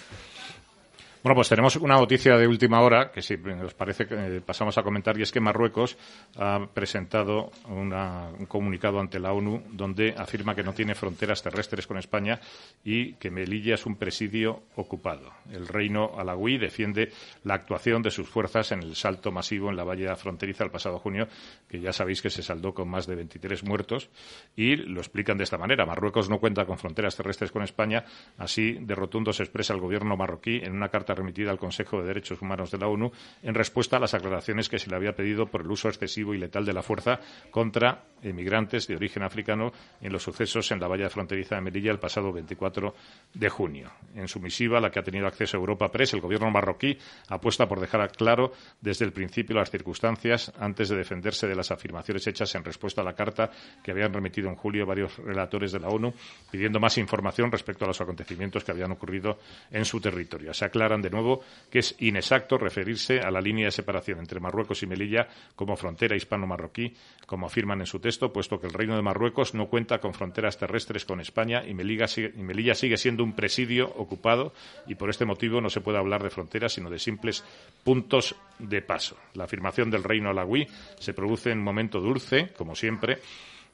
Bueno, 1.23 1.35
pues 1.35 1.51
tenemos 1.51 1.77
una 1.77 1.97
noticia 1.97 2.39
de 2.39 2.47
última 2.47 2.81
hora 2.81 3.11
que 3.13 3.21
si 3.21 3.35
os 3.35 3.75
parece 3.75 4.07
eh, 4.09 4.41
pasamos 4.41 4.79
a 4.79 4.83
comentar 4.83 5.19
y 5.19 5.23
es 5.23 5.31
que 5.31 5.39
Marruecos 5.39 5.99
ha 6.39 6.67
presentado 6.73 7.51
un 7.69 8.47
comunicado 8.47 8.99
ante 8.99 9.21
la 9.21 9.35
ONU 9.35 9.65
donde 9.71 10.15
afirma 10.17 10.55
que 10.55 10.63
no 10.63 10.73
tiene 10.73 10.95
fronteras 10.95 11.43
terrestres 11.43 11.87
con 11.87 11.99
España 11.99 12.41
y 12.83 13.13
que 13.15 13.31
Melilla 13.31 13.75
es 13.75 13.85
un 13.85 13.97
presidio 13.97 14.63
ocupado. 14.77 15.31
El 15.53 15.69
reino 15.69 16.13
alawí 16.17 16.57
defiende 16.57 17.13
la 17.45 17.53
actuación 17.53 18.01
de 18.01 18.11
sus 18.11 18.27
fuerzas 18.27 18.73
en 18.73 18.83
el 18.83 18.97
salto 18.97 19.31
masivo 19.31 19.69
en 19.69 19.77
la 19.77 19.85
valla 19.85 20.17
fronteriza 20.17 20.65
el 20.65 20.71
pasado 20.71 21.01
junio, 21.01 21.29
que 21.69 21.81
ya 21.81 21.93
sabéis 21.93 22.23
que 22.23 22.31
se 22.31 22.43
saldó 22.43 22.73
con 22.73 22.89
más 22.89 23.07
de 23.07 23.17
23 23.17 23.63
muertos 23.65 24.09
y 24.57 24.77
lo 24.77 25.01
explican 25.01 25.37
de 25.37 25.45
esta 25.45 25.59
manera. 25.59 25.85
Marruecos 25.85 26.31
no 26.31 26.39
cuenta 26.39 26.65
con 26.65 26.79
fronteras 26.79 27.15
terrestres 27.15 27.53
con 27.53 27.63
España, 27.63 28.07
así 28.39 28.79
de 28.81 28.95
rotundo 28.95 29.35
se 29.35 29.43
expresa 29.43 29.75
el 29.75 29.81
gobierno 29.81 30.17
marroquí 30.17 30.61
en 30.63 30.73
una 30.73 30.89
carta 30.89 31.10
remitida 31.15 31.51
al 31.51 31.59
Consejo 31.59 32.01
de 32.01 32.07
Derechos 32.07 32.41
Humanos 32.41 32.71
de 32.71 32.79
la 32.79 32.89
ONU 32.89 33.13
en 33.43 33.55
respuesta 33.55 33.97
a 33.97 34.01
las 34.01 34.15
aclaraciones 34.15 34.69
que 34.69 34.79
se 34.79 34.91
le 34.91 34.97
había 34.97 35.15
pedido 35.15 35.47
por 35.47 35.63
el 35.63 35.71
uso 35.71 35.89
excesivo 35.89 36.35
y 36.35 36.39
letal 36.39 36.65
de 36.65 36.73
la 36.73 36.83
fuerza 36.83 37.21
contra 37.51 38.05
emigrantes 38.23 38.87
de 38.87 38.97
origen 38.97 39.23
africano 39.23 39.73
en 40.01 40.13
los 40.13 40.23
sucesos 40.23 40.71
en 40.71 40.81
la 40.81 40.89
valla 40.89 41.09
fronteriza 41.09 41.57
de 41.57 41.63
Melilla 41.63 41.91
el 41.91 41.99
pasado 41.99 42.33
24 42.33 42.95
de 43.35 43.49
junio. 43.49 43.91
En 44.15 44.29
su 44.29 44.41
misiva, 44.41 44.79
a 44.79 44.81
la 44.81 44.91
que 44.91 44.99
ha 44.99 45.03
tenido 45.03 45.27
acceso 45.27 45.57
Europa 45.57 45.91
Press, 45.91 46.15
el 46.15 46.21
gobierno 46.21 46.51
marroquí 46.51 46.99
apuesta 47.29 47.67
por 47.67 47.81
dejar 47.81 48.11
claro 48.13 48.53
desde 48.81 49.05
el 49.05 49.13
principio 49.13 49.57
las 49.57 49.71
circunstancias 49.71 50.53
antes 50.59 50.89
de 50.89 50.97
defenderse 50.97 51.47
de 51.47 51.55
las 51.55 51.71
afirmaciones 51.71 52.27
hechas 52.27 52.55
en 52.55 52.65
respuesta 52.65 53.01
a 53.01 53.05
la 53.05 53.15
carta 53.15 53.51
que 53.83 53.91
habían 53.91 54.13
remitido 54.13 54.49
en 54.49 54.57
julio 54.57 54.87
varios 54.87 55.17
relatores 55.19 55.73
de 55.73 55.81
la 55.81 55.89
ONU 55.89 56.13
pidiendo 56.51 56.81
más 56.81 56.99
información 56.99 57.51
respecto 57.51 57.85
a 57.85 57.89
los 57.89 58.01
acontecimientos 58.01 58.65
que 58.65 58.73
habían 58.73 58.93
ocurrido 58.93 59.39
en 59.71 59.85
su 59.85 60.01
territorio. 60.01 60.53
Se 60.55 60.65
aclaran 60.65 61.00
de 61.03 61.11
nuevo 61.11 61.41
que 61.71 61.81
es 61.81 61.95
inexacto 61.99 62.59
referirse 62.59 63.21
a 63.21 63.31
la 63.31 63.41
línea 63.41 63.67
de 63.67 63.73
separación 63.73 64.19
entre 64.19 64.41
Marruecos 64.41 64.83
y 64.83 64.87
Melilla 64.87 65.29
como 65.55 65.77
frontera 65.77 66.17
hispano-marroquí, 66.17 66.95
como 67.27 67.47
afirman 67.47 67.81
en 67.81 67.87
su 67.87 68.01
texto, 68.01 68.33
puesto 68.33 68.61
que 68.61 68.67
el 68.67 68.73
Reino 68.73 68.97
de 68.97 69.03
Marruecos 69.03 69.55
no 69.55 69.67
cuenta 69.67 69.99
con 69.99 70.15
fronteras 70.15 70.59
terrestres 70.59 71.05
con 71.05 71.21
España 71.21 71.65
y 71.67 71.75
Melilla 71.75 72.07
sigue, 72.07 72.33
y 72.37 72.43
Melilla 72.43 72.75
sigue 72.75 72.97
siendo 72.97 73.25
un 73.25 73.35
presidio 73.35 73.89
ocupado 73.97 74.53
y 74.87 74.95
por 74.95 75.11
este 75.11 75.25
motivo 75.25 75.61
no 75.61 75.71
se 75.71 75.81
puede 75.81 75.99
hablar 75.99 76.23
de 76.23 76.31
fronteras 76.31 76.73
sino 76.73 76.91
de 76.91 76.99
simples 76.99 77.45
puntos 77.85 78.35
de 78.59 78.83
paso. 78.83 79.17
La 79.35 79.45
afirmación 79.45 79.91
del 79.91 80.05
Reino 80.05 80.31
alawí 80.31 80.67
se 80.99 81.15
produce 81.15 81.51
en 81.51 81.59
un 81.59 81.65
momento 81.65 82.01
dulce, 82.01 82.53
como 82.57 82.75
siempre, 82.75 83.19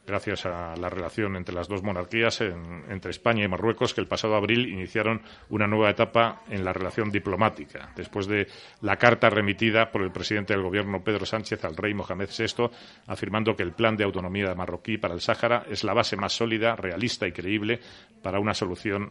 gracias 0.07 0.47
a 0.47 0.77
la 0.77 0.89
relación 0.89 1.37
entre 1.37 1.55
las 1.55 1.69
dos 1.69 1.83
monarquías, 1.83 2.41
en- 2.41 2.85
entre 2.89 3.11
España 3.11 3.45
y 3.45 3.49
Marruecos, 3.49 3.93
que 3.93 4.01
el 4.01 4.07
pasado 4.07 4.37
abril 4.37 4.69
iniciaron 4.69 5.21
una 5.49 5.67
nueva 5.67 5.91
etapa 5.91 6.43
en 6.49 6.65
la 6.65 6.73
relación 6.73 7.11
diplomática, 7.11 7.93
después 7.97 8.27
de 8.27 8.47
la 8.83 8.97
carta 8.97 9.29
remitida 9.31 9.91
por 9.91 10.03
el 10.03 10.13
presidente 10.13 10.53
del 10.55 10.63
gobierno 10.63 11.03
Pedro 11.03 11.27
Sánchez 11.27 11.65
al 11.65 11.77
rey 11.77 11.93
Mohamed 11.95 12.29
VI, 12.37 12.71
afirmando 13.09 13.57
que 13.57 13.63
el 13.65 13.73
plan 13.73 13.97
de 13.97 14.05
autonomía 14.05 14.55
marroquí 14.55 14.97
para 14.99 15.15
el 15.15 15.21
Sáhara 15.21 15.65
es 15.69 15.83
la 15.85 15.93
base 15.95 16.17
más 16.17 16.33
sólida, 16.33 16.77
realista 16.77 17.27
y 17.27 17.33
creíble 17.33 17.81
para 18.23 18.39
una 18.39 18.55
solución 18.55 19.11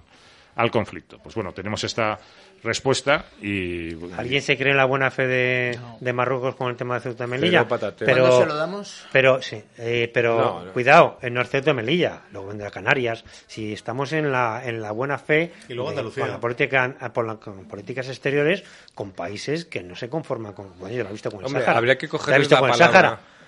al 0.55 0.71
conflicto. 0.71 1.19
Pues 1.21 1.35
bueno, 1.35 1.51
tenemos 1.53 1.83
esta 1.83 2.17
respuesta 2.63 3.25
y 3.41 3.93
¿Alguien 4.17 4.41
se 4.41 4.57
cree 4.57 4.71
en 4.71 4.77
la 4.77 4.85
buena 4.85 5.11
fe 5.11 5.27
de, 5.27 5.79
de 5.99 6.13
Marruecos 6.13 6.55
con 6.55 6.69
el 6.69 6.75
tema 6.75 6.95
de 6.95 7.01
Ceuta 7.01 7.25
y 7.25 7.27
Melilla? 7.27 7.67
Pero, 7.67 8.21
¿Cuándo 8.21 8.39
se 8.39 8.45
lo 8.47 8.55
damos? 8.55 9.05
Pero, 9.11 9.41
sí, 9.41 9.61
eh, 9.77 10.09
pero 10.13 10.37
No, 10.39 10.65
no. 10.65 10.71
cuidado, 10.73 11.19
no 11.29 11.41
es 11.41 11.49
Ceuta 11.49 11.71
y 11.71 11.73
Melilla, 11.73 12.21
luego 12.31 12.47
vendrá 12.47 12.71
Canarias. 12.71 13.23
Si 13.47 13.73
estamos 13.73 14.13
en 14.13 14.31
la, 14.31 14.61
en 14.65 14.81
la 14.81 14.91
buena 14.91 15.17
fe 15.17 15.51
Y 15.67 15.73
luego 15.73 15.89
de- 15.91 15.97
Andalucía. 15.97 16.23
con, 16.23 16.31
la 16.31 16.39
política, 16.39 16.95
por 17.13 17.25
la- 17.27 17.35
con 17.35 17.65
políticas 17.67 18.07
exteriores 18.07 18.63
con 18.95 19.11
países 19.11 19.65
que 19.65 19.83
no 19.83 19.95
se 19.95 20.09
conforman 20.09 20.53
con... 20.53 20.77
Bueno, 20.79 20.95
yo 20.95 21.03
lo 21.03 21.09
he 21.09 21.13
visto 21.13 21.29
con 21.29 21.41
el 21.41 21.45
Hombre, 21.47 21.61
Sáhara. 21.61 21.77
habría 21.79 21.97
que 21.97 22.07
¿Te 22.07 22.15
has 22.15 22.21
cogerle 22.21 22.39
visto 22.39 22.55
la 22.55 22.59
con 22.61 22.69
el. 22.71 22.75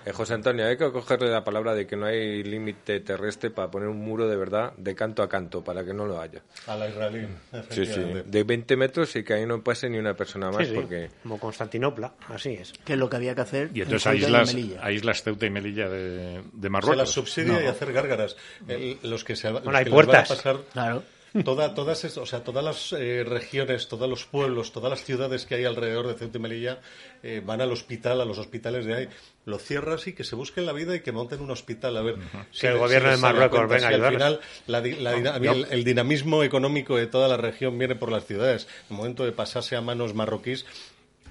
Eh, 0.06 0.12
José 0.12 0.34
Antonio, 0.34 0.66
hay 0.66 0.76
que 0.76 0.90
cogerle 0.90 1.28
la 1.28 1.44
palabra 1.44 1.74
de 1.74 1.86
que 1.86 1.96
no 1.96 2.06
hay 2.06 2.42
límite 2.42 3.00
terrestre 3.00 3.50
para 3.50 3.70
poner 3.70 3.88
un 3.88 3.98
muro 3.98 4.26
de 4.28 4.36
verdad 4.36 4.72
de 4.76 4.94
canto 4.94 5.22
a 5.22 5.28
canto, 5.28 5.62
para 5.62 5.84
que 5.84 5.92
no 5.92 6.06
lo 6.06 6.20
haya. 6.20 6.40
A 6.66 6.76
la 6.76 6.88
israelí, 6.88 7.26
Sí. 7.70 7.84
De 8.24 8.44
20 8.44 8.76
metros 8.76 9.14
y 9.16 9.24
que 9.24 9.34
ahí 9.34 9.44
no 9.46 9.62
pase 9.62 9.90
ni 9.90 9.98
una 9.98 10.14
persona 10.14 10.50
más, 10.50 10.58
Sí, 10.66 10.66
sí, 10.66 10.74
porque... 10.74 11.10
Como 11.22 11.38
Constantinopla, 11.38 12.14
así 12.28 12.50
es. 12.50 12.72
Que 12.84 12.94
es 12.94 12.98
lo 12.98 13.10
que 13.10 13.16
había 13.16 13.34
que 13.34 13.40
hacer. 13.42 13.70
Y 13.74 13.80
en 13.82 13.86
entonces 13.88 14.02
Ceuta 14.04 14.16
y 14.16 14.22
aíslas, 14.24 14.54
Melilla. 14.54 14.84
aíslas 14.84 15.22
Ceuta 15.22 15.46
y 15.46 15.50
Melilla 15.50 15.88
de, 15.88 15.98
de 15.98 16.42
Se 16.42 16.60
las 16.62 16.70
Marruecos. 16.70 17.10
subsidia 17.10 17.52
No. 17.54 17.62
y 17.62 17.66
hacer 17.66 17.92
gárgaras. 17.92 18.36
El- 18.66 18.98
los 19.02 19.24
que 19.24 19.36
se 19.36 19.50
los 19.50 19.62
Bueno, 19.64 19.78
hay 19.78 19.84
que 19.84 19.90
les 19.90 19.96
van 19.96 20.04
a 20.04 20.06
puertas. 20.12 20.28
pasar 20.28 20.56
Claro. 20.72 21.02
toda, 21.44 21.74
todas, 21.74 22.16
o 22.16 22.24
sea, 22.26 22.42
todas 22.42 22.64
las 22.64 22.92
eh, 22.94 23.22
regiones, 23.22 23.86
todos 23.88 24.08
los 24.08 24.24
pueblos, 24.24 24.72
todas 24.72 24.88
las 24.90 25.04
ciudades 25.04 25.44
que 25.44 25.56
hay 25.56 25.64
alrededor 25.66 26.06
de 26.06 26.14
Ceuta 26.14 26.38
y 26.38 26.40
Melilla 26.40 26.78
eh, 27.22 27.42
van 27.44 27.60
al 27.60 27.72
hospital, 27.72 28.20
a 28.20 28.24
los 28.24 28.38
hospitales 28.38 28.84
de 28.86 28.94
ahí. 28.94 29.08
Lo 29.44 29.58
cierras 29.58 30.06
y 30.06 30.12
que 30.12 30.24
se 30.24 30.34
busquen 30.34 30.66
la 30.66 30.72
vida 30.72 30.94
y 30.94 31.00
que 31.00 31.10
monten 31.10 31.40
un 31.40 31.50
hospital. 31.50 31.96
A 31.96 32.02
ver, 32.02 32.16
si 32.50 32.62
Que 32.62 32.68
el 32.68 32.78
gobierno 32.78 33.10
de 33.10 33.16
Marruecos 33.16 33.68
venga 33.68 33.88
a 33.88 33.94
al 33.94 34.12
final 34.12 34.40
la 34.66 34.80
la 34.80 35.38
No, 35.38 35.52
el, 35.52 35.66
el 35.70 35.84
dinamismo 35.84 36.42
económico 36.42 36.96
de 36.96 37.06
toda 37.06 37.28
la 37.28 37.36
región 37.36 37.78
viene 37.78 37.94
por 37.94 38.12
las 38.12 38.26
ciudades. 38.26 38.68
En 38.88 38.96
el 38.96 38.96
momento 38.98 39.24
de 39.24 39.32
pasarse 39.32 39.76
a 39.76 39.80
manos 39.80 40.14
marroquíes, 40.14 40.66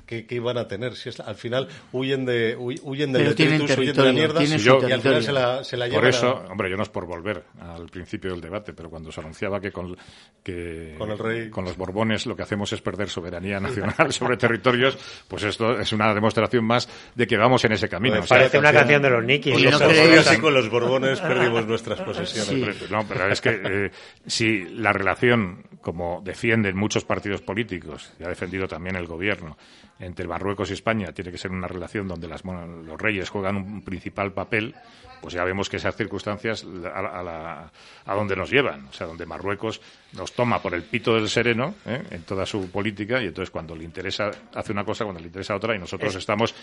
¿qué, 0.07 0.25
qué 0.25 0.35
iban 0.35 0.57
a 0.57 0.67
tener? 0.67 0.95
Si 0.95 1.09
es- 1.09 1.19
al 1.19 1.35
final 1.35 1.67
huyen, 1.91 2.25
de, 2.25 2.57
huy- 2.57 2.79
huyen 2.81 3.11
del 3.13 3.35
detritus, 3.35 3.77
huyen 3.77 3.95
de 3.95 4.03
la 4.03 4.11
mierda 4.13 4.41
y 4.43 4.47
su 4.47 4.73
al 4.77 5.01
final 5.01 5.23
se 5.23 5.31
la, 5.31 5.63
se 5.63 5.77
la 5.77 5.87
Por 5.89 6.05
eso, 6.07 6.27
a- 6.37 6.51
hombre, 6.51 6.69
yo 6.71 6.77
no 6.77 6.83
es 6.83 6.89
por 6.89 7.05
volver 7.05 7.43
al 7.59 7.87
principio 7.89 8.31
del 8.31 8.41
debate, 8.41 8.73
pero 8.73 8.89
cuando 8.89 9.11
se 9.11 9.19
anunciaba 9.21 9.59
que 9.61 9.71
con, 9.71 9.95
que 10.43 10.95
Con 10.97 11.11
el 11.11 11.17
rey. 11.19 11.49
con 11.49 11.65
los 11.65 11.77
Borbones 11.77 12.25
lo 12.25 12.35
que 12.35 12.43
hacemos 12.43 12.71
es 12.73 12.81
perder 12.81 13.09
soberanía 13.09 13.59
nacional 13.59 14.11
sobre 14.11 14.37
territorios, 14.37 14.97
pues 15.27 15.43
esto 15.43 15.79
es 15.79 15.91
una 15.93 16.13
demostración 16.13 16.63
más 16.65 16.89
de 17.13 17.27
que 17.27 17.37
vamos 17.37 17.63
en 17.65 17.73
ese 17.73 17.89
camino. 17.89 18.15
Pues 18.15 18.25
O 18.25 18.27
sea, 18.29 18.37
Parece 18.37 18.57
una 18.59 18.71
canción 18.73 19.01
de 19.01 19.09
los 19.09 19.23
Nikis. 19.23 19.53
Con 19.53 19.63
no 19.63 20.41
con 20.41 20.53
los 20.53 20.69
Borbones 20.69 21.19
perdimos 21.19 21.67
nuestras 21.67 21.99
posesiones. 22.01 22.75
Sí. 22.77 22.85
No, 22.89 23.05
pero 23.07 23.29
es 23.31 23.41
que 23.41 23.49
eh, 23.63 23.91
si 24.25 24.65
la 24.69 24.93
relación, 24.93 25.63
como 25.81 26.21
defienden 26.23 26.77
muchos 26.77 27.03
partidos 27.03 27.41
políticos, 27.41 28.13
y 28.19 28.23
ha 28.23 28.27
defendido 28.29 28.67
también 28.67 28.95
el 28.95 29.05
gobierno, 29.05 29.57
entre 29.99 30.27
Marruecos 30.27 30.69
y 30.69 30.73
España 30.73 31.11
tiene 31.11 31.31
que 31.31 31.37
ser 31.37 31.51
una 31.51 31.67
relación 31.67 32.07
donde 32.07 32.27
las, 32.27 32.43
los 32.45 33.01
reyes 33.01 33.29
juegan 33.29 33.55
un 33.57 33.81
principal 33.83 34.31
papel, 34.31 34.75
pues 35.21 35.33
ya 35.33 35.43
vemos 35.43 35.69
que 35.69 35.77
esas 35.77 35.95
circunstancias 35.95 36.65
a, 36.93 36.99
a 37.19 37.23
la- 37.23 37.71
a 38.05 38.13
donde 38.15 38.35
nos 38.35 38.51
llevan, 38.51 38.85
o 38.87 38.93
sea, 38.93 39.07
donde 39.07 39.25
Marruecos 39.25 39.81
nos 40.13 40.31
toma 40.33 40.61
por 40.61 40.73
el 40.75 40.83
pito 40.83 41.15
del 41.15 41.27
sereno 41.27 41.73
¿eh? 41.85 42.03
en 42.11 42.21
toda 42.23 42.45
su 42.45 42.69
política 42.69 43.21
y 43.21 43.25
entonces 43.27 43.49
cuando 43.49 43.75
le 43.75 43.83
interesa 43.83 44.29
hace 44.53 44.71
una 44.71 44.85
cosa, 44.85 45.03
cuando 45.03 45.19
le 45.19 45.27
interesa 45.27 45.55
otra 45.55 45.75
y 45.75 45.79
nosotros 45.79 46.11
Es- 46.13 46.19
estamos 46.19 46.53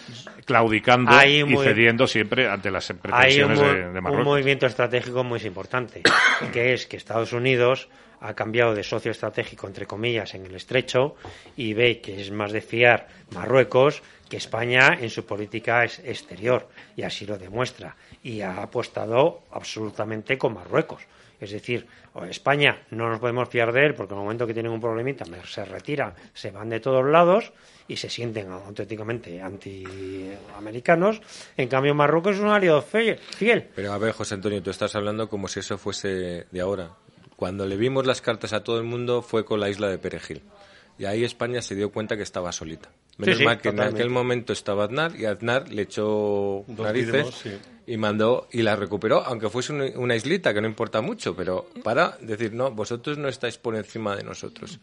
claudicando 0.45 1.13
y 1.27 1.45
muy- 1.45 1.65
cediendo 1.65 2.07
siempre 2.07 2.49
ante 2.49 2.71
las 2.71 2.91
Hay 2.91 2.95
un, 2.97 3.01
pretensiones 3.03 3.59
de, 3.61 3.67
de 3.67 3.87
un 3.99 4.03
Marruecos. 4.05 4.25
movimiento 4.27 4.67
estratégico 4.67 5.25
muy 5.25 5.41
importante, 5.41 6.03
que 6.53 6.75
es 6.75 6.87
que 6.87 6.97
Estados 6.97 7.33
Unidos 7.33 7.89
ha 8.25 8.33
cambiado 8.33 8.75
de 8.75 8.83
socio 8.83 9.11
estratégico, 9.11 9.67
entre 9.67 9.87
comillas, 9.87 10.35
en 10.35 10.47
el 10.47 10.55
estrecho 10.55 11.15
y 11.57 11.75
ve 11.75 12.01
que 12.01 12.21
es 12.23 12.31
más 12.31 12.53
de 12.53 12.63
fiar 12.63 13.07
Marruecos 13.33 14.03
que 14.31 14.39
España 14.39 14.97
en 14.99 15.11
su 15.11 15.27
política 15.27 15.85
exterior, 15.85 16.67
y 16.97 17.03
así 17.03 17.27
lo 17.27 17.37
demuestra. 17.37 17.97
Y 18.23 18.41
ha 18.41 18.63
apostado 18.63 19.43
absolutamente 19.53 20.39
con 20.39 20.55
Marruecos. 20.55 21.03
Es 21.39 21.51
decir, 21.51 21.87
España 22.31 22.87
no 22.91 23.11
nos 23.11 23.21
podemos 23.21 23.49
fiar 23.51 23.73
de 23.73 23.85
él 23.85 23.95
porque 23.95 24.15
en 24.15 24.21
el 24.21 24.25
momento 24.25 24.47
que 24.47 24.55
tienen 24.55 24.73
un 24.73 24.81
problemita 24.81 25.27
se 25.45 25.65
retiran, 25.67 26.15
se 26.33 26.51
van 26.51 26.71
de 26.71 26.81
todos 26.81 27.05
lados 27.05 27.53
y 27.87 27.97
se 27.97 28.09
sienten 28.09 28.51
auténticamente 28.51 29.43
antiamericanos. 29.43 31.21
En 31.59 31.69
cambio, 31.69 31.95
Marruecos 31.95 32.37
es 32.37 32.41
un 32.41 32.49
aliado 32.49 32.81
fiel. 32.81 33.69
Pero 33.75 33.93
a 33.93 33.99
ver, 33.99 34.13
José 34.13 34.37
Antonio, 34.37 34.63
tú 34.63 34.71
estás 34.71 34.95
hablando 34.95 35.29
como 35.29 35.49
si 35.49 35.61
eso 35.61 35.77
fuese 35.77 36.47
de 36.51 36.61
ahora. 36.63 36.93
Cuando 37.45 37.67
le 37.67 37.77
vimos 37.77 38.07
las 38.07 38.23
cartas 38.23 38.55
a 38.55 38.65
todo 38.65 38.79
el 38.79 38.85
mundo 38.85 39.21
fue 39.21 39.45
con 39.45 39.61
la 39.61 39.69
isla 39.69 39.91
de 39.91 39.99
Perejil. 39.99 40.41
Y 40.99 41.05
ahí 41.05 41.25
España 41.25 41.61
se 41.61 41.75
dio 41.75 41.93
cuenta 41.93 42.17
que 42.17 42.23
estaba 42.23 42.51
solita. 42.53 42.89
Menos 43.19 43.37
sí, 43.37 43.45
mal 43.45 43.59
que 43.59 43.69
totalmente. 43.69 43.91
en 43.91 43.95
aquel 43.97 44.09
momento 44.11 44.55
estaba 44.55 44.85
Aznar 44.85 45.15
y 45.15 45.27
Aznar 45.27 45.69
le 45.69 45.83
echó 45.83 46.65
Dos 46.67 46.79
narices 46.79 47.27
sí. 47.35 47.51
y 47.87 47.99
mandó 47.99 48.49
y 48.51 48.63
la 48.63 48.77
recuperó, 48.77 49.23
aunque 49.27 49.51
fuese 49.51 49.75
una, 49.75 49.85
una 49.97 50.17
islita 50.17 50.55
que 50.55 50.63
no 50.63 50.67
importa 50.67 51.03
mucho, 51.03 51.37
pero 51.37 51.67
para 51.83 52.17
decir, 52.23 52.55
no, 52.55 52.71
vosotros 52.71 53.19
no 53.19 53.29
estáis 53.29 53.59
por 53.59 53.77
encima 53.77 54.17
de 54.17 54.23
nosotros. 54.25 54.81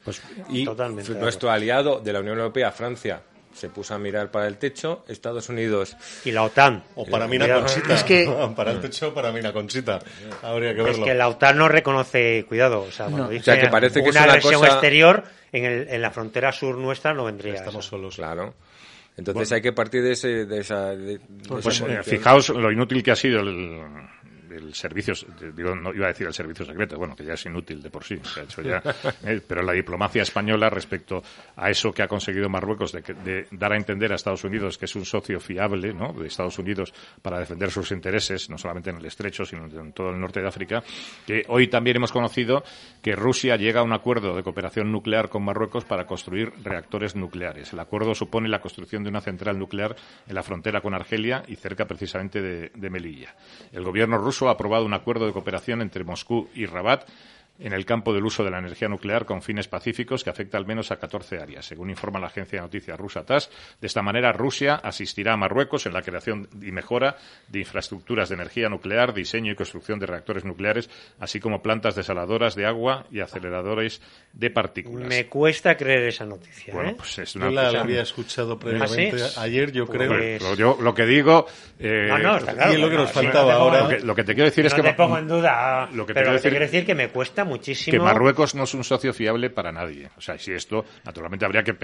y 0.50 0.64
totalmente 0.64 1.16
nuestro 1.16 1.50
aliado 1.50 2.00
de 2.00 2.14
la 2.14 2.20
Unión 2.20 2.38
Europea, 2.38 2.72
Francia, 2.72 3.24
se 3.53 3.69
puso 3.69 3.94
a 3.94 3.98
mirar 3.99 4.32
para 4.32 4.48
el 4.48 4.57
techo, 4.57 5.03
Estados 5.07 5.49
Unidos 5.49 5.95
Y 6.26 6.32
la 6.32 6.44
OTAN. 6.44 6.84
O 6.95 7.06
para 7.06 7.28
Mina 7.28 7.45
Cuidado. 7.45 7.65
Conchita. 7.65 7.94
Es 7.95 8.03
que- 8.03 8.52
para 8.56 8.72
el 8.72 8.82
techo, 8.82 9.14
para 9.14 9.32
Mina 9.32 9.52
Conchita. 9.53 9.99
Habría 10.41 10.73
que 10.73 10.82
Es 10.82 10.86
verlo. 10.88 11.06
que 11.06 11.14
la 11.14 11.28
OTAN 11.30 11.57
no 11.57 11.68
reconoce, 11.68 12.45
cuidado, 12.48 12.82
o 12.82 12.91
sea, 12.91 13.10
No. 13.10 13.28
dice 13.30 13.52
O 13.52 13.53
sea, 13.53 13.61
que 13.64 13.69
parece 13.69 14.02
que 14.03 14.10
una 14.10 14.19
es 14.19 14.26
una 14.26 14.34
agresión 14.34 14.61
cosa- 14.61 14.72
exterior 14.73 15.23
en, 15.52 15.65
el- 15.65 15.90
en 15.90 16.02
la 16.02 16.11
frontera 16.11 16.52
sur 16.52 16.78
nuestra 16.78 17.14
no 17.14 17.26
vendría. 17.26 17.53
Estamos 17.56 17.86
solos. 17.86 18.15
Claro. 18.15 18.53
Entonces 19.18 19.52
hay 19.52 19.61
que 19.61 19.73
partir 19.73 20.02
de, 20.02 20.14
ese, 20.14 20.45
de 20.45 20.60
esa... 20.61 20.95
de- 20.95 21.18
de 21.18 21.19
Pues 21.48 21.65
esa 21.68 21.86
eh, 21.88 22.03
fijaos 22.03 22.49
lo 22.49 22.72
inútil 22.72 23.03
que 23.03 23.11
ha 23.11 23.15
sido 23.15 23.41
el, 23.41 23.82
el 24.52 24.73
servicio, 24.73 25.14
digo, 25.56 25.76
no 25.76 25.94
iba 25.94 26.06
a 26.06 26.10
decir 26.10 26.28
el 26.28 26.34
servicio 26.34 26.65
secreto, 26.65 26.98
bueno, 26.98 27.15
que 27.15 27.23
ya 27.23 27.34
es 27.34 27.45
inútil 27.45 27.82
de 27.82 27.90
por 27.90 28.03
sí, 28.03 28.15
o 28.15 28.26
sea, 28.26 28.44
eso 28.44 28.61
ya, 28.61 28.82
eh, 29.26 29.41
pero 29.45 29.61
la 29.61 29.73
diplomacia 29.73 30.22
española 30.22 30.69
respecto 30.69 31.23
a 31.56 31.69
eso 31.69 31.91
que 31.91 32.03
ha 32.03 32.07
conseguido 32.07 32.49
Marruecos 32.49 32.91
de, 32.91 33.02
de 33.02 33.48
dar 33.52 33.73
a 33.73 33.78
entender 33.78 34.11
a 34.11 34.15
Estados 34.15 34.44
Unidos 34.44 34.78
que 34.78 34.86
es 34.86 34.95
un 34.95 35.06
socio 35.06 35.40
fiable, 35.40 35.94
¿no? 35.94 36.14
De 36.14 36.28
Estados 36.28 36.57
Unidos 36.60 36.94
para 37.22 37.40
defender 37.40 37.72
sus 37.72 37.91
intereses, 37.91 38.49
no 38.49 38.57
solamente 38.57 38.90
en 38.90 38.98
el 38.98 39.06
estrecho, 39.06 39.45
sino 39.45 39.65
en 39.65 39.94
todo 39.94 40.10
el 40.10 40.19
norte 40.19 40.41
de 40.41 40.48
África, 40.48 40.84
que 41.26 41.44
hoy 41.48 41.68
también 41.68 41.98
hemos 41.98 42.11
conocido 42.11 42.64
que 43.02 43.15
Rusia 43.15 43.56
llega 43.56 43.82
a 43.82 43.84
un 43.84 43.94
acuerdo 43.94 44.36
de 44.36 44.44
cooperación 44.44 44.91
nuclear 44.91 45.30
con 45.30 45.44
Marruecos 45.44 45.86
para 45.86 46.06
construir 46.06 46.52
reactores 46.64 47.15
nucleares. 47.15 47.73
El 47.73 47.80
acuerdo 47.80 48.15
supone 48.15 48.49
la 48.49 48.61
construcción 48.61 49.03
de 49.03 49.10
una 49.10 49.22
central 49.22 49.57
nuclear 49.57 49.95
en 50.28 50.36
la 50.36 50.44
frontera 50.44 50.82
con 50.82 50.94
Argelia 50.94 51.44
y 51.48 51.56
cerca 51.56 51.86
precisamente 51.86 52.41
de, 52.41 52.72
de 52.73 52.90
Melilla. 52.90 53.36
El 53.72 53.84
gobierno 53.84 54.18
ruso 54.18 54.40
ha 54.47 54.53
aprobado 54.53 54.85
un 54.85 54.93
acuerdo 54.93 55.26
de 55.26 55.34
cooperación 55.34 55.81
entre 55.81 56.03
Moscú 56.03 56.47
y 56.53 56.65
Rabat 56.65 57.07
en 57.62 57.74
el 57.74 57.86
campo 57.86 58.14
del 58.14 58.26
uso 58.26 58.44
de 58.44 58.52
la 58.52 58.58
energía 58.60 58.88
nuclear 58.90 59.26
con 59.26 59.42
fines 59.42 59.68
pacíficos 59.68 60.24
que 60.24 60.30
afecta 60.30 60.58
al 60.58 60.66
menos 60.66 60.92
a 60.92 60.98
14 60.98 61.38
áreas, 61.40 61.66
según 61.66 61.90
informa 61.90 62.20
la 62.20 62.28
agencia 62.28 62.58
de 62.60 62.64
noticias 62.64 63.00
rusa 63.00 63.24
TASS. 63.26 63.50
De 63.80 63.88
esta 63.88 64.02
manera, 64.02 64.32
Rusia 64.32 64.76
asistirá 64.76 65.34
a 65.34 65.38
Marruecos 65.38 65.86
en 65.86 65.94
la 65.94 66.02
creación 66.02 66.48
y 66.62 66.72
mejora 66.72 67.18
de 67.48 67.60
infraestructuras 67.60 68.30
de 68.30 68.36
energía 68.36 68.68
nuclear, 68.70 69.14
diseño 69.14 69.52
y 69.52 69.56
construcción 69.56 70.00
de 70.00 70.08
reactores 70.08 70.44
nucleares, 70.44 70.90
así 71.20 71.40
como 71.40 71.62
plantas 71.62 71.96
desaladoras 71.96 72.56
de 72.56 72.66
agua 72.66 73.06
y 73.12 73.20
aceleradores 73.20 74.02
de 74.34 74.50
partículas. 74.50 75.08
Me 75.08 75.28
cuesta 75.28 75.78
creer 75.78 76.08
esa 76.08 76.26
noticia. 76.26 76.74
Bueno, 76.74 76.90
¿eh? 76.92 76.96
pues 76.98 77.20
es 77.20 77.34
Yo 77.34 77.40
una 77.42 77.52
la 77.52 77.66
cosa- 77.70 77.82
había 77.82 78.02
escuchado 78.02 78.58
previamente 78.58 79.22
¿Ah, 79.24 79.28
sí? 79.28 79.40
ayer, 79.40 79.72
yo 79.72 79.86
creo. 79.88 80.12
Hombre, 80.12 80.40
lo, 80.40 80.56
yo- 80.56 80.78
lo 80.82 80.94
que 80.94 81.06
digo. 81.06 81.46
eh, 81.80 82.08
No, 82.10 82.18
no, 82.18 82.38
está 82.38 82.54
claro. 82.54 82.72
y 82.72 82.76
es 82.76 82.82
lo 82.82 82.90
que 82.90 82.96
no, 82.96 83.02
nos 83.02 83.12
faltaba 83.12 83.44
no 83.44 83.48
te 83.48 83.54
ahora. 83.54 83.82
Lo 83.84 83.90
que, 83.90 84.00
lo 84.00 84.16
que 84.16 84.24
te 84.24 84.34
quiero 84.34 84.50
decir 84.50 84.64
no 84.64 84.68
es 84.70 84.74
que. 84.74 84.82
te 84.82 84.94
pongo 84.94 85.18
en 85.18 85.28
duda, 85.28 85.90
Lo 85.94 86.06
que 86.06 86.14
te 86.14 86.20
pero 86.20 86.26
quiero 86.28 86.34
decir- 86.34 86.50
quiero 86.52 86.66
decir 86.66 86.86
que 86.86 86.96
me 86.96 87.10
cuesta 87.10 87.44
muchísimo. 87.52 87.91
Que 87.91 87.99
Marruecos 88.03 88.56
no 88.56 88.64
es 88.64 88.73
un 88.73 88.84
socio 88.84 89.14
fiable 89.14 89.49
para 89.49 89.72
nadie. 89.72 90.10
O 90.18 90.22
sea, 90.22 90.38
si 90.38 90.52
esto, 90.52 90.86
naturalmente 91.06 91.45
habría 91.45 91.64
que, 91.64 91.76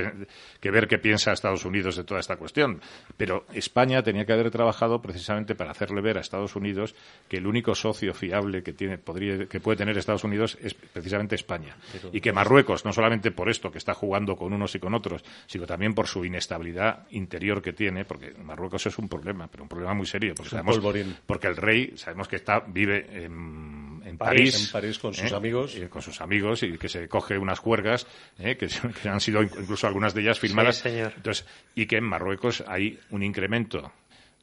que 0.60 0.72
ver 0.72 0.88
qué 0.88 0.98
piensa 0.98 1.32
Estados 1.32 1.66
Unidos 1.66 1.96
de 1.96 2.04
toda 2.04 2.20
esta 2.20 2.36
cuestión. 2.38 2.82
Pero 3.16 3.46
España 3.54 4.02
tenía 4.04 4.26
que 4.26 4.34
haber 4.34 4.50
trabajado 4.52 5.02
precisamente 5.02 5.56
para 5.56 5.72
hacerle 5.72 6.02
ver 6.02 6.18
a 6.18 6.22
Estados 6.22 6.56
Unidos 6.56 6.96
que 7.28 7.38
el 7.38 7.48
único 7.48 7.76
socio 7.76 8.14
fiable 8.14 8.64
que 8.64 8.74
tiene, 8.74 8.98
podría, 8.98 9.46
que 9.46 9.60
puede 9.60 9.78
tener 9.78 9.98
Estados 9.98 10.24
Unidos 10.24 10.58
es 10.62 10.74
precisamente 10.74 11.36
España. 11.36 11.76
Pero- 11.92 12.10
y 12.12 12.22
que 12.22 12.32
Marruecos, 12.32 12.86
no 12.86 12.94
solamente 12.94 13.32
por 13.32 13.50
esto 13.50 13.72
que 13.72 13.78
está 13.78 13.94
jugando 13.94 14.36
con 14.36 14.54
unos 14.54 14.74
y 14.76 14.80
con 14.80 14.94
otros, 14.94 15.24
sino 15.46 15.66
también 15.66 15.94
por 15.94 16.08
su 16.08 16.24
inestabilidad 16.26 17.08
interior 17.12 17.62
que 17.62 17.74
tiene, 17.74 18.06
porque 18.06 18.34
Marruecos 18.44 18.86
es 18.88 18.98
un 18.98 19.08
problema, 19.10 19.48
pero 19.48 19.64
un 19.64 19.70
problema 19.70 19.94
muy 19.94 20.06
serio. 20.06 20.34
Porque 20.36 20.50
sabemos, 20.50 20.80
porque 21.26 21.48
el 21.48 21.56
rey, 21.58 21.94
sabemos 21.98 22.28
que 22.28 22.38
está, 22.38 22.60
vive 22.62 23.08
en, 23.26 23.97
en 24.08 24.18
París, 24.18 24.54
París, 24.54 24.66
en 24.66 24.72
París 24.72 25.00
con 25.00 25.14
sus 25.14 25.32
¿eh? 25.32 25.36
amigos. 25.36 25.76
Y 25.76 25.88
con 25.88 26.02
sus 26.02 26.22
amigos 26.22 26.64
y 26.64 26.78
que 26.78 26.90
se 26.90 27.08
coge 27.08 27.38
unas 27.38 27.60
juergas 27.60 28.08
¿eh? 28.40 28.58
que, 29.02 29.10
han 29.10 29.20
sido 29.20 29.44
incluso 29.44 29.88
algunas 29.88 30.14
de 30.14 30.22
ellas 30.22 30.40
filmadas. 30.40 30.78
Sí, 30.78 30.84
señor. 30.84 31.14
Entonces, 31.16 31.46
y 31.76 31.86
que 31.86 31.98
en 31.98 32.06
Marruecos 32.06 32.64
hay 32.68 33.00
un 33.10 33.24
incremento 33.24 33.92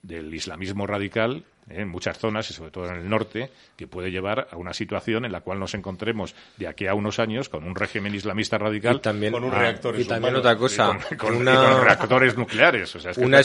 del 0.02 0.32
islamismo 0.34 0.86
radical. 0.86 1.44
En 1.68 1.88
muchas 1.88 2.18
zonas 2.18 2.50
y 2.50 2.54
sobre 2.54 2.70
todo 2.70 2.88
en 2.88 2.96
el 2.96 3.08
norte 3.08 3.50
que 3.76 3.86
puede 3.86 4.10
llevar 4.10 4.48
a 4.50 4.56
una 4.56 4.72
situación 4.74 5.24
en 5.24 5.32
la 5.32 5.40
cual 5.40 5.58
nos 5.58 5.74
encontremos 5.74 6.34
de 6.56 6.68
aquí 6.68 6.86
a 6.86 6.94
unos 6.94 7.18
años 7.18 7.48
con 7.48 7.64
un 7.64 7.74
régimen 7.74 8.14
islamista 8.14 8.58
radical 8.58 8.96
Y 8.96 8.98
también- 9.00 9.32
Con 9.32 9.44
un 9.44 9.52
Ah, 9.54 9.58
reactor 9.60 9.98
y 9.98 10.04
también 10.04 10.36
otra 10.36 10.56
cosa, 10.56 10.98
y 11.10 11.14
con, 11.16 11.28
con- 11.30 11.36
una- 11.40 11.52
y 11.54 11.56
con 11.56 11.84
reactores 11.84 12.36
nucleares 12.36 12.94
o 12.96 13.00
sea, 13.00 13.12
es 13.12 13.18
que 13.18 13.24
una, 13.24 13.40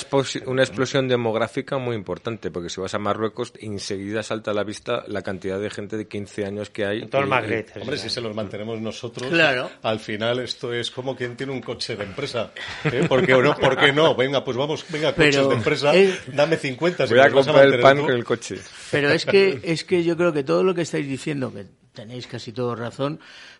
una 0.47 0.63
explosión 0.63 1.07
demográfica 1.07 1.77
muy 1.77 1.95
importante, 1.95 2.51
porque 2.51 2.69
si 2.69 2.81
vas 2.81 2.93
a 2.93 2.99
Marruecos, 2.99 3.53
enseguida 3.59 4.21
salta 4.23 4.51
a 4.51 4.53
la 4.53 4.63
vista 4.63 5.03
la 5.07 5.21
cantidad 5.21 5.59
de 5.59 5.69
gente 5.69 5.95
de 5.97 6.07
15 6.07 6.45
años 6.45 6.69
que 6.69 6.85
hay. 6.85 7.05
todo 7.07 7.21
el 7.21 7.27
y- 7.29 7.79
Hombre, 7.81 7.97
si 7.97 8.09
se 8.09 8.21
los 8.21 8.35
mantenemos 8.35 8.79
nosotros, 8.81 9.29
Claro. 9.31 9.69
al 9.83 9.99
final 9.99 10.39
esto 10.39 10.73
es 10.73 10.91
como 10.91 11.15
quien 11.15 11.35
tiene 11.37 11.53
un 11.53 11.61
coche 11.61 11.95
de 11.95 12.03
empresa. 12.03 12.51
¿eh? 12.83 13.05
¿Por 13.07 13.25
qué 13.25 13.33
no? 13.33 13.55
¿Por 13.55 13.77
qué 13.77 13.93
no? 13.93 14.13
Venga, 14.15 14.43
pues 14.43 14.57
vamos, 14.57 14.85
venga, 14.89 15.13
coches 15.13 15.35
Pero 15.37 15.47
de 15.49 15.55
empresa, 15.55 15.95
es- 15.95 16.35
dame 16.35 16.57
50. 16.57 17.07
si 17.07 17.13
Voy 17.13 17.23
a 17.23 17.31
comprar 17.31 17.65
el 17.65 17.79
pan 17.79 17.97
tú. 17.97 18.08
El 18.13 18.23
coche. 18.23 18.59
Pero 18.91 19.09
es 19.11 19.25
que, 19.25 19.59
es 19.63 19.83
que 19.83 20.03
yo 20.03 20.17
creo 20.17 20.33
que 20.33 20.43
todo 20.43 20.63
lo 20.63 20.73
que 20.73 20.81
estáis 20.81 21.07
diciendo, 21.07 21.53
que 21.53 21.65
tenéis 21.93 22.27
casi 22.27 22.51
todo 22.51 22.75
razón, 22.75 23.19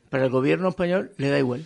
para 0.10 0.26
el 0.26 0.32
gobierno 0.32 0.70
español 0.70 1.12
le 1.18 1.30
da 1.30 1.40
igual. 1.40 1.66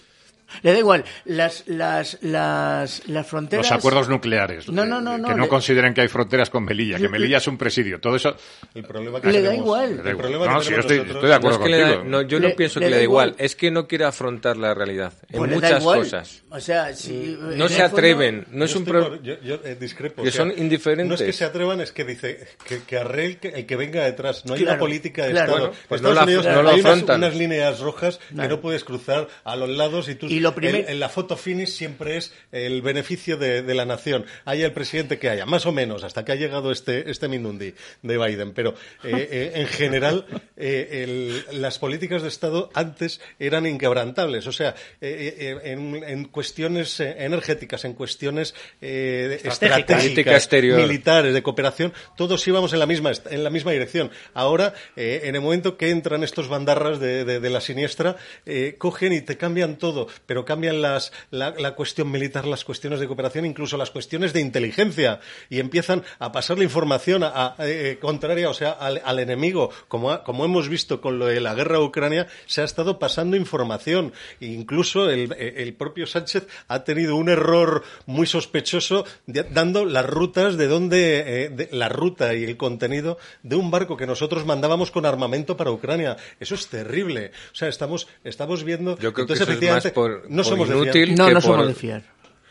Le 0.61 0.71
da 0.73 0.80
igual. 0.80 1.03
Las, 1.25 1.63
las, 1.67 2.17
las, 2.21 3.07
las 3.07 3.27
fronteras. 3.27 3.69
los 3.69 3.77
acuerdos 3.80 4.09
nucleares 4.09 4.67
No, 4.69 4.85
no, 4.85 5.01
no, 5.01 5.15
que 5.15 5.21
no, 5.21 5.35
no 5.38 5.43
le- 5.43 5.49
consideren 5.49 5.93
que 5.93 6.01
hay 6.01 6.07
fronteras 6.07 6.49
con 6.49 6.63
Melilla 6.63 6.97
que 6.97 7.09
Melilla 7.09 7.38
es 7.38 7.47
un 7.47 7.57
presidio 7.57 7.99
todo 7.99 8.15
eso 8.15 8.35
El 8.73 8.84
problema 8.84 9.19
que 9.21 9.27
Le 9.31 9.41
da 9.41 9.49
tenemos- 9.49 9.65
igual. 9.65 9.89
Le 9.89 9.95
da 9.97 10.01
El 10.03 10.09
igual. 10.09 10.17
problema 10.17 10.53
No, 10.53 10.59
que 10.59 10.65
sí, 10.65 10.71
yo 10.71 10.80
estoy, 10.80 10.97
estoy 10.99 11.27
de 11.30 11.34
acuerdo 11.34 11.59
No 11.59 11.65
es 11.65 11.69
que 11.71 11.75
le 11.75 11.81
da- 11.81 11.88
contigo 11.95 12.09
no, 12.09 12.21
yo 12.21 12.39
Le- 12.39 12.49
no 12.49 12.55
pienso 12.55 12.80
le 12.80 12.85
que 12.85 12.89
le 12.89 12.95
da 12.95 12.99
da 12.99 13.03
igual. 13.03 13.30
igual. 13.30 13.45
es 13.45 13.55
que 13.55 13.71
no 13.71 13.88
quiere 13.88 14.05
afrontar 14.05 14.57
la 14.57 14.73
realidad 14.73 15.13
en 15.30 15.38
pues 15.39 15.49
le 15.51 15.55
da 15.59 15.61
muchas 15.67 15.81
igual. 15.81 15.99
cosas. 15.99 16.43
O 16.49 16.59
sea, 16.59 16.93
si. 16.95 17.13
en 17.39 17.57
No 17.57 17.65
el 17.65 17.69
se 17.69 17.81
fondo- 17.81 17.97
atreven, 17.97 18.45
no 18.51 18.65
es 18.65 18.73
Yo 18.73 18.80
un 18.80 18.85
pro- 18.85 19.21
yo, 19.21 19.35
yo, 19.41 19.55
eh, 19.63 19.75
discrepo. 19.80 20.21
que 20.23 20.31
son 20.31 20.53
indiferentes. 20.55 21.07
No 21.07 21.15
es 21.15 21.21
que 21.21 21.34
se 21.34 21.45
atrevan, 21.45 21.81
es 21.81 21.91
que 21.91 22.03
dice 22.05 22.45
que, 22.67 22.84
que 22.84 22.97
arregle 22.97 23.38
que- 23.38 23.47
el 23.49 23.65
que 23.65 23.75
venga 23.75 24.03
detrás. 24.03 24.45
No 24.45 24.53
hay 24.53 24.59
Claro, 24.61 24.73
una 24.73 24.80
política 24.80 25.25
de 25.25 25.31
claro. 25.31 25.51
Estado. 25.51 25.67
Bueno, 25.69 25.81
pues 25.88 26.01
Estados 26.01 26.23
Unidos 26.23 26.45
hay 26.45 27.15
unas, 27.15 27.35
líneas 27.35 27.80
rojas 27.80 28.19
que 28.30 28.47
no 28.47 28.59
puedes 28.61 28.84
cruzar 28.84 29.27
a 29.43 29.55
los 29.55 29.69
lados 29.69 30.07
y 30.09 30.15
tú 30.15 30.27
lo 30.43 30.49
en, 30.57 30.89
en 30.89 30.99
la 30.99 31.09
foto 31.09 31.35
finish 31.37 31.69
siempre 31.69 32.17
es 32.17 32.33
el 32.51 32.81
beneficio 32.81 33.37
de, 33.37 33.63
de 33.63 33.73
la 33.73 33.85
nación. 33.85 34.25
Haya 34.45 34.65
el 34.65 34.71
presidente 34.73 35.17
que 35.17 35.29
haya, 35.29 35.45
más 35.45 35.65
o 35.65 35.71
menos, 35.71 36.03
hasta 36.03 36.23
que 36.23 36.31
ha 36.33 36.35
llegado 36.35 36.71
este, 36.71 37.09
este 37.09 37.27
Mindundi 37.27 37.73
de 38.03 38.17
Biden. 38.17 38.51
Pero 38.53 38.75
eh, 39.03 39.27
eh, 39.31 39.51
en 39.55 39.67
general, 39.67 40.25
eh, 40.57 41.03
el- 41.03 41.61
las 41.61 41.79
políticas 41.79 42.21
de 42.21 42.27
Estado 42.27 42.69
antes 42.73 43.21
eran 43.39 43.65
inquebrantables. 43.65 44.45
O 44.47 44.51
sea, 44.51 44.75
eh, 45.01 45.35
eh, 45.39 45.71
en, 45.71 45.95
en 46.03 46.25
cuestiones 46.25 46.99
energéticas, 46.99 47.85
en 47.85 47.93
cuestiones 47.93 48.53
eh, 48.81 49.39
Estratégicas. 49.43 50.33
militares, 50.77 51.33
de 51.33 51.41
cooperación, 51.43 51.93
todos 52.17 52.45
íbamos 52.47 52.73
en 52.73 52.79
la 52.79 52.85
misma 52.85 53.11
en 53.29 53.43
la 53.43 53.49
misma 53.49 53.71
dirección. 53.71 54.11
Ahora, 54.33 54.73
eh, 54.95 55.21
en 55.25 55.35
el 55.35 55.41
momento 55.41 55.77
que 55.77 55.89
entran 55.89 56.23
estos 56.23 56.47
bandarras 56.49 56.99
de, 56.99 57.23
de- 57.25 57.39
de 57.39 57.49
la 57.49 57.61
siniestra, 57.61 58.17
eh, 58.45 58.75
cogen 58.77 59.13
y 59.13 59.21
te 59.21 59.37
cambian 59.37 59.77
todo, 59.77 60.07
pero 60.25 60.32
cambian 60.45 60.81
las, 60.81 61.11
la, 61.31 61.51
la 61.57 61.76
cuestión 61.76 62.11
militar, 62.11 62.45
las 62.45 62.64
cuestiones 62.65 62.99
de 62.99 63.07
cooperación, 63.07 63.45
incluso 63.45 63.77
las 63.77 63.91
cuestiones 63.91 64.34
de 64.34 64.41
inteligencia, 64.41 65.19
y 65.49 65.60
empiezan 65.60 66.03
a 66.19 66.31
pasar 66.31 66.57
la 66.57 66.64
información 66.64 67.23
a, 67.23 67.30
a- 67.30 67.55
eh, 67.60 67.97
contraria, 68.01 68.49
o 68.49 68.53
sea, 68.53 68.72
al, 68.72 69.01
al 69.05 69.19
enemigo, 69.19 69.69
como, 69.88 70.11
ha- 70.11 70.23
como 70.23 70.45
hemos 70.45 70.68
visto 70.69 70.99
con 71.01 71.19
lo 71.19 71.27
de 71.27 71.39
la 71.39 71.53
guerra 71.53 71.77
de 71.77 71.84
Ucrania, 71.84 72.27
se 72.47 72.61
ha 72.61 72.64
estado 72.65 72.99
pasando 72.99 73.38
información. 73.38 74.14
E 74.41 74.47
incluso 74.47 75.10
el, 75.10 75.31
el 75.34 75.73
propio 75.73 76.07
Sánchez 76.07 76.47
ha 76.68 76.84
tenido 76.84 77.15
un 77.15 77.30
error 77.30 77.84
muy 78.05 78.26
sospechoso 78.27 79.05
de- 79.27 79.43
dando 79.43 79.85
las 79.85 80.05
rutas 80.05 80.57
de 80.57 80.68
donde 80.68 81.19
eh, 81.45 81.49
de- 81.49 81.69
la 81.72 81.89
ruta 81.89 82.34
y 82.34 82.43
el 82.43 82.57
contenido 82.57 83.18
de 83.43 83.55
un 83.55 83.69
barco 83.72 83.97
que 83.97 84.07
nosotros 84.07 84.45
mandábamos 84.45 84.91
con 84.91 85.05
armamento 85.05 85.55
para 85.57 85.72
Ucrania. 85.72 86.18
Eso 86.39 86.55
es 86.55 86.68
terrible. 86.68 87.31
O 87.51 87.55
sea, 87.55 87.68
estamos 87.68 88.07
estamos 88.23 88.64
viendo. 88.64 88.97
Yo 88.99 89.14
creo 89.14 89.26
que 89.27 89.34
Entonces, 89.34 89.47
eso 89.47 89.51
es 89.51 89.69
más 89.69 89.85
efectivamente, 89.85 89.89
no 90.30 90.38
por 90.44 90.45
somos 90.45 90.69
de 90.69 90.76
fiar. 90.76 90.95
inútil 90.95 91.15
No, 91.15 91.27
no 91.27 91.34
por- 91.34 91.41
somos 91.41 91.68
de 91.68 91.73
fiar. 91.73 92.03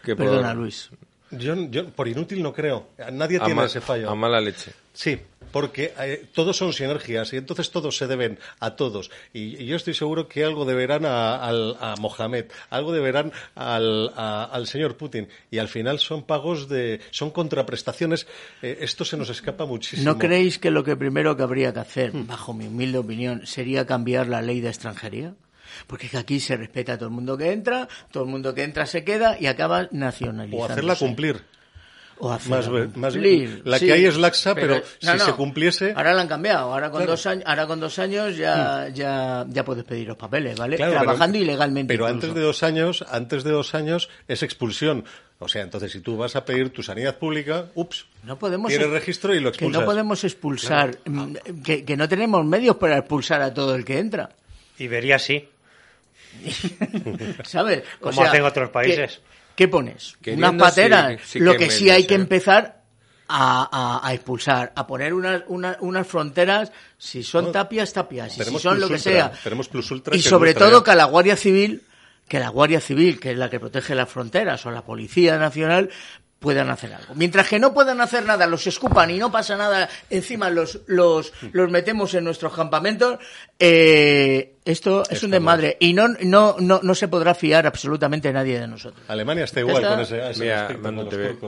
que 0.04 0.16
por- 0.16 0.26
Perdona, 0.26 0.54
Luis. 0.54 0.90
Yo, 1.30 1.54
yo 1.70 1.88
por 1.88 2.08
inútil 2.08 2.42
no 2.42 2.52
creo. 2.52 2.88
Nadie 3.12 3.38
a, 3.40 3.44
tiene 3.44 3.64
ese 3.64 3.80
fallo. 3.80 4.10
a 4.10 4.14
mala 4.14 4.38
leche. 4.40 4.72
Sí, 4.92 5.18
porque 5.50 5.94
eh, 5.98 6.26
todos 6.34 6.54
son 6.58 6.74
sinergias 6.74 7.32
y 7.32 7.38
entonces 7.38 7.70
todos 7.70 7.96
se 7.96 8.06
deben 8.06 8.38
a 8.60 8.76
todos. 8.76 9.10
Y, 9.32 9.56
y 9.62 9.64
yo 9.64 9.76
estoy 9.76 9.94
seguro 9.94 10.28
que 10.28 10.44
algo 10.44 10.66
deberán 10.66 11.06
a, 11.06 11.36
al- 11.36 11.78
a 11.80 11.94
Mohamed, 11.98 12.46
algo 12.68 12.92
deberán 12.92 13.32
al, 13.54 14.12
a- 14.14 14.44
al 14.44 14.66
señor 14.66 14.98
Putin. 14.98 15.26
Y 15.50 15.56
al 15.56 15.68
final 15.68 16.00
son 16.00 16.22
pagos 16.24 16.68
de, 16.68 17.00
son 17.12 17.30
contraprestaciones. 17.30 18.26
Eh, 18.60 18.78
esto 18.82 19.06
se 19.06 19.16
nos 19.16 19.30
escapa 19.30 19.64
muchísimo. 19.64 20.10
¿No 20.12 20.18
creéis 20.18 20.58
que 20.58 20.70
lo 20.70 20.84
que 20.84 20.96
primero 20.96 21.34
que 21.34 21.42
habría 21.44 21.72
que 21.72 21.80
hacer, 21.80 22.12
bajo 22.12 22.52
mi 22.52 22.66
humilde 22.66 22.98
opinión, 22.98 23.46
sería 23.46 23.86
cambiar 23.86 24.26
la 24.28 24.42
ley 24.42 24.60
de 24.60 24.68
extranjería? 24.68 25.32
Porque 25.86 26.06
es 26.06 26.12
que 26.12 26.18
aquí 26.18 26.40
se 26.40 26.56
respeta 26.56 26.94
a 26.94 26.96
todo 26.98 27.08
el 27.08 27.14
mundo 27.14 27.36
que 27.36 27.52
entra, 27.52 27.88
todo 28.10 28.24
el 28.24 28.30
mundo 28.30 28.54
que 28.54 28.62
entra 28.64 28.86
se 28.86 29.04
queda 29.04 29.36
y 29.38 29.46
acaba 29.46 29.88
nacionalizando. 29.90 30.64
O 30.66 30.70
hacerla 30.70 30.96
cumplir. 30.96 31.42
O 32.24 32.30
hacerla 32.30 32.88
Más 32.94 33.14
cumplir. 33.14 33.62
La 33.64 33.78
sí. 33.80 33.86
que 33.86 33.92
hay 33.94 34.04
es 34.04 34.16
laxa, 34.16 34.54
pero, 34.54 34.76
no, 34.76 34.82
si 35.12 35.18
no. 35.18 35.24
se 35.24 35.32
cumpliese. 35.32 35.92
Ahora 35.96 36.14
la 36.14 36.20
han 36.20 36.28
cambiado. 36.28 36.72
Ahora 36.72 36.88
con 36.90 36.98
Claro. 37.00 37.12
dos 37.12 37.26
años, 37.26 37.44
ahora 37.48 37.66
con 37.66 37.80
dos 37.80 37.98
años 37.98 38.36
ya, 38.36 38.88
ya, 38.94 39.44
ya 39.48 39.64
puedes 39.64 39.82
pedir 39.82 40.06
los 40.06 40.16
papeles, 40.16 40.56
¿vale? 40.56 40.76
Claro, 40.76 40.92
pero- 40.92 41.02
Trabajando 41.02 41.38
ilegalmente. 41.38 41.92
Pero 41.92 42.04
incluso. 42.08 42.26
antes 42.28 42.34
de 42.36 42.40
dos 42.46 42.62
años, 42.62 43.04
antes 43.10 43.42
de 43.42 43.50
dos 43.50 43.74
años 43.74 44.08
es 44.28 44.42
expulsión. 44.44 45.04
O 45.40 45.48
sea, 45.48 45.62
entonces 45.62 45.90
si 45.90 45.98
tú 46.00 46.16
vas 46.16 46.36
a 46.36 46.44
pedir 46.44 46.70
tu 46.70 46.84
sanidad 46.84 47.18
pública, 47.18 47.66
ups, 47.74 48.06
No 48.22 48.38
podemos 48.38 48.68
tienes 48.68 48.90
registro 48.90 49.34
y 49.34 49.40
lo 49.40 49.50
que 49.50 49.56
expulsas. 49.56 49.80
no 49.80 49.86
podemos 49.86 50.22
expulsar, 50.22 50.98
mm, 51.04 51.34
que, 51.64 51.84
que 51.84 51.96
no 51.96 52.08
tenemos 52.08 52.44
medios 52.44 52.76
para 52.76 52.98
expulsar 52.98 53.42
a 53.42 53.52
todo 53.52 53.74
el 53.74 53.84
que 53.84 53.98
entra. 53.98 54.30
Iberia 54.78 55.18
sí. 55.18 55.48
¿Sabes? 57.44 57.82
O 58.00 58.04
Como 58.04 58.20
sea, 58.20 58.30
hacen 58.30 58.42
otros 58.44 58.68
¿qué- 58.68 58.72
países. 58.72 59.20
¿Qué, 59.56 59.68
pones? 59.68 60.16
Queriendo, 60.22 60.48
Unas 60.50 60.62
pateras. 60.70 61.20
sí, 61.22 61.32
sí 61.32 61.38
Lo 61.38 61.52
que 61.52 61.58
que 61.66 61.70
sí 61.70 61.90
hay 61.90 62.06
que 62.06 62.14
empezar 62.14 62.82
a, 63.28 63.68
a- 64.02 64.06
a 64.08 64.14
expulsar, 64.14 64.72
a 64.74 64.86
poner 64.86 65.12
unas, 65.14 65.42
unas, 65.46 65.76
unas 65.80 66.06
fronteras, 66.06 66.72
si 66.98 67.22
son 67.22 67.52
tapias, 67.52 67.92
tapias, 67.92 68.36
y 68.38 68.44
si 68.44 68.58
son 68.58 68.80
lo 68.80 68.88
que 68.88 68.94
Ultra, 68.94 69.12
sea. 69.12 69.32
tenemos 69.44 69.68
Plus 69.68 69.90
Ultra, 69.90 70.16
y 70.16 70.22
que 70.22 70.28
sobre 70.28 70.54
todo 70.54 70.78
ya. 70.78 70.84
que 70.90 70.96
la 70.96 71.04
Guardia 71.04 71.36
Civil, 71.36 71.82
que 72.28 72.38
la 72.40 72.48
Guardia 72.48 72.80
Civil, 72.80 73.20
que 73.20 73.32
es 73.32 73.36
la 73.38 73.50
que 73.50 73.60
protege 73.60 73.94
las 73.94 74.08
fronteras, 74.08 74.64
o 74.66 74.70
la 74.70 74.82
Policía 74.82 75.36
Nacional, 75.38 75.90
puedan 76.42 76.68
hacer 76.68 76.92
algo. 76.92 77.14
Mientras 77.14 77.48
que 77.48 77.58
no 77.58 77.72
puedan 77.72 78.02
hacer 78.02 78.26
nada, 78.26 78.46
los 78.46 78.66
escupan 78.66 79.10
y 79.10 79.16
no 79.16 79.32
pasa 79.32 79.56
nada, 79.56 79.88
encima 80.10 80.50
los, 80.50 80.80
los, 80.86 81.32
los 81.52 81.70
metemos 81.70 82.12
en 82.12 82.24
nuestros 82.24 82.52
campamentos, 82.54 83.18
eh, 83.58 84.56
esto 84.64 85.02
es 85.08 85.22
un 85.22 85.30
desmadre. 85.30 85.76
Y 85.80 85.94
no, 85.94 86.08
no, 86.24 86.56
no, 86.58 86.80
no 86.82 86.94
se 86.94 87.08
podrá 87.08 87.34
fiar 87.34 87.66
absolutamente 87.66 88.32
nadie 88.32 88.60
de 88.60 88.66
nosotros. 88.68 89.02
Alemania 89.08 89.44
está 89.44 89.60
igual 89.60 89.76
está. 89.82 89.90
con 89.90 90.00
ese, 90.00 90.40
Mira, 90.40 90.68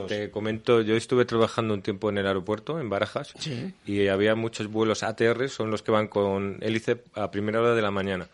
te, 0.07 0.31
comento, 0.31 0.81
yo 0.81 0.95
estuve 0.95 1.25
trabajando 1.25 1.73
un 1.73 1.81
tiempo 1.81 2.09
en 2.09 2.17
el 2.17 2.25
aeropuerto, 2.25 2.79
en 2.79 2.89
Barajas, 2.89 3.33
Sí. 3.37 3.73
y 3.85 4.07
había 4.07 4.33
muchos 4.35 4.67
vuelos 4.67 5.03
ATR, 5.03 5.49
son 5.49 5.69
los 5.69 5.83
que 5.83 5.91
van 5.91 6.07
con 6.07 6.57
hélice 6.61 7.03
a 7.13 7.29
primera 7.29 7.59
hora 7.61 7.75
de 7.75 7.81
la 7.81 7.91
mañana. 7.91 8.27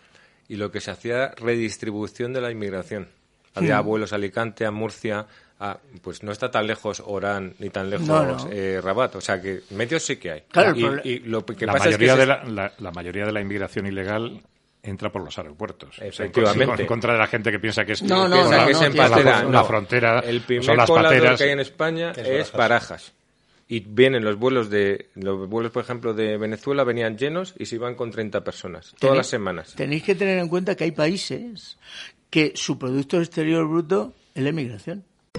Y 0.47 0.57
lo 0.57 0.71
que 0.71 0.79
se 0.81 0.91
hacía 0.91 1.31
redistribución 1.37 2.33
de 2.33 2.41
la 2.41 2.51
inmigración. 2.51 3.07
Había 3.55 3.81
Hmm. 3.81 3.85
vuelos 3.85 4.13
a 4.13 4.15
Alicante, 4.15 4.65
a 4.65 4.71
Murcia, 4.71 5.25
a, 5.63 5.77
pues 6.01 6.23
no 6.23 6.31
está 6.31 6.49
tan 6.49 6.65
lejos 6.65 7.03
Orán 7.05 7.53
ni 7.59 7.69
tan 7.69 7.89
lejos 7.89 8.07
No, 8.07 8.25
no. 8.25 8.49
eh, 8.51 8.81
Rabat. 8.81 9.15
O 9.15 9.21
sea 9.21 9.39
que 9.41 9.61
medios 9.69 10.03
sí 10.03 10.15
que 10.17 10.31
hay. 10.31 10.41
Claro, 10.51 10.75
y, 11.03 11.19
lo 11.19 11.45
que 11.45 11.65
la 11.65 11.73
pasa 11.73 11.85
mayoría 11.85 12.07
es 12.13 12.13
que 12.15 12.19
de 12.21 12.25
la, 12.25 12.43
la- 12.45 12.73
la 12.79 12.91
mayoría 12.91 13.25
de 13.25 13.31
la 13.31 13.41
inmigración 13.41 13.85
ilegal 13.85 14.41
entra 14.83 15.11
por 15.11 15.23
los 15.23 15.37
aeropuertos. 15.37 15.89
O 15.89 15.93
sea, 15.93 16.05
en- 16.05 16.09
Efectivamente. 16.09 16.81
En 16.81 16.87
contra 16.87 17.13
de 17.13 17.19
la 17.19 17.27
gente 17.27 17.51
que 17.51 17.59
piensa 17.59 17.85
que 17.85 17.91
es, 17.93 18.01
No, 18.01 18.27
no, 18.27 18.43
no, 18.43 18.49
que 18.49 18.55
no, 18.57 18.69
es 18.69 18.81
en 18.81 18.97
la, 18.97 19.09
patera. 19.09 19.43
la 19.43 19.63
frontera 19.63 20.19
El 20.21 20.41
primer 20.41 20.65
son 20.65 20.77
las 20.77 20.89
pateras. 20.89 21.37
que 21.37 21.43
hay 21.43 21.51
en 21.51 21.59
España 21.59 22.11
Es 22.11 22.17
es, 22.17 22.25
Barajas. 22.27 22.53
Barajas. 22.53 23.13
y 23.67 23.79
vienen 23.81 24.23
los 24.23 24.37
vuelos 24.39 24.71
de 24.71 25.09
los 25.13 25.47
vuelos 25.47 25.71
por 25.71 25.83
ejemplo 25.83 26.15
de 26.15 26.37
Venezuela 26.37 26.83
venían 26.83 27.15
llenos 27.17 27.53
y 27.59 27.67
se 27.67 27.75
iban 27.75 27.93
con 27.93 28.09
30 28.09 28.43
personas 28.43 28.95
todas 28.97 29.13
Tenéis- 29.13 29.17
las 29.17 29.27
semanas. 29.27 29.73
Tenéis 29.75 30.01
que 30.03 30.15
tener 30.15 30.39
en 30.39 30.49
cuenta 30.49 30.75
que 30.75 30.85
hay 30.85 30.91
países 30.91 31.77
que 32.31 32.53
su 32.55 32.79
Producto 32.79 33.19
Exterior 33.19 33.67
Bruto 33.67 34.13
es 34.33 34.41
la 34.41 34.49
inmigración. 34.49 35.03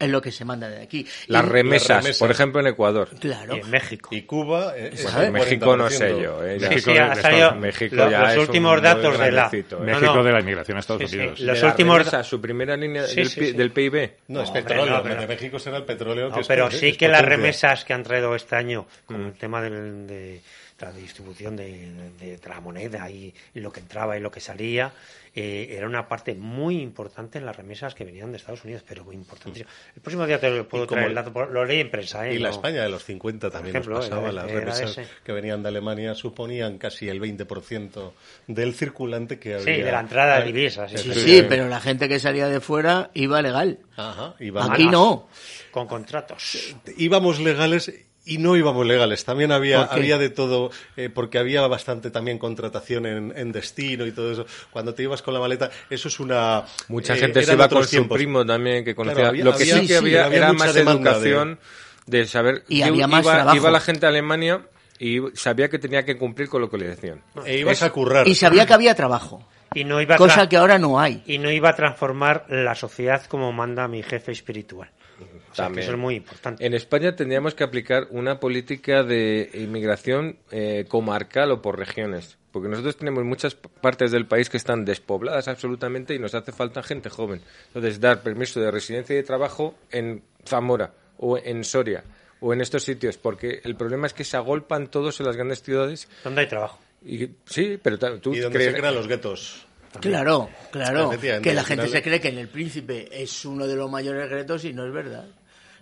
Es 0.00 0.08
lo 0.08 0.22
que 0.22 0.30
se 0.30 0.44
manda 0.44 0.68
de 0.68 0.80
aquí. 0.82 1.04
Las 1.26 1.44
Y- 1.44 1.48
remesas, 1.48 2.18
por 2.18 2.30
ejemplo 2.30 2.60
en 2.60 2.68
Ecuador. 2.68 3.08
Claro. 3.18 3.56
Y 3.56 3.60
en 3.60 3.70
México. 3.70 4.10
Y 4.12 4.22
Cuba. 4.22 4.74
eh, 4.76 4.90
es 4.92 5.02
Bueno, 5.02 5.18
el 5.20 5.26
en 5.26 5.32
México 5.32 5.76
no 5.76 5.84
40%. 5.88 5.98
sé 6.16 6.22
yo. 6.22 6.44
eh, 6.44 6.58
ya- 6.60 6.68
México 6.68 6.90
Sí, 6.92 6.98
ha 6.98 7.08
de 7.08 7.22
salido 7.22 7.42
Estados- 7.46 7.60
México 7.60 7.96
lo- 7.96 8.10
ya 8.10 8.20
los 8.20 8.30
es 8.32 8.38
últimos 8.38 8.82
datos 8.82 9.18
de 9.18 9.32
la... 9.32 9.50
¿eh? 9.52 9.64
México 9.80 10.14
no. 10.14 10.22
de 10.24 10.32
la 10.32 10.40
inmigración 10.40 10.76
a 10.76 10.80
Estados 10.80 11.02
Sí, 11.02 11.08
sí, 11.08 11.16
Unidos. 11.18 11.40
los 11.40 11.62
últimos 11.64 11.98
remesa, 11.98 12.22
su 12.22 12.40
primera 12.40 12.76
línea 12.76 13.04
Sí, 13.06 13.16
del, 13.16 13.28
sí, 13.28 13.46
sí. 13.46 13.52
del 13.52 13.70
PIB. 13.72 14.10
No, 14.28 14.42
es 14.42 14.50
petróleo. 14.50 15.02
no, 15.02 15.14
de 15.20 15.26
México 15.26 15.58
será 15.58 15.78
el 15.78 15.84
petróleo. 15.84 16.28
No, 16.28 16.34
que 16.36 16.40
es 16.42 16.46
pero 16.46 16.70
sí 16.70 16.88
es 16.90 16.96
que 16.96 17.08
las 17.08 17.24
remesas 17.24 17.84
que 17.84 17.92
han 17.92 18.04
traído 18.04 18.34
este 18.36 18.54
año 18.56 18.86
con 19.04 19.24
el 19.26 19.32
tema 19.32 19.60
del- 19.60 20.06
de, 20.06 20.40
la 20.80 20.92
distribución 20.92 21.56
de, 21.56 21.90
de- 22.20 22.36
de 22.36 22.48
la 22.48 22.60
moneda 22.60 23.10
y, 23.10 23.34
y 23.54 23.60
lo 23.60 23.72
que 23.72 23.80
entraba 23.80 24.16
y 24.16 24.20
lo 24.20 24.30
que 24.30 24.40
salía, 24.40 24.92
eh, 25.34 25.74
era 25.76 25.86
una 25.86 26.06
parte 26.08 26.34
muy 26.34 26.80
importante 26.80 27.38
en 27.38 27.46
las 27.46 27.56
remesas 27.56 27.94
que 27.94 28.04
venían 28.04 28.30
de 28.30 28.36
Estados 28.38 28.64
Unidos, 28.64 28.84
pero 28.86 29.04
muy 29.04 29.16
importantísimo. 29.16 29.68
El 29.96 30.02
próximo 30.02 30.26
día 30.26 30.38
te 30.40 30.50
lo 30.50 30.68
puedo 30.68 30.86
traer 30.86 31.08
el 31.08 31.14
dato, 31.14 31.32
por- 31.32 31.50
lo 31.50 31.64
leí 31.64 31.80
en 31.80 31.90
prensa. 31.90 32.28
¿eh? 32.28 32.34
Y 32.34 32.38
la 32.38 32.48
No- 32.50 32.54
España 32.54 32.82
de 32.82 32.88
los 32.88 33.04
50 33.04 33.50
también 33.50 33.74
ejemplo, 33.74 33.96
nos 33.96 34.04
pasaba. 34.08 34.22
era- 34.28 34.32
Las 34.32 34.50
era 34.50 34.60
remesas 34.60 34.90
ese. 34.98 35.06
que 35.24 35.32
venían 35.32 35.62
de 35.62 35.68
Alemania 35.68 36.14
suponían 36.14 36.78
casi 36.78 37.08
el 37.08 37.20
20% 37.20 38.12
del 38.46 38.74
circulante 38.74 39.38
que 39.40 39.54
había. 39.54 39.64
Sí, 39.76 39.82
de 39.82 39.92
la 39.92 40.00
entrada 40.00 40.38
de 40.40 40.46
divisas. 40.46 40.90
Sí, 40.92 40.98
sí, 40.98 41.14
sí, 41.14 41.42
pero 41.48 41.68
la 41.68 41.80
gente 41.80 42.08
que 42.08 42.18
salía 42.20 42.48
de 42.48 42.60
fuera 42.60 43.10
iba 43.14 43.42
legal. 43.42 43.80
Ajá, 43.96 44.34
iba 44.38 44.64
Aquí 44.72 44.86
no. 44.86 45.28
Con 45.72 45.86
contratos. 45.86 46.74
íbamos 46.96 47.40
legales 47.40 47.92
y 48.28 48.38
no 48.38 48.56
íbamos 48.56 48.86
legales. 48.86 49.24
También 49.24 49.52
había, 49.52 49.82
había 49.84 50.18
de 50.18 50.30
todo, 50.30 50.70
eh, 50.96 51.08
porque 51.12 51.38
había 51.38 51.66
bastante 51.66 52.10
también 52.10 52.38
contratación 52.38 53.06
en, 53.06 53.32
en 53.36 53.52
destino 53.52 54.06
y 54.06 54.12
todo 54.12 54.30
eso. 54.32 54.46
Cuando 54.70 54.94
te 54.94 55.02
ibas 55.02 55.22
con 55.22 55.34
la 55.34 55.40
maleta, 55.40 55.70
eso 55.88 56.08
es 56.08 56.20
una... 56.20 56.64
Mucha 56.88 57.14
eh, 57.14 57.18
gente 57.18 57.42
se 57.42 57.54
iba 57.54 57.68
con 57.68 57.84
su 57.84 57.90
tiempos. 57.90 58.16
primo 58.16 58.44
también 58.44 58.84
que 58.84 58.94
conocía. 58.94 59.14
Claro, 59.16 59.28
había- 59.30 59.44
Lo 59.44 59.56
que 59.56 59.62
había- 59.62 59.74
sí 59.76 59.80
que 59.82 59.86
sí, 59.88 59.94
había, 59.94 60.26
había 60.26 60.38
era 60.38 60.52
más 60.52 60.76
educación 60.76 61.58
de, 62.06 62.26
saber. 62.26 62.64
Y 62.68 62.82
había 62.82 63.06
más 63.06 63.24
iba, 63.24 63.34
trabajo. 63.34 63.56
iba 63.56 63.70
la 63.70 63.80
gente 63.80 64.06
a 64.06 64.10
Alemania 64.10 64.62
y 64.98 65.20
sabía 65.34 65.68
que 65.70 65.78
tenía 65.78 66.04
que 66.04 66.16
cumplir 66.16 66.48
con 66.48 66.60
lo 66.60 66.70
que 66.70 66.76
le 66.76 66.88
decían. 66.88 67.22
E 67.46 67.58
ibas 67.58 67.82
a 67.82 67.90
currar. 67.90 68.28
Y 68.28 68.34
sabía 68.34 68.66
que 68.66 68.74
había 68.74 68.94
trabajo. 68.94 69.46
Y 69.74 69.84
no 69.84 70.00
iba 70.00 70.14
a 70.14 70.18
Cosa 70.18 70.48
que 70.48 70.56
ahora 70.56 70.78
no 70.78 70.98
hay. 70.98 71.22
Y 71.26 71.38
no 71.38 71.50
iba 71.50 71.68
a 71.70 71.76
transformar 71.76 72.46
la 72.48 72.74
sociedad 72.74 73.24
como 73.26 73.52
manda 73.52 73.86
mi 73.86 74.02
jefe 74.02 74.32
espiritual. 74.32 74.90
O 75.20 75.54
sea, 75.54 75.64
que 75.66 75.72
También. 75.74 75.82
eso 75.84 75.92
es 75.92 75.98
muy 75.98 76.14
importante. 76.16 76.64
En 76.66 76.74
España 76.74 77.14
tendríamos 77.16 77.54
que 77.54 77.64
aplicar 77.64 78.06
una 78.10 78.38
política 78.40 79.02
de 79.02 79.50
inmigración 79.54 80.38
eh, 80.50 80.84
comarcal 80.88 81.50
o 81.52 81.62
por 81.62 81.78
regiones. 81.78 82.36
Porque 82.52 82.68
nosotros 82.68 82.96
tenemos 82.96 83.24
muchas 83.24 83.54
partes 83.54 84.10
del 84.10 84.26
país 84.26 84.48
que 84.48 84.56
están 84.56 84.84
despobladas 84.84 85.48
absolutamente 85.48 86.14
y 86.14 86.18
nos 86.18 86.34
hace 86.34 86.50
falta 86.52 86.82
gente 86.82 87.10
joven. 87.10 87.42
Entonces, 87.68 88.00
dar 88.00 88.22
permiso 88.22 88.58
de 88.60 88.70
residencia 88.70 89.12
y 89.14 89.16
de 89.18 89.22
trabajo 89.22 89.74
en 89.90 90.22
Zamora 90.46 90.92
o 91.18 91.36
en 91.38 91.62
Soria 91.62 92.04
o 92.40 92.52
en 92.54 92.60
estos 92.60 92.84
sitios. 92.84 93.18
Porque 93.18 93.60
el 93.64 93.76
problema 93.76 94.06
es 94.06 94.14
que 94.14 94.24
se 94.24 94.36
agolpan 94.36 94.88
todos 94.88 95.20
en 95.20 95.26
las 95.26 95.36
grandes 95.36 95.62
ciudades. 95.62 96.08
¿Dónde 96.24 96.40
hay 96.42 96.46
trabajo? 96.48 96.78
Y, 97.04 97.28
sí, 97.44 97.78
pero 97.82 97.98
tú 98.18 98.32
Y 98.34 98.40
crees- 98.50 98.72
se 98.72 98.78
crean 98.80 98.94
los 98.94 99.06
guetos. 99.06 99.66
Claro, 100.00 100.50
claro. 100.70 101.10
Que 101.10 101.52
la 101.54 101.64
gente 101.64 101.84
final- 101.84 101.88
se 101.88 102.02
cree 102.02 102.20
que 102.20 102.28
en 102.28 102.38
el 102.38 102.48
príncipe 102.48 103.08
es 103.10 103.44
uno 103.44 103.66
de 103.66 103.74
los 103.76 103.90
mayores 103.90 104.28
retos 104.30 104.64
y 104.64 104.72
no 104.72 104.86
es 104.86 104.92
verdad. 104.92 105.26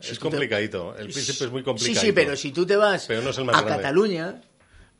Si 0.00 0.12
Es 0.12 0.18
te- 0.18 0.22
complicadito. 0.22 0.94
El 0.96 1.08
príncipe 1.08 1.44
es 1.44 1.50
muy 1.50 1.60
Sí, 1.60 1.64
complicado. 1.64 2.00
sí, 2.06 2.12
pero 2.12 2.36
si 2.36 2.52
tú 2.52 2.66
te 2.66 2.76
vas 2.76 3.06
Pero 3.06 3.22
no 3.22 3.30
es 3.30 3.38
el 3.38 3.44
más 3.44 3.56
a 3.56 3.62
grande. 3.62 3.82
Cataluña, 3.82 4.40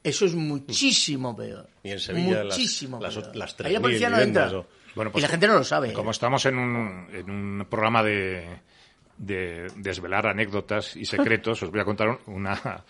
eso 0.03 0.25
es 0.25 0.35
muchísimo 0.35 1.37
peor. 1.37 1.69
Y 1.83 1.91
en 1.91 2.01
Sevilla 2.01 2.45
las- 2.45 2.57
muchísimo 2.57 2.99
las- 3.01 3.15
peor. 3.15 3.37
las 3.37 3.51
Ahí 3.61 3.73
la 3.75 3.79
3.000 3.79 3.81
policía 3.83 4.11
no 4.11 4.17
viviendas, 4.17 4.45
entra. 4.53 4.59
o- 4.61 4.67
Bueno, 4.95 5.11
y 5.11 5.13
pues 5.13 5.23
la 5.23 5.29
gente 5.29 5.47
no 5.47 5.55
lo 5.55 5.65
sabe. 5.65 5.93
Como 5.93 6.11
estamos 6.11 6.47
en 6.47 6.59
un, 6.59 7.09
en 7.13 7.31
un 7.31 7.67
programa 7.69 8.03
de, 8.03 8.61
de 9.19 9.67
desvelar 9.77 10.27
anécdotas 10.27 10.97
y 10.97 11.05
secretos, 11.05 11.63
os 11.63 11.71
voy 11.71 11.81
a 11.81 11.85
contar 11.85 12.19
una, 12.27 12.83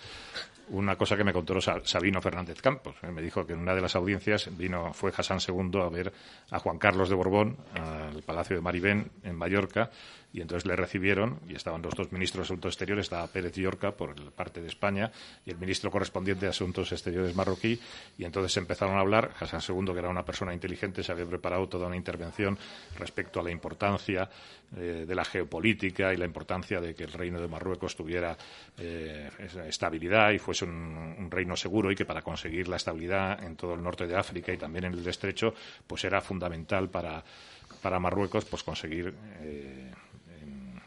una 0.71 0.97
cosa 0.97 1.17
que 1.17 1.25
me 1.25 1.33
contó 1.33 1.61
Sa- 1.61 1.81
Sabino 1.85 2.21
Fernández 2.21 2.61
Campos. 2.61 2.97
Me 3.03 3.23
dijo 3.23 3.47
que 3.47 3.53
en 3.53 3.61
una 3.61 3.75
de 3.75 3.81
las 3.81 3.95
audiencias 3.97 4.49
vino, 4.57 4.93
fue 4.93 5.13
Hassan 5.17 5.39
II 5.47 5.81
a 5.81 5.89
ver 5.89 6.13
a 6.51 6.59
Juan 6.59 6.79
Carlos 6.79 7.09
de 7.09 7.15
Borbón 7.15 7.57
al 7.75 8.23
Palacio 8.23 8.57
de 8.57 8.63
Maribén 8.63 9.11
en 9.23 9.37
Mallorca 9.37 9.91
y 10.33 10.41
entonces 10.41 10.67
le 10.67 10.77
recibieron 10.77 11.41
y 11.49 11.55
estaban 11.55 11.83
los 11.83 11.95
dos 11.95 12.13
ministros 12.13 12.43
de 12.43 12.55
Asuntos 12.55 12.75
Exteriores, 12.75 13.07
estaba 13.07 13.27
Pérez 13.27 13.55
Llorca 13.55 13.93
por 13.93 14.15
parte 14.33 14.61
de 14.61 14.69
España 14.69 15.11
y 15.45 15.51
el 15.51 15.59
ministro 15.59 15.91
correspondiente 15.91 16.47
de 16.47 16.51
Asuntos 16.51 16.93
Exteriores 16.93 17.35
marroquí 17.35 17.79
y 18.19 18.25
entonces 18.25 18.57
empezaron 18.57 18.97
a 18.97 19.01
hablar. 19.01 19.33
Hassan 19.39 19.61
II, 19.67 19.93
que 19.93 19.99
era 19.99 20.09
una 20.09 20.25
persona 20.25 20.53
inteligente, 20.53 21.03
se 21.03 21.13
había 21.13 21.27
preparado 21.27 21.69
toda 21.69 21.87
una 21.87 21.97
intervención 21.97 22.59
respecto 22.99 23.41
a 23.41 23.43
la 23.43 23.51
importancia 23.51 24.29
eh, 24.77 25.05
de 25.07 25.15
la 25.15 25.25
geopolítica 25.25 26.13
y 26.13 26.17
la 26.17 26.25
importancia 26.25 26.81
de 26.81 26.95
que 26.95 27.05
el 27.05 27.13
reino 27.13 27.41
de 27.41 27.49
Marruecos 27.49 27.95
tuviera 27.95 28.37
eh, 28.77 29.31
estabilidad 29.69 30.33
y 30.33 30.39
fuese 30.39 30.65
un, 30.65 31.31
reino 31.31 31.57
seguro 31.57 31.91
y 31.91 31.95
que 31.95 32.05
para 32.05 32.23
conseguir 32.23 32.69
la 32.69 32.77
estabilidad 32.77 33.43
en 33.45 33.57
todo 33.57 33.75
el 33.75 33.83
norte 33.83 34.07
de 34.07 34.17
África 34.17 34.53
y 34.53 34.57
también 34.57 34.87
en 34.87 34.95
el 34.95 35.07
estrecho, 35.07 35.55
pues 35.87 36.05
era 36.05 36.21
fundamental 36.21 36.89
para, 36.89 37.23
para 37.81 37.99
Marruecos 38.01 38.45
pues 38.45 38.63
conseguir 38.63 39.15
eh, 39.41 39.93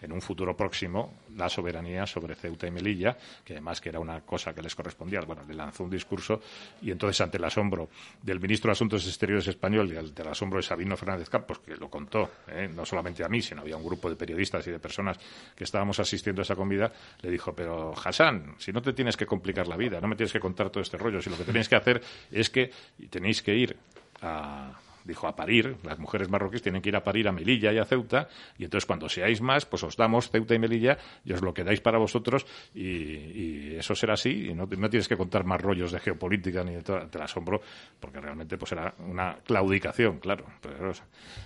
en 0.01 0.11
un 0.11 0.21
futuro 0.21 0.55
próximo 0.55 1.19
la 1.35 1.49
soberanía 1.49 2.05
sobre 2.05 2.35
Ceuta 2.35 2.67
y 2.67 2.71
Melilla, 2.71 3.17
que 3.43 3.53
además 3.53 3.81
que 3.81 3.89
era 3.89 3.99
una 3.99 4.21
cosa 4.21 4.53
que 4.53 4.61
les 4.61 4.75
correspondía. 4.75 5.21
Bueno, 5.21 5.43
le 5.47 5.53
lanzó 5.53 5.83
un 5.83 5.89
discurso 5.89 6.41
y 6.81 6.91
entonces 6.91 7.19
ante 7.21 7.37
el 7.37 7.43
asombro 7.43 7.89
del 8.21 8.39
ministro 8.39 8.69
de 8.69 8.73
Asuntos 8.73 9.05
Exteriores 9.05 9.47
español 9.47 9.91
y 9.91 9.97
ante 9.97 10.21
el 10.21 10.27
asombro 10.27 10.57
de 10.57 10.63
Sabino 10.63 10.95
Fernández 10.97 11.29
Campos, 11.29 11.59
que 11.59 11.75
lo 11.75 11.89
contó, 11.89 12.29
¿eh? 12.47 12.69
no 12.73 12.85
solamente 12.85 13.23
a 13.23 13.29
mí, 13.29 13.41
sino 13.41 13.61
había 13.61 13.77
un 13.77 13.83
grupo 13.83 14.09
de 14.09 14.15
periodistas 14.15 14.65
y 14.67 14.71
de 14.71 14.79
personas 14.79 15.17
que 15.55 15.63
estábamos 15.63 15.99
asistiendo 15.99 16.41
a 16.41 16.43
esa 16.43 16.55
comida, 16.55 16.91
le 17.21 17.29
dijo, 17.29 17.53
pero 17.53 17.93
Hassan, 17.93 18.55
si 18.57 18.71
no 18.71 18.81
te 18.81 18.93
tienes 18.93 19.17
que 19.17 19.25
complicar 19.25 19.67
la 19.67 19.77
vida, 19.77 19.99
no 19.99 20.07
me 20.07 20.15
tienes 20.15 20.33
que 20.33 20.39
contar 20.39 20.69
todo 20.69 20.81
este 20.81 20.97
rollo, 20.97 21.21
si 21.21 21.29
lo 21.29 21.37
que 21.37 21.43
tenéis 21.43 21.69
que 21.69 21.75
hacer 21.75 22.01
es 22.31 22.49
que 22.49 22.71
tenéis 23.09 23.41
que 23.41 23.55
ir 23.55 23.77
a 24.21 24.73
dijo 25.09 25.27
a 25.27 25.35
parir, 25.35 25.75
las 25.83 25.99
mujeres 25.99 26.29
marroquíes 26.29 26.61
tienen 26.61 26.81
que 26.81 26.89
ir 26.89 26.95
a 26.95 27.03
parir 27.03 27.27
a 27.27 27.33
Melilla 27.33 27.73
y 27.73 27.77
a 27.77 27.85
Ceuta, 27.85 28.29
y 28.57 28.63
entonces 28.63 28.85
cuando 28.85 29.09
seáis 29.09 29.41
más, 29.41 29.65
pues 29.65 29.83
os 29.83 29.97
damos 29.97 30.29
Ceuta 30.29 30.55
y 30.55 30.59
Melilla 30.59 30.97
y 31.25 31.33
os 31.33 31.41
lo 31.41 31.53
quedáis 31.53 31.81
para 31.81 31.97
vosotros, 31.97 32.45
y, 32.73 32.85
y 32.85 33.75
eso 33.77 33.93
será 33.95 34.13
así, 34.13 34.49
y 34.49 34.53
no, 34.53 34.65
no 34.65 34.89
tienes 34.89 35.07
que 35.07 35.17
contar 35.17 35.43
más 35.43 35.59
rollos 35.59 35.91
de 35.91 35.99
geopolítica 35.99 36.63
ni 36.63 36.75
de 36.75 36.81
todo, 36.81 37.05
te 37.07 37.17
la 37.17 37.25
asombro, 37.25 37.61
porque 37.99 38.21
realmente 38.21 38.57
pues 38.57 38.71
era 38.71 38.93
una 38.99 39.37
claudicación, 39.43 40.19
claro. 40.19 40.45
Pero 40.61 40.91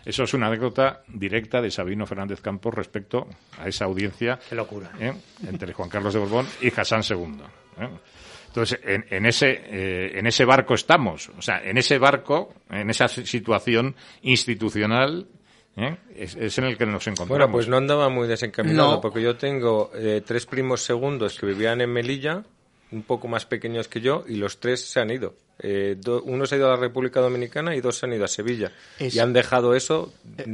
eso 0.05 0.23
es 0.23 0.33
una 0.33 0.47
anécdota 0.47 1.03
directa 1.07 1.61
de 1.61 1.71
Sabino 1.71 2.05
Fernández 2.05 2.41
Campos 2.41 2.73
respecto 2.73 3.27
a 3.57 3.67
esa 3.67 3.85
audiencia 3.85 4.39
Qué 4.47 4.55
locura. 4.55 4.91
¿eh? 4.99 5.13
entre 5.47 5.73
Juan 5.73 5.89
Carlos 5.89 6.13
de 6.13 6.19
Borbón 6.19 6.47
y 6.61 6.71
Hassan 6.75 7.01
II. 7.09 7.41
¿eh? 7.79 7.89
Entonces, 8.53 8.79
en, 8.83 9.03
en 9.09 9.25
ese, 9.25 9.49
eh, 9.65 10.11
en 10.19 10.27
ese 10.27 10.45
barco 10.45 10.75
estamos. 10.75 11.29
O 11.35 11.41
sea, 11.41 11.59
en 11.63 11.75
ese 11.79 11.97
barco, 11.97 12.53
en 12.69 12.87
esa 12.91 13.07
si- 13.07 13.25
situación 13.25 13.95
institucional 14.21 15.25
¿eh? 15.75 15.97
es, 16.15 16.35
es 16.35 16.55
en 16.59 16.65
el 16.65 16.77
que 16.77 16.85
nos 16.85 17.07
encontramos. 17.07 17.29
Bueno, 17.29 17.51
pues 17.51 17.67
no 17.67 17.77
andaba 17.77 18.09
muy 18.09 18.27
desencaminado, 18.27 18.91
No. 18.91 19.01
porque 19.01 19.23
yo 19.23 19.35
tengo 19.37 19.89
eh, 19.95 20.21
tres 20.23 20.45
primos 20.45 20.83
segundos 20.83 21.39
que 21.39 21.47
vivían 21.47 21.81
en 21.81 21.91
Melilla, 21.91 22.43
un 22.91 23.01
poco 23.01 23.27
más 23.27 23.47
pequeños 23.47 23.87
que 23.87 24.01
yo, 24.01 24.23
y 24.27 24.35
los 24.35 24.59
tres 24.59 24.85
se 24.87 24.99
han 24.99 25.09
ido. 25.09 25.33
Eh, 25.59 25.95
do- 25.99 26.23
uno 26.23 26.45
se 26.45 26.55
ha 26.55 26.57
ido 26.57 26.67
a 26.67 26.71
la 26.71 26.77
República 26.81 27.19
Dominicana 27.21 27.75
y 27.75 27.81
dos 27.81 27.97
se 27.97 28.05
han 28.05 28.13
ido 28.13 28.25
a 28.25 28.27
Sevilla. 28.27 28.71
Es- 28.99 29.15
Y 29.15 29.19
han 29.19 29.33
dejado 29.33 29.75
eso, 29.75 30.11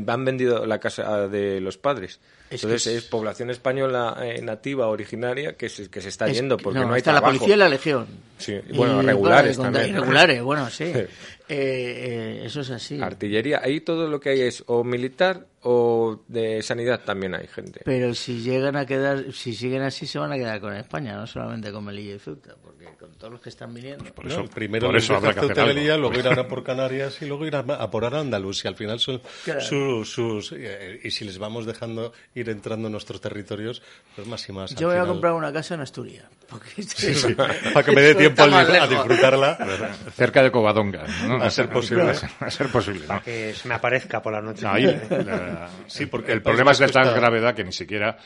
han 0.08 0.26
vendido 0.26 0.66
la 0.66 0.80
casa 0.80 1.28
de 1.28 1.62
los 1.62 1.78
padres. 1.78 2.20
Es 2.50 2.64
Entonces 2.64 2.88
es, 2.96 3.04
población 3.06 3.52
española 3.52 4.18
eh, 4.24 4.42
nativa, 4.42 4.88
originaria, 4.88 5.54
que 5.56 5.70
se, 5.70 5.88
que 5.90 6.02
se 6.02 6.10
está 6.10 6.26
Es 6.28 6.34
yendo 6.34 6.58
que- 6.58 6.64
porque 6.64 6.80
no, 6.80 6.92
hay 6.94 6.98
está 6.98 7.14
la 7.14 7.22
policía 7.22 7.54
y 7.54 7.58
la 7.58 7.70
legión. 7.70 8.08
Sí, 8.40 8.60
bueno, 8.74 9.04
Y, 9.04 9.06
regulares 9.06 9.58
bueno, 9.58 9.72
también. 9.72 9.96
Regulares, 9.96 10.42
bueno, 10.42 10.70
sí. 10.70 10.92
Eh, 11.52 12.42
eh, 12.42 12.46
eso 12.46 12.62
es 12.62 12.70
así. 12.70 13.02
Artillería, 13.02 13.60
ahí 13.64 13.82
todo 13.82 14.08
lo 14.08 14.20
que 14.20 14.30
hay 14.30 14.42
es 14.42 14.64
o 14.68 14.84
militar 14.84 15.48
o 15.64 16.20
de 16.28 16.62
sanidad 16.62 17.02
también 17.04 17.34
hay 17.34 17.48
gente. 17.48 17.82
Pero 17.84 18.14
si 18.14 18.42
llegan 18.42 18.76
a 18.76 18.86
quedar, 18.86 19.34
si 19.34 19.56
siguen 19.56 19.82
así, 19.82 20.06
se 20.06 20.20
van 20.20 20.32
a 20.32 20.36
quedar 20.36 20.62
con 20.62 20.76
España, 20.76 21.16
no 21.16 21.26
solamente 21.26 21.72
con 21.72 21.84
Melilla 21.86 22.14
y 22.14 22.20
Ceuta, 22.20 22.56
porque 22.62 22.86
con 23.00 23.14
todos 23.16 23.34
los 23.34 23.42
que 23.42 23.50
están 23.50 23.74
viniendo. 23.74 24.04
Por 24.14 24.28
eso- 24.28 24.44
No, 24.44 24.48
primero 24.48 24.89
por 24.90 24.98
eso 24.98 25.16
habrá 25.16 25.34
que 25.34 25.40
hacer 25.42 25.60
algo. 25.60 25.98
luego 26.10 26.20
irán 26.20 26.40
a 26.40 26.48
por 26.48 26.64
Canarias 26.70 27.22
y 27.22 27.26
luego 27.26 27.46
irán 27.46 27.70
a 27.72 27.90
por 27.92 28.06
Al-Ándalus. 28.06 28.66
Y 28.66 28.68
al 28.68 28.76
final 28.76 29.00
son 29.00 29.22
Claro. 29.44 29.62
sus... 29.62 30.12
sus- 30.12 30.52
eh, 30.56 31.00
y 31.04 31.12
si 31.12 31.26
les 31.26 31.38
vamos 31.38 31.66
dejando 31.66 32.12
ir 32.36 32.50
entrando 32.50 32.88
en 32.88 32.92
nuestros 32.94 33.22
territorios, 33.22 33.82
pues 34.16 34.28
más 34.28 34.48
y 34.50 34.52
más. 34.52 34.76
Yo 34.76 34.88
voy 34.90 34.98
a 34.98 35.06
comprar 35.06 35.34
una 35.34 35.52
casa 35.54 35.76
en 35.76 35.82
Asturias. 35.82 36.26
Porque 36.50 36.82
Sí, 36.84 37.14
sí, 37.14 37.34
para 37.36 37.84
que 37.86 37.92
me 37.92 38.02
dé 38.02 38.16
tiempo 38.16 38.44
a, 38.44 38.60
a 38.60 38.88
disfrutarla. 38.88 39.58
Cerca 40.16 40.42
de 40.44 40.52
Covadonga. 40.52 41.06
¿no? 41.28 41.36
A 41.44 41.50
ser 41.50 41.70
posible. 41.70 42.14
A 42.40 42.50
ser 42.52 42.68
posible. 42.70 43.06
que 43.24 43.54
se 43.54 43.68
me 43.68 43.76
aparezca 43.76 44.22
por 44.22 44.34
la 44.34 44.42
noche. 44.42 44.64
No, 44.64 44.72
ahí, 44.72 44.84
la- 44.86 45.70
Sí, 45.88 46.04
el- 46.04 46.10
porque 46.10 46.32
el, 46.32 46.42
problema 46.42 46.72
es 46.72 46.80
de 46.80 46.86
está- 46.86 47.04
gravedad 47.14 47.54
que 47.54 47.64
ni 47.64 47.72
siquiera 47.74 48.18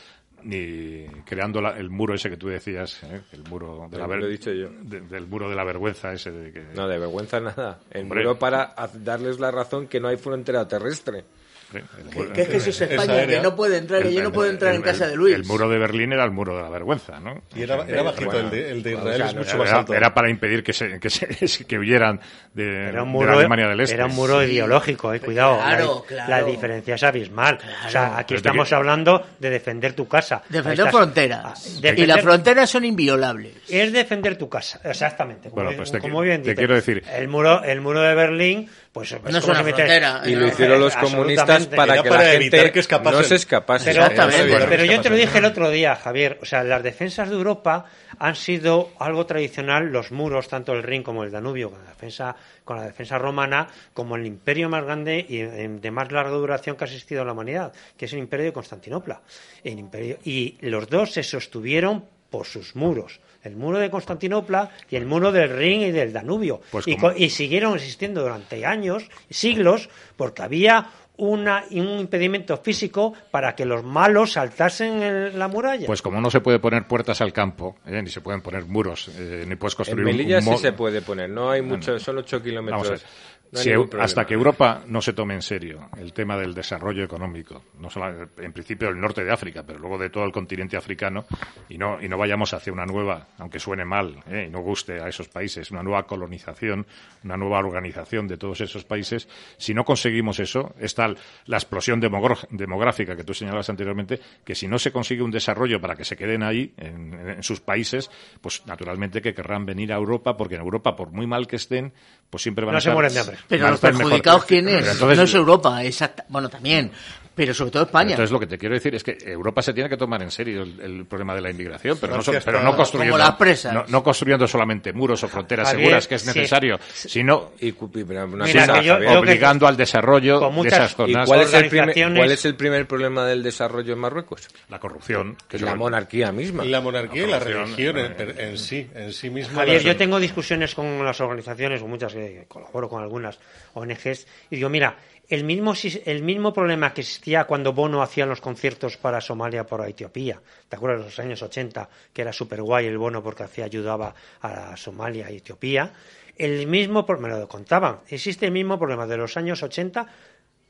ni 0.44 1.06
creando 1.26 1.61
la- 1.61 1.77
el 1.77 1.90
muro 1.90 2.14
ese 2.15 2.30
que 2.30 2.38
tú 2.38 2.48
decías, 2.49 3.02
¿eh? 3.03 3.22
el 3.31 3.44
muro 3.44 3.88
de 3.90 3.98
la 3.98 4.07
ver- 4.07 4.19
Lo 4.19 4.27
he 4.27 4.31
dicho 4.31 4.52
yo. 4.52 4.69
de- 4.81 5.02
del 5.02 5.26
muro 5.27 5.49
de 5.49 5.56
la 5.56 5.64
vergüenza 5.64 6.11
ese 6.14 6.31
de 6.31 6.52
que 6.53 6.63
No, 6.75 6.88
de 6.88 6.99
vergüenza 6.99 7.39
nada. 7.39 7.80
El 7.91 8.03
Hombre. 8.03 8.21
muro 8.21 8.39
para 8.39 8.73
darles 8.93 9.39
la 9.39 9.51
razón 9.51 9.88
que 9.88 9.99
no 9.99 10.07
hay 10.07 10.17
frontera 10.17 10.67
terrestre. 10.67 11.25
Que, 11.74 12.32
que 12.34 12.41
es 12.44 12.48
que 12.50 12.58
eso 12.58 12.70
es 12.70 12.82
España, 12.82 13.26
que 13.28 13.40
no 13.40 13.56
puede 13.56 13.78
entrar, 13.78 14.02
que 14.04 14.10
El- 14.10 14.14
yo 14.16 14.24
no 14.24 14.32
puedo 14.32 14.48
el- 14.48 14.54
entrar 14.56 14.76
en 14.76 14.82
casa 14.82 15.08
de 15.08 15.16
Luis. 15.16 15.36
El 15.36 15.45
muro 15.45 15.68
de 15.70 15.78
Berlín 15.80 16.14
era 16.14 16.24
el 16.24 16.32
muro 16.32 16.56
de 16.56 16.62
la 16.64 16.70
vergüenza, 16.70 17.20
¿no? 17.20 17.41
Y 17.56 17.64
era, 17.64 17.84
era 17.88 18.04
bajito, 18.04 18.26
Bueno, 18.32 18.40
el, 18.45 18.50
de, 18.52 18.72
el 18.72 18.84
de 18.84 18.95
o 18.95 19.00
Israel 19.00 19.18
sea, 19.18 19.26
es 19.28 19.36
mucho 19.36 19.50
era, 19.56 19.58
más 19.64 19.74
alto. 19.74 19.94
era 19.94 20.14
para 20.14 20.30
impedir 20.30 20.64
que 20.64 20.74
se, 20.74 21.00
que 21.00 21.10
se- 21.10 21.66
que 21.68 21.78
huyeran 21.78 22.20
de, 22.54 22.90
Era 22.90 23.04
un 23.04 23.10
de 23.10 23.14
muro, 23.14 23.32
la 23.32 23.38
Alemania 23.40 23.68
del 23.68 23.80
Este. 23.80 23.95
era 23.95 24.06
un 24.06 24.16
muro 24.16 24.44
ideológico, 24.44 25.14
eh, 25.14 25.20
cuidado. 25.20 25.58
Claro, 25.58 26.06
la, 26.10 26.16
claro. 26.26 26.30
la 26.30 26.44
diferencia 26.52 26.95
es 26.95 27.04
abismal. 27.04 27.58
O 27.86 27.90
sea, 27.90 28.18
aquí 28.18 28.26
Pero 28.30 28.38
estamos 28.38 28.70
que- 28.70 28.76
hablando 28.76 29.26
de 29.40 29.50
defender 29.50 29.94
tu 29.94 30.08
casa. 30.08 30.44
Defender 30.50 30.80
Estás- 30.88 30.91
fronteras. 30.91 31.82
defender- 31.82 32.00
Y 32.04 32.06
las 32.06 32.22
fronteras 32.22 32.70
son 32.70 32.86
inviolables. 32.86 33.54
Es 33.70 33.91
defender 33.91 34.38
tu 34.38 34.48
casa, 34.50 34.80
exactamente. 34.84 35.50
Como, 35.50 35.64
Bueno, 35.64 35.78
pues 35.78 35.91
te 35.91 36.00
como 36.00 36.22
bien 36.22 36.44
te 36.44 36.56
quiero 36.56 36.76
decir- 36.76 37.04
El 37.14 37.28
muro, 37.28 37.64
el 37.64 37.82
muro 37.82 38.02
de 38.02 38.14
Berlín, 38.16 38.70
pues. 38.94 39.11
No 39.24 39.38
es 39.40 39.44
una 39.45 39.64
frontera. 39.64 40.22
Y 40.26 40.36
lo 40.36 40.48
hicieron 40.48 40.80
los 40.80 40.95
comunistas 40.95 41.65
para 41.68 42.02
que 42.02 42.10
para 42.10 42.24
la 42.24 42.34
evitar 42.36 42.60
gente 42.60 42.72
que 42.74 42.80
escapasen. 42.80 43.20
no 43.22 43.26
se 43.28 43.36
escapase. 43.36 43.86
Pero, 43.91 44.02
Exactamente. 44.03 44.53
pero- 44.53 44.70
pero 44.70 44.86
yo 44.86 45.02
te 45.02 45.10
lo 45.10 45.15
dije 45.15 45.40
el 45.40 45.45
otro 45.45 45.70
día, 45.72 45.95
Javier. 45.95 46.38
O 46.41 46.45
sea, 46.45 46.64
las 46.64 46.84
defensas 46.84 47.28
de 47.30 47.36
Europa 47.36 47.86
han 48.20 48.36
sido 48.36 48.91
algo 48.99 49.26
tradicional, 49.26 49.88
los 49.91 50.11
muros, 50.11 50.48
tanto 50.48 50.74
el 50.74 50.84
Rin 50.84 51.02
como 51.02 51.24
el 51.24 51.32
Danubio, 51.32 51.72
con 51.72 51.84
la 51.84 51.90
defensa, 51.90 52.36
con 52.64 52.78
la 52.78 52.84
defensa 52.84 53.18
romana, 53.18 53.68
como 53.94 54.15
el 54.15 54.26
imperio 54.28 54.70
más 54.70 54.84
grande 54.86 55.26
y 55.28 55.40
eh, 55.40 55.68
de 55.82 55.91
más 55.91 56.11
larga 56.11 56.30
duración 56.32 56.76
que 56.76 56.84
ha 56.84 56.88
existido 56.88 57.22
en 57.22 57.28
la 57.28 57.34
humanidad, 57.34 57.74
que 57.98 58.06
es 58.06 58.14
el 58.14 58.20
imperio 58.20 58.45
de 58.45 58.53
Constantinopla. 58.53 59.22
El 59.64 59.80
imperio, 59.80 60.20
y 60.24 60.56
los 60.61 60.88
dos 60.88 61.11
se 61.14 61.24
sostuvieron 61.24 62.06
por 62.30 62.45
sus 62.45 62.76
muros. 62.76 63.20
El 63.44 63.56
muro 63.56 63.78
de 63.78 63.90
Constantinopla 63.90 64.72
y 64.90 64.95
el 64.95 65.06
muro 65.06 65.32
del 65.32 65.49
Rin 65.49 65.82
y 65.82 65.91
del 65.91 66.14
Danubio. 66.14 66.61
Pues 66.72 66.86
y, 66.88 67.30
siguieron 67.30 67.76
existiendo 67.76 68.22
durante 68.22 68.65
años, 68.65 69.10
siglos, 69.30 69.90
porque 70.15 70.41
había 70.44 70.90
una, 71.18 71.64
un 71.72 71.99
impedimento 71.99 72.57
físico 72.57 73.14
para 73.32 73.56
que 73.56 73.65
los 73.65 73.84
malos 73.84 74.34
saltasen 74.34 75.03
en 75.03 75.40
la 75.40 75.48
muralla. 75.48 75.86
Pues 75.86 76.02
como 76.02 76.20
no 76.20 76.32
se 76.32 76.41
puede 76.41 76.60
poner 76.60 76.88
puertas 76.88 77.22
al 77.22 77.32
campo, 77.32 77.76
¿eh? 77.86 78.02
ni 78.02 78.10
se 78.10 78.22
pueden 78.22 78.41
poner 78.41 78.65
muros, 78.65 79.10
eh, 79.10 79.45
ni 79.48 79.56
puedes 79.56 79.74
En 79.74 79.78
construir 79.78 80.06
un- 80.06 80.11
Melilla 80.11 80.38
un 80.40 80.44
sí 80.44 80.57
se 80.57 80.74
puede 80.74 81.02
poner, 81.02 81.30
no 81.30 81.52
hay 81.52 81.61
mucho, 81.61 81.99
son 81.99 82.18
8 82.18 82.38
Vamos 82.38 82.41
a 82.41 82.49
kilómetros. 82.49 83.06
No 83.53 83.59
Si 83.59 83.71
hasta 83.99 84.25
que 84.25 84.34
Europa 84.34 84.81
no 84.88 84.99
se 84.99 85.13
tome 85.13 85.35
en 85.35 85.43
serio 85.43 85.88
el 85.99 86.11
tema 86.11 86.35
del 86.38 86.55
desarrollo 86.55 87.03
económico, 87.03 87.61
no 87.77 87.88
solo 87.88 88.27
en 88.38 88.51
principio 88.51 88.88
del 88.88 88.99
norte 88.99 89.23
de 89.23 89.31
África, 89.31 89.61
pero 89.61 89.77
luego 89.77 89.99
de 89.99 90.09
todo 90.09 90.23
el 90.23 90.31
continente 90.31 90.75
africano, 90.75 91.25
y 91.69 91.77
no, 91.77 92.01
y 92.01 92.09
no 92.09 92.17
vayamos 92.17 92.51
hacia 92.55 92.73
una 92.73 92.88
nueva, 92.88 93.27
aunque 93.38 93.59
suene 93.59 93.85
mal 93.85 94.23
¿eh? 94.27 94.45
y 94.47 94.51
no 94.51 94.61
guste 94.61 94.99
a 94.99 95.07
esos 95.07 95.27
países, 95.30 95.69
una 95.69 95.84
nueva 95.84 96.07
colonización, 96.07 96.88
una 97.23 97.38
nueva 97.38 97.59
organización 97.59 98.27
de 98.27 98.38
todos 98.38 98.59
esos 98.61 98.85
países, 98.85 99.30
si 99.57 99.75
no 99.75 99.84
conseguimos 99.84 100.39
eso, 100.39 100.73
está 100.80 101.13
la 101.45 101.57
explosión 101.57 101.99
demográfica 101.99 103.15
que 103.15 103.23
tú 103.23 103.35
señalabas 103.35 103.69
anteriormente, 103.69 104.19
que 104.43 104.55
si 104.55 104.67
no 104.67 104.80
se 104.80 104.91
consigue 104.91 105.21
un 105.21 105.30
desarrollo 105.30 105.80
para 105.80 105.95
que 105.95 106.05
se 106.05 106.17
queden 106.17 106.41
ahí, 106.41 106.73
en, 106.77 107.13
en 107.13 107.43
sus 107.43 107.61
países, 107.61 108.09
pues 108.41 108.65
naturalmente 108.65 109.21
que 109.21 109.35
querrán 109.35 109.67
venir 109.67 109.93
a 109.93 109.97
Europa, 109.97 110.35
porque 110.35 110.55
en 110.55 110.61
Europa, 110.61 110.95
por 110.95 111.11
muy 111.11 111.27
mal 111.27 111.45
que 111.45 111.57
estén, 111.57 111.93
pues 112.34 112.41
siempre 112.41 112.65
van 112.65 112.72
No 112.72 112.77
a 112.80 112.81
se 112.81 112.89
estar- 112.89 112.93
mueren 112.95 113.14
de 113.14 113.19
hambre. 113.19 113.38
Pero 113.47 113.69
los 113.69 113.80
perjudicados, 113.80 114.45
¿quién 114.45 114.68
es? 114.68 114.88
Entonces- 114.88 115.18
no 115.19 115.23
es 115.23 115.34
Europa, 115.35 115.84
exacta. 115.84 116.26
Bueno, 116.30 116.49
también. 116.49 116.91
Pero 117.35 117.53
sobre 117.53 117.72
todo 117.72 117.84
España. 117.84 118.11
Entonces 118.11 118.31
lo 118.31 118.39
que 118.39 118.45
te 118.47 118.57
quiero 118.60 118.76
decir 118.76 118.93
es 118.93 119.03
que 119.03 119.18
Europa 119.26 119.61
se 119.64 119.73
tiene 119.73 119.89
que 119.89 119.97
tomar 119.97 120.22
en 120.22 120.30
serio 120.30 120.61
el, 120.64 120.80
el 120.80 121.05
problema 121.05 121.34
de 121.34 121.41
la 121.41 121.49
inmigración, 121.49 121.97
pero, 121.99 122.15
no, 122.18 122.23
pero 122.45 122.61
no 122.61 122.76
construyendo 122.76 123.14
Como 123.18 123.23
las 123.27 123.35
presas. 123.38 123.73
no, 123.73 123.85
no 123.88 124.03
construyendo 124.03 124.47
solamente 124.47 124.93
muros 124.93 125.23
o 125.23 125.27
fronteras 125.27 125.69
Javier, 125.69 125.85
seguras 125.85 126.07
que 126.07 126.15
es 126.15 126.22
sí. 126.22 126.27
necesario, 126.27 126.80
sino 126.93 127.51
Y, 127.60 127.72
cu- 127.72 127.89
y- 127.95 128.03
pero 128.03 128.26
una 128.26 128.45
Mira, 128.45 128.68
cosa, 128.68 128.80
que 128.80 128.85
yo- 128.85 128.93
Javier, 128.93 129.11
yo- 129.14 129.19
obligando 129.19 129.68
al 129.68 129.77
desarrollo 129.77 130.39
con 130.39 130.61
de 130.61 130.68
esas 130.69 130.91
¿Y 130.91 130.95
zonas. 130.95 131.27
cuál 131.27 131.41
es, 131.41 131.53
el 131.53 131.69
primer, 131.69 131.93
cuál 132.15 132.31
es 132.31 132.45
el 132.45 132.55
primer 132.55 132.88
problema 132.88 133.26
del 133.26 133.41
desarrollo 133.41 133.93
en 133.93 133.99
Marruecos? 133.99 134.47
la 134.69 134.80
corrupción, 134.80 135.35
que 135.47 135.57
es 135.57 135.61
la 135.64 135.76
monarquía 135.76 136.31
misma. 136.31 136.64
La 136.65 136.81
monarquía 136.81 137.23
y 137.26 137.30
la 137.31 137.39
religión 137.39 137.97
en, 137.97 138.11
eh, 138.18 138.35
en 138.38 138.57
sí, 138.57 138.88
en 138.93 139.11
sí 139.14 139.30
misma. 139.30 139.55
Javier, 139.55 139.81
yo 139.81 139.95
tengo 139.97 140.19
discusiones 140.19 140.76
con 140.76 141.03
las 141.03 141.19
organizaciones, 141.19 141.81
con 141.81 141.89
muchas 141.89 142.14
que 142.14 142.45
colaboro 142.47 142.88
con 142.89 143.01
algunas 143.01 143.39
ONGs, 143.73 144.27
y 144.51 144.55
digo, 144.57 144.69
mira, 144.69 144.95
el 145.30 145.44
mismo, 145.44 145.74
el 146.06 146.24
mismo 146.24 146.54
problema 146.54 146.94
que 146.94 147.02
existía 147.02 147.45
cuando 147.45 147.74
Bono 147.74 148.02
hacía 148.02 148.26
los 148.26 148.41
conciertos 148.41 148.98
para 148.98 149.22
Somalia 149.22 149.66
por 149.66 149.88
Etiopía, 149.88 150.41
¿te 150.68 150.76
acuerdas 150.76 151.00
de 151.00 151.06
los 151.06 151.20
años 151.20 151.41
80? 151.41 151.90
Que 152.12 152.22
era 152.22 152.34
súper 152.34 152.62
guay 152.62 152.88
el 152.88 152.98
Bono 152.98 153.24
porque 153.24 153.44
hacía, 153.44 153.66
ayudaba 153.66 154.14
a 154.41 154.76
Somalia 154.76 155.32
y 155.32 155.38
Etiopía. 155.38 155.91
El 156.36 156.68
mismo, 156.68 157.06
me 157.20 157.30
lo 157.30 157.48
contaban, 157.48 158.00
existe 158.08 158.48
el 158.48 158.52
mismo 158.52 158.78
problema 158.78 159.08
de 159.08 159.18
los 159.18 159.38
años 159.38 159.64
80 159.64 160.08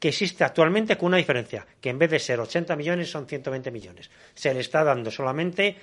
que 0.03 0.09
existe 0.09 0.43
actualmente 0.43 0.97
con 0.97 1.07
una 1.07 1.17
diferencia, 1.17 1.65
que 1.79 1.89
en 1.89 1.97
vez 1.97 2.11
de 2.11 2.19
ser 2.19 2.37
80 2.37 2.75
millones 2.75 3.09
son 3.09 3.25
120 3.25 3.71
millones. 3.71 4.11
Se 4.33 4.53
le 4.53 4.59
está 4.59 4.83
dando 4.83 5.09
solamente 5.09 5.77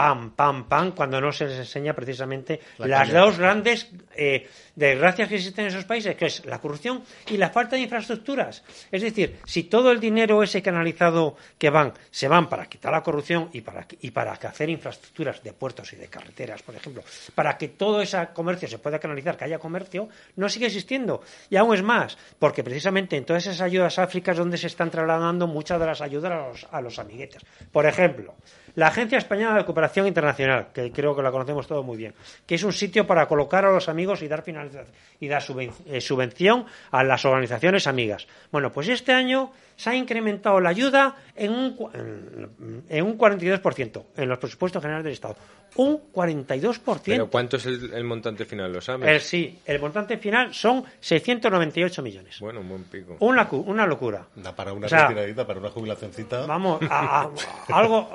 pam, 0.00 0.30
pam, 0.30 0.64
pam, 0.64 0.92
cuando 0.92 1.20
no 1.20 1.30
se 1.30 1.44
les 1.44 1.58
enseña 1.58 1.92
precisamente 1.92 2.58
La 2.78 2.86
las 2.86 3.12
dos 3.12 3.36
grandes 3.36 3.90
eh, 4.16 4.48
desgracias 4.74 5.28
que 5.28 5.34
existen 5.34 5.66
en 5.66 5.72
esos 5.72 5.84
países, 5.84 6.16
que 6.16 6.24
es 6.24 6.42
la 6.46 6.58
corrupción 6.58 7.02
y 7.28 7.36
la 7.36 7.50
falta 7.50 7.76
de 7.76 7.82
infraestructuras. 7.82 8.64
Es 8.90 9.02
decir, 9.02 9.40
si 9.44 9.64
todo 9.64 9.92
el 9.92 10.00
dinero 10.00 10.42
ese 10.42 10.62
canalizado 10.62 11.36
que 11.58 11.68
van, 11.68 11.92
se 12.10 12.28
van 12.28 12.48
para 12.48 12.64
quitar 12.64 12.92
la 12.92 13.02
corrupción 13.02 13.50
y 13.52 13.60
para, 13.60 13.86
y 14.00 14.10
para 14.10 14.32
hacer 14.32 14.70
infraestructuras 14.70 15.42
de 15.42 15.52
puertos 15.52 15.92
y 15.92 15.96
de 15.96 16.08
carreteras, 16.08 16.62
por 16.62 16.74
ejemplo, 16.74 17.02
para 17.34 17.58
que 17.58 17.68
todo 17.68 18.00
ese 18.00 18.26
comercio 18.32 18.68
se 18.68 18.78
pueda 18.78 18.98
canalizar, 18.98 19.36
que 19.36 19.44
haya 19.44 19.58
comercio, 19.58 20.08
no 20.36 20.48
sigue 20.48 20.64
existiendo. 20.64 21.20
Y 21.50 21.56
aún 21.56 21.74
es 21.74 21.82
más, 21.82 22.16
porque 22.38 22.64
precisamente 22.64 23.18
en 23.18 23.26
todas 23.26 23.44
esas 23.44 23.60
ayudas 23.60 23.98
a 23.98 24.04
África 24.04 24.32
es 24.32 24.38
donde 24.38 24.56
se 24.56 24.68
están 24.68 24.90
trasladando 24.90 25.46
muchas 25.46 25.78
de 25.78 25.84
las 25.84 26.00
ayudas 26.00 26.32
a 26.32 26.48
los, 26.48 26.66
a 26.70 26.80
los 26.80 26.98
amiguetes. 26.98 27.42
Por 27.70 27.84
ejemplo, 27.84 28.34
la 28.74 28.88
Agencia 28.88 29.18
Española 29.18 29.56
de 29.56 29.64
Cooperación 29.64 30.06
Internacional, 30.06 30.68
que 30.72 30.90
creo 30.92 31.14
que 31.16 31.22
la 31.22 31.30
conocemos 31.30 31.66
todos 31.66 31.84
muy 31.84 31.96
bien, 31.96 32.14
que 32.46 32.54
es 32.54 32.62
un 32.62 32.72
sitio 32.72 33.06
para 33.06 33.26
colocar 33.26 33.64
a 33.64 33.72
los 33.72 33.88
amigos 33.88 34.22
y 34.22 34.28
dar 34.28 34.42
finalización 34.42 34.86
y 35.20 35.28
dar 35.28 35.42
eh, 35.86 36.00
subvención 36.00 36.64
a 36.90 37.04
las 37.04 37.24
organizaciones 37.24 37.86
amigas. 37.86 38.26
Bueno, 38.50 38.72
pues 38.72 38.88
este 38.88 39.12
año 39.12 39.52
se 39.76 39.90
ha 39.90 39.94
incrementado 39.94 40.60
la 40.60 40.70
ayuda 40.70 41.16
en 41.36 41.52
un, 41.52 42.82
en, 42.88 43.04
un 43.04 43.18
42% 43.18 44.02
en 44.16 44.28
los 44.28 44.38
presupuestos 44.38 44.80
generales 44.82 45.04
del 45.04 45.12
Estado. 45.14 45.36
Un 45.76 46.00
42%. 46.12 47.00
Pero 47.04 47.30
¿cuánto 47.30 47.56
es 47.56 47.66
el, 47.66 47.92
el 47.94 48.04
montante 48.04 48.44
final? 48.44 48.72
¿Lo 48.72 48.80
sabes? 48.80 49.08
El, 49.08 49.20
sí, 49.20 49.58
el 49.66 49.80
montante 49.80 50.16
final 50.18 50.52
son 50.52 50.84
698 51.00 52.02
millones. 52.02 52.38
Bueno, 52.40 52.60
un 52.60 52.68
buen 52.68 52.84
pico. 52.84 53.16
Una, 53.20 53.48
una 53.50 53.86
locura. 53.86 54.26
Da 54.36 54.54
para 54.54 54.72
una 54.72 54.86
O 54.86 54.88
sea, 54.88 55.06
retiradita, 55.08 55.46
para 55.46 55.60
una 55.60 55.70
jubilacioncita. 55.70 56.46
Vamos, 56.46 56.80
a, 56.90 57.22
a- 57.22 57.30
a 57.68 57.78
algo. 57.78 58.10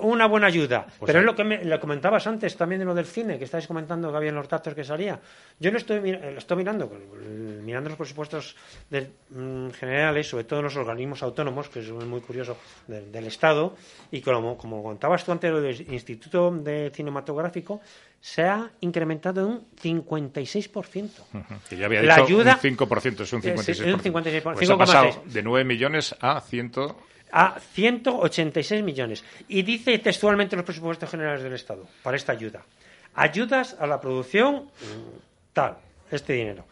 Una 0.00 0.26
buena 0.26 0.46
ayuda. 0.48 0.86
Pues 0.98 1.06
Pero 1.06 1.18
ahí- 1.18 1.22
es 1.22 1.26
lo 1.26 1.34
que 1.36 1.44
me, 1.44 1.64
lo 1.64 1.80
comentabas 1.80 2.26
antes 2.26 2.56
también 2.56 2.80
de 2.80 2.84
lo 2.84 2.94
del 2.94 3.06
cine, 3.06 3.38
que 3.38 3.44
estáis 3.44 3.66
comentando 3.66 4.10
que 4.10 4.16
había 4.16 4.30
en 4.30 4.34
los 4.36 4.48
datos 4.48 4.74
que 4.74 4.84
salía. 4.84 5.20
Yo 5.60 5.70
lo 5.70 5.78
estoy, 5.78 6.12
lo 6.12 6.38
estoy 6.38 6.56
mirando, 6.56 6.84
eh, 6.86 7.60
mirando 7.62 7.88
los 7.90 7.98
presupuestos 7.98 8.56
del- 8.90 9.10
mm, 9.30 9.70
generales, 9.70 10.28
sobre 10.28 10.44
todo 10.44 10.62
los 10.62 10.76
organismos 10.76 11.22
autónomos, 11.22 11.68
que 11.68 11.80
es 11.80 11.90
muy 11.90 12.20
curioso, 12.20 12.56
del, 12.86 13.10
del 13.12 13.26
Estado, 13.26 13.76
y 14.10 14.20
como, 14.20 14.56
como 14.58 14.82
contabas 14.82 15.24
tú 15.24 15.32
antes, 15.32 15.50
lo 15.50 15.60
del 15.60 15.80
Instituto 15.92 16.50
de 16.50 16.90
Cinematográfico, 16.94 17.80
se 18.20 18.42
ha 18.42 18.70
incrementado 18.80 19.46
un 19.46 19.66
56%. 19.82 21.10
Que 21.68 21.76
ya 21.76 21.86
había 21.86 22.02
La 22.02 22.14
dicho 22.16 22.26
ayuda- 22.26 22.54
un 22.54 22.60
5%, 22.76 23.22
es 23.22 23.32
un 23.32 23.40
Eh, 23.40 23.54
sí, 23.58 23.72
56%. 23.74 23.94
un 23.94 24.00
56%, 24.00 24.42
Pues 24.58 24.70
ha 24.70 24.76
pasado 24.78 25.04
5,6. 25.12 25.32
de 25.32 25.42
9 25.42 25.64
millones 25.64 26.14
a 26.20 26.40
100. 26.40 26.72
A 27.36 27.58
186 27.58 28.84
millones. 28.84 29.24
Y 29.48 29.62
dice 29.62 29.98
textualmente 29.98 30.54
los 30.54 30.64
presupuestos 30.64 31.10
generales 31.10 31.42
del 31.42 31.54
Estado 31.54 31.84
para 32.02 32.16
esta 32.16 32.30
ayuda. 32.30 32.62
Ayudas 33.14 33.76
a 33.80 33.88
la 33.88 34.00
producción, 34.00 34.66
mm, 34.66 35.52
tal, 35.52 35.76
este 36.12 36.34
dinero. 36.34 36.64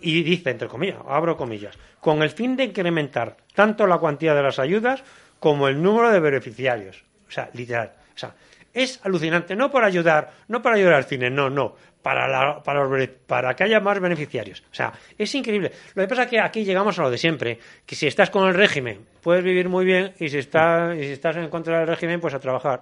Y 0.00 0.22
dice, 0.22 0.50
entre 0.50 0.66
comillas, 0.66 0.98
abro 1.06 1.36
comillas, 1.36 1.76
con 2.00 2.22
el 2.22 2.30
fin 2.30 2.56
de 2.56 2.64
incrementar 2.64 3.36
tanto 3.54 3.86
la 3.86 3.98
cuantía 3.98 4.32
de 4.32 4.42
las 4.42 4.58
ayudas 4.58 5.04
como 5.38 5.68
el 5.68 5.82
número 5.82 6.10
de 6.10 6.20
beneficiarios. 6.20 7.04
O 7.28 7.30
sea, 7.30 7.50
literal. 7.52 7.92
O 8.14 8.18
sea, 8.18 8.34
es 8.72 9.00
alucinante. 9.04 9.56
No 9.56 9.70
para 9.70 9.88
ayudar, 9.88 10.32
no 10.48 10.62
para 10.62 10.76
ayudar 10.76 10.94
al 10.94 11.04
cine, 11.04 11.28
no, 11.28 11.50
no. 11.50 11.76
Para, 12.02 12.28
la- 12.28 12.62
para, 12.62 12.84
los 12.84 13.08
para 13.26 13.54
que 13.54 13.64
haya 13.64 13.80
más 13.80 13.98
beneficiarios. 14.00 14.62
O 14.70 14.74
sea, 14.74 14.92
es 15.18 15.34
increíble. 15.34 15.72
Lo 15.94 16.02
que 16.02 16.08
pasa 16.08 16.22
es 16.22 16.28
que 16.30 16.40
aquí 16.40 16.64
llegamos 16.64 16.98
a 16.98 17.02
lo 17.02 17.10
de 17.10 17.18
siempre, 17.18 17.58
que 17.84 17.94
si 17.96 18.06
estás 18.06 18.30
con 18.30 18.46
el 18.48 18.54
régimen 18.54 19.04
puedes 19.20 19.42
vivir 19.44 19.68
muy 19.68 19.84
bien 19.84 20.14
y 20.18 20.28
si, 20.30 20.38
estás 20.38 20.96
y 20.96 21.00
si 21.02 21.10
estás 21.12 21.36
en 21.36 21.50
contra 21.50 21.80
del 21.80 21.88
régimen, 21.88 22.18
pues 22.20 22.32
a 22.32 22.38
trabajar. 22.38 22.80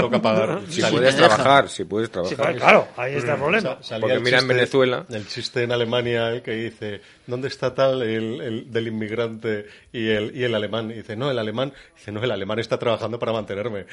Toca 0.00 0.20
pagar. 0.20 0.60
Si 0.68 0.80
Sí, 0.82 0.90
puedes 0.90 1.14
trabajar, 1.14 1.68
si 1.68 1.84
puedes 1.84 2.10
trabajar. 2.10 2.52
Sí, 2.54 2.58
claro, 2.58 2.88
ahí 2.96 3.14
está 3.14 3.34
el 3.34 3.38
problema. 3.38 3.62
Sa- 3.76 3.82
salía 3.82 4.00
Porque 4.00 4.14
el 4.16 4.22
mira 4.22 4.38
en 4.38 4.44
chiste- 4.44 4.54
Venezuela. 4.54 5.06
El 5.10 5.26
chiste 5.28 5.62
en 5.62 5.72
Alemania 5.72 6.28
el 6.30 6.42
que 6.42 6.52
dice, 6.52 7.00
¿dónde 7.26 7.46
está 7.48 7.74
tal 7.74 8.02
el, 8.02 8.40
el 8.40 8.72
del 8.72 8.88
inmigrante 8.88 9.66
y 9.92 10.08
el, 10.08 10.34
y 10.34 10.42
el 10.42 10.54
alemán? 10.54 10.90
Y 10.90 10.94
dice, 10.94 11.14
no, 11.16 11.30
el 11.30 11.38
alemán, 11.38 11.72
dice, 11.96 12.10
no, 12.10 12.24
el 12.24 12.30
alemán 12.30 12.58
está 12.58 12.78
trabajando 12.78 13.18
para 13.20 13.32
mantenerme. 13.32 13.84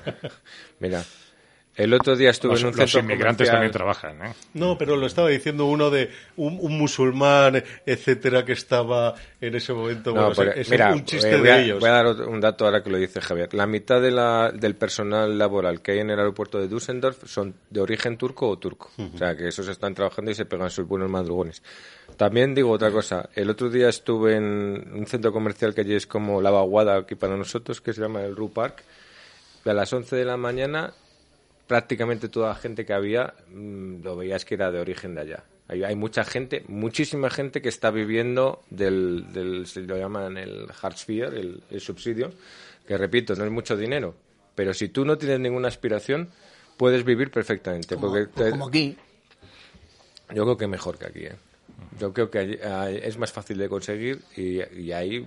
Mira, 0.80 1.02
el 1.74 1.94
otro 1.94 2.16
día 2.16 2.30
estuve 2.30 2.52
Los, 2.52 2.60
en 2.60 2.66
un 2.68 2.76
los 2.76 2.90
centro 2.90 3.00
inmigrantes 3.00 3.48
comercial. 3.48 3.54
también 3.56 3.72
trabajan. 3.72 4.26
¿eh? 4.26 4.34
No, 4.54 4.76
pero 4.76 4.96
lo 4.96 5.06
estaba 5.06 5.28
diciendo 5.28 5.64
uno 5.64 5.88
de 5.90 6.10
un, 6.36 6.58
un 6.60 6.76
musulmán, 6.76 7.62
etcétera, 7.86 8.44
que 8.44 8.52
estaba 8.52 9.14
en 9.40 9.54
ese 9.54 9.72
momento. 9.72 10.10
No, 10.10 10.20
bueno, 10.22 10.34
porque, 10.34 10.60
es 10.60 10.70
mira, 10.70 10.92
un 10.92 11.04
chiste 11.04 11.30
eh, 11.34 11.38
voy, 11.38 11.48
a, 11.48 11.56
de 11.56 11.62
ellos. 11.64 11.80
voy 11.80 11.88
a 11.88 11.92
dar 11.92 12.06
un 12.28 12.40
dato 12.40 12.66
ahora 12.66 12.82
que 12.82 12.90
lo 12.90 12.98
dice 12.98 13.20
Javier. 13.22 13.54
La 13.54 13.66
mitad 13.66 14.02
de 14.02 14.10
la, 14.10 14.52
del 14.52 14.74
personal 14.76 15.38
laboral 15.38 15.80
que 15.80 15.92
hay 15.92 16.00
en 16.00 16.10
el 16.10 16.18
aeropuerto 16.18 16.58
de 16.58 16.68
Düsseldorf 16.68 17.26
son 17.26 17.54
de 17.70 17.80
origen 17.80 18.18
turco 18.18 18.48
o 18.48 18.58
turco. 18.58 18.90
O 19.14 19.16
sea, 19.16 19.34
que 19.34 19.48
esos 19.48 19.66
están 19.68 19.94
trabajando 19.94 20.30
y 20.30 20.34
se 20.34 20.44
pegan 20.44 20.70
sus 20.70 20.86
buenos 20.86 21.08
madrugones. 21.10 21.62
También 22.18 22.54
digo 22.54 22.70
otra 22.70 22.90
cosa. 22.90 23.30
El 23.34 23.48
otro 23.48 23.70
día 23.70 23.88
estuve 23.88 24.36
en 24.36 24.90
un 24.92 25.06
centro 25.06 25.32
comercial 25.32 25.74
que 25.74 25.80
allí 25.80 25.94
es 25.94 26.06
como 26.06 26.42
la 26.42 26.50
vaguada 26.50 26.98
aquí 26.98 27.14
para 27.14 27.34
nosotros, 27.36 27.80
que 27.80 27.94
se 27.94 28.02
llama 28.02 28.22
el 28.22 28.36
Ru 28.36 28.52
Park. 28.52 28.82
Y 29.64 29.70
a 29.70 29.72
las 29.74 29.92
11 29.92 30.16
de 30.16 30.24
la 30.24 30.36
mañana 30.36 30.92
prácticamente 31.66 32.28
toda 32.28 32.48
la 32.50 32.54
gente 32.54 32.84
que 32.84 32.92
había 32.92 33.34
mm, 33.50 34.02
lo 34.02 34.16
veías 34.16 34.44
que 34.44 34.54
era 34.54 34.70
de 34.70 34.80
origen 34.80 35.14
de 35.14 35.20
allá. 35.22 35.44
Hay, 35.68 35.84
hay 35.84 35.94
mucha 35.96 36.24
gente, 36.24 36.64
muchísima 36.68 37.30
gente 37.30 37.62
que 37.62 37.68
está 37.68 37.90
viviendo 37.90 38.62
del, 38.70 39.32
del 39.32 39.66
se 39.66 39.80
lo 39.82 39.96
llaman 39.96 40.36
el 40.36 40.66
IV, 40.82 41.24
el, 41.38 41.62
el 41.70 41.80
subsidio, 41.80 42.32
que 42.86 42.98
repito, 42.98 43.34
no 43.36 43.44
es 43.44 43.50
mucho 43.50 43.76
dinero, 43.76 44.14
pero 44.54 44.74
si 44.74 44.88
tú 44.88 45.04
no 45.04 45.16
tienes 45.16 45.40
ninguna 45.40 45.68
aspiración, 45.68 46.28
puedes 46.76 47.04
vivir 47.04 47.30
perfectamente. 47.30 47.96
porque 47.96 48.26
te- 48.26 48.50
Como 48.50 48.66
aquí. 48.68 48.96
yo 50.34 50.44
creo 50.44 50.56
que 50.56 50.66
mejor 50.66 50.98
que 50.98 51.06
aquí. 51.06 51.24
¿eh? 51.26 51.36
Yo 51.98 52.12
creo 52.12 52.30
que 52.30 52.58
es 53.02 53.16
más 53.18 53.32
fácil 53.32 53.56
de 53.58 53.68
conseguir 53.68 54.20
y, 54.36 54.60
y 54.78 54.92
hay 54.92 55.26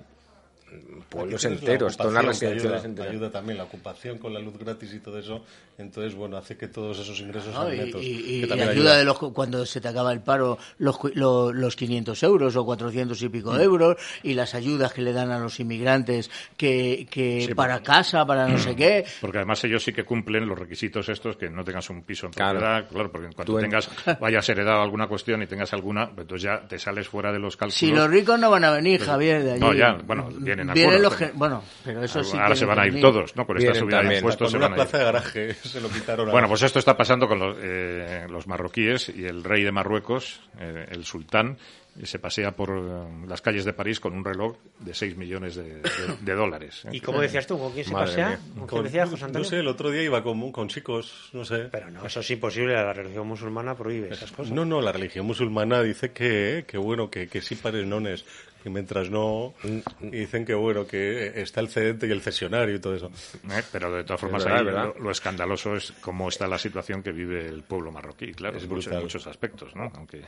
pueblos 1.10 1.46
enteros, 1.46 1.96
que 1.96 2.48
residenciales 2.48 2.64
ayuda, 2.82 2.86
enteras. 2.90 3.12
ayuda 3.12 3.32
también 3.32 3.58
la 3.58 3.64
ocupación 3.64 4.18
con 4.18 4.34
la 4.34 4.40
luz 4.40 4.58
gratis 4.58 4.94
y 4.94 5.00
todo 5.00 5.18
eso. 5.20 5.46
Entonces, 5.78 6.16
bueno, 6.16 6.38
hace 6.38 6.56
que 6.56 6.70
todos 6.70 6.98
esos 7.00 7.20
ingresos 7.20 7.54
¿no? 7.54 7.64
sean 7.66 7.76
Y, 7.76 7.78
netos. 7.86 8.02
y- 8.02 8.06
y- 8.08 8.40
que 8.42 8.46
y 8.46 8.48
también 8.48 8.70
ayuda 8.70 8.96
de 8.98 9.04
los 9.04 9.18
cuando 9.18 9.66
se 9.66 9.82
te 9.82 9.88
acaba 9.90 10.14
el 10.14 10.22
paro 10.22 10.58
los, 10.78 10.98
cu- 10.98 11.12
lo- 11.16 11.52
los 11.52 11.76
500 11.76 12.24
euros 12.24 12.56
o 12.56 12.64
400 12.66 13.22
y 13.22 13.28
pico 13.30 13.52
Mm. 13.52 13.60
euros 13.60 13.98
y 14.24 14.34
las 14.36 14.56
ayudas 14.56 14.94
que 14.94 15.02
le 15.02 15.12
dan 15.12 15.32
a 15.32 15.40
los 15.40 15.60
inmigrantes 15.60 16.32
que, 16.56 17.06
que 17.12 17.46
Sí, 17.48 17.54
para 17.54 17.82
casa 17.84 18.26
para 18.26 18.48
no 18.48 18.58
sé 18.58 18.76
qué 18.76 19.04
Porque 19.20 19.40
además 19.40 19.62
ellos 19.66 19.84
sí 19.84 19.92
que 19.92 20.06
cumplen 20.06 20.48
los 20.48 20.58
requisitos 20.58 21.10
estos, 21.10 21.36
que 21.36 21.50
no 21.50 21.64
tengas 21.66 21.90
un 21.90 22.04
piso 22.04 22.28
en 22.28 22.32
propiedad, 22.32 22.88
claro, 22.88 23.12
porque 23.12 23.28
en 23.28 23.34
cuanto 23.34 23.58
tengas, 23.58 23.90
vayas 24.22 24.48
heredado 24.48 24.82
alguna 24.82 25.08
cuestión 25.08 25.42
y 25.44 25.48
tengas 25.48 25.74
alguna, 25.74 26.06
pues 26.08 26.22
entonces 26.22 26.44
ya 26.44 26.68
te 26.68 26.80
sales 26.80 27.08
fuera 27.10 27.32
de 27.34 27.40
los 27.40 27.58
cálculos. 27.58 27.76
si 27.76 27.92
los 27.92 28.10
ricos 28.10 28.40
no 28.40 28.50
van 28.50 28.64
a 28.64 28.72
venir 28.72 29.00
Pues- 29.00 29.10
Javier 29.10 29.44
de 29.44 29.52
allí 29.54 29.60
No, 29.60 29.74
ya, 29.74 29.98
bueno, 30.06 30.30
vienen 30.40 30.70
a 30.70 30.74
Vienen 30.74 30.92
cuero, 30.94 31.04
los 31.10 31.16
pero- 31.16 31.32
que- 31.34 31.38
bueno 31.38 31.64
pero 31.84 32.02
eso 32.04 32.24
sí 32.24 32.38
Ahora 32.38 32.56
se 32.56 32.60
tienen 32.66 32.76
van 32.76 32.80
a 32.80 32.88
ir 32.88 32.94
venir. 32.94 33.02
todos, 33.06 33.36
¿no? 33.36 33.46
Con 33.46 33.58
esta 33.58 33.74
subida 33.76 33.98
de 33.98 34.02
también. 34.04 34.20
impuestos 34.20 34.46
Con 34.46 34.52
se 34.52 34.58
una 34.58 34.68
van 34.70 34.80
a 34.80 34.84
ir. 34.84 34.88
plaza 34.90 34.98
de 34.98 35.04
garaje 35.04 35.56
se 35.70 35.82
lo 35.82 35.90
quitaron. 35.90 36.30
a- 36.30 36.32
Bueno, 36.32 36.48
pues 36.48 36.62
esto 36.64 36.80
está 36.80 36.96
pasando 36.98 37.28
con 37.28 37.40
los, 37.40 37.58
eh, 37.62 38.26
los 38.30 38.48
marroquíes 38.48 39.10
y 39.10 39.26
el 39.26 39.44
rey 39.44 39.64
de 39.64 39.72
Marruecos, 39.72 40.42
eh, 40.60 40.86
el 40.92 41.06
sultán, 41.06 41.58
se 42.04 42.20
pasea 42.20 42.52
por 42.52 42.72
eh, 42.72 43.26
las 43.28 43.42
calles 43.42 43.64
de 43.64 43.72
París 43.72 44.02
con 44.02 44.14
un 44.14 44.26
reloj 44.26 44.58
de 44.80 44.94
6 44.94 45.16
millones 45.16 45.56
de, 45.56 45.64
de- 45.76 45.82
de 46.22 46.34
dólares. 46.34 46.84
¿eh? 46.86 46.90
¿Y 46.92 47.00
cómo 47.00 47.22
decías 47.22 47.48
tú? 47.48 47.58
¿Con 47.58 47.72
quién 47.72 47.86
se 47.86 47.94
Madre 47.94 48.08
pasea? 48.08 48.40
¿Con 48.68 48.68
José 48.84 49.30
no 49.32 49.44
sé, 49.46 49.60
el 49.60 49.68
otro 49.68 49.90
día 49.92 50.02
iba 50.04 50.22
con, 50.22 50.52
con 50.52 50.68
chicos, 50.68 51.30
no 51.32 51.46
sé. 51.46 51.70
Pero 51.72 51.90
no, 51.92 52.06
eso 52.06 52.20
es 52.20 52.32
imposible. 52.32 52.74
La 52.74 52.92
religión 52.92 53.26
musulmana 53.28 53.76
prohíbe 53.76 54.10
esas 54.12 54.32
cosas. 54.32 54.52
No, 54.52 54.66
no, 54.66 54.82
la 54.82 54.92
religión 54.92 55.26
musulmana 55.26 55.82
dice 55.82 56.12
que, 56.12 56.66
que 56.68 56.78
bueno, 56.78 57.10
que, 57.10 57.28
que 57.30 57.42
sí 57.42 57.56
pares 57.56 57.86
nones, 57.88 58.26
que 58.66 58.72
mientras 58.72 59.12
no, 59.12 59.54
y 60.02 60.10
dicen 60.10 60.44
que 60.44 60.56
bueno, 60.56 60.88
que 60.88 61.40
está 61.40 61.62
el 61.62 61.68
cedente 61.70 62.08
y 62.08 62.12
el 62.12 62.20
cesionario 62.22 62.74
y 62.74 62.80
todo 62.80 62.96
eso. 62.96 63.12
Eh, 63.52 63.62
Pero 63.72 63.92
de 63.94 64.04
todas 64.04 64.20
formas, 64.20 64.42
Es 64.42 64.46
verdad, 64.46 64.60
ahí 64.62 64.66
¿verdad? 64.66 64.94
Lo, 64.98 65.04
lo 65.04 65.12
escandaloso 65.12 65.76
es 65.76 65.94
cómo 66.02 66.28
está 66.30 66.48
la 66.48 66.58
situación 66.58 67.04
que 67.04 67.12
vive 67.12 67.46
el 67.48 67.62
pueblo 67.62 67.92
marroquí, 67.92 68.32
claro, 68.34 68.58
Es 68.58 68.64
en 68.64 68.70
muchos, 68.70 68.86
brutal. 68.86 68.98
en 68.98 69.04
muchos 69.06 69.28
aspectos, 69.28 69.76
¿no? 69.76 69.92
Aunque 69.94 70.22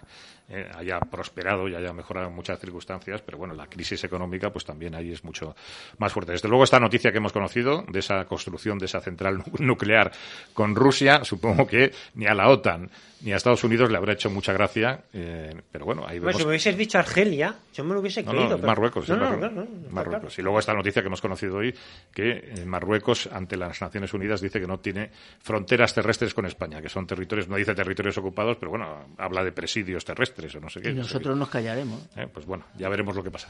eh, 0.50 0.70
haya 0.76 1.00
prosperado 1.00 1.68
y 1.68 1.74
haya 1.74 1.92
mejorado 1.94 2.28
en 2.28 2.36
muchas 2.36 2.60
circunstancias, 2.60 3.24
pero 3.26 3.40
bueno, 3.40 3.56
la 3.56 3.66
crisis 3.66 4.04
económica, 4.04 4.52
pues 4.52 4.66
también 4.66 4.94
ahí 4.94 5.12
es 5.12 5.24
mucho 5.24 5.56
más 5.98 6.14
fuerte. 6.14 6.34
Desde 6.34 6.48
luego, 6.48 6.64
esta 6.64 6.80
noticia 6.80 7.12
que 7.12 7.18
hemos 7.18 7.34
conocido 7.34 7.84
de 7.90 7.98
esa 7.98 8.24
construcción 8.26 8.78
de 8.78 8.86
esa 8.86 9.02
central 9.02 9.40
nu- 9.40 9.66
nuclear 9.66 10.12
con 10.54 10.76
Rusia, 10.76 11.24
supongo 11.24 11.66
que 11.66 11.92
ni 12.14 12.28
a 12.28 12.36
la 12.36 12.50
OTAN 12.50 12.92
ni 13.22 13.34
a 13.34 13.38
Estados 13.38 13.64
Unidos 13.64 13.90
le 13.90 13.98
habrá 13.98 14.14
hecho 14.14 14.30
mucha 14.30 14.54
gracia, 14.54 15.00
eh, 15.12 15.52
pero 15.72 15.86
bueno, 15.86 16.06
ahí 16.08 16.20
vemos. 16.20 16.36
si 16.36 16.44
me 16.44 16.50
hubieses 16.50 16.78
dicho 16.78 17.00
Argelia, 17.00 17.56
yo 17.74 17.84
me 17.84 17.96
lo 17.96 18.02
hubiese 18.02 18.24
No, 18.34 18.44
no, 18.50 18.56
pero- 18.56 18.68
Marruecos, 18.68 19.10
No, 19.10 19.16
es 19.16 19.20
no, 19.22 19.26
Marruecos. 19.30 19.52
no, 19.54 19.62
no, 19.64 19.78
está 19.78 19.92
Marruecos. 19.94 20.20
claro. 20.22 20.36
Y 20.38 20.42
luego 20.44 20.60
esta 20.60 20.74
noticia 20.74 21.02
que 21.02 21.08
hemos 21.08 21.22
conocido 21.22 21.58
hoy, 21.58 21.74
que 22.14 22.30
eh, 22.32 22.66
Marruecos, 22.66 23.30
ante 23.32 23.58
las 23.58 23.82
Naciones 23.82 24.14
Unidas, 24.14 24.42
dice 24.42 24.60
que 24.60 24.68
no 24.68 24.80
tiene 24.80 25.12
fronteras 25.40 25.94
terrestres 25.94 26.34
con 26.34 26.46
España, 26.46 26.82
que 26.82 26.90
son 26.90 27.06
territorios, 27.08 27.48
no 27.48 27.56
dice 27.56 27.74
territorios 27.76 28.18
ocupados, 28.18 28.58
pero 28.58 28.72
bueno, 28.72 29.08
habla 29.18 29.44
de 29.44 29.52
presidios 29.52 30.04
terrestres 30.06 30.54
o 30.56 30.60
no 30.60 30.70
sé 30.70 30.82
qué. 30.82 30.90
y 30.90 30.94
nosotros 30.94 31.38
nos 31.38 31.50
callaremos 31.50 32.08
Eh, 32.16 32.28
pues 32.32 32.46
bueno, 32.46 32.66
ya 32.78 32.90
veremos 32.90 33.16
lo 33.16 33.24
que 33.24 33.32
pasa. 33.32 33.50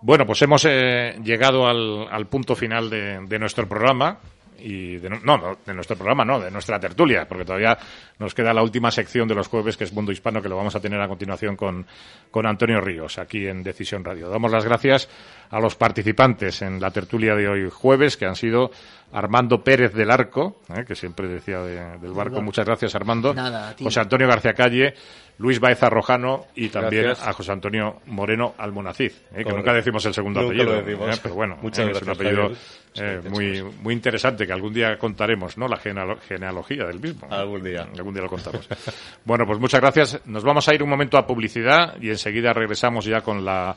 Bueno, 0.00 0.26
pues 0.26 0.40
hemos 0.42 0.64
eh, 0.68 1.18
llegado 1.22 1.66
al, 1.66 2.06
al 2.10 2.26
punto 2.26 2.54
final 2.54 2.88
de, 2.90 3.20
de 3.26 3.38
nuestro 3.38 3.68
programa. 3.68 4.18
Y 4.66 4.96
de, 4.96 5.10
no, 5.10 5.18
no, 5.36 5.58
de 5.66 5.74
nuestro 5.74 5.94
programa, 5.94 6.24
no, 6.24 6.40
de 6.40 6.50
nuestra 6.50 6.80
tertulia, 6.80 7.28
porque 7.28 7.44
todavía 7.44 7.76
nos 8.18 8.34
queda 8.34 8.54
la 8.54 8.62
última 8.62 8.90
sección 8.90 9.28
de 9.28 9.34
los 9.34 9.48
jueves, 9.48 9.76
que 9.76 9.84
es 9.84 9.92
Mundo 9.92 10.10
Hispano, 10.10 10.40
que 10.40 10.48
lo 10.48 10.56
vamos 10.56 10.74
a 10.74 10.80
tener 10.80 10.98
a 11.02 11.06
continuación 11.06 11.54
con, 11.54 11.86
con 12.30 12.46
Antonio 12.46 12.80
Ríos, 12.80 13.18
aquí 13.18 13.46
en 13.46 13.62
Decisión 13.62 14.02
Radio. 14.02 14.30
Damos 14.30 14.50
las 14.50 14.64
gracias 14.64 15.10
a 15.50 15.60
los 15.60 15.76
participantes 15.76 16.62
en 16.62 16.80
la 16.80 16.90
tertulia 16.90 17.34
de 17.34 17.46
hoy 17.46 17.68
jueves, 17.70 18.16
que 18.16 18.24
han 18.24 18.36
sido 18.36 18.70
Armando 19.14 19.62
Pérez 19.62 19.92
del 19.94 20.10
Arco, 20.10 20.60
eh, 20.76 20.84
que 20.86 20.94
siempre 20.96 21.28
decía 21.28 21.60
de- 21.60 21.98
del 21.98 22.12
barco. 22.12 22.42
Muchas 22.42 22.66
gracias, 22.66 22.94
Armando. 22.96 23.32
Nada. 23.32 23.74
José 23.80 24.00
Antonio 24.00 24.26
García 24.26 24.52
Calle, 24.54 24.92
Luis 25.38 25.60
Baeza 25.60 25.88
Rojano 25.88 26.46
y 26.56 26.68
también 26.68 27.04
Gracias. 27.04 27.28
a 27.28 27.32
José 27.32 27.52
Antonio 27.52 28.00
Moreno 28.06 28.54
Almonacid, 28.58 29.12
eh, 29.34 29.44
que 29.44 29.52
nunca 29.52 29.72
decimos 29.72 30.04
el 30.06 30.14
segundo 30.14 30.40
Nunca 30.42 30.54
apellido. 30.54 30.74
lo 30.74 30.82
decimos. 30.84 31.16
eh, 31.16 31.20
pero 31.22 31.34
bueno, 31.36 31.56
Muchas 31.62 31.86
eh, 31.86 31.90
es 31.92 32.02
un 32.02 32.10
apellido 32.10 32.50
eh, 32.96 33.20
muy, 33.30 33.62
muy 33.82 33.94
interesante 33.94 34.46
que 34.46 34.52
algún 34.52 34.72
día 34.74 34.98
contaremos, 34.98 35.56
¿no? 35.58 35.68
La 35.68 35.76
genealo- 35.78 36.18
genealogía 36.20 36.84
del 36.84 36.98
mismo. 37.00 37.28
Algún 37.30 37.62
día. 37.62 37.86
Algún 37.96 38.14
día 38.14 38.22
lo 38.24 38.28
contamos. 38.28 38.68
bueno, 39.24 39.44
pues 39.46 39.58
muchas 39.60 39.80
gracias. 39.80 40.20
Nos 40.26 40.42
vamos 40.44 40.68
a 40.68 40.74
ir 40.74 40.82
un 40.82 40.90
momento 40.90 41.18
a 41.18 41.26
publicidad 41.26 41.96
y 42.00 42.10
enseguida 42.10 42.52
regresamos 42.52 43.04
ya 43.04 43.20
con 43.20 43.44
la 43.44 43.74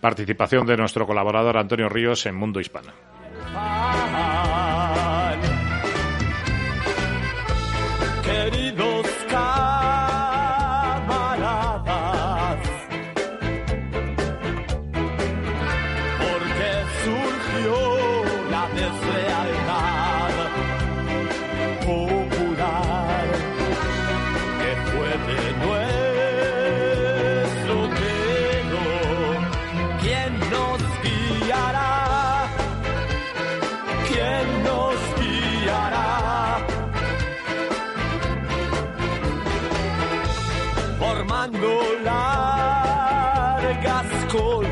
participación 0.00 0.64
de 0.66 0.76
nuestro 0.76 1.04
colaborador 1.06 1.56
Antonio 1.58 1.88
Ríos 1.88 2.24
en 2.26 2.36
Mundo 2.36 2.60
Hispana. 2.60 2.92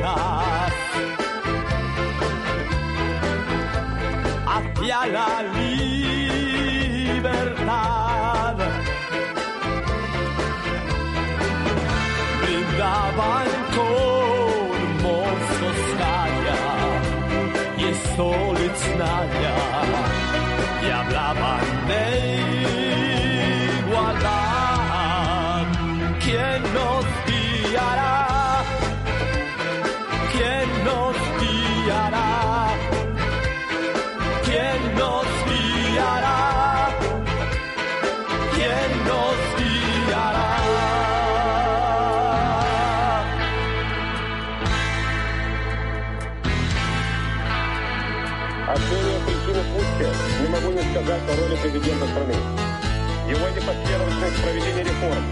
Colas 0.07 0.73
hacia 4.47 5.07
la 5.07 5.43
libertad. 5.59 7.37
Brindaban 12.43 13.49
con 13.77 14.79
mozos 15.03 15.81
y 17.79 17.81
Soliznaya 18.17 19.57
y 20.83 20.89
hablaban 20.91 21.67
de 21.89 22.26
сказать 51.56 51.56
о 51.56 51.56
роли 51.56 51.56
президента 51.62 52.08
страны. 52.08 52.34
Его 53.30 53.48
непоследовательность 53.50 54.38
в 54.38 54.44
проведении 54.44 54.84
реформ, 54.84 55.24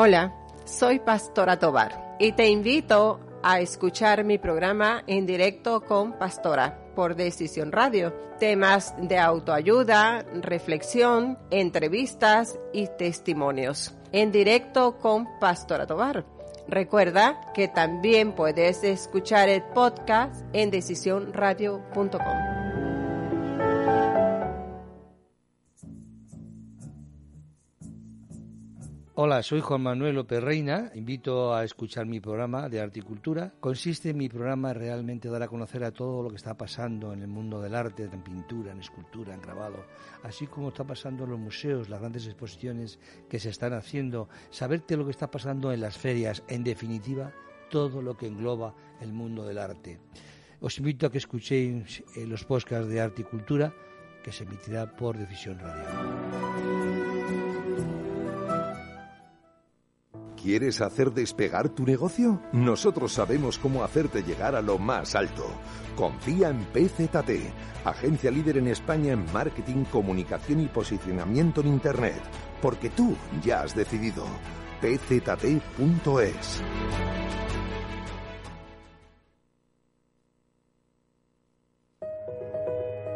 Hola, 0.00 0.32
soy 0.64 1.00
Pastora 1.00 1.58
Tobar 1.58 2.14
y 2.20 2.30
te 2.30 2.48
invito 2.48 3.18
a 3.42 3.58
escuchar 3.58 4.22
mi 4.22 4.38
programa 4.38 5.02
en 5.08 5.26
directo 5.26 5.80
con 5.80 6.12
Pastora 6.12 6.78
por 6.94 7.16
Decisión 7.16 7.72
Radio. 7.72 8.14
Temas 8.38 8.94
de 8.96 9.18
autoayuda, 9.18 10.24
reflexión, 10.40 11.36
entrevistas 11.50 12.60
y 12.72 12.86
testimonios. 12.96 13.92
En 14.12 14.30
directo 14.30 14.98
con 14.98 15.26
Pastora 15.40 15.84
Tobar. 15.84 16.24
Recuerda 16.68 17.40
que 17.52 17.66
también 17.66 18.36
puedes 18.36 18.84
escuchar 18.84 19.48
el 19.48 19.64
podcast 19.64 20.44
en 20.52 20.70
decisionradio.com. 20.70 22.57
Hola, 29.20 29.42
soy 29.42 29.60
Juan 29.60 29.82
Manuel 29.82 30.14
López 30.14 30.40
Reina. 30.40 30.92
Invito 30.94 31.52
a 31.52 31.64
escuchar 31.64 32.06
mi 32.06 32.20
programa 32.20 32.68
de 32.68 32.80
arte 32.80 33.00
y 33.00 33.02
cultura. 33.02 33.52
Consiste 33.58 34.10
en 34.10 34.16
mi 34.16 34.28
programa 34.28 34.72
realmente 34.72 35.28
dar 35.28 35.42
a 35.42 35.48
conocer 35.48 35.82
a 35.82 35.90
todo 35.90 36.22
lo 36.22 36.30
que 36.30 36.36
está 36.36 36.56
pasando 36.56 37.12
en 37.12 37.22
el 37.22 37.26
mundo 37.26 37.60
del 37.60 37.74
arte, 37.74 38.04
en 38.04 38.22
pintura, 38.22 38.70
en 38.70 38.78
escultura, 38.78 39.34
en 39.34 39.42
grabado, 39.42 39.84
así 40.22 40.46
como 40.46 40.68
está 40.68 40.84
pasando 40.84 41.24
en 41.24 41.30
los 41.30 41.40
museos, 41.40 41.88
las 41.88 41.98
grandes 41.98 42.26
exposiciones 42.26 43.00
que 43.28 43.40
se 43.40 43.48
están 43.48 43.72
haciendo, 43.72 44.28
saberte 44.50 44.96
lo 44.96 45.04
que 45.04 45.10
está 45.10 45.28
pasando 45.28 45.72
en 45.72 45.80
las 45.80 45.98
ferias, 45.98 46.44
en 46.46 46.62
definitiva, 46.62 47.32
todo 47.70 48.00
lo 48.00 48.16
que 48.16 48.28
engloba 48.28 48.72
el 49.00 49.12
mundo 49.12 49.44
del 49.44 49.58
arte. 49.58 49.98
Os 50.60 50.78
invito 50.78 51.06
a 51.06 51.10
que 51.10 51.18
escuchéis 51.18 52.04
eh, 52.14 52.24
los 52.24 52.44
podcasts 52.44 52.88
de 52.88 53.00
arte 53.00 53.22
y 53.22 53.24
cultura 53.24 53.74
que 54.22 54.30
se 54.30 54.44
emitirá 54.44 54.94
por 54.94 55.18
Decisión 55.18 55.58
Radio. 55.58 56.97
¿Quieres 60.42 60.80
hacer 60.80 61.12
despegar 61.12 61.68
tu 61.68 61.84
negocio? 61.84 62.40
Nosotros 62.52 63.12
sabemos 63.12 63.58
cómo 63.58 63.82
hacerte 63.82 64.22
llegar 64.22 64.54
a 64.54 64.62
lo 64.62 64.78
más 64.78 65.16
alto. 65.16 65.46
Confía 65.96 66.50
en 66.50 66.64
PZT, 66.66 67.50
agencia 67.84 68.30
líder 68.30 68.58
en 68.58 68.68
España 68.68 69.14
en 69.14 69.24
marketing, 69.32 69.84
comunicación 69.90 70.60
y 70.60 70.66
posicionamiento 70.66 71.60
en 71.60 71.66
Internet, 71.66 72.22
porque 72.62 72.88
tú 72.88 73.16
ya 73.42 73.62
has 73.62 73.74
decidido. 73.74 74.24
pzt.es. 74.80 76.62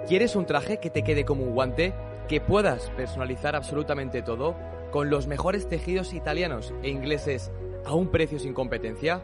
¿Quieres 0.09 0.35
un 0.35 0.45
traje 0.45 0.79
que 0.81 0.91
te 0.91 1.05
quede 1.05 1.25
como 1.25 1.45
un 1.45 1.55
guante? 1.55 1.95
¿Que 2.33 2.41
puedas 2.41 2.89
personalizar 2.97 3.55
absolutamente 3.55 4.23
todo? 4.23 4.57
¿Con 4.91 5.11
los 5.11 5.27
mejores 5.27 5.69
tejidos 5.69 6.15
italianos 6.15 6.73
e 6.83 6.89
ingleses 6.89 7.53
a 7.85 7.93
un 7.93 8.09
precio 8.09 8.39
sin 8.39 8.55
competencia? 8.55 9.23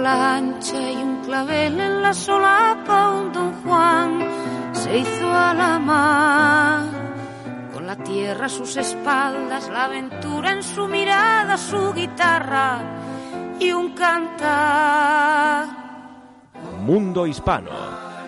y 0.05 0.97
un 0.97 1.23
clavel 1.25 1.79
en 1.79 2.03
la 2.03 2.13
solapa, 2.13 3.11
un 3.11 3.33
don 3.33 3.53
Juan 3.63 4.19
se 4.73 4.99
hizo 4.99 5.31
a 5.33 5.55
la 5.55 5.79
mar. 5.79 6.87
Con 7.73 7.87
la 7.87 7.95
tierra 7.97 8.47
a 8.47 8.49
sus 8.49 8.77
espaldas, 8.77 9.69
la 9.69 9.85
aventura 9.85 10.51
en 10.53 10.63
su 10.65 10.89
mirada, 10.89 11.57
su 11.57 11.93
guitarra 11.93 12.81
y 13.61 13.71
un 13.71 13.95
cantar. 13.95 15.69
Mundo 16.81 17.25
Hispano. 17.25 17.71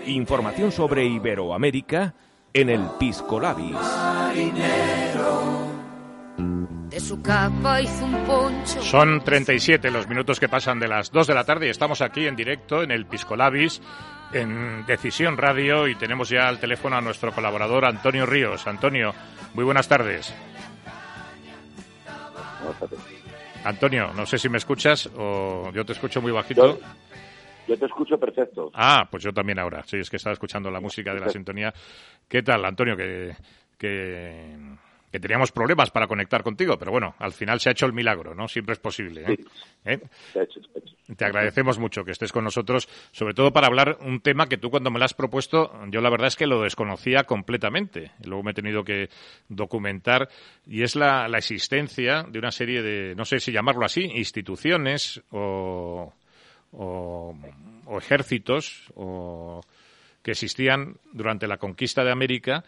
Información 0.06 0.70
sobre 0.70 1.04
Iberoamérica 1.06 2.14
en 2.52 2.70
el 2.70 2.82
Pisco 3.00 3.40
Labis. 3.40 3.76
De 6.94 7.00
su 7.00 7.20
capa 7.20 7.80
hizo 7.80 8.04
un 8.04 8.24
poncho. 8.24 8.80
Son 8.80 9.24
37 9.24 9.90
los 9.90 10.06
minutos 10.06 10.38
que 10.38 10.48
pasan 10.48 10.78
de 10.78 10.86
las 10.86 11.10
2 11.10 11.26
de 11.26 11.34
la 11.34 11.42
tarde 11.42 11.66
y 11.66 11.70
estamos 11.70 12.00
aquí 12.00 12.24
en 12.28 12.36
directo 12.36 12.84
en 12.84 12.92
el 12.92 13.04
Piscolabis, 13.06 13.82
en 14.32 14.86
Decisión 14.86 15.36
Radio 15.36 15.88
y 15.88 15.96
tenemos 15.96 16.28
ya 16.28 16.46
al 16.46 16.60
teléfono 16.60 16.94
a 16.94 17.00
nuestro 17.00 17.32
colaborador 17.32 17.84
Antonio 17.84 18.26
Ríos. 18.26 18.68
Antonio, 18.68 19.12
muy 19.54 19.64
buenas 19.64 19.88
tardes. 19.88 20.32
Antonio, 23.64 24.12
no 24.14 24.24
sé 24.24 24.38
si 24.38 24.48
me 24.48 24.58
escuchas 24.58 25.10
o 25.16 25.72
yo 25.72 25.84
te 25.84 25.94
escucho 25.94 26.22
muy 26.22 26.30
bajito. 26.30 26.78
Yo 27.66 27.76
te 27.76 27.86
escucho 27.86 28.20
perfecto. 28.20 28.70
Ah, 28.72 29.08
pues 29.10 29.24
yo 29.24 29.32
también 29.32 29.58
ahora. 29.58 29.82
Sí, 29.84 29.96
es 29.96 30.08
que 30.08 30.18
estaba 30.18 30.34
escuchando 30.34 30.70
la 30.70 30.78
música 30.78 31.12
de 31.12 31.18
la 31.18 31.28
sintonía. 31.28 31.74
¿Qué 32.28 32.44
tal, 32.44 32.64
Antonio? 32.64 32.96
Que, 32.96 33.34
que, 33.76 34.54
que 35.14 35.20
teníamos 35.20 35.52
problemas 35.52 35.92
para 35.92 36.08
conectar 36.08 36.42
contigo, 36.42 36.76
pero 36.76 36.90
bueno, 36.90 37.14
al 37.20 37.32
final 37.32 37.60
se 37.60 37.68
ha 37.68 37.72
hecho 37.72 37.86
el 37.86 37.92
milagro, 37.92 38.34
¿no? 38.34 38.48
Siempre 38.48 38.72
es 38.72 38.80
posible. 38.80 39.22
¿eh? 39.22 39.38
¿Eh? 39.84 40.00
Se 40.32 40.40
ha 40.40 40.42
hecho, 40.42 40.60
se 40.60 40.70
ha 40.74 40.78
hecho. 40.80 40.96
Te 41.16 41.24
agradecemos 41.24 41.78
mucho 41.78 42.04
que 42.04 42.10
estés 42.10 42.32
con 42.32 42.42
nosotros, 42.42 42.88
sobre 43.12 43.32
todo 43.32 43.52
para 43.52 43.68
hablar 43.68 43.98
un 44.00 44.20
tema 44.20 44.48
que 44.48 44.56
tú 44.56 44.70
cuando 44.70 44.90
me 44.90 44.98
lo 44.98 45.04
has 45.04 45.14
propuesto, 45.14 45.70
yo 45.90 46.00
la 46.00 46.10
verdad 46.10 46.26
es 46.26 46.34
que 46.34 46.48
lo 46.48 46.62
desconocía 46.62 47.22
completamente. 47.22 48.10
Luego 48.24 48.42
me 48.42 48.50
he 48.50 48.54
tenido 48.54 48.82
que 48.82 49.08
documentar 49.48 50.28
y 50.66 50.82
es 50.82 50.96
la, 50.96 51.28
la 51.28 51.38
existencia 51.38 52.24
de 52.24 52.40
una 52.40 52.50
serie 52.50 52.82
de, 52.82 53.14
no 53.14 53.24
sé 53.24 53.38
si 53.38 53.52
llamarlo 53.52 53.84
así, 53.84 54.00
instituciones 54.16 55.22
o, 55.30 56.12
o, 56.72 57.38
o 57.86 57.98
ejércitos 57.98 58.90
o 58.96 59.60
que 60.24 60.32
existían 60.32 60.96
durante 61.12 61.46
la 61.46 61.58
conquista 61.58 62.02
de 62.02 62.10
América 62.10 62.64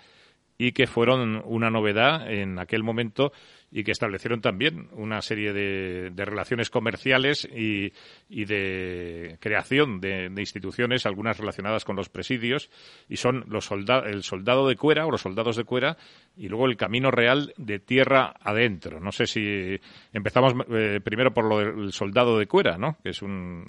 y 0.58 0.72
que 0.72 0.86
fueron 0.86 1.42
una 1.44 1.70
novedad 1.70 2.30
en 2.30 2.58
aquel 2.58 2.82
momento 2.82 3.32
y 3.70 3.84
que 3.84 3.90
establecieron 3.90 4.40
también 4.40 4.88
una 4.92 5.20
serie 5.20 5.52
de, 5.52 6.10
de 6.10 6.24
relaciones 6.24 6.70
comerciales 6.70 7.44
y, 7.44 7.92
y 8.28 8.44
de 8.44 9.36
creación 9.40 10.00
de, 10.00 10.30
de 10.30 10.40
instituciones, 10.40 11.04
algunas 11.04 11.38
relacionadas 11.38 11.84
con 11.84 11.96
los 11.96 12.08
presidios, 12.08 12.70
y 13.08 13.16
son 13.16 13.44
los 13.48 13.66
solda 13.66 14.04
el 14.06 14.22
soldado 14.22 14.68
de 14.68 14.76
cuera 14.76 15.06
o 15.06 15.10
los 15.10 15.20
soldados 15.20 15.56
de 15.56 15.64
cuera 15.64 15.96
y 16.36 16.48
luego 16.48 16.66
el 16.66 16.76
camino 16.76 17.10
real 17.10 17.52
de 17.56 17.78
tierra 17.78 18.34
adentro. 18.40 19.00
No 19.00 19.12
sé 19.12 19.26
si 19.26 19.78
empezamos 20.12 20.54
eh, 20.70 21.00
primero 21.02 21.34
por 21.34 21.44
lo 21.44 21.58
del 21.58 21.92
soldado 21.92 22.38
de 22.38 22.46
cuera, 22.46 22.78
¿no? 22.78 22.96
Que 23.02 23.10
es 23.10 23.20
un... 23.22 23.64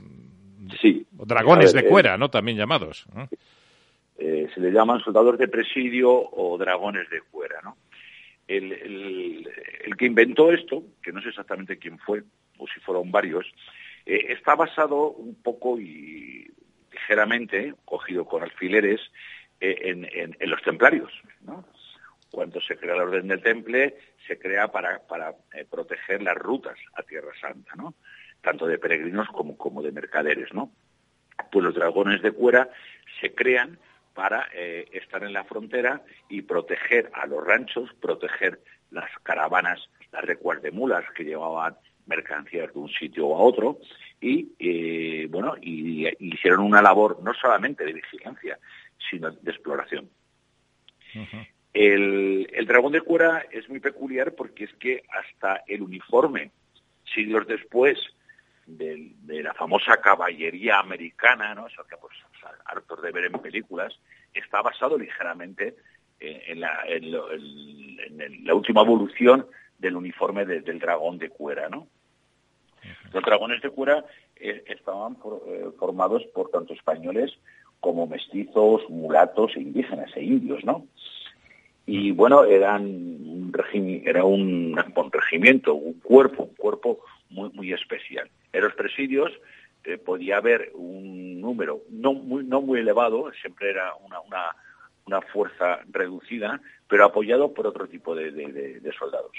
Sí. 0.82 1.06
dragones 1.12 1.74
ver, 1.74 1.84
de 1.84 1.88
eh, 1.88 1.92
cuera, 1.92 2.18
¿no? 2.18 2.30
También 2.30 2.58
llamados. 2.58 3.06
¿no? 3.14 3.28
Eh, 4.20 4.50
se 4.54 4.60
le 4.60 4.72
llaman 4.72 5.00
soldados 5.02 5.38
de 5.38 5.48
presidio 5.48 6.10
o 6.10 6.58
dragones 6.58 7.08
de 7.10 7.22
fuera, 7.22 7.62
¿no? 7.64 7.78
El, 8.48 9.48
que 9.98 10.06
inventó 10.06 10.52
esto, 10.52 10.84
que 11.04 11.12
no 11.12 11.22
sé 11.22 11.30
exactamente 11.30 11.78
quién 11.78 12.00
fue, 12.00 12.24
o 12.58 12.68
si 12.68 12.80
fueron 12.80 13.12
varios, 13.12 13.46
eh, 14.06 14.28
está 14.30 14.56
basado 14.56 15.12
un 15.12 15.36
poco 15.36 15.80
y 15.80 16.50
ligeramente, 16.92 17.76
cogido 17.86 18.26
con 18.26 18.42
alfileres, 18.42 19.02
eh, 19.60 19.76
en, 20.40 20.50
los 20.50 20.62
templarios, 20.62 21.12
¿no? 21.42 21.66
Cuando 22.32 22.62
se 22.62 22.78
crea 22.78 22.96
la 22.96 23.04
Orden 23.04 23.28
del 23.28 23.42
Temple, 23.42 23.98
se 24.28 24.40
crea 24.40 24.68
para, 24.70 25.02
proteger 25.70 26.22
las 26.22 26.36
rutas 26.36 26.78
a 26.94 27.04
Tierra 27.04 27.32
Santa, 27.40 27.76
¿no? 27.76 27.96
Tanto 28.42 28.66
de 28.66 28.78
peregrinos 28.80 29.28
como, 29.30 29.58
como 29.58 29.82
de 29.82 29.92
mercaderes, 29.92 30.54
¿no? 30.54 30.72
Pues 31.52 31.64
los 31.64 31.76
dragones 31.76 32.22
de 32.22 32.32
cuera 32.32 32.70
se 33.20 33.34
crean 33.34 33.80
para 34.18 34.50
eh, 34.52 34.90
estar 34.94 35.24
en 35.24 35.32
la 35.32 35.44
frontera 35.44 36.02
y 36.28 36.42
proteger 36.42 37.12
a 37.14 37.28
los 37.28 37.46
ranchos, 37.46 37.94
proteger 38.02 38.60
las 38.90 39.12
caravanas, 39.22 39.92
las 40.12 40.26
recuas 40.26 40.60
de 40.64 40.72
mulas 40.72 41.06
que 41.16 41.24
llevaban 41.24 41.76
mercancías 42.08 42.74
de 42.74 42.80
un 42.80 42.90
sitio 42.90 43.36
a 43.36 43.38
otro 43.38 43.78
y 44.20 44.54
eh, 44.58 45.28
bueno 45.30 45.54
y, 45.62 46.08
y 46.08 46.34
hicieron 46.34 46.62
una 46.62 46.82
labor 46.82 47.22
no 47.22 47.32
solamente 47.36 47.86
de 47.86 47.94
vigilancia 47.94 48.58
sino 49.08 49.30
de 49.30 49.52
exploración. 49.52 50.10
El, 51.72 52.50
el 52.52 52.66
dragón 52.66 52.94
de 52.94 53.02
cuera 53.02 53.46
es 53.52 53.70
muy 53.70 53.80
peculiar 53.80 54.34
porque 54.34 54.64
es 54.64 54.74
que 54.80 55.04
hasta 55.10 55.64
el 55.68 55.84
uniforme, 55.84 56.50
siglos 57.14 57.46
después, 57.46 58.00
del- 58.68 59.14
de 59.26 59.42
la 59.42 59.54
famosa 59.54 59.98
caballería 60.02 60.80
americana, 60.80 61.56
¿no? 61.56 61.68
Eso 61.68 61.84
que 61.90 61.96
pues 61.98 62.14
hartos 62.66 63.02
de 63.02 63.12
ver 63.12 63.26
en 63.26 63.40
películas, 63.42 63.98
está 64.34 64.62
basado 64.62 64.98
ligeramente 64.98 65.76
eh, 66.20 66.44
en, 66.48 66.60
la, 66.62 66.84
en 66.88 67.12
lo- 67.12 67.32
en- 67.32 68.46
la 68.46 68.54
última 68.56 68.82
evolución 68.82 69.46
del 69.80 69.96
uniforme 69.96 70.46
de- 70.46 70.62
del 70.62 70.80
dragón 70.80 71.18
de 71.18 71.30
cuera, 71.30 71.70
¿no? 71.70 71.88
Los 73.14 73.24
dragones 73.24 73.62
de 73.62 73.70
cuera 73.70 74.04
eh, 74.36 74.64
estaban 74.68 75.16
por- 75.16 75.42
eh, 75.48 75.66
formados 75.80 76.24
por 76.34 76.50
tanto 76.52 76.74
españoles 76.74 77.38
como 77.80 78.06
mestizos, 78.08 78.88
mulatos 78.90 79.56
e 79.56 79.62
indígenas 79.62 80.12
e 80.16 80.24
indios, 80.24 80.64
¿no? 80.66 80.86
Y 81.86 82.12
bueno, 82.12 82.44
eran 82.44 82.84
un 82.84 83.54
era 84.06 84.24
un, 84.26 84.76
un 84.96 85.12
regimiento, 85.12 85.74
un 85.74 86.00
cuerpo, 86.00 86.44
un 86.44 86.56
cuerpo 86.56 87.00
muy, 87.30 87.50
muy 87.52 87.74
especial. 87.74 88.30
En 88.54 88.62
los 88.64 88.74
presidios 88.74 89.32
eh, 89.84 89.98
podía 89.98 90.38
haber 90.38 90.72
un 90.74 91.40
número 91.40 91.82
no 91.90 92.14
muy, 92.14 92.44
no 92.44 92.62
muy 92.62 92.80
elevado, 92.80 93.32
siempre 93.42 93.70
era 93.70 93.94
una, 93.96 94.20
una, 94.22 94.56
una 95.06 95.22
fuerza 95.22 95.80
reducida, 95.90 96.60
pero 96.88 97.06
apoyado 97.06 97.54
por 97.54 97.68
otro 97.68 97.88
tipo 97.88 98.16
de, 98.16 98.82
soldados. 98.98 99.32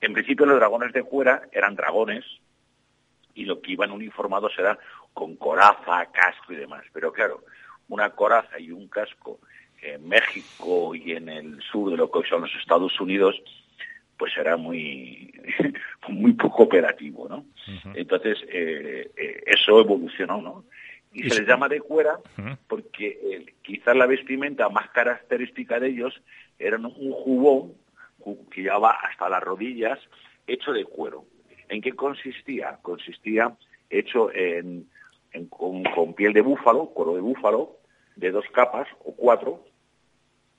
En 0.00 0.12
principio 0.12 0.46
los 0.46 0.56
dragones 0.56 0.92
de 0.92 1.02
cuera 1.02 1.48
eran 1.52 1.74
dragones 1.74 2.24
y 3.34 3.44
lo 3.44 3.60
que 3.60 3.72
iban 3.72 3.90
uniformados 3.90 4.52
era 4.58 4.78
con 5.12 5.36
coraza, 5.36 6.06
casco 6.12 6.52
y 6.52 6.56
demás. 6.56 6.84
Pero 6.92 7.12
claro, 7.12 7.44
una 7.88 8.10
coraza 8.10 8.58
y 8.58 8.70
un 8.70 8.88
casco 8.88 9.40
en 9.80 10.06
México 10.08 10.94
y 10.94 11.12
en 11.12 11.28
el 11.28 11.62
sur 11.62 11.90
de 11.90 11.96
lo 11.96 12.10
que 12.10 12.28
son 12.28 12.42
los 12.42 12.54
Estados 12.60 12.98
Unidos, 13.00 13.40
pues 14.18 14.32
era 14.36 14.56
muy, 14.56 15.32
muy 16.08 16.32
poco 16.32 16.64
operativo, 16.64 17.28
¿no? 17.28 17.44
Entonces, 17.94 18.38
eh, 18.48 19.10
eh, 19.16 19.42
eso 19.46 19.80
evolucionó, 19.80 20.40
¿no? 20.40 20.64
Y 21.12 21.22
se 21.30 21.40
les 21.40 21.48
llama 21.48 21.68
de 21.68 21.80
cuera 21.80 22.18
porque 22.68 23.18
eh, 23.22 23.54
quizás 23.62 23.96
la 23.96 24.06
vestimenta 24.06 24.68
más 24.68 24.90
característica 24.90 25.80
de 25.80 25.88
ellos 25.88 26.20
era 26.58 26.76
un 26.76 26.90
jubón 26.90 27.72
ju- 28.20 28.48
que 28.50 28.62
llevaba 28.62 28.90
hasta 28.92 29.28
las 29.28 29.42
rodillas 29.42 29.98
hecho 30.46 30.72
de 30.72 30.84
cuero. 30.84 31.24
¿En 31.68 31.80
qué 31.80 31.92
consistía? 31.92 32.78
Consistía 32.82 33.56
hecho 33.90 34.32
en, 34.32 34.88
en- 35.32 35.46
con, 35.46 35.82
con 35.84 36.14
piel 36.14 36.32
de 36.32 36.42
búfalo, 36.42 36.86
cuero 36.90 37.14
de 37.14 37.20
búfalo, 37.22 37.76
de 38.16 38.30
dos 38.30 38.44
capas 38.52 38.86
o 39.04 39.14
cuatro, 39.14 39.64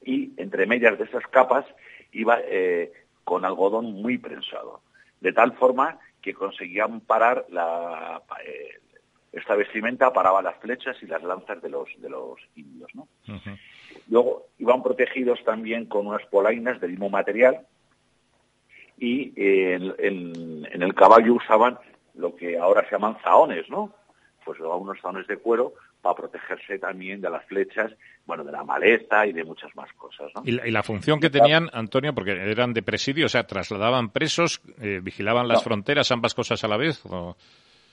y 0.04 0.32
entre 0.38 0.66
medias 0.66 0.98
de 0.98 1.06
esas 1.06 1.26
capas 1.28 1.66
iba 2.12 2.40
eh, 2.46 2.92
con 3.28 3.44
algodón 3.44 3.91
muy 4.02 4.18
prensado, 4.18 4.80
de 5.20 5.34
tal 5.34 5.52
forma 5.58 5.99
que 6.22 6.34
conseguían 6.34 7.02
parar 7.02 7.45
la, 7.49 8.22
eh, 8.45 8.80
esta 9.34 9.54
vestimenta 9.56 10.14
paraba 10.14 10.41
las 10.41 10.56
flechas 10.60 10.95
y 11.04 11.08
las 11.08 11.22
lanzas 11.24 11.62
de 11.62 11.68
los 11.70 11.90
de 11.98 12.10
los 12.10 12.40
indios, 12.56 12.90
¿no? 12.95 13.06
Luego 14.10 14.45
iban 14.60 14.82
protegidos 14.82 15.44
también 15.44 15.88
con 15.88 16.08
unas 16.08 16.26
polainas 16.28 16.80
del 16.80 16.91
mismo 16.91 17.10
material 17.10 17.66
y 18.98 19.34
eh, 19.36 19.74
en, 19.74 19.94
en- 19.99 20.66
en 20.72 20.82
el 20.82 20.94
caballo 20.95 21.34
usaban 21.34 21.78
lo 22.16 22.34
que 22.34 22.58
ahora 22.58 22.86
se 22.86 22.91
llaman 22.95 23.18
zahones, 23.24 23.70
¿no? 23.70 23.91
Pues 24.45 24.58
unos 24.62 25.02
zahones 25.02 25.28
de 25.28 25.36
cuero 25.36 25.74
para 26.02 26.15
protegerse 26.15 26.80
también 26.80 27.22
de 27.22 27.30
las 27.30 27.44
flechas, 27.45 27.91
bueno, 28.26 28.44
de 28.44 28.52
la 28.52 28.64
maleza 28.64 29.26
y 29.26 29.34
de 29.34 29.44
muchas 29.44 29.76
más 29.76 29.91
cosas, 29.94 30.32
¿no? 30.36 30.41
Y 30.45 30.52
la, 30.52 30.68
y 30.68 30.72
la 30.72 30.84
función 30.84 31.19
que 31.19 31.30
tenían, 31.30 31.69
Antonio, 31.74 32.14
porque 32.14 32.32
eran 32.32 32.74
de 32.74 32.84
presidio, 32.84 33.26
o 33.26 33.30
sea, 33.30 33.45
trasladaban 33.48 34.10
presos, 34.10 34.61
eh, 34.82 34.99
vigilaban 35.02 35.48
las 35.48 35.60
No. 35.60 35.64
fronteras, 35.64 36.11
ambas 36.11 36.34
cosas 36.34 36.64
a 36.64 36.68
la 36.68 36.78
vez. 36.78 37.02
o- 37.06 37.36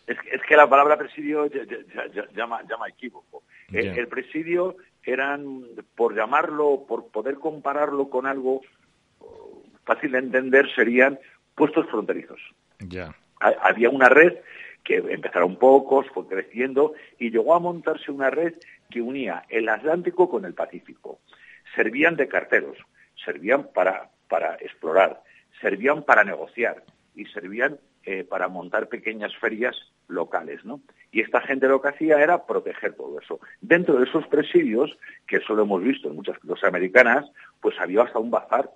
Es, 0.07 0.19
que- 0.21 0.31
es 0.37 0.43
que 0.43 0.55
la 0.57 0.69
palabra 0.69 0.99
presidio 0.99 1.47
ya- 1.47 1.65
ya- 1.65 2.07
ya- 2.13 2.29
llama, 2.37 2.61
llama 2.69 2.89
equívoco. 2.89 3.43
El, 3.73 3.85
Ya. 3.87 3.93
el 3.95 4.07
presidio 4.09 4.77
eran, 5.03 5.63
por 5.97 6.15
llamarlo, 6.15 6.85
por 6.87 7.09
poder 7.09 7.37
compararlo 7.37 8.11
con 8.11 8.27
algo 8.27 8.61
fácil 9.85 10.13
de 10.13 10.19
entender, 10.19 10.69
serían 10.75 11.19
puestos 11.55 11.87
fronterizos. 11.91 12.41
Ya. 12.81 13.15
Ha- 13.41 13.55
Había 13.69 13.91
una 13.91 14.09
red 14.09 14.35
que 14.85 14.97
empezaron 14.97 15.57
pocos, 15.57 16.07
fue 16.11 16.27
creciendo 16.29 16.93
y 17.19 17.31
llegó 17.31 17.55
a 17.55 17.59
montarse 17.61 18.13
una 18.13 18.31
red 18.31 18.55
que 18.91 19.01
unía 19.01 19.45
el 19.49 19.69
Atlántico 19.69 20.29
con 20.29 20.45
el 20.45 20.55
Pacífico. 20.55 21.21
Servían 21.75 22.17
de 22.17 22.29
carteros, 22.29 22.77
servían 23.25 23.69
para, 23.73 24.11
para 24.29 24.55
explorar, 24.57 25.23
servían 25.61 26.03
para 26.05 26.23
negociar 26.23 26.85
y 27.15 27.25
servían 27.27 27.79
eh, 28.05 28.25
para 28.25 28.49
montar 28.49 28.89
pequeñas 28.89 29.35
ferias 29.37 29.75
locales, 30.09 30.63
¿no? 30.67 30.83
Y 31.11 31.23
esta 31.23 31.41
gente 31.41 31.67
lo 31.67 31.81
que 31.81 31.89
hacía 31.89 32.23
era 32.23 32.45
proteger 32.45 32.93
todo 32.95 33.19
eso. 33.19 33.41
Dentro 33.63 33.99
de 33.99 34.05
esos 34.05 34.27
presidios, 34.27 34.99
que 35.27 35.37
eso 35.37 35.55
lo 35.55 35.63
hemos 35.63 35.83
visto 35.83 36.09
en 36.09 36.17
muchas 36.17 36.39
cosas 36.41 36.65
americanas, 36.69 37.25
pues 37.61 37.75
había 37.81 38.03
hasta 38.03 38.19
un 38.19 38.31
bazar, 38.31 38.71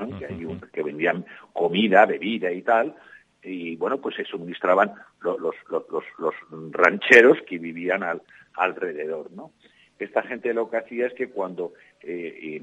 ¿no? 0.00 0.18
que, 0.18 0.26
hay 0.26 0.44
un- 0.44 0.60
que 0.72 0.82
vendían 0.82 1.24
comida, 1.52 2.04
bebida 2.06 2.50
y 2.50 2.62
tal, 2.62 2.96
y 3.44 3.76
bueno, 3.76 3.98
pues 4.00 4.16
se 4.16 4.24
suministraban 4.24 4.92
lo- 5.20 5.38
los, 5.38 5.54
los, 5.70 5.84
los, 5.90 6.04
los 6.18 6.34
rancheros 6.72 7.38
que 7.42 7.58
vivían 7.58 8.02
al, 8.02 8.22
alrededor, 8.54 9.30
¿no? 9.32 9.52
Esta 9.98 10.22
gente 10.22 10.52
lo 10.52 10.68
que 10.68 10.78
hacía 10.78 11.06
es 11.06 11.14
que 11.14 11.28
cuando 11.30 11.72
eh, 12.00 12.60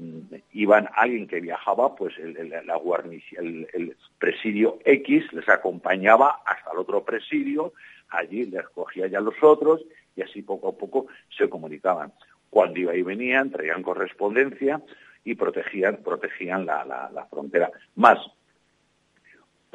iban 0.52 0.88
alguien 0.94 1.26
que 1.26 1.40
viajaba, 1.40 1.94
pues 1.96 2.16
el, 2.18 2.36
el- 2.36 3.96
presidio 4.18 4.78
X 4.84 5.32
les 5.32 5.48
acompañaba 5.48 6.42
hasta 6.44 6.72
el 6.72 6.78
otro 6.78 7.04
presidio, 7.04 7.72
allí 8.10 8.44
les 8.46 8.68
cogía 8.68 9.06
ya 9.06 9.20
los 9.20 9.34
otros 9.42 9.80
y 10.14 10.22
así 10.22 10.42
poco 10.42 10.68
a 10.68 10.72
poco 10.76 11.06
se 11.36 11.48
comunicaban. 11.48 12.12
Cuando 12.50 12.78
iba 12.78 12.94
y 12.94 13.02
venían, 13.02 13.50
traían 13.50 13.82
correspondencia 13.82 14.82
y 15.24 15.34
protegían, 15.34 15.98
protegían 16.04 16.66
la- 16.66 16.84
la 16.84 17.26
frontera. 17.26 17.70
Más, 17.96 18.18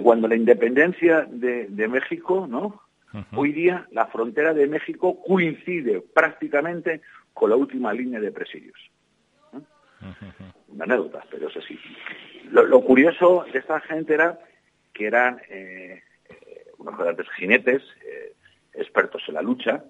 cuando 0.02 0.28
la 0.28 0.36
independencia 0.36 1.28
de, 1.30 1.68
de 1.68 1.88
México, 1.88 2.48
¿no? 2.48 2.82
Hoy 3.36 3.52
día 3.52 3.88
la 3.92 4.06
frontera 4.08 4.54
de 4.54 4.68
México 4.68 5.24
coincide 5.26 6.02
prácticamente 6.02 7.02
con 7.34 7.50
la 7.50 7.56
última 7.56 7.92
línea 7.92 8.20
de 8.20 8.32
presidios. 8.32 8.78
¿no? 9.52 9.66
Una 10.68 10.84
anécdota, 10.84 11.24
pero 11.32 11.48
es 11.48 11.58
así. 11.58 11.80
Lo, 12.52 12.64
lo 12.66 12.82
curioso 12.82 13.46
de 13.52 13.58
esta 13.58 13.80
gente 13.80 14.14
era 14.14 14.40
que 14.94 15.08
eran 15.08 15.42
eh, 15.50 16.04
eh, 16.30 16.66
unos 16.78 16.98
grandes 16.98 17.28
jinetes, 17.38 17.82
eh, 18.06 18.34
expertos 18.74 19.24
en 19.30 19.36
la 19.36 19.42
lucha, 19.42 19.84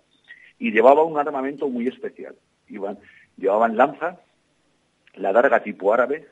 y 0.58 0.72
llevaban 0.72 1.08
un 1.08 1.20
armamento 1.20 1.68
muy 1.68 1.88
especial. 1.88 2.36
Iban, 2.70 2.98
llevaban 3.36 3.76
lanza, 3.76 4.22
la 5.16 5.34
darga 5.34 5.64
tipo 5.64 5.94
árabe, 5.94 6.28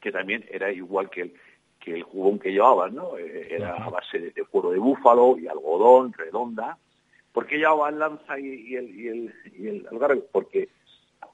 que 0.00 0.12
también 0.12 0.44
era 0.50 0.72
igual 0.72 1.10
que 1.10 1.22
el, 1.22 1.34
que 1.82 1.94
el 1.94 2.02
jubón 2.04 2.38
que 2.38 2.52
llevaban, 2.52 2.94
¿no? 2.94 3.18
Eh, 3.18 3.48
Era 3.56 3.74
a 3.74 3.90
base 3.90 4.18
de, 4.18 4.30
de 4.30 4.44
cuero 4.44 4.70
de 4.70 4.78
búfalo 4.78 5.36
y 5.38 5.48
algodón, 5.48 6.12
redonda. 6.12 6.78
¿Por 7.32 7.46
qué 7.46 7.56
llevaban 7.58 7.98
lanza 7.98 8.38
y, 8.38 8.46
y 8.46 8.76
el, 8.76 8.90
y, 9.00 9.08
el, 9.08 9.34
y 9.58 9.66
el 9.68 9.86
algarve? 9.90 10.22
Porque 10.30 10.68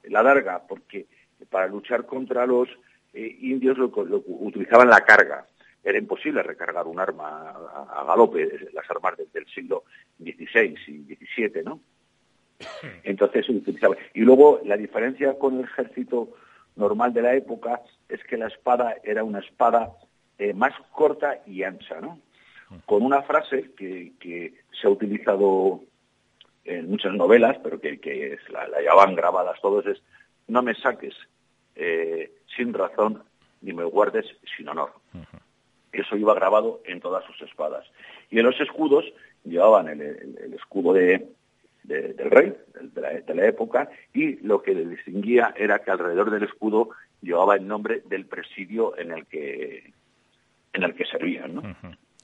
la 0.05 0.23
darga, 0.23 0.63
porque 0.67 1.05
para 1.49 1.67
luchar 1.67 2.05
contra 2.05 2.45
los 2.47 2.67
eh, 3.13 3.37
indios 3.41 3.77
lo, 3.77 3.91
lo- 4.05 4.23
utilizaban 4.25 4.89
la 4.89 5.01
carga. 5.01 5.45
Era 5.83 5.97
imposible 5.97 6.41
recargar 6.43 6.87
un 6.87 6.99
arma 6.99 7.51
a, 7.51 8.01
a 8.01 8.03
galope, 8.05 8.69
las 8.73 8.89
armas 8.89 9.15
del, 9.17 9.31
del 9.31 9.45
siglo 9.47 9.83
XVI 10.19 10.75
y 10.87 11.15
XVII, 11.15 11.63
¿no? 11.63 11.79
Entonces 13.03 13.45
se 13.45 13.51
utilizaba. 13.53 13.95
Y 14.13 14.21
luego 14.21 14.61
la 14.65 14.75
diferencia 14.77 15.37
con 15.37 15.59
el 15.59 15.65
ejército 15.65 16.29
normal 16.75 17.13
de 17.13 17.21
la 17.21 17.35
época 17.35 17.81
es 18.09 18.23
que 18.23 18.37
la 18.37 18.47
espada 18.47 18.95
era 19.03 19.23
una 19.23 19.39
espada 19.39 19.91
eh, 20.39 20.53
más 20.53 20.73
corta 20.91 21.41
y 21.45 21.63
ancha, 21.63 22.01
¿no? 22.01 22.19
Con 22.85 23.03
una 23.03 23.21
frase 23.23 23.71
que, 23.77 24.13
que 24.19 24.53
se 24.79 24.87
ha 24.87 24.89
utilizado 24.91 25.81
en 26.65 26.89
muchas 26.89 27.13
novelas, 27.13 27.57
pero 27.63 27.79
que, 27.81 27.99
que 27.99 28.33
es- 28.33 28.49
la, 28.49 28.67
la 28.67 28.79
llevaban 28.79 29.15
grabadas 29.15 29.59
todos, 29.61 29.85
es 29.87 30.01
no 30.47 30.61
me 30.61 30.73
saques 30.75 31.15
eh, 31.75 32.31
sin 32.55 32.73
razón 32.73 33.23
ni 33.61 33.73
me 33.73 33.83
guardes 33.85 34.25
sin 34.55 34.67
honor. 34.69 34.91
Eso 35.91 36.15
iba 36.15 36.33
grabado 36.35 36.81
en 36.85 36.99
todas 37.01 37.25
sus 37.25 37.41
espadas. 37.41 37.85
Y 38.29 38.37
en 38.39 38.45
los 38.45 38.59
escudos 38.61 39.05
llevaban 39.43 39.87
el, 39.89 40.01
el- 40.01 40.37
el 40.43 40.53
escudo 40.53 40.93
de, 40.93 41.27
de- 41.83 42.13
del 42.13 42.29
rey, 42.29 42.53
del- 42.75 42.93
de 42.93 43.01
la, 43.01 43.09
de 43.13 43.35
la 43.35 43.45
época, 43.47 43.89
y 44.13 44.35
lo 44.45 44.61
que 44.61 44.75
le 44.75 44.85
distinguía 44.85 45.53
era 45.57 45.79
que 45.79 45.89
alrededor 45.91 46.29
del 46.29 46.43
escudo 46.43 46.89
llevaba 47.21 47.55
el 47.55 47.67
nombre 47.67 48.01
del 48.05 48.25
presidio 48.27 48.95
en 48.97 49.11
el 49.11 49.25
que, 49.25 49.91
en 50.73 50.83
el 50.83 50.93
que 50.95 51.05
servían. 51.05 51.55
¿no? 51.55 51.61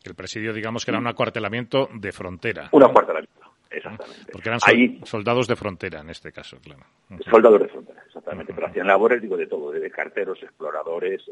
El 0.04 0.16
presidio, 0.16 0.54
digamos 0.54 0.86
que 0.86 0.92
era 0.92 1.00
un 1.00 1.08
acuartelamiento 1.08 1.90
de 1.94 2.12
frontera. 2.12 2.70
Un 2.72 2.84
acuartelamiento, 2.84 3.42
exactamente. 3.72 4.32
Porque 4.32 4.50
eran 4.50 4.60
Ahí- 4.66 5.00
soldados 5.04 5.48
de 5.48 5.56
frontera 5.56 6.02
en 6.02 6.10
este 6.12 6.32
caso, 6.32 6.58
claro. 6.62 6.84
Soldados 7.30 7.60
de 7.62 7.68
frontera, 7.70 8.04
exactamente. 8.06 8.54
Pero 8.54 8.68
hacían 8.68 8.88
labores, 8.88 9.22
digo, 9.22 9.36
de 9.38 9.48
todo, 9.48 9.72
de 9.72 9.90
carteros, 9.92 10.42
exploradores. 10.44 11.24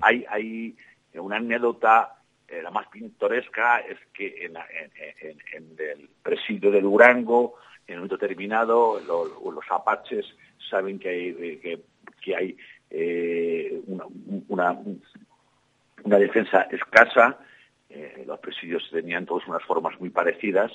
Hay, 0.00 0.24
hay 0.28 0.76
una 1.14 1.36
anécdota, 1.36 2.16
eh, 2.48 2.62
la 2.62 2.70
más 2.70 2.86
pintoresca, 2.88 3.80
es 3.80 3.98
que 4.14 4.44
en, 4.46 4.52
la- 4.54 4.66
en- 4.70 4.92
en- 5.30 5.38
en 5.52 5.76
el 6.00 6.08
presidio 6.22 6.70
de 6.70 6.80
Durango, 6.80 7.54
en 7.86 7.94
un 7.94 8.00
momento 8.04 8.16
determinado, 8.18 9.00
lo- 9.00 9.50
los 9.50 9.64
apaches 9.70 10.24
saben 10.70 10.98
que 11.00 11.08
hay, 11.08 11.28
eh, 11.38 11.58
que, 11.60 11.80
que 12.20 12.36
hay 12.36 12.56
eh, 12.94 13.80
una, 13.86 14.04
una, 14.48 14.78
una 16.04 16.18
defensa 16.18 16.62
escasa, 16.70 17.38
eh, 17.88 18.24
los 18.26 18.38
presidios 18.40 18.88
tenían 18.90 19.26
todos 19.26 19.46
unas 19.46 19.62
formas 19.62 19.98
muy 20.00 20.10
parecidas, 20.10 20.72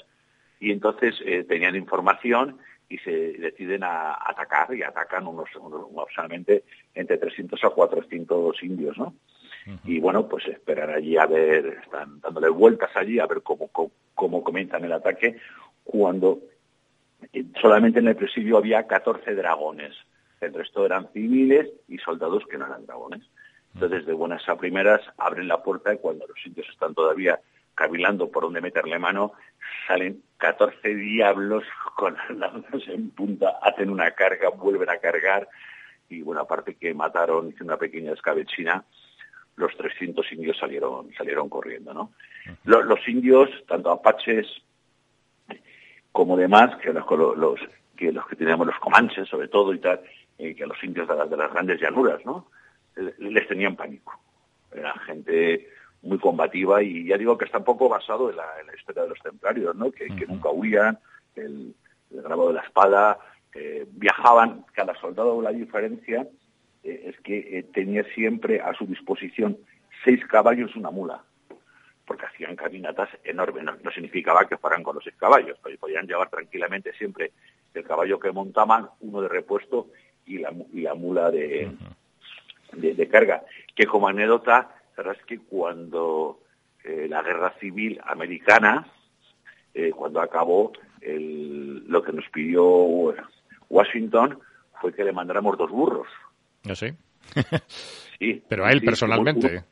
y 0.59 0.71
entonces 0.71 1.15
eh, 1.25 1.43
tenían 1.43 1.75
información 1.75 2.57
y 2.89 2.97
se 2.99 3.11
deciden 3.11 3.83
a 3.83 4.13
atacar 4.13 4.73
y 4.73 4.81
atacan 4.81 5.27
unos, 5.27 5.49
unos 5.57 5.87
aproximadamente 5.91 6.63
entre 6.95 7.17
300 7.17 7.63
a 7.63 7.69
400 7.69 8.63
indios, 8.63 8.97
¿no? 8.97 9.13
Y 9.83 9.99
bueno, 9.99 10.29
pues 10.29 10.47
esperan 10.47 10.91
allí 10.91 11.17
a 11.17 11.25
ver, 11.25 11.79
están 11.83 12.21
dándole 12.21 12.47
vueltas 12.47 12.89
allí 12.95 13.19
a 13.19 13.27
ver 13.27 13.41
cómo, 13.41 13.67
cómo, 13.67 13.91
cómo 14.15 14.41
comienzan 14.41 14.85
el 14.85 14.93
ataque, 14.93 15.35
cuando 15.83 16.39
eh, 17.33 17.43
solamente 17.61 17.99
en 17.99 18.07
el 18.07 18.15
presidio 18.15 18.57
había 18.57 18.87
14 18.87 19.35
dragones. 19.35 19.93
El 20.39 20.53
resto 20.53 20.85
eran 20.85 21.11
civiles 21.11 21.67
y 21.89 21.97
soldados 21.97 22.45
que 22.49 22.57
no 22.57 22.65
eran 22.65 22.85
dragones. 22.85 23.23
Entonces, 23.77 24.05
de 24.07 24.13
buenas 24.13 24.47
a 24.49 24.55
primeras, 24.57 25.01
abren 25.17 25.47
la 25.47 25.61
puerta 25.61 25.93
y 25.93 25.97
cuando 25.99 26.25
los 26.27 26.45
indios 26.45 26.67
están 26.69 26.95
todavía 26.95 27.39
cavilando 27.75 28.29
por 28.31 28.43
dónde 28.43 28.59
meterle 28.59 28.97
mano, 28.97 29.33
salen 29.87 30.23
14 30.37 30.95
diablos 30.95 31.63
con 31.95 32.15
las 32.15 32.29
lanzas 32.31 32.87
en 32.87 33.11
punta, 33.11 33.59
hacen 33.61 33.91
una 33.91 34.09
carga, 34.11 34.49
vuelven 34.49 34.89
a 34.89 34.97
cargar 34.97 35.47
y 36.09 36.21
bueno, 36.23 36.41
aparte 36.41 36.73
que 36.75 36.93
mataron, 36.95 37.49
hice 37.49 37.63
una 37.63 37.77
pequeña 37.77 38.13
escabechina, 38.13 38.83
los 39.57 39.75
300 39.77 40.31
indios 40.31 40.57
salieron 40.57 41.13
salieron 41.15 41.47
corriendo, 41.49 41.93
¿no? 41.93 42.11
Lo- 42.65 42.81
Los, 42.81 43.07
indios, 43.07 43.49
tanto 43.67 43.91
apaches 43.91 44.47
como 46.11 46.35
demás 46.37 46.75
que 46.77 46.91
los, 46.93 47.05
los 47.37 47.59
que 47.95 48.11
los 48.11 48.25
que 48.27 48.35
teníamos 48.35 48.67
los 48.67 48.77
comanches 48.79 49.27
sobre 49.27 49.47
todo 49.47 49.73
y 49.73 49.79
tal, 49.79 50.01
eh, 50.37 50.55
que 50.55 50.65
los 50.65 50.81
indios 50.83 51.07
de, 51.07 51.15
las- 51.15 51.29
de 51.29 51.37
las 51.37 51.51
grandes 51.51 51.79
llanuras, 51.81 52.23
¿no? 52.25 52.47
Les 53.19 53.47
tenían 53.47 53.75
pánico. 53.75 54.19
Era 54.71 54.93
gente 54.99 55.69
muy 56.01 56.19
combativa 56.19 56.81
y 56.81 57.05
ya 57.05 57.17
digo 57.17 57.37
que 57.37 57.45
está 57.45 57.59
un 57.59 57.63
poco 57.63 57.89
basado 57.89 58.29
en 58.29 58.37
la, 58.37 58.45
en 58.59 58.67
la 58.67 58.75
historia 58.75 59.03
de 59.03 59.09
los 59.09 59.19
templarios, 59.19 59.75
¿no? 59.75 59.91
Que, 59.91 60.07
que 60.07 60.25
nunca 60.25 60.49
huían, 60.49 60.99
el, 61.35 61.73
el 62.11 62.21
grabado 62.21 62.49
de 62.49 62.55
la 62.55 62.61
espada, 62.61 63.19
eh, 63.53 63.85
viajaban, 63.89 64.65
cada 64.73 64.93
soldado 64.95 65.41
la 65.41 65.51
diferencia 65.51 66.27
eh, 66.83 67.03
es 67.07 67.19
que 67.21 67.59
eh, 67.59 67.63
tenía 67.73 68.03
siempre 68.13 68.61
a 68.61 68.73
su 68.73 68.85
disposición 68.85 69.57
seis 70.03 70.23
caballos 70.27 70.71
y 70.75 70.79
una 70.79 70.91
mula 70.91 71.23
porque 72.05 72.25
hacían 72.25 72.55
caminatas 72.55 73.09
enormes. 73.23 73.63
No, 73.63 73.75
no 73.83 73.91
significaba 73.91 74.47
que 74.47 74.57
fueran 74.57 74.81
con 74.81 74.95
los 74.95 75.03
seis 75.03 75.15
caballos, 75.17 75.59
pero 75.61 75.77
podían 75.77 76.07
llevar 76.07 76.29
tranquilamente 76.29 76.93
siempre 76.93 77.33
el 77.73 77.83
caballo 77.83 78.17
que 78.19 78.31
montaban, 78.31 78.89
uno 79.01 79.21
de 79.21 79.27
repuesto 79.27 79.89
y 80.25 80.37
la, 80.37 80.53
y 80.73 80.81
la 80.81 80.95
mula 80.95 81.29
de, 81.29 81.69
de, 82.73 82.93
de 82.93 83.07
carga. 83.07 83.43
Que 83.75 83.85
como 83.85 84.07
anécdota, 84.07 84.75
es 84.97 85.23
que 85.25 85.39
cuando 85.39 86.39
eh, 86.83 87.07
la 87.09 87.21
guerra 87.21 87.53
civil 87.59 87.99
americana, 88.05 88.87
eh, 89.73 89.91
cuando 89.91 90.21
acabó, 90.21 90.71
el- 91.01 91.83
lo 91.87 92.01
que 92.03 92.11
nos 92.13 92.27
pidió 92.29 92.65
Washington 93.69 94.39
fue 94.81 94.93
que 94.93 95.03
le 95.03 95.11
mandáramos 95.11 95.57
dos 95.57 95.69
burros. 95.71 96.07
¿No 96.63 96.75
sé? 96.75 96.95
Sí, 98.19 98.41
Pero 98.49 98.65
a 98.65 98.71
él 98.71 98.79
sí, 98.79 98.85
personalmente. 98.87 99.47
uno- 99.47 99.63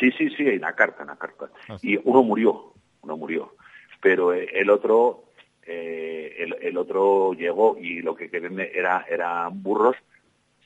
Sí, 0.00 0.10
sí, 0.18 0.28
sí, 0.30 0.42
en 0.48 0.60
la 0.60 0.74
carta, 0.74 1.02
en 1.02 1.08
la 1.08 1.16
carta. 1.16 1.48
Ah, 1.68 1.76
Y 1.80 1.96
uno 2.02 2.24
murió, 2.24 2.74
uno 3.02 3.16
murió. 3.16 3.54
Pero 4.02 4.34
eh, 4.34 4.48
el 4.52 4.68
otro, 4.68 5.26
eh, 5.62 6.34
el, 6.40 6.56
el 6.60 6.76
otro 6.76 7.32
llegó 7.34 7.76
y 7.80 8.02
lo 8.02 8.16
que 8.16 8.28
querían 8.28 8.58
era 8.58 9.06
eran 9.08 9.62
burros 9.62 9.94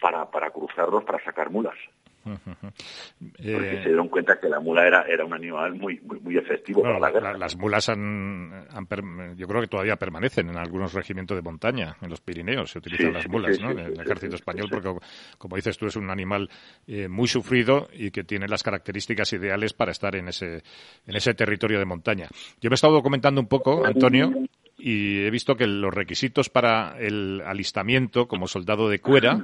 para, 0.00 0.30
para 0.30 0.50
cruzarlos, 0.50 1.04
para 1.04 1.22
sacar 1.24 1.50
mulas. 1.50 1.74
Porque 2.24 3.76
Eh, 3.76 3.80
se 3.82 3.88
dieron 3.88 4.08
cuenta 4.08 4.38
que 4.38 4.48
la 4.48 4.60
mula 4.60 4.86
era, 4.86 5.02
era 5.02 5.24
un 5.24 5.32
animal 5.32 5.74
muy, 5.74 5.98
muy, 6.00 6.20
muy 6.20 6.36
efectivo 6.36 6.82
Bueno, 6.82 6.98
para 6.98 7.12
la 7.12 7.18
guerra. 7.18 7.32
la- 7.32 7.38
las 7.38 7.56
mulas 7.56 7.88
han, 7.88 8.66
han 8.70 8.86
per- 8.86 9.02
yo 9.36 9.46
creo 9.48 9.60
que 9.62 9.66
todavía 9.68 9.96
permanecen 9.96 10.50
en 10.50 10.56
algunos 10.58 10.92
regimientos 10.92 11.36
de 11.36 11.42
montaña, 11.42 11.96
en 12.02 12.10
los 12.10 12.20
Pirineos 12.20 12.70
se 12.70 12.78
utilizan 12.78 13.08
Sí, 13.08 13.12
las 13.14 13.28
mulas, 13.28 13.56
sí, 13.56 13.62
¿no? 13.62 13.68
sí, 13.72 13.78
en 13.78 13.86
el 13.86 14.00
ejército 14.00 14.34
español, 14.36 14.68
porque 14.70 14.94
como 15.38 15.56
dices 15.56 15.78
tú 15.78 15.86
es 15.86 15.96
un 15.96 16.10
animal 16.10 16.48
eh, 16.86 17.08
muy 17.08 17.26
sufrido 17.26 17.88
y 17.92 18.10
que 18.10 18.22
tiene 18.24 18.46
las 18.48 18.62
características 18.62 19.32
ideales 19.32 19.72
para 19.72 19.92
estar 19.92 20.14
en 20.14 20.28
ese, 20.28 20.62
en 21.06 21.16
ese 21.16 21.32
territorio 21.34 21.78
de 21.78 21.86
montaña. 21.86 22.28
Yo 22.60 22.68
me 22.70 22.74
he 22.74 22.76
estado 22.76 22.92
documentando 22.94 23.40
un 23.40 23.48
poco, 23.48 23.84
Antonio, 23.86 24.30
y 24.82 25.24
he 25.24 25.30
visto 25.30 25.56
que 25.56 25.66
los 25.66 25.92
requisitos 25.92 26.48
para 26.48 26.96
el 26.98 27.42
alistamiento 27.44 28.26
como 28.26 28.46
soldado 28.48 28.88
de 28.88 28.98
cuera 29.00 29.40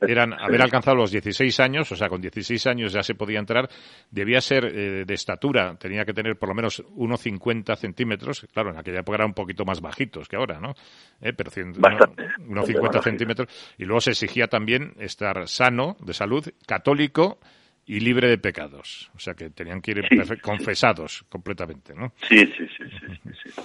eran 0.00 0.32
haber 0.34 0.60
alcanzado 0.62 0.96
los 0.96 1.10
16 1.10 1.58
años, 1.60 1.90
o 1.90 1.96
sea, 1.96 2.08
con 2.08 2.20
16 2.20 2.66
años 2.66 2.92
ya 2.92 3.02
se 3.02 3.14
podía 3.14 3.38
entrar, 3.38 3.68
debía 4.10 4.40
ser 4.40 4.64
eh, 4.66 5.04
de 5.06 5.14
estatura, 5.14 5.76
tenía 5.78 6.04
que 6.04 6.12
tener 6.12 6.36
por 6.36 6.48
lo 6.50 6.54
menos 6.54 6.82
1,50 6.94 7.76
centímetros, 7.76 8.46
claro, 8.52 8.70
en 8.70 8.78
aquella 8.78 9.00
época 9.00 9.16
eran 9.16 9.28
un 9.28 9.34
poquito 9.34 9.64
más 9.64 9.80
bajitos 9.80 10.28
que 10.28 10.36
ahora, 10.36 10.60
¿no? 10.60 10.74
Eh, 11.20 11.32
pero 11.32 11.50
cien- 11.50 11.74
Bastante. 11.78 12.22
uno- 12.38 12.62
1,50 12.62 13.02
centímetros, 13.02 13.48
y 13.78 13.84
luego 13.84 14.00
se 14.00 14.10
exigía 14.10 14.48
también 14.48 14.94
estar 14.98 15.48
sano, 15.48 15.96
de 16.00 16.12
salud, 16.12 16.44
católico 16.66 17.38
y 17.86 18.00
libre 18.00 18.28
de 18.28 18.38
pecados, 18.38 19.10
o 19.14 19.18
sea 19.18 19.34
que 19.34 19.50
tenían 19.50 19.80
que 19.82 19.90
ir 19.92 19.98
perfe- 20.04 20.40
confesados 20.40 21.24
completamente, 21.28 21.94
¿no? 21.94 22.12
Sí, 22.28 22.38
sí, 22.56 22.66
sí, 22.76 22.84
sí, 22.90 23.30
sí, 23.32 23.50
sí. 23.54 23.62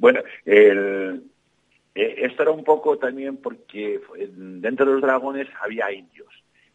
Bueno, 0.00 0.20
el- 0.44 1.22
eh, 1.94 2.14
esto 2.18 2.42
era 2.42 2.50
un 2.52 2.64
poco 2.64 2.98
también 2.98 3.36
porque 3.36 4.00
dentro 4.26 4.86
de 4.86 4.92
los 4.94 5.02
dragones 5.02 5.46
había 5.62 5.92
indios. 5.92 6.28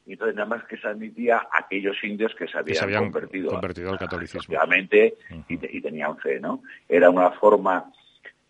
Y 0.05 0.13
entonces 0.13 0.35
nada 0.35 0.47
más 0.47 0.63
que 0.65 0.77
se 0.77 0.87
admitía 0.87 1.37
a 1.37 1.59
aquellos 1.59 1.95
indios 2.03 2.33
que 2.35 2.47
se 2.47 2.57
habían, 2.57 2.77
se 2.77 2.83
habían 2.83 3.05
convertido, 3.05 3.49
convertido 3.49 3.89
al 3.91 3.97
catolicismo. 3.97 4.39
efectivamente 4.41 5.15
y, 5.49 5.77
y 5.77 5.81
tenían 5.81 6.15
fe, 6.19 6.39
¿no? 6.39 6.61
Era 6.87 7.09
una 7.09 7.31
forma 7.31 7.91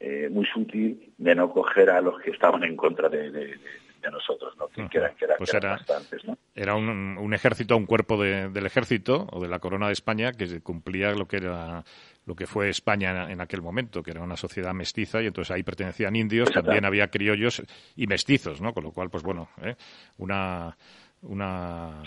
eh, 0.02 0.28
muy 0.30 0.46
sutil 0.46 1.14
de 1.18 1.34
no 1.36 1.50
coger 1.54 1.90
a 1.90 2.02
los 2.02 2.20
que 2.22 2.32
estaban 2.32 2.64
en 2.66 2.76
contra 2.76 3.08
de, 3.08 3.32
de- 3.32 3.46
de- 3.48 3.60
de 4.02 4.12
nosotros, 4.12 4.56
¿no? 4.58 4.68
Que, 4.68 4.88
que 4.90 4.98
eran, 4.98 5.16
que 5.16 5.24
eran- 5.26 5.38
Pues 5.38 5.50
que 5.52 5.58
eran 5.58 5.72
era- 5.72 5.78
bastantes, 5.78 6.26
¿no? 6.26 6.38
Era 6.54 6.76
un, 6.76 6.90
un 7.18 7.34
ejército, 7.34 7.78
un 7.78 7.86
cuerpo 7.86 8.22
de- 8.22 8.50
del 8.50 8.66
ejército 8.66 9.26
o 9.32 9.42
de 9.42 9.48
la 9.48 9.60
corona 9.60 9.88
de 9.88 9.94
España 9.94 10.34
que 10.34 10.60
cumplía 10.62 11.12
lo 11.14 11.26
que 11.28 11.38
era 11.38 11.86
lo 12.26 12.36
que 12.36 12.48
fue 12.48 12.70
España 12.70 13.32
en, 13.32 13.40
aquel 13.42 13.62
momento, 13.62 14.02
que 14.02 14.12
era 14.12 14.22
una 14.22 14.36
sociedad 14.38 14.74
mestiza 14.74 15.22
y 15.22 15.28
entonces 15.28 15.52
ahí 15.56 15.64
pertenecían 15.64 16.16
indios, 16.16 16.52
también 16.52 16.84
había 16.86 17.08
criollos 17.08 17.62
y 17.96 18.08
mestizos, 18.08 18.62
¿no? 18.62 18.74
Con 18.74 18.84
lo 18.84 18.92
cual, 18.92 19.10
pues 19.10 19.24
bueno, 19.24 19.50
¿eh? 19.62 19.76
una 20.18 20.76
una, 21.22 22.04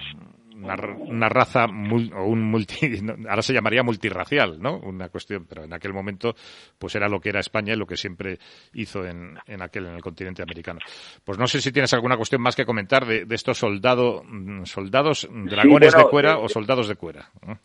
una, 1.08 1.28
raza 1.28 1.66
mul- 1.66 2.12
o 2.14 2.24
un 2.26 2.42
multi, 2.42 3.00
ahora 3.28 3.42
se 3.42 3.52
llamaría 3.52 3.82
multirracial, 3.82 4.60
¿no? 4.60 4.78
Una 4.78 5.08
cuestión, 5.08 5.44
pero 5.48 5.64
en 5.64 5.72
aquel 5.72 5.92
momento 5.92 6.34
pues 6.78 6.94
era 6.94 7.08
lo 7.08 7.20
que 7.20 7.28
era 7.30 7.40
España 7.40 7.72
y 7.74 7.76
lo 7.76 7.86
que 7.86 7.96
siempre 7.96 8.38
hizo 8.74 9.04
en, 9.04 9.36
en 9.46 9.62
aquel 9.62 9.86
en 9.86 9.94
el 9.94 10.02
continente 10.02 10.42
americano. 10.42 10.80
Pues 11.24 11.38
no 11.38 11.46
sé 11.46 11.60
si 11.60 11.72
tienes 11.72 11.92
alguna 11.94 12.16
cuestión 12.16 12.42
más 12.42 12.54
que 12.56 12.64
comentar 12.64 13.06
de, 13.06 13.24
de 13.24 13.34
estos 13.34 13.58
soldado, 13.58 14.22
mm, 14.24 14.64
soldados 14.64 15.28
dragones 15.30 15.92
bueno, 15.94 16.04
de 16.06 16.10
cuera 16.10 16.30
de- 16.36 16.42
o 16.42 16.48
soldados 16.48 16.88
de 16.88 16.94
cuera. 16.96 17.30
¿no? 17.46 17.58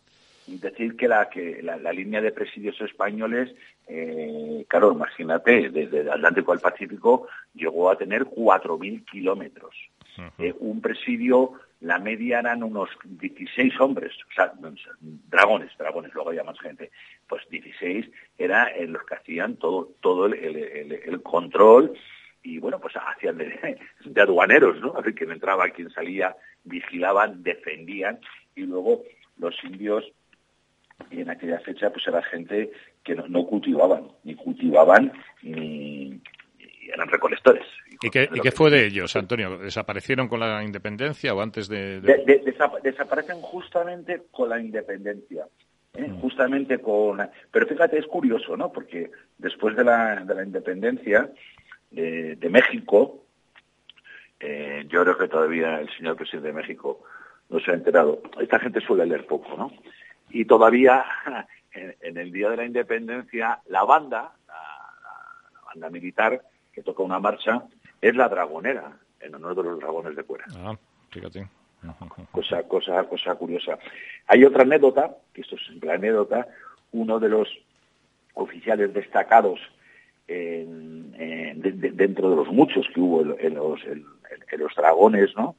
Decir 0.47 0.95
que 0.95 1.07
la 1.07 1.29
que 1.29 1.61
la, 1.61 1.77
la 1.77 1.93
línea 1.93 2.21
de 2.21 2.31
presidios 2.31 2.79
españoles, 2.81 3.53
eh, 3.87 4.65
claro, 4.67 4.91
imagínate, 4.91 5.69
desde 5.69 6.01
el 6.01 6.09
Atlántico 6.09 6.51
al 6.51 6.59
Pacífico 6.59 7.27
llegó 7.53 7.89
a 7.89 7.97
tener 7.97 8.23
4.000 8.25 9.05
kilómetros. 9.05 9.75
Eh, 10.37 10.53
un 10.59 10.79
presidio, 10.81 11.53
la 11.81 11.97
media 11.99 12.39
eran 12.39 12.61
unos 12.63 12.89
16 13.03 13.79
hombres, 13.81 14.11
o 14.29 14.33
sea, 14.33 14.53
dragones, 15.29 15.71
dragones, 15.77 16.13
luego 16.13 16.29
había 16.29 16.43
más 16.43 16.59
gente. 16.59 16.91
Pues 17.27 17.41
16 17.49 18.09
era 18.37 18.67
eh, 18.67 18.87
los 18.87 19.03
que 19.05 19.15
hacían 19.15 19.55
todo, 19.57 19.89
todo 20.01 20.27
el, 20.27 20.33
el- 20.35 20.55
el- 20.57 20.91
el 21.05 21.21
control 21.21 21.93
y 22.43 22.59
bueno, 22.59 22.79
pues 22.79 22.93
hacían 22.95 23.37
de, 23.37 23.77
de 24.05 24.21
aduaneros, 24.21 24.79
¿no? 24.81 24.93
A 24.95 25.01
ver 25.01 25.15
quién 25.15 25.31
entraba, 25.31 25.69
quién 25.69 25.89
salía, 25.89 26.35
vigilaban, 26.65 27.41
defendían 27.41 28.19
y 28.55 28.61
luego 28.61 29.03
los 29.39 29.55
indios 29.63 30.05
y 31.11 31.21
en 31.21 31.29
aquella 31.29 31.59
fecha 31.59 31.89
pues 31.91 32.07
era 32.07 32.21
gente 32.23 32.71
que 33.03 33.15
no, 33.15 33.27
no 33.27 33.45
cultivaban, 33.45 34.07
ni 34.23 34.35
cultivaban 34.35 35.11
ni 35.41 36.19
eran 36.93 37.07
recolectores. 37.07 37.65
¿Y 38.01 38.09
qué, 38.09 38.29
y 38.33 38.39
qué 38.41 38.51
fue 38.51 38.69
de 38.69 38.85
ellos, 38.85 39.15
Antonio? 39.15 39.57
¿Desaparecieron 39.57 40.27
con 40.27 40.39
la 40.41 40.63
independencia 40.63 41.33
o 41.33 41.41
antes 41.41 41.67
de...? 41.67 42.01
de- 42.01 42.17
De- 42.17 42.25
de- 42.25 42.43
desapa- 42.43 42.81
desaparecen 42.81 43.41
justamente 43.41 44.23
con 44.31 44.49
la 44.49 44.59
independencia. 44.59 45.47
¿eh? 45.95 46.11
Justamente 46.21 46.79
con... 46.79 47.19
Pero 47.51 47.67
fíjate, 47.67 47.97
es 47.99 48.05
curioso, 48.07 48.57
¿no? 48.57 48.71
Porque 48.71 49.11
después 49.37 49.75
de 49.77 49.83
la, 49.85 50.23
de 50.25 50.35
la 50.35 50.43
independencia 50.43 51.29
de, 51.91 52.35
de 52.35 52.49
México, 52.49 53.23
eh, 54.39 54.83
yo 54.89 55.03
creo 55.03 55.17
que 55.17 55.27
todavía 55.29 55.79
el 55.79 55.89
señor 55.95 56.17
presidente 56.17 56.49
de 56.49 56.53
México 56.53 57.01
no 57.49 57.59
se 57.61 57.71
ha 57.71 57.75
enterado. 57.75 58.21
Esta 58.41 58.59
gente 58.59 58.81
suele 58.81 59.05
leer 59.05 59.25
poco, 59.25 59.55
¿no? 59.57 59.71
Y 60.33 60.45
todavía 60.45 61.05
en, 61.73 61.95
en 62.01 62.17
el 62.17 62.31
día 62.31 62.49
de 62.49 62.57
la 62.57 62.65
independencia, 62.65 63.59
la 63.67 63.83
banda, 63.85 64.33
la, 64.47 64.53
la- 64.53 65.51
la 65.53 65.61
banda 65.67 65.89
militar 65.89 66.41
que 66.73 66.81
toca 66.83 67.03
una 67.03 67.19
marcha, 67.19 67.63
es 68.01 68.15
la 68.15 68.27
dragonera, 68.27 68.97
en 69.21 69.35
honor 69.35 69.55
de 69.55 69.63
los 69.63 69.79
dragones 69.79 70.15
de 70.15 70.23
cuera 70.23 70.45
Ah, 70.57 70.75
fíjate. 71.11 71.47
cosa, 72.31 72.63
cosa, 72.63 73.03
cosa 73.03 73.35
curiosa. 73.35 73.77
Hay 74.27 74.43
otra 74.43 74.63
anécdota, 74.63 75.15
que 75.33 75.41
esto 75.41 75.55
es 75.55 75.65
simple 75.67 75.91
anécdota, 75.93 76.47
uno 76.93 77.19
de 77.19 77.29
los 77.29 77.47
oficiales 78.35 78.93
destacados 78.93 79.59
en- 80.27 81.13
en- 81.17 81.61
de- 81.61 81.71
de- 81.73 81.91
dentro 81.91 82.29
de 82.31 82.35
los 82.37 82.47
muchos 82.47 82.87
que 82.93 82.99
hubo 82.99 83.21
en, 83.21 83.35
en 83.39 83.53
los, 83.55 83.83
en- 83.83 84.05
en 84.51 84.59
los 84.59 84.73
dragones, 84.75 85.35
¿no? 85.35 85.55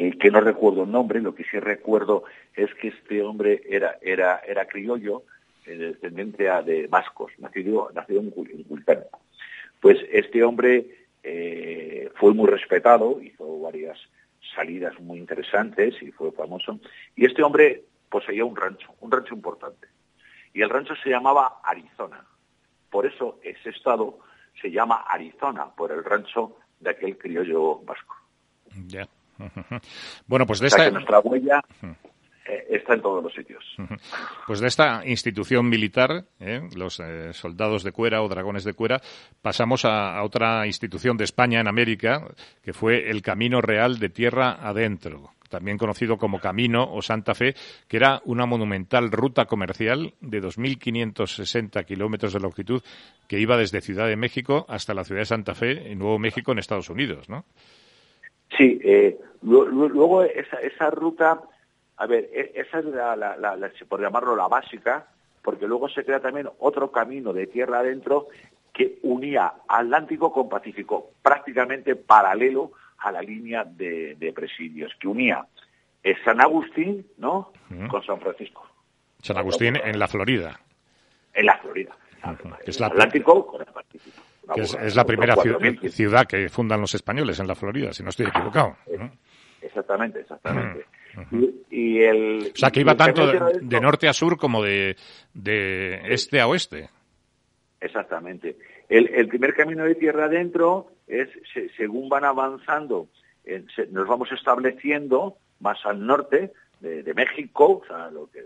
Eh, 0.00 0.16
que 0.16 0.30
no 0.30 0.40
recuerdo 0.40 0.84
el 0.84 0.90
nombre, 0.90 1.20
lo 1.20 1.34
que 1.34 1.44
sí 1.44 1.58
recuerdo 1.58 2.24
es 2.54 2.72
que 2.76 2.88
este 2.88 3.20
hombre 3.22 3.60
era, 3.68 3.98
era, 4.00 4.40
era 4.48 4.64
criollo, 4.64 5.24
eh, 5.66 5.76
descendiente 5.76 6.44
de 6.44 6.86
vascos, 6.86 7.32
nacido, 7.36 7.90
nacido 7.94 8.20
en 8.20 8.32
en 8.50 8.62
Culcán. 8.62 9.04
Pues 9.78 9.98
este 10.10 10.42
hombre 10.42 10.86
eh, 11.22 12.10
fue 12.14 12.32
muy 12.32 12.48
respetado, 12.48 13.20
hizo 13.20 13.60
varias 13.60 13.98
salidas 14.54 14.98
muy 15.00 15.18
interesantes 15.18 15.94
y 16.00 16.10
fue 16.12 16.32
famoso. 16.32 16.80
Y 17.14 17.26
este 17.26 17.42
hombre 17.42 17.84
poseía 18.08 18.46
un 18.46 18.56
rancho, 18.56 18.94
un 19.00 19.10
rancho 19.10 19.34
importante. 19.34 19.86
Y 20.54 20.62
el 20.62 20.70
rancho 20.70 20.94
se 21.04 21.10
llamaba 21.10 21.60
Arizona. 21.62 22.24
Por 22.88 23.04
eso 23.04 23.38
ese 23.42 23.68
estado 23.68 24.18
se 24.62 24.70
llama 24.70 25.04
Arizona, 25.06 25.66
por 25.76 25.92
el 25.92 26.02
rancho 26.02 26.56
de 26.80 26.88
aquel 26.88 27.18
criollo 27.18 27.80
vasco. 27.80 28.16
Ya. 28.86 29.06
Bueno, 30.26 30.46
pues 30.46 30.60
de 30.60 30.66
O 30.66 30.70
sea 30.70 30.78
esta... 30.78 30.84
que 30.86 30.92
nuestra 30.92 31.20
huella, 31.20 31.62
eh, 32.50 32.66
está 32.70 32.94
en 32.94 33.02
todos 33.02 33.22
los 33.22 33.32
sitios. 33.32 33.64
Pues 34.46 34.60
de 34.60 34.66
esta 34.66 35.06
institución 35.06 35.68
militar, 35.68 36.24
¿eh? 36.40 36.62
los 36.74 37.00
eh, 37.00 37.32
soldados 37.32 37.84
de 37.84 37.92
cuera 37.92 38.22
o 38.22 38.28
dragones 38.28 38.64
de 38.64 38.74
cuera, 38.74 39.00
pasamos 39.42 39.84
a, 39.84 40.16
a, 40.16 40.24
otra 40.24 40.66
institución 40.66 41.16
de 41.16 41.24
España 41.24 41.60
en 41.60 41.68
América, 41.68 42.26
que 42.62 42.72
fue 42.72 43.10
el 43.10 43.22
Camino 43.22 43.60
Real 43.60 43.98
de 43.98 44.08
Tierra 44.08 44.58
Adentro, 44.60 45.30
también 45.50 45.76
conocido 45.76 46.16
como 46.16 46.40
Camino 46.40 46.90
o 46.90 47.02
Santa 47.02 47.34
Fe, 47.34 47.54
que 47.86 47.98
era 47.98 48.22
una 48.24 48.46
monumental 48.46 49.10
ruta 49.10 49.44
comercial 49.44 50.14
de 50.20 50.40
2.560 50.40 51.84
kilómetros 51.84 52.32
de 52.32 52.40
longitud 52.40 52.82
que 53.28 53.38
iba 53.38 53.56
desde 53.56 53.82
Ciudad 53.82 54.06
de 54.06 54.16
México 54.16 54.64
hasta 54.68 54.94
la 54.94 55.04
ciudad 55.04 55.20
de 55.20 55.26
Santa 55.26 55.54
Fe, 55.54 55.92
en 55.92 55.98
Nuevo 55.98 56.18
México, 56.18 56.52
en 56.52 56.58
Estados 56.58 56.88
Unidos, 56.88 57.28
¿no? 57.28 57.44
Sí, 58.56 58.80
eh, 58.82 59.18
luego 59.42 60.22
esa, 60.22 60.56
esa 60.60 60.90
ruta 60.90 61.40
a 62.00 62.06
ver, 62.06 62.30
e, 62.32 62.52
esa 62.54 62.78
es 62.78 62.86
la, 62.86 63.14
la, 63.14 63.36
la, 63.36 63.70
por 63.86 64.00
llamarlo 64.00 64.34
la 64.34 64.48
básica, 64.48 65.06
porque 65.42 65.66
luego 65.68 65.88
se 65.90 66.02
crea 66.02 66.20
también 66.20 66.48
otro 66.58 66.90
camino 66.90 67.34
de 67.34 67.46
tierra 67.46 67.80
adentro 67.80 68.28
que 68.72 68.98
unía 69.02 69.52
Atlántico 69.68 70.32
con 70.32 70.48
Pacífico, 70.48 71.10
prácticamente 71.22 71.96
paralelo 71.96 72.72
a 72.98 73.12
la 73.12 73.20
línea 73.20 73.64
de, 73.64 74.32
presidios, 74.34 74.94
que 74.98 75.08
unía 75.08 75.44
San 76.24 76.40
Agustín, 76.40 77.06
¿no? 77.18 77.52
Con 77.90 78.02
San 78.04 78.18
Francisco. 78.18 78.66
San 79.22 79.36
Agustín 79.36 79.76
en 79.76 79.98
la 79.98 80.08
Florida. 80.08 80.58
En 81.34 81.46
la 81.46 81.58
Florida. 81.58 81.94
Es 82.64 82.80
Atlántico 82.80 83.46
con 83.46 83.60
el 83.60 83.66
Pacífico. 83.66 84.22
Que 84.54 84.62
es, 84.62 84.96
la 84.96 85.04
primera 85.04 85.36
ciudad, 85.36 86.26
que 86.26 86.48
fundan 86.48 86.80
los 86.80 86.94
españoles 86.94 87.38
en 87.40 87.46
la 87.46 87.54
Florida, 87.54 87.92
si 87.92 88.02
no 88.02 88.10
estoy 88.10 88.26
equivocado. 88.26 88.76
Exactamente, 89.62 90.20
exactamente. 90.20 90.86
y, 91.70 92.00
el, 92.00 92.50
o 92.54 92.56
sea, 92.56 92.70
que 92.70 92.80
iba 92.80 92.96
tanto 92.96 93.26
de, 93.26 93.80
norte 93.80 94.08
a 94.08 94.12
sur 94.12 94.36
como 94.36 94.62
de, 94.62 94.96
de 95.34 96.00
este 96.04 96.40
a 96.40 96.46
oeste. 96.46 96.88
Exactamente. 97.80 98.56
El, 98.88 99.08
el, 99.14 99.28
primer 99.28 99.54
camino 99.54 99.84
de 99.84 99.94
tierra 99.94 100.26
adentro 100.26 100.92
es, 101.06 101.28
según 101.76 102.08
van 102.08 102.24
avanzando, 102.24 103.08
nos 103.90 104.06
vamos 104.06 104.30
estableciendo 104.32 105.36
más 105.60 105.78
al 105.84 106.04
norte 106.06 106.52
de, 106.80 107.14
México, 107.14 107.82
o 107.82 107.86
sea, 107.86 108.10
lo 108.10 108.30
que, 108.30 108.42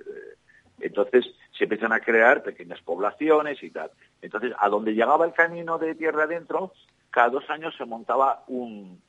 entonces 0.81 1.27
se 1.57 1.65
empiezan 1.65 1.93
a 1.93 2.01
crear 2.01 2.43
pequeñas 2.43 2.81
poblaciones 2.83 3.63
y 3.63 3.71
tal. 3.71 3.91
Entonces, 4.21 4.53
a 4.59 4.69
donde 4.69 4.95
llegaba 4.95 5.25
el 5.25 5.33
camino 5.33 5.79
de 5.79 5.95
tierra 5.95 6.25
adentro, 6.25 6.73
cada 7.11 7.29
dos 7.29 7.49
años 7.49 7.75
se 7.77 7.85
montaba 7.85 8.45
un, 8.49 9.01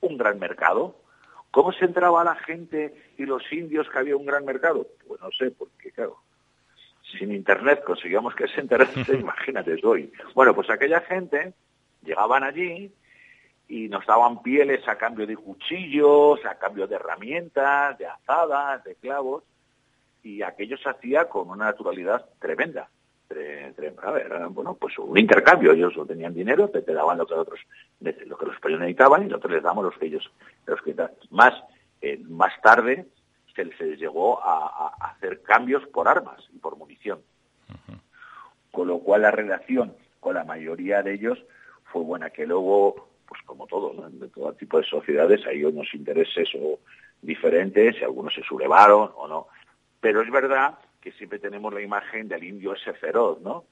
un 0.00 0.16
gran 0.16 0.38
mercado, 0.38 0.96
¿Cómo 1.56 1.72
se 1.72 1.86
entraba 1.86 2.22
la 2.22 2.34
gente 2.34 2.94
y 3.16 3.24
los 3.24 3.50
indios 3.50 3.88
que 3.88 3.98
había 3.98 4.14
un 4.14 4.26
gran 4.26 4.44
mercado? 4.44 4.86
Pues 5.08 5.18
no 5.22 5.30
sé, 5.30 5.50
porque 5.52 5.90
claro, 5.90 6.18
sin 7.18 7.32
internet 7.32 7.82
conseguíamos 7.82 8.34
que 8.34 8.46
se 8.46 8.60
enterase, 8.60 9.14
imagínate 9.18 9.74
hoy. 9.82 10.12
Bueno, 10.34 10.54
pues 10.54 10.68
aquella 10.68 11.00
gente 11.00 11.54
llegaban 12.02 12.44
allí 12.44 12.92
y 13.68 13.88
nos 13.88 14.04
daban 14.04 14.42
pieles 14.42 14.86
a 14.86 14.98
cambio 14.98 15.26
de 15.26 15.34
cuchillos, 15.34 16.44
a 16.44 16.58
cambio 16.58 16.86
de 16.86 16.96
herramientas, 16.96 17.96
de 17.96 18.06
azadas, 18.06 18.84
de 18.84 18.94
clavos, 18.96 19.42
y 20.26 20.42
aquello 20.42 20.76
se 20.76 20.88
hacía 20.88 21.28
con 21.28 21.48
una 21.48 21.66
naturalidad 21.66 22.26
tremenda. 22.40 22.88
A 24.02 24.10
ver, 24.10 24.32
bueno, 24.50 24.74
pues 24.74 24.98
un 24.98 25.16
intercambio, 25.16 25.72
ellos 25.72 25.96
no 25.96 26.04
tenían 26.04 26.34
dinero, 26.34 26.68
te, 26.68 26.80
daban 26.82 27.18
lo 27.18 27.26
que 27.26 27.34
otros, 27.34 27.60
lo 28.00 28.36
que 28.36 28.46
los 28.46 28.54
españoles 28.54 28.80
necesitaban 28.80 29.22
y 29.22 29.26
nosotros 29.26 29.52
les 29.52 29.62
damos 29.62 29.84
los 29.84 29.96
que 29.96 30.06
ellos, 30.06 30.30
los 30.66 30.80
que 30.82 30.94
más, 31.30 31.54
eh, 32.00 32.18
más 32.28 32.52
tarde 32.60 33.06
se 33.54 33.64
les 33.64 33.98
llegó 33.98 34.40
a, 34.42 34.92
hacer 35.00 35.42
cambios 35.42 35.86
por 35.88 36.08
armas 36.08 36.42
y 36.52 36.58
por 36.58 36.76
munición. 36.76 37.20
Con 38.72 38.88
lo 38.88 38.98
cual 38.98 39.22
la 39.22 39.30
relación 39.30 39.94
con 40.20 40.34
la 40.34 40.44
mayoría 40.44 41.02
de 41.02 41.14
ellos 41.14 41.38
fue 41.84 42.02
buena, 42.02 42.30
que 42.30 42.46
luego, 42.46 43.08
pues 43.28 43.40
como 43.42 43.66
todo, 43.66 44.08
de 44.10 44.28
todo 44.28 44.52
tipo 44.54 44.78
de 44.78 44.84
sociedades 44.84 45.46
hay 45.46 45.64
unos 45.64 45.92
intereses 45.94 46.48
o 46.60 46.80
diferentes, 47.22 47.96
y 48.00 48.04
algunos 48.04 48.34
se 48.34 48.42
sublevaron 48.42 49.10
o 49.16 49.28
no. 49.28 49.48
Pero 50.00 50.22
es 50.22 50.30
verdad 50.30 50.78
que 51.00 51.12
siempre 51.12 51.38
tenemos 51.38 51.72
la 51.72 51.80
imagen 51.80 52.28
del 52.28 52.44
indio 52.44 52.74
ese 52.74 52.92
feroz, 52.94 53.40
¿no? 53.40 53.64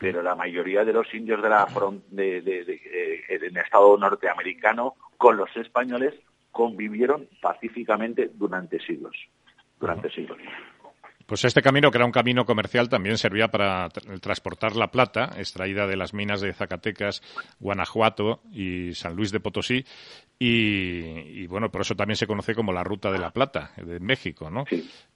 Pero 0.00 0.22
la 0.22 0.34
mayoría 0.34 0.84
de 0.84 0.92
los 0.92 1.12
indios 1.14 1.40
de 1.40 1.48
la 1.48 1.66
de, 2.10 2.40
de, 2.40 2.60
eh, 2.62 3.24
en 3.28 3.44
el 3.44 3.56
estado 3.58 3.96
norteamericano 3.96 4.96
con 5.16 5.36
los 5.36 5.56
españoles 5.56 6.14
convivieron 6.50 7.28
pacíficamente 7.40 8.30
durante 8.34 8.80
siglos, 8.80 9.14
durante 9.78 10.10
siglos. 10.10 10.38
Pues 11.28 11.44
este 11.44 11.60
camino, 11.60 11.90
que 11.90 11.98
era 11.98 12.06
un 12.06 12.10
camino 12.10 12.46
comercial, 12.46 12.88
también 12.88 13.18
servía 13.18 13.48
para 13.48 13.90
transportar 13.90 14.76
la 14.76 14.90
plata 14.90 15.32
extraída 15.36 15.86
de 15.86 15.96
las 15.96 16.14
minas 16.14 16.40
de 16.40 16.54
Zacatecas, 16.54 17.20
Guanajuato 17.60 18.40
y 18.50 18.94
San 18.94 19.14
Luis 19.14 19.30
de 19.30 19.38
Potosí. 19.38 19.84
Y, 20.40 21.46
bueno, 21.48 21.68
por 21.68 21.80
eso 21.80 21.96
también 21.96 22.16
se 22.16 22.28
conoce 22.28 22.54
como 22.54 22.72
la 22.72 22.84
Ruta 22.84 23.10
de 23.10 23.18
la 23.18 23.32
Plata 23.32 23.72
de 23.76 23.98
México, 23.98 24.50
¿no? 24.50 24.64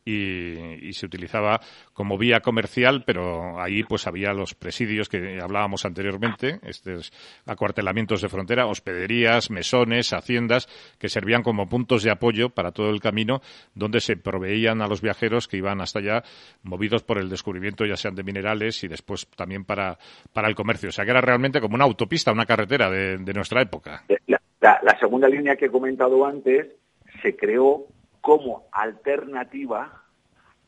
y, 0.05 0.93
se 0.93 1.07
utilizaba 1.07 1.61
como 1.93 2.19
vía 2.19 2.41
comercial, 2.41 3.05
pero 3.07 3.61
ahí 3.61 3.83
pues 3.83 4.07
había 4.07 4.33
los 4.33 4.55
presidios 4.55 5.09
que 5.09 5.41
hablábamos 5.41 5.85
anteriormente, 5.85 6.61
estos 6.63 7.13
acuartelamientos 7.47 8.21
de 8.21 8.29
frontera, 8.29 8.67
hospederías, 8.67 9.51
mesones, 9.51 10.13
haciendas, 10.13 10.69
que 10.99 11.09
servían 11.09 11.43
como 11.43 11.69
puntos 11.69 12.03
de 12.03 12.11
apoyo 12.11 12.51
para 12.51 12.73
todo 12.73 12.91
el 12.91 13.01
camino, 13.01 13.41
donde 13.75 14.01
se 14.01 14.17
proveían 14.17 14.83
a 14.83 14.87
los 14.87 15.01
viajeros 15.01 15.49
que 15.49 15.57
iban 15.57 15.81
hasta 15.81 16.01
allá, 16.01 16.25
movidos 16.63 17.03
por 17.03 17.19
el 17.19 17.29
descubrimiento 17.29 17.87
ya 17.87 17.97
sean 17.97 18.15
de 18.15 18.23
minerales 18.23 18.85
y 18.85 18.89
después 18.89 19.27
también 19.37 19.65
para, 19.65 19.99
para 20.33 20.49
el 20.49 20.55
comercio. 20.55 20.91
O 20.91 20.93
sea 20.93 21.05
que 21.05 21.11
era 21.11 21.21
realmente 21.21 21.61
como 21.61 21.75
una 21.75 21.85
autopista, 21.85 22.33
una 22.33 22.47
carretera 22.47 22.91
de, 22.91 23.33
nuestra 23.33 23.63
época. 23.63 24.05
la 24.27 24.42
segunda 24.99 25.29
línea 25.29 25.57
que 25.57 25.67
he 25.67 25.71
comentado 25.71 26.25
antes 26.25 26.69
se 27.21 27.37
creó 27.37 27.87
como 28.21 28.69
alternativa 28.73 30.03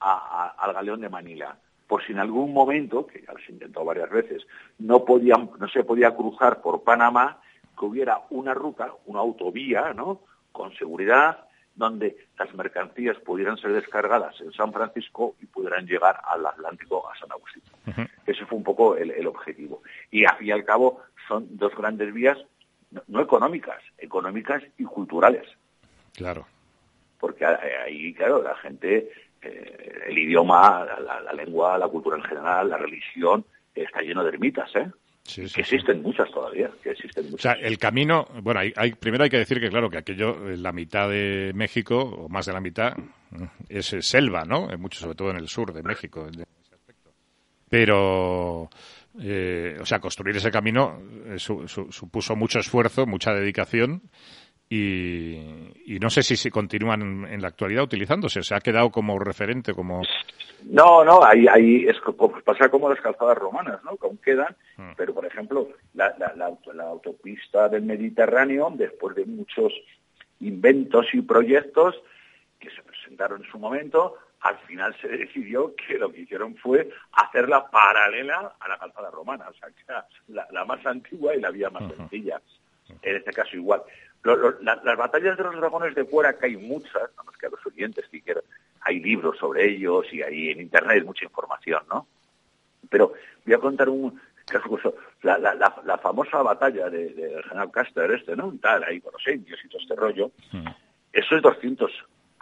al 0.00 0.72
galeón 0.74 1.00
de 1.00 1.08
Manila. 1.08 1.56
Por 1.86 2.04
si 2.04 2.12
en 2.12 2.18
algún 2.18 2.52
momento, 2.52 3.06
que 3.06 3.22
ya 3.22 3.32
se 3.46 3.52
intentó 3.52 3.84
varias 3.84 4.10
veces, 4.10 4.46
no, 4.78 5.04
podían, 5.04 5.50
no 5.58 5.68
se 5.68 5.84
podía 5.84 6.14
cruzar 6.16 6.60
por 6.60 6.82
Panamá, 6.82 7.40
que 7.78 7.84
hubiera 7.84 8.22
una 8.30 8.54
ruta, 8.54 8.92
una 9.06 9.20
autovía, 9.20 9.92
¿no? 9.92 10.22
Con 10.52 10.74
seguridad, 10.74 11.46
donde 11.74 12.16
las 12.38 12.54
mercancías 12.54 13.16
pudieran 13.18 13.56
ser 13.58 13.72
descargadas 13.72 14.40
en 14.40 14.52
San 14.52 14.72
Francisco 14.72 15.34
y 15.40 15.46
pudieran 15.46 15.86
llegar 15.86 16.20
al 16.24 16.46
Atlántico, 16.46 17.08
a 17.08 17.18
San 17.18 17.30
Agustín. 17.32 17.62
Ese 18.26 18.46
fue 18.46 18.58
un 18.58 18.64
poco 18.64 18.96
el, 18.96 19.26
objetivo. 19.26 19.82
Y 20.10 20.24
al 20.24 20.36
fin 20.36 20.48
y 20.48 20.50
al 20.52 20.64
cabo 20.64 21.00
son 21.28 21.56
dos 21.56 21.74
grandes 21.76 22.12
vías, 22.12 22.38
no 23.08 23.20
económicas, 23.20 23.82
económicas 23.98 24.62
y 24.78 24.84
culturales. 24.84 25.46
Claro 26.14 26.46
porque 27.24 27.46
ahí, 27.46 28.12
claro, 28.12 28.42
la 28.42 28.54
gente, 28.56 29.10
eh, 29.40 30.02
el 30.08 30.18
idioma, 30.18 30.84
la, 30.84 31.32
lengua, 31.32 31.78
la 31.78 31.88
cultura 31.88 32.18
en 32.18 32.22
general, 32.22 32.68
la 32.68 32.76
religión, 32.76 33.46
está 33.74 34.02
lleno 34.02 34.22
de 34.22 34.28
ermitas, 34.28 34.68
¿eh? 34.76 34.90
Sí, 35.22 35.46
que 35.46 35.62
existen 35.62 36.02
muchas 36.02 36.30
todavía, 36.30 36.70
que 36.82 36.90
existen 36.90 37.30
muchas. 37.30 37.40
O 37.40 37.56
sea, 37.56 37.66
el 37.66 37.78
camino, 37.78 38.26
bueno, 38.42 38.60
hay, 38.60 38.92
primero 38.92 39.24
hay 39.24 39.30
que 39.30 39.38
decir 39.38 39.58
que, 39.58 39.70
claro, 39.70 39.88
que 39.88 39.96
aquello, 39.96 40.50
eh, 40.50 40.58
la 40.58 40.72
mitad 40.72 41.08
de 41.08 41.52
México, 41.54 41.98
o 41.98 42.28
más 42.28 42.44
de 42.44 42.52
la 42.52 42.60
mitad, 42.60 42.92
es 43.70 43.86
selva, 44.00 44.44
¿no? 44.44 44.68
Mucho, 44.76 45.00
sobre 45.00 45.14
todo 45.14 45.30
en 45.30 45.38
el 45.38 45.48
sur 45.48 45.72
de 45.72 45.82
México. 45.82 46.26
Pero, 47.70 48.68
o 49.16 49.86
sea, 49.86 50.00
construir 50.00 50.36
ese 50.36 50.50
camino 50.50 51.00
supuso 51.36 52.36
mucho 52.36 52.58
esfuerzo, 52.58 53.06
mucha 53.06 53.32
dedicación 53.32 54.02
y, 54.68 55.98
no 56.00 56.10
sé 56.10 56.22
si 56.22 56.36
se 56.36 56.50
continúan 56.50 57.26
en 57.26 57.40
la 57.40 57.48
actualidad 57.48 57.84
utilizándose. 57.84 58.42
¿Se 58.42 58.54
ha 58.54 58.60
quedado 58.60 58.90
como 58.90 59.18
referente, 59.18 59.72
como...? 59.72 60.02
No, 60.64 61.04
no, 61.04 61.22
ahí, 61.22 61.46
ahí 61.46 61.86
es, 61.86 61.96
pasa 62.44 62.70
como 62.70 62.88
las 62.88 63.00
calzadas 63.00 63.36
romanas, 63.36 63.84
¿no? 63.84 63.96
Que 63.96 64.06
aún 64.06 64.16
quedan, 64.16 64.56
mm. 64.78 64.92
pero 64.96 65.12
por 65.12 65.26
ejemplo, 65.26 65.68
la, 65.92 66.14
la, 66.16 66.86
autopista 66.86 67.68
del 67.68 67.82
Mediterráneo, 67.82 68.72
después 68.74 69.14
de 69.14 69.26
muchos 69.26 69.72
inventos 70.40 71.06
y 71.12 71.20
proyectos 71.20 71.94
que 72.58 72.70
se 72.70 72.82
presentaron 72.82 73.44
en 73.44 73.50
su 73.50 73.58
momento, 73.58 74.14
al 74.44 74.58
final 74.60 74.94
se 75.00 75.08
decidió 75.08 75.74
que 75.74 75.98
lo 75.98 76.12
que 76.12 76.20
hicieron 76.20 76.54
fue 76.56 76.88
hacerla 77.12 77.70
paralela 77.70 78.54
a 78.60 78.68
la 78.68 78.78
calzada 78.78 79.10
romana, 79.10 79.48
o 79.48 79.54
sea, 79.54 79.68
que 79.68 79.82
era 79.88 80.06
la, 80.28 80.64
más 80.64 80.84
antigua 80.86 81.34
y 81.34 81.40
la 81.40 81.50
vía 81.50 81.70
más 81.70 81.90
sencilla. 81.96 82.40
En 83.02 83.16
este 83.16 83.32
caso 83.32 83.56
igual 83.56 83.82
las 84.24 84.96
batallas 84.96 85.36
de 85.36 85.44
los 85.44 85.56
dragones 85.56 85.94
de 85.94 86.04
fuera, 86.04 86.38
que 86.38 86.46
hay 86.46 86.56
muchas, 86.56 86.94
nada 86.94 87.24
más 87.24 87.36
que 87.36 87.46
a 87.46 87.50
los 87.50 87.66
oyentes 87.66 88.06
si 88.10 88.22
quieren, 88.22 88.42
hay 88.80 89.00
libros 89.00 89.36
sobre 89.38 89.68
ellos 89.68 90.06
y 90.12 90.22
hay 90.22 90.50
en 90.50 90.60
internet 90.60 91.04
mucha 91.04 91.24
información, 91.24 91.82
¿no? 91.90 92.06
Pero 92.88 93.12
voy 93.44 93.54
a 93.54 93.58
contar 93.58 93.88
un 93.88 94.18
caso 94.46 94.68
curioso. 94.68 94.96
La, 95.22 95.38
la, 95.38 95.98
famosa 95.98 96.42
batalla 96.42 96.88
del 96.90 97.14
de 97.14 97.42
general 97.42 97.72
Custer, 97.72 98.10
este, 98.12 98.36
¿no? 98.36 98.54
Tal, 98.60 98.84
ahí 98.84 99.00
con 99.00 99.12
los 99.12 99.26
indios 99.26 99.58
y 99.64 99.68
todo 99.68 99.80
este 99.80 99.96
rollo. 99.96 100.30
Mm. 100.52 100.68
Eso 101.12 101.36
es 101.36 101.42
200 101.42 101.90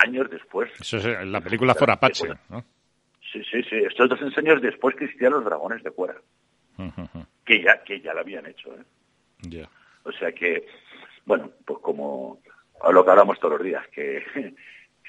años 0.02 0.30
después. 0.30 0.70
Eso 0.80 0.98
es 0.98 1.04
en 1.04 1.32
la 1.32 1.40
película 1.40 1.74
For 1.74 1.90
Apache, 1.90 2.28
¿no? 2.48 2.64
Sí, 3.32 3.42
sí, 3.50 3.62
sí. 3.62 3.76
Estos 3.76 4.10
200 4.10 4.38
años 4.38 4.62
después 4.62 4.94
que 4.96 5.04
existían 5.04 5.32
los 5.32 5.44
dragones 5.44 5.82
de 5.82 5.90
fuera. 5.90 6.16
Que 7.44 7.62
ya, 7.62 7.82
que 7.82 8.00
ya 8.00 8.12
lo 8.12 8.20
habían 8.20 8.46
hecho, 8.46 8.74
¿eh? 8.74 8.84
Ya. 9.42 9.68
O 10.04 10.12
sea 10.12 10.32
que, 10.32 10.66
bueno, 11.24 11.50
pues 11.64 11.78
como 11.80 12.40
lo 12.90 13.04
que 13.04 13.10
hablamos 13.10 13.38
todos 13.38 13.54
los 13.58 13.64
días, 13.64 13.86
que, 13.88 14.22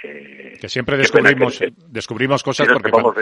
que, 0.03 0.57
Que 0.59 0.69
siempre 0.69 0.97
descubrimos, 0.97 1.57
que- 1.57 1.73
descubrimos 1.87 2.43
cosas 2.43 2.67
porque... 2.71 2.91
cuando-. 2.91 3.13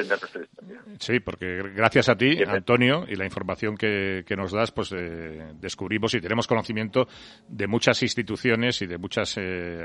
Sí, 1.00 1.20
porque 1.20 1.62
gracias 1.76 2.10
a 2.10 2.16
ti. 2.16 2.40
Antonio, 2.46 3.06
y 3.08 3.16
la 3.16 3.26
información 3.26 3.76
que, 3.78 4.24
que 4.26 4.36
nos 4.36 4.52
das, 4.52 4.72
pues 4.72 4.92
eh, 4.96 5.54
descubrimos 5.60 6.14
y 6.14 6.22
tenemos 6.22 6.48
conocimiento 6.48 7.08
de 7.48 7.68
muchas 7.68 8.02
instituciones 8.04 8.82
y 8.82 8.88
de 8.88 8.98
muchos 8.98 9.38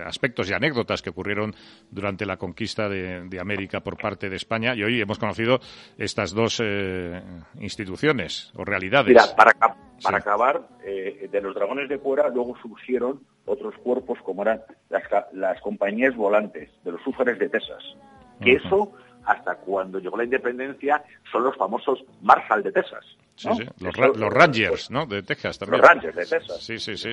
aspectos 0.05 0.51
y 0.51 0.55
anécdotas 0.55 1.02
que 1.02 1.10
ocurrieron 1.10 1.55
durante 1.90 2.27
la 2.27 2.36
conquista 2.36 2.89
de, 2.89 3.28
de 3.28 3.40
América 3.40 3.81
por 3.81 3.97
parte 3.97 4.28
de 4.28 4.36
España. 4.36 4.74
Y 4.74 4.82
hoy 4.82 5.01
hemos 5.01 5.18
conocido 5.18 5.60
estas 5.98 6.32
dos 6.32 6.60
eh, 6.64 7.23
instituciones 7.60 8.51
o 8.55 8.64
realidades. 8.64 9.09
Mira, 9.09 9.36
para, 9.36 9.52
para 10.02 10.18
acabar, 10.18 10.62
eh, 10.85 11.28
de 11.31 11.40
los 11.40 11.55
dragones 11.55 11.89
de 11.89 11.98
fuera 11.98 12.28
luego 12.28 12.56
surgieron 12.60 13.20
otros 13.47 13.74
cuerpos 13.82 14.18
como 14.24 14.43
eran 14.43 14.62
las, 14.89 15.02
las 15.32 15.60
compañías 15.60 16.14
volantes 16.16 16.70
de 16.85 16.93
los 16.93 17.06
úfares 17.06 17.39
de 17.39 17.48
Texas. 17.48 17.82
Que 18.40 18.55
eso, 18.55 18.93
hasta 19.24 19.55
cuando 19.56 19.98
llegó 19.98 20.16
la 20.16 20.24
independencia, 20.24 21.02
son 21.32 21.44
los 21.44 21.56
famosos 21.56 22.05
Marshall 22.23 22.62
de 22.62 22.73
Texas. 22.73 23.05
Sí, 23.36 23.48
¿no? 23.48 23.55
sí, 23.56 23.64
Los, 23.81 23.97
ra- 23.97 24.09
los 24.09 24.32
Rangers, 24.32 24.90
¿no? 24.90 25.06
De 25.06 25.23
Texas 25.23 25.59
también. 25.59 25.81
Los 25.81 25.89
Rangers 25.90 26.16
de 26.16 26.27
Texas. 26.27 26.59
Sí, 26.62 26.78
sí, 26.78 26.97
sí. 26.97 27.10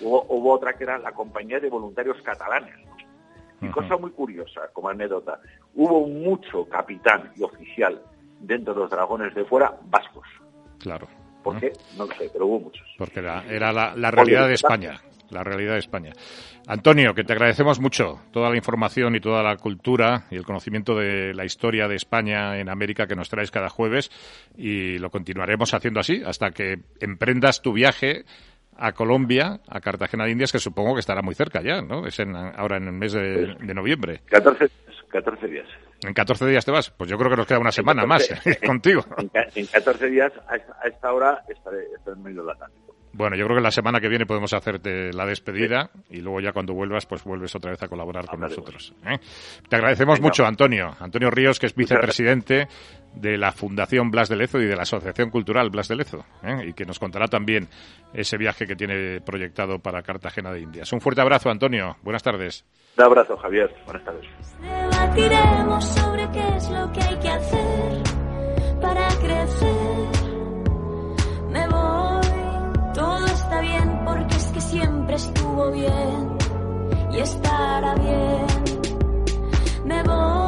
Hubo, 0.00 0.24
hubo 0.28 0.52
otra 0.52 0.72
que 0.74 0.84
era 0.84 0.98
la 0.98 1.12
compañía 1.12 1.60
de 1.60 1.68
voluntarios 1.70 2.20
catalanes. 2.22 2.74
Y 3.60 3.68
cosa 3.68 3.96
muy 3.96 4.10
curiosa, 4.10 4.62
como 4.72 4.88
anécdota, 4.88 5.38
hubo 5.74 6.06
mucho 6.08 6.68
capitán 6.68 7.30
y 7.36 7.42
oficial 7.44 8.02
dentro 8.40 8.74
de 8.74 8.80
los 8.80 8.90
dragones 8.90 9.32
de 9.34 9.44
fuera 9.44 9.78
vascos. 9.84 10.26
Claro. 10.80 11.06
¿Por 11.42 11.58
qué? 11.60 11.72
No 11.96 12.06
lo 12.06 12.14
sé, 12.14 12.30
pero 12.32 12.46
hubo 12.46 12.60
muchos. 12.60 12.86
Porque 12.98 13.20
era, 13.20 13.44
era 13.48 13.72
la, 13.72 13.94
la 13.96 14.10
realidad 14.10 14.46
de 14.48 14.54
España. 14.54 15.00
La 15.30 15.42
realidad 15.42 15.72
de 15.72 15.78
España. 15.78 16.12
Antonio, 16.66 17.14
que 17.14 17.24
te 17.24 17.32
agradecemos 17.32 17.80
mucho 17.80 18.20
toda 18.32 18.50
la 18.50 18.56
información 18.56 19.16
y 19.16 19.20
toda 19.20 19.42
la 19.42 19.56
cultura 19.56 20.24
y 20.30 20.36
el 20.36 20.44
conocimiento 20.44 20.94
de 20.94 21.32
la 21.32 21.46
historia 21.46 21.88
de 21.88 21.96
España 21.96 22.58
en 22.58 22.68
América 22.68 23.06
que 23.06 23.16
nos 23.16 23.30
traes 23.30 23.50
cada 23.50 23.70
jueves 23.70 24.10
y 24.58 24.98
lo 24.98 25.10
continuaremos 25.10 25.72
haciendo 25.72 26.00
así 26.00 26.22
hasta 26.24 26.50
que 26.50 26.80
emprendas 27.00 27.62
tu 27.62 27.72
viaje 27.72 28.24
a 28.76 28.92
Colombia, 28.92 29.60
a 29.68 29.80
Cartagena 29.80 30.24
de 30.24 30.32
Indias, 30.32 30.52
que 30.52 30.58
supongo 30.58 30.94
que 30.94 31.00
estará 31.00 31.22
muy 31.22 31.34
cerca 31.34 31.62
ya, 31.62 31.80
¿no? 31.82 32.06
Es 32.06 32.18
en- 32.20 32.36
ahora 32.36 32.76
en 32.76 32.86
el 32.88 32.92
mes 32.92 33.12
de, 33.14 33.54
de 33.58 33.74
noviembre. 33.74 34.20
14, 34.26 34.66
14 35.12 35.46
días. 35.46 35.68
¿En 36.02 36.14
14 36.14 36.46
días 36.46 36.64
te 36.64 36.72
vas? 36.72 36.90
Pues 36.90 37.08
yo 37.08 37.16
creo 37.16 37.30
que 37.30 37.36
nos 37.36 37.46
queda 37.46 37.58
una 37.60 37.70
semana 37.70 38.04
más 38.06 38.28
contigo. 38.66 39.04
En, 39.18 39.30
en 39.54 39.66
14 39.66 40.08
días, 40.08 40.32
a 40.48 40.56
esta, 40.88 41.12
hora, 41.12 41.44
estaré, 41.48 41.84
estaré 41.96 42.16
en 42.16 42.22
medio 42.22 42.40
del 42.42 42.50
Atlántico. 42.50 42.92
Bueno, 43.14 43.36
yo 43.36 43.44
creo 43.44 43.58
que 43.58 43.62
la 43.62 43.70
semana 43.70 44.00
que 44.00 44.08
viene 44.08 44.24
podemos 44.24 44.54
hacerte 44.54 45.12
la 45.12 45.26
despedida 45.26 45.90
y 46.08 46.22
luego 46.22 46.40
ya 46.40 46.52
cuando 46.52 46.72
vuelvas, 46.72 47.04
pues 47.04 47.22
vuelves 47.24 47.54
otra 47.54 47.70
vez 47.70 47.82
a 47.82 47.88
colaborar 47.88 48.24
con 48.26 48.40
nosotros. 48.40 48.94
¿eh? 49.04 49.18
Te 49.68 49.76
agradecemos 49.76 50.18
Venga. 50.18 50.28
mucho, 50.28 50.46
Antonio. 50.46 50.96
Antonio 50.98 51.30
Ríos, 51.30 51.58
que 51.58 51.66
es 51.66 51.74
vicepresidente 51.74 52.68
de 53.14 53.36
la 53.36 53.52
Fundación 53.52 54.10
Blas 54.10 54.30
de 54.30 54.36
Lezo 54.36 54.62
y 54.62 54.64
de 54.64 54.74
la 54.76 54.82
Asociación 54.82 55.28
Cultural 55.28 55.68
Blas 55.68 55.88
de 55.88 55.96
Lezo, 55.96 56.24
¿eh? 56.42 56.68
y 56.68 56.72
que 56.72 56.86
nos 56.86 56.98
contará 56.98 57.26
también 57.26 57.68
ese 58.14 58.38
viaje 58.38 58.66
que 58.66 58.76
tiene 58.76 59.20
proyectado 59.20 59.78
para 59.78 60.02
Cartagena 60.02 60.50
de 60.50 60.60
Indias. 60.60 60.90
Un 60.94 61.02
fuerte 61.02 61.20
abrazo, 61.20 61.50
Antonio. 61.50 61.98
Buenas 62.02 62.22
tardes. 62.22 62.64
Un 62.96 63.04
abrazo, 63.04 63.36
Javier. 63.36 63.74
Buenas 63.84 64.04
tardes. 64.04 64.26
Debatiremos 65.02 65.84
sobre 65.84 66.30
qué 66.30 66.56
es 66.56 66.70
lo 66.70 66.92
que 66.92 67.02
hay 67.02 67.16
que 67.16 67.28
hacer 67.28 68.02
para 68.80 69.08
crecer. 69.08 70.08
Me 71.50 71.68
voy, 71.68 72.94
todo 72.94 73.26
está 73.26 73.60
bien 73.60 74.00
porque 74.04 74.36
es 74.36 74.46
que 74.46 74.60
siempre 74.60 75.16
estuvo 75.16 75.72
bien 75.72 76.38
y 77.10 77.18
estará 77.18 77.94
bien. 77.96 78.46
Me 79.84 80.02
voy, 80.04 80.41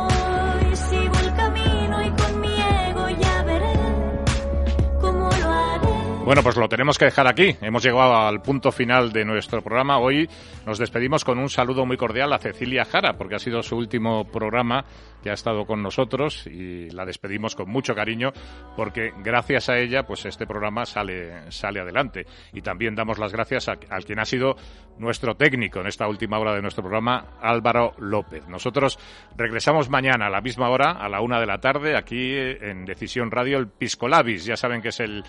Bueno, 6.25 6.43
pues 6.43 6.57
lo 6.57 6.71
tenemos 6.71 6.97
que 6.97 7.05
dejar 7.05 7.29
aquí. 7.29 7.55
Hemos 7.61 7.85
llegado 7.85 8.17
al 8.17 8.41
punto 8.41 8.73
final 8.73 9.13
de 9.13 9.27
nuestro 9.27 9.61
programa. 9.61 9.99
Hoy 9.99 10.27
nos 10.65 10.79
despedimos 10.79 11.23
con 11.23 11.39
un 11.39 11.51
saludo 11.51 11.85
muy 11.85 11.99
cordial 11.99 12.33
a 12.33 12.39
Cecilia 12.39 12.87
Jara, 12.87 13.19
porque 13.19 13.35
ha 13.35 13.39
sido 13.39 13.63
su 13.63 13.77
último 13.77 14.25
programa 14.25 14.87
que 15.23 15.29
ha 15.29 15.35
estado 15.35 15.67
con 15.67 15.83
nosotros 15.83 16.47
y 16.47 16.89
la 16.91 17.05
despedimos 17.05 17.55
con 17.55 17.69
mucho 17.69 17.95
cariño, 17.95 18.33
porque 18.75 19.13
gracias 19.23 19.69
a 19.69 19.77
ella, 19.77 20.05
pues 20.05 20.25
este 20.25 20.47
programa 20.47 20.87
sale, 20.87 21.53
sale 21.53 21.81
adelante. 21.81 22.25
Y 22.55 22.63
también 22.63 22.95
damos 22.95 23.19
las 23.19 23.31
gracias 23.31 23.69
al 23.69 24.05
quien 24.07 24.19
ha 24.19 24.25
sido 24.25 24.57
nuestro 24.99 25.35
técnico 25.35 25.81
en 25.81 25.89
esta 25.89 26.09
última 26.09 26.39
hora 26.39 26.55
de 26.55 26.63
nuestro 26.63 26.83
programa, 26.83 27.37
Álvaro 27.43 27.93
López. 27.99 28.49
Nosotros 28.49 28.99
regresamos 29.37 29.91
mañana 29.91 30.29
a 30.29 30.31
la 30.31 30.41
misma 30.41 30.71
hora, 30.71 30.93
a 30.93 31.09
la 31.11 31.21
una 31.21 31.39
de 31.39 31.47
la 31.47 31.59
tarde, 31.59 31.99
aquí 31.99 32.35
en 32.35 32.87
Decisión 32.87 33.31
Radio, 33.31 33.59
el 33.59 33.69
Piscolabis. 33.69 34.47
Ya 34.47 34.57
saben 34.57 34.81
que 34.81 34.89
es 34.89 35.01
el 35.01 35.23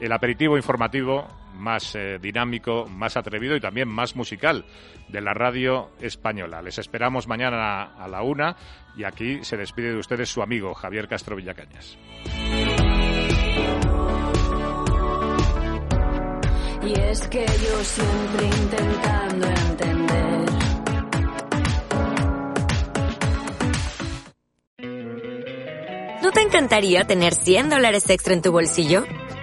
el 0.00 0.12
aperitivo 0.12 0.56
informativo 0.56 1.26
más 1.54 1.94
eh, 1.94 2.18
dinámico, 2.20 2.86
más 2.86 3.16
atrevido 3.16 3.56
y 3.56 3.60
también 3.60 3.88
más 3.88 4.16
musical 4.16 4.64
de 5.08 5.20
la 5.20 5.34
radio 5.34 5.90
española. 6.00 6.62
Les 6.62 6.78
esperamos 6.78 7.26
mañana 7.26 7.82
a 7.82 8.08
la 8.08 8.22
una 8.22 8.56
y 8.96 9.04
aquí 9.04 9.44
se 9.44 9.56
despide 9.56 9.92
de 9.92 9.98
ustedes 9.98 10.28
su 10.28 10.42
amigo 10.42 10.74
Javier 10.74 11.08
Castro 11.08 11.36
Villacañas. 11.36 11.98
Y 16.82 16.98
es 16.98 17.28
que 17.28 17.44
yo 17.44 17.84
siempre 17.84 18.46
intentando 18.46 19.46
entender. 19.46 20.50
¿No 26.22 26.30
te 26.32 26.40
encantaría 26.42 27.04
tener 27.04 27.34
100 27.34 27.70
dólares 27.70 28.08
extra 28.08 28.34
en 28.34 28.42
tu 28.42 28.52
bolsillo? 28.52 29.04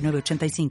906985. 0.00 0.70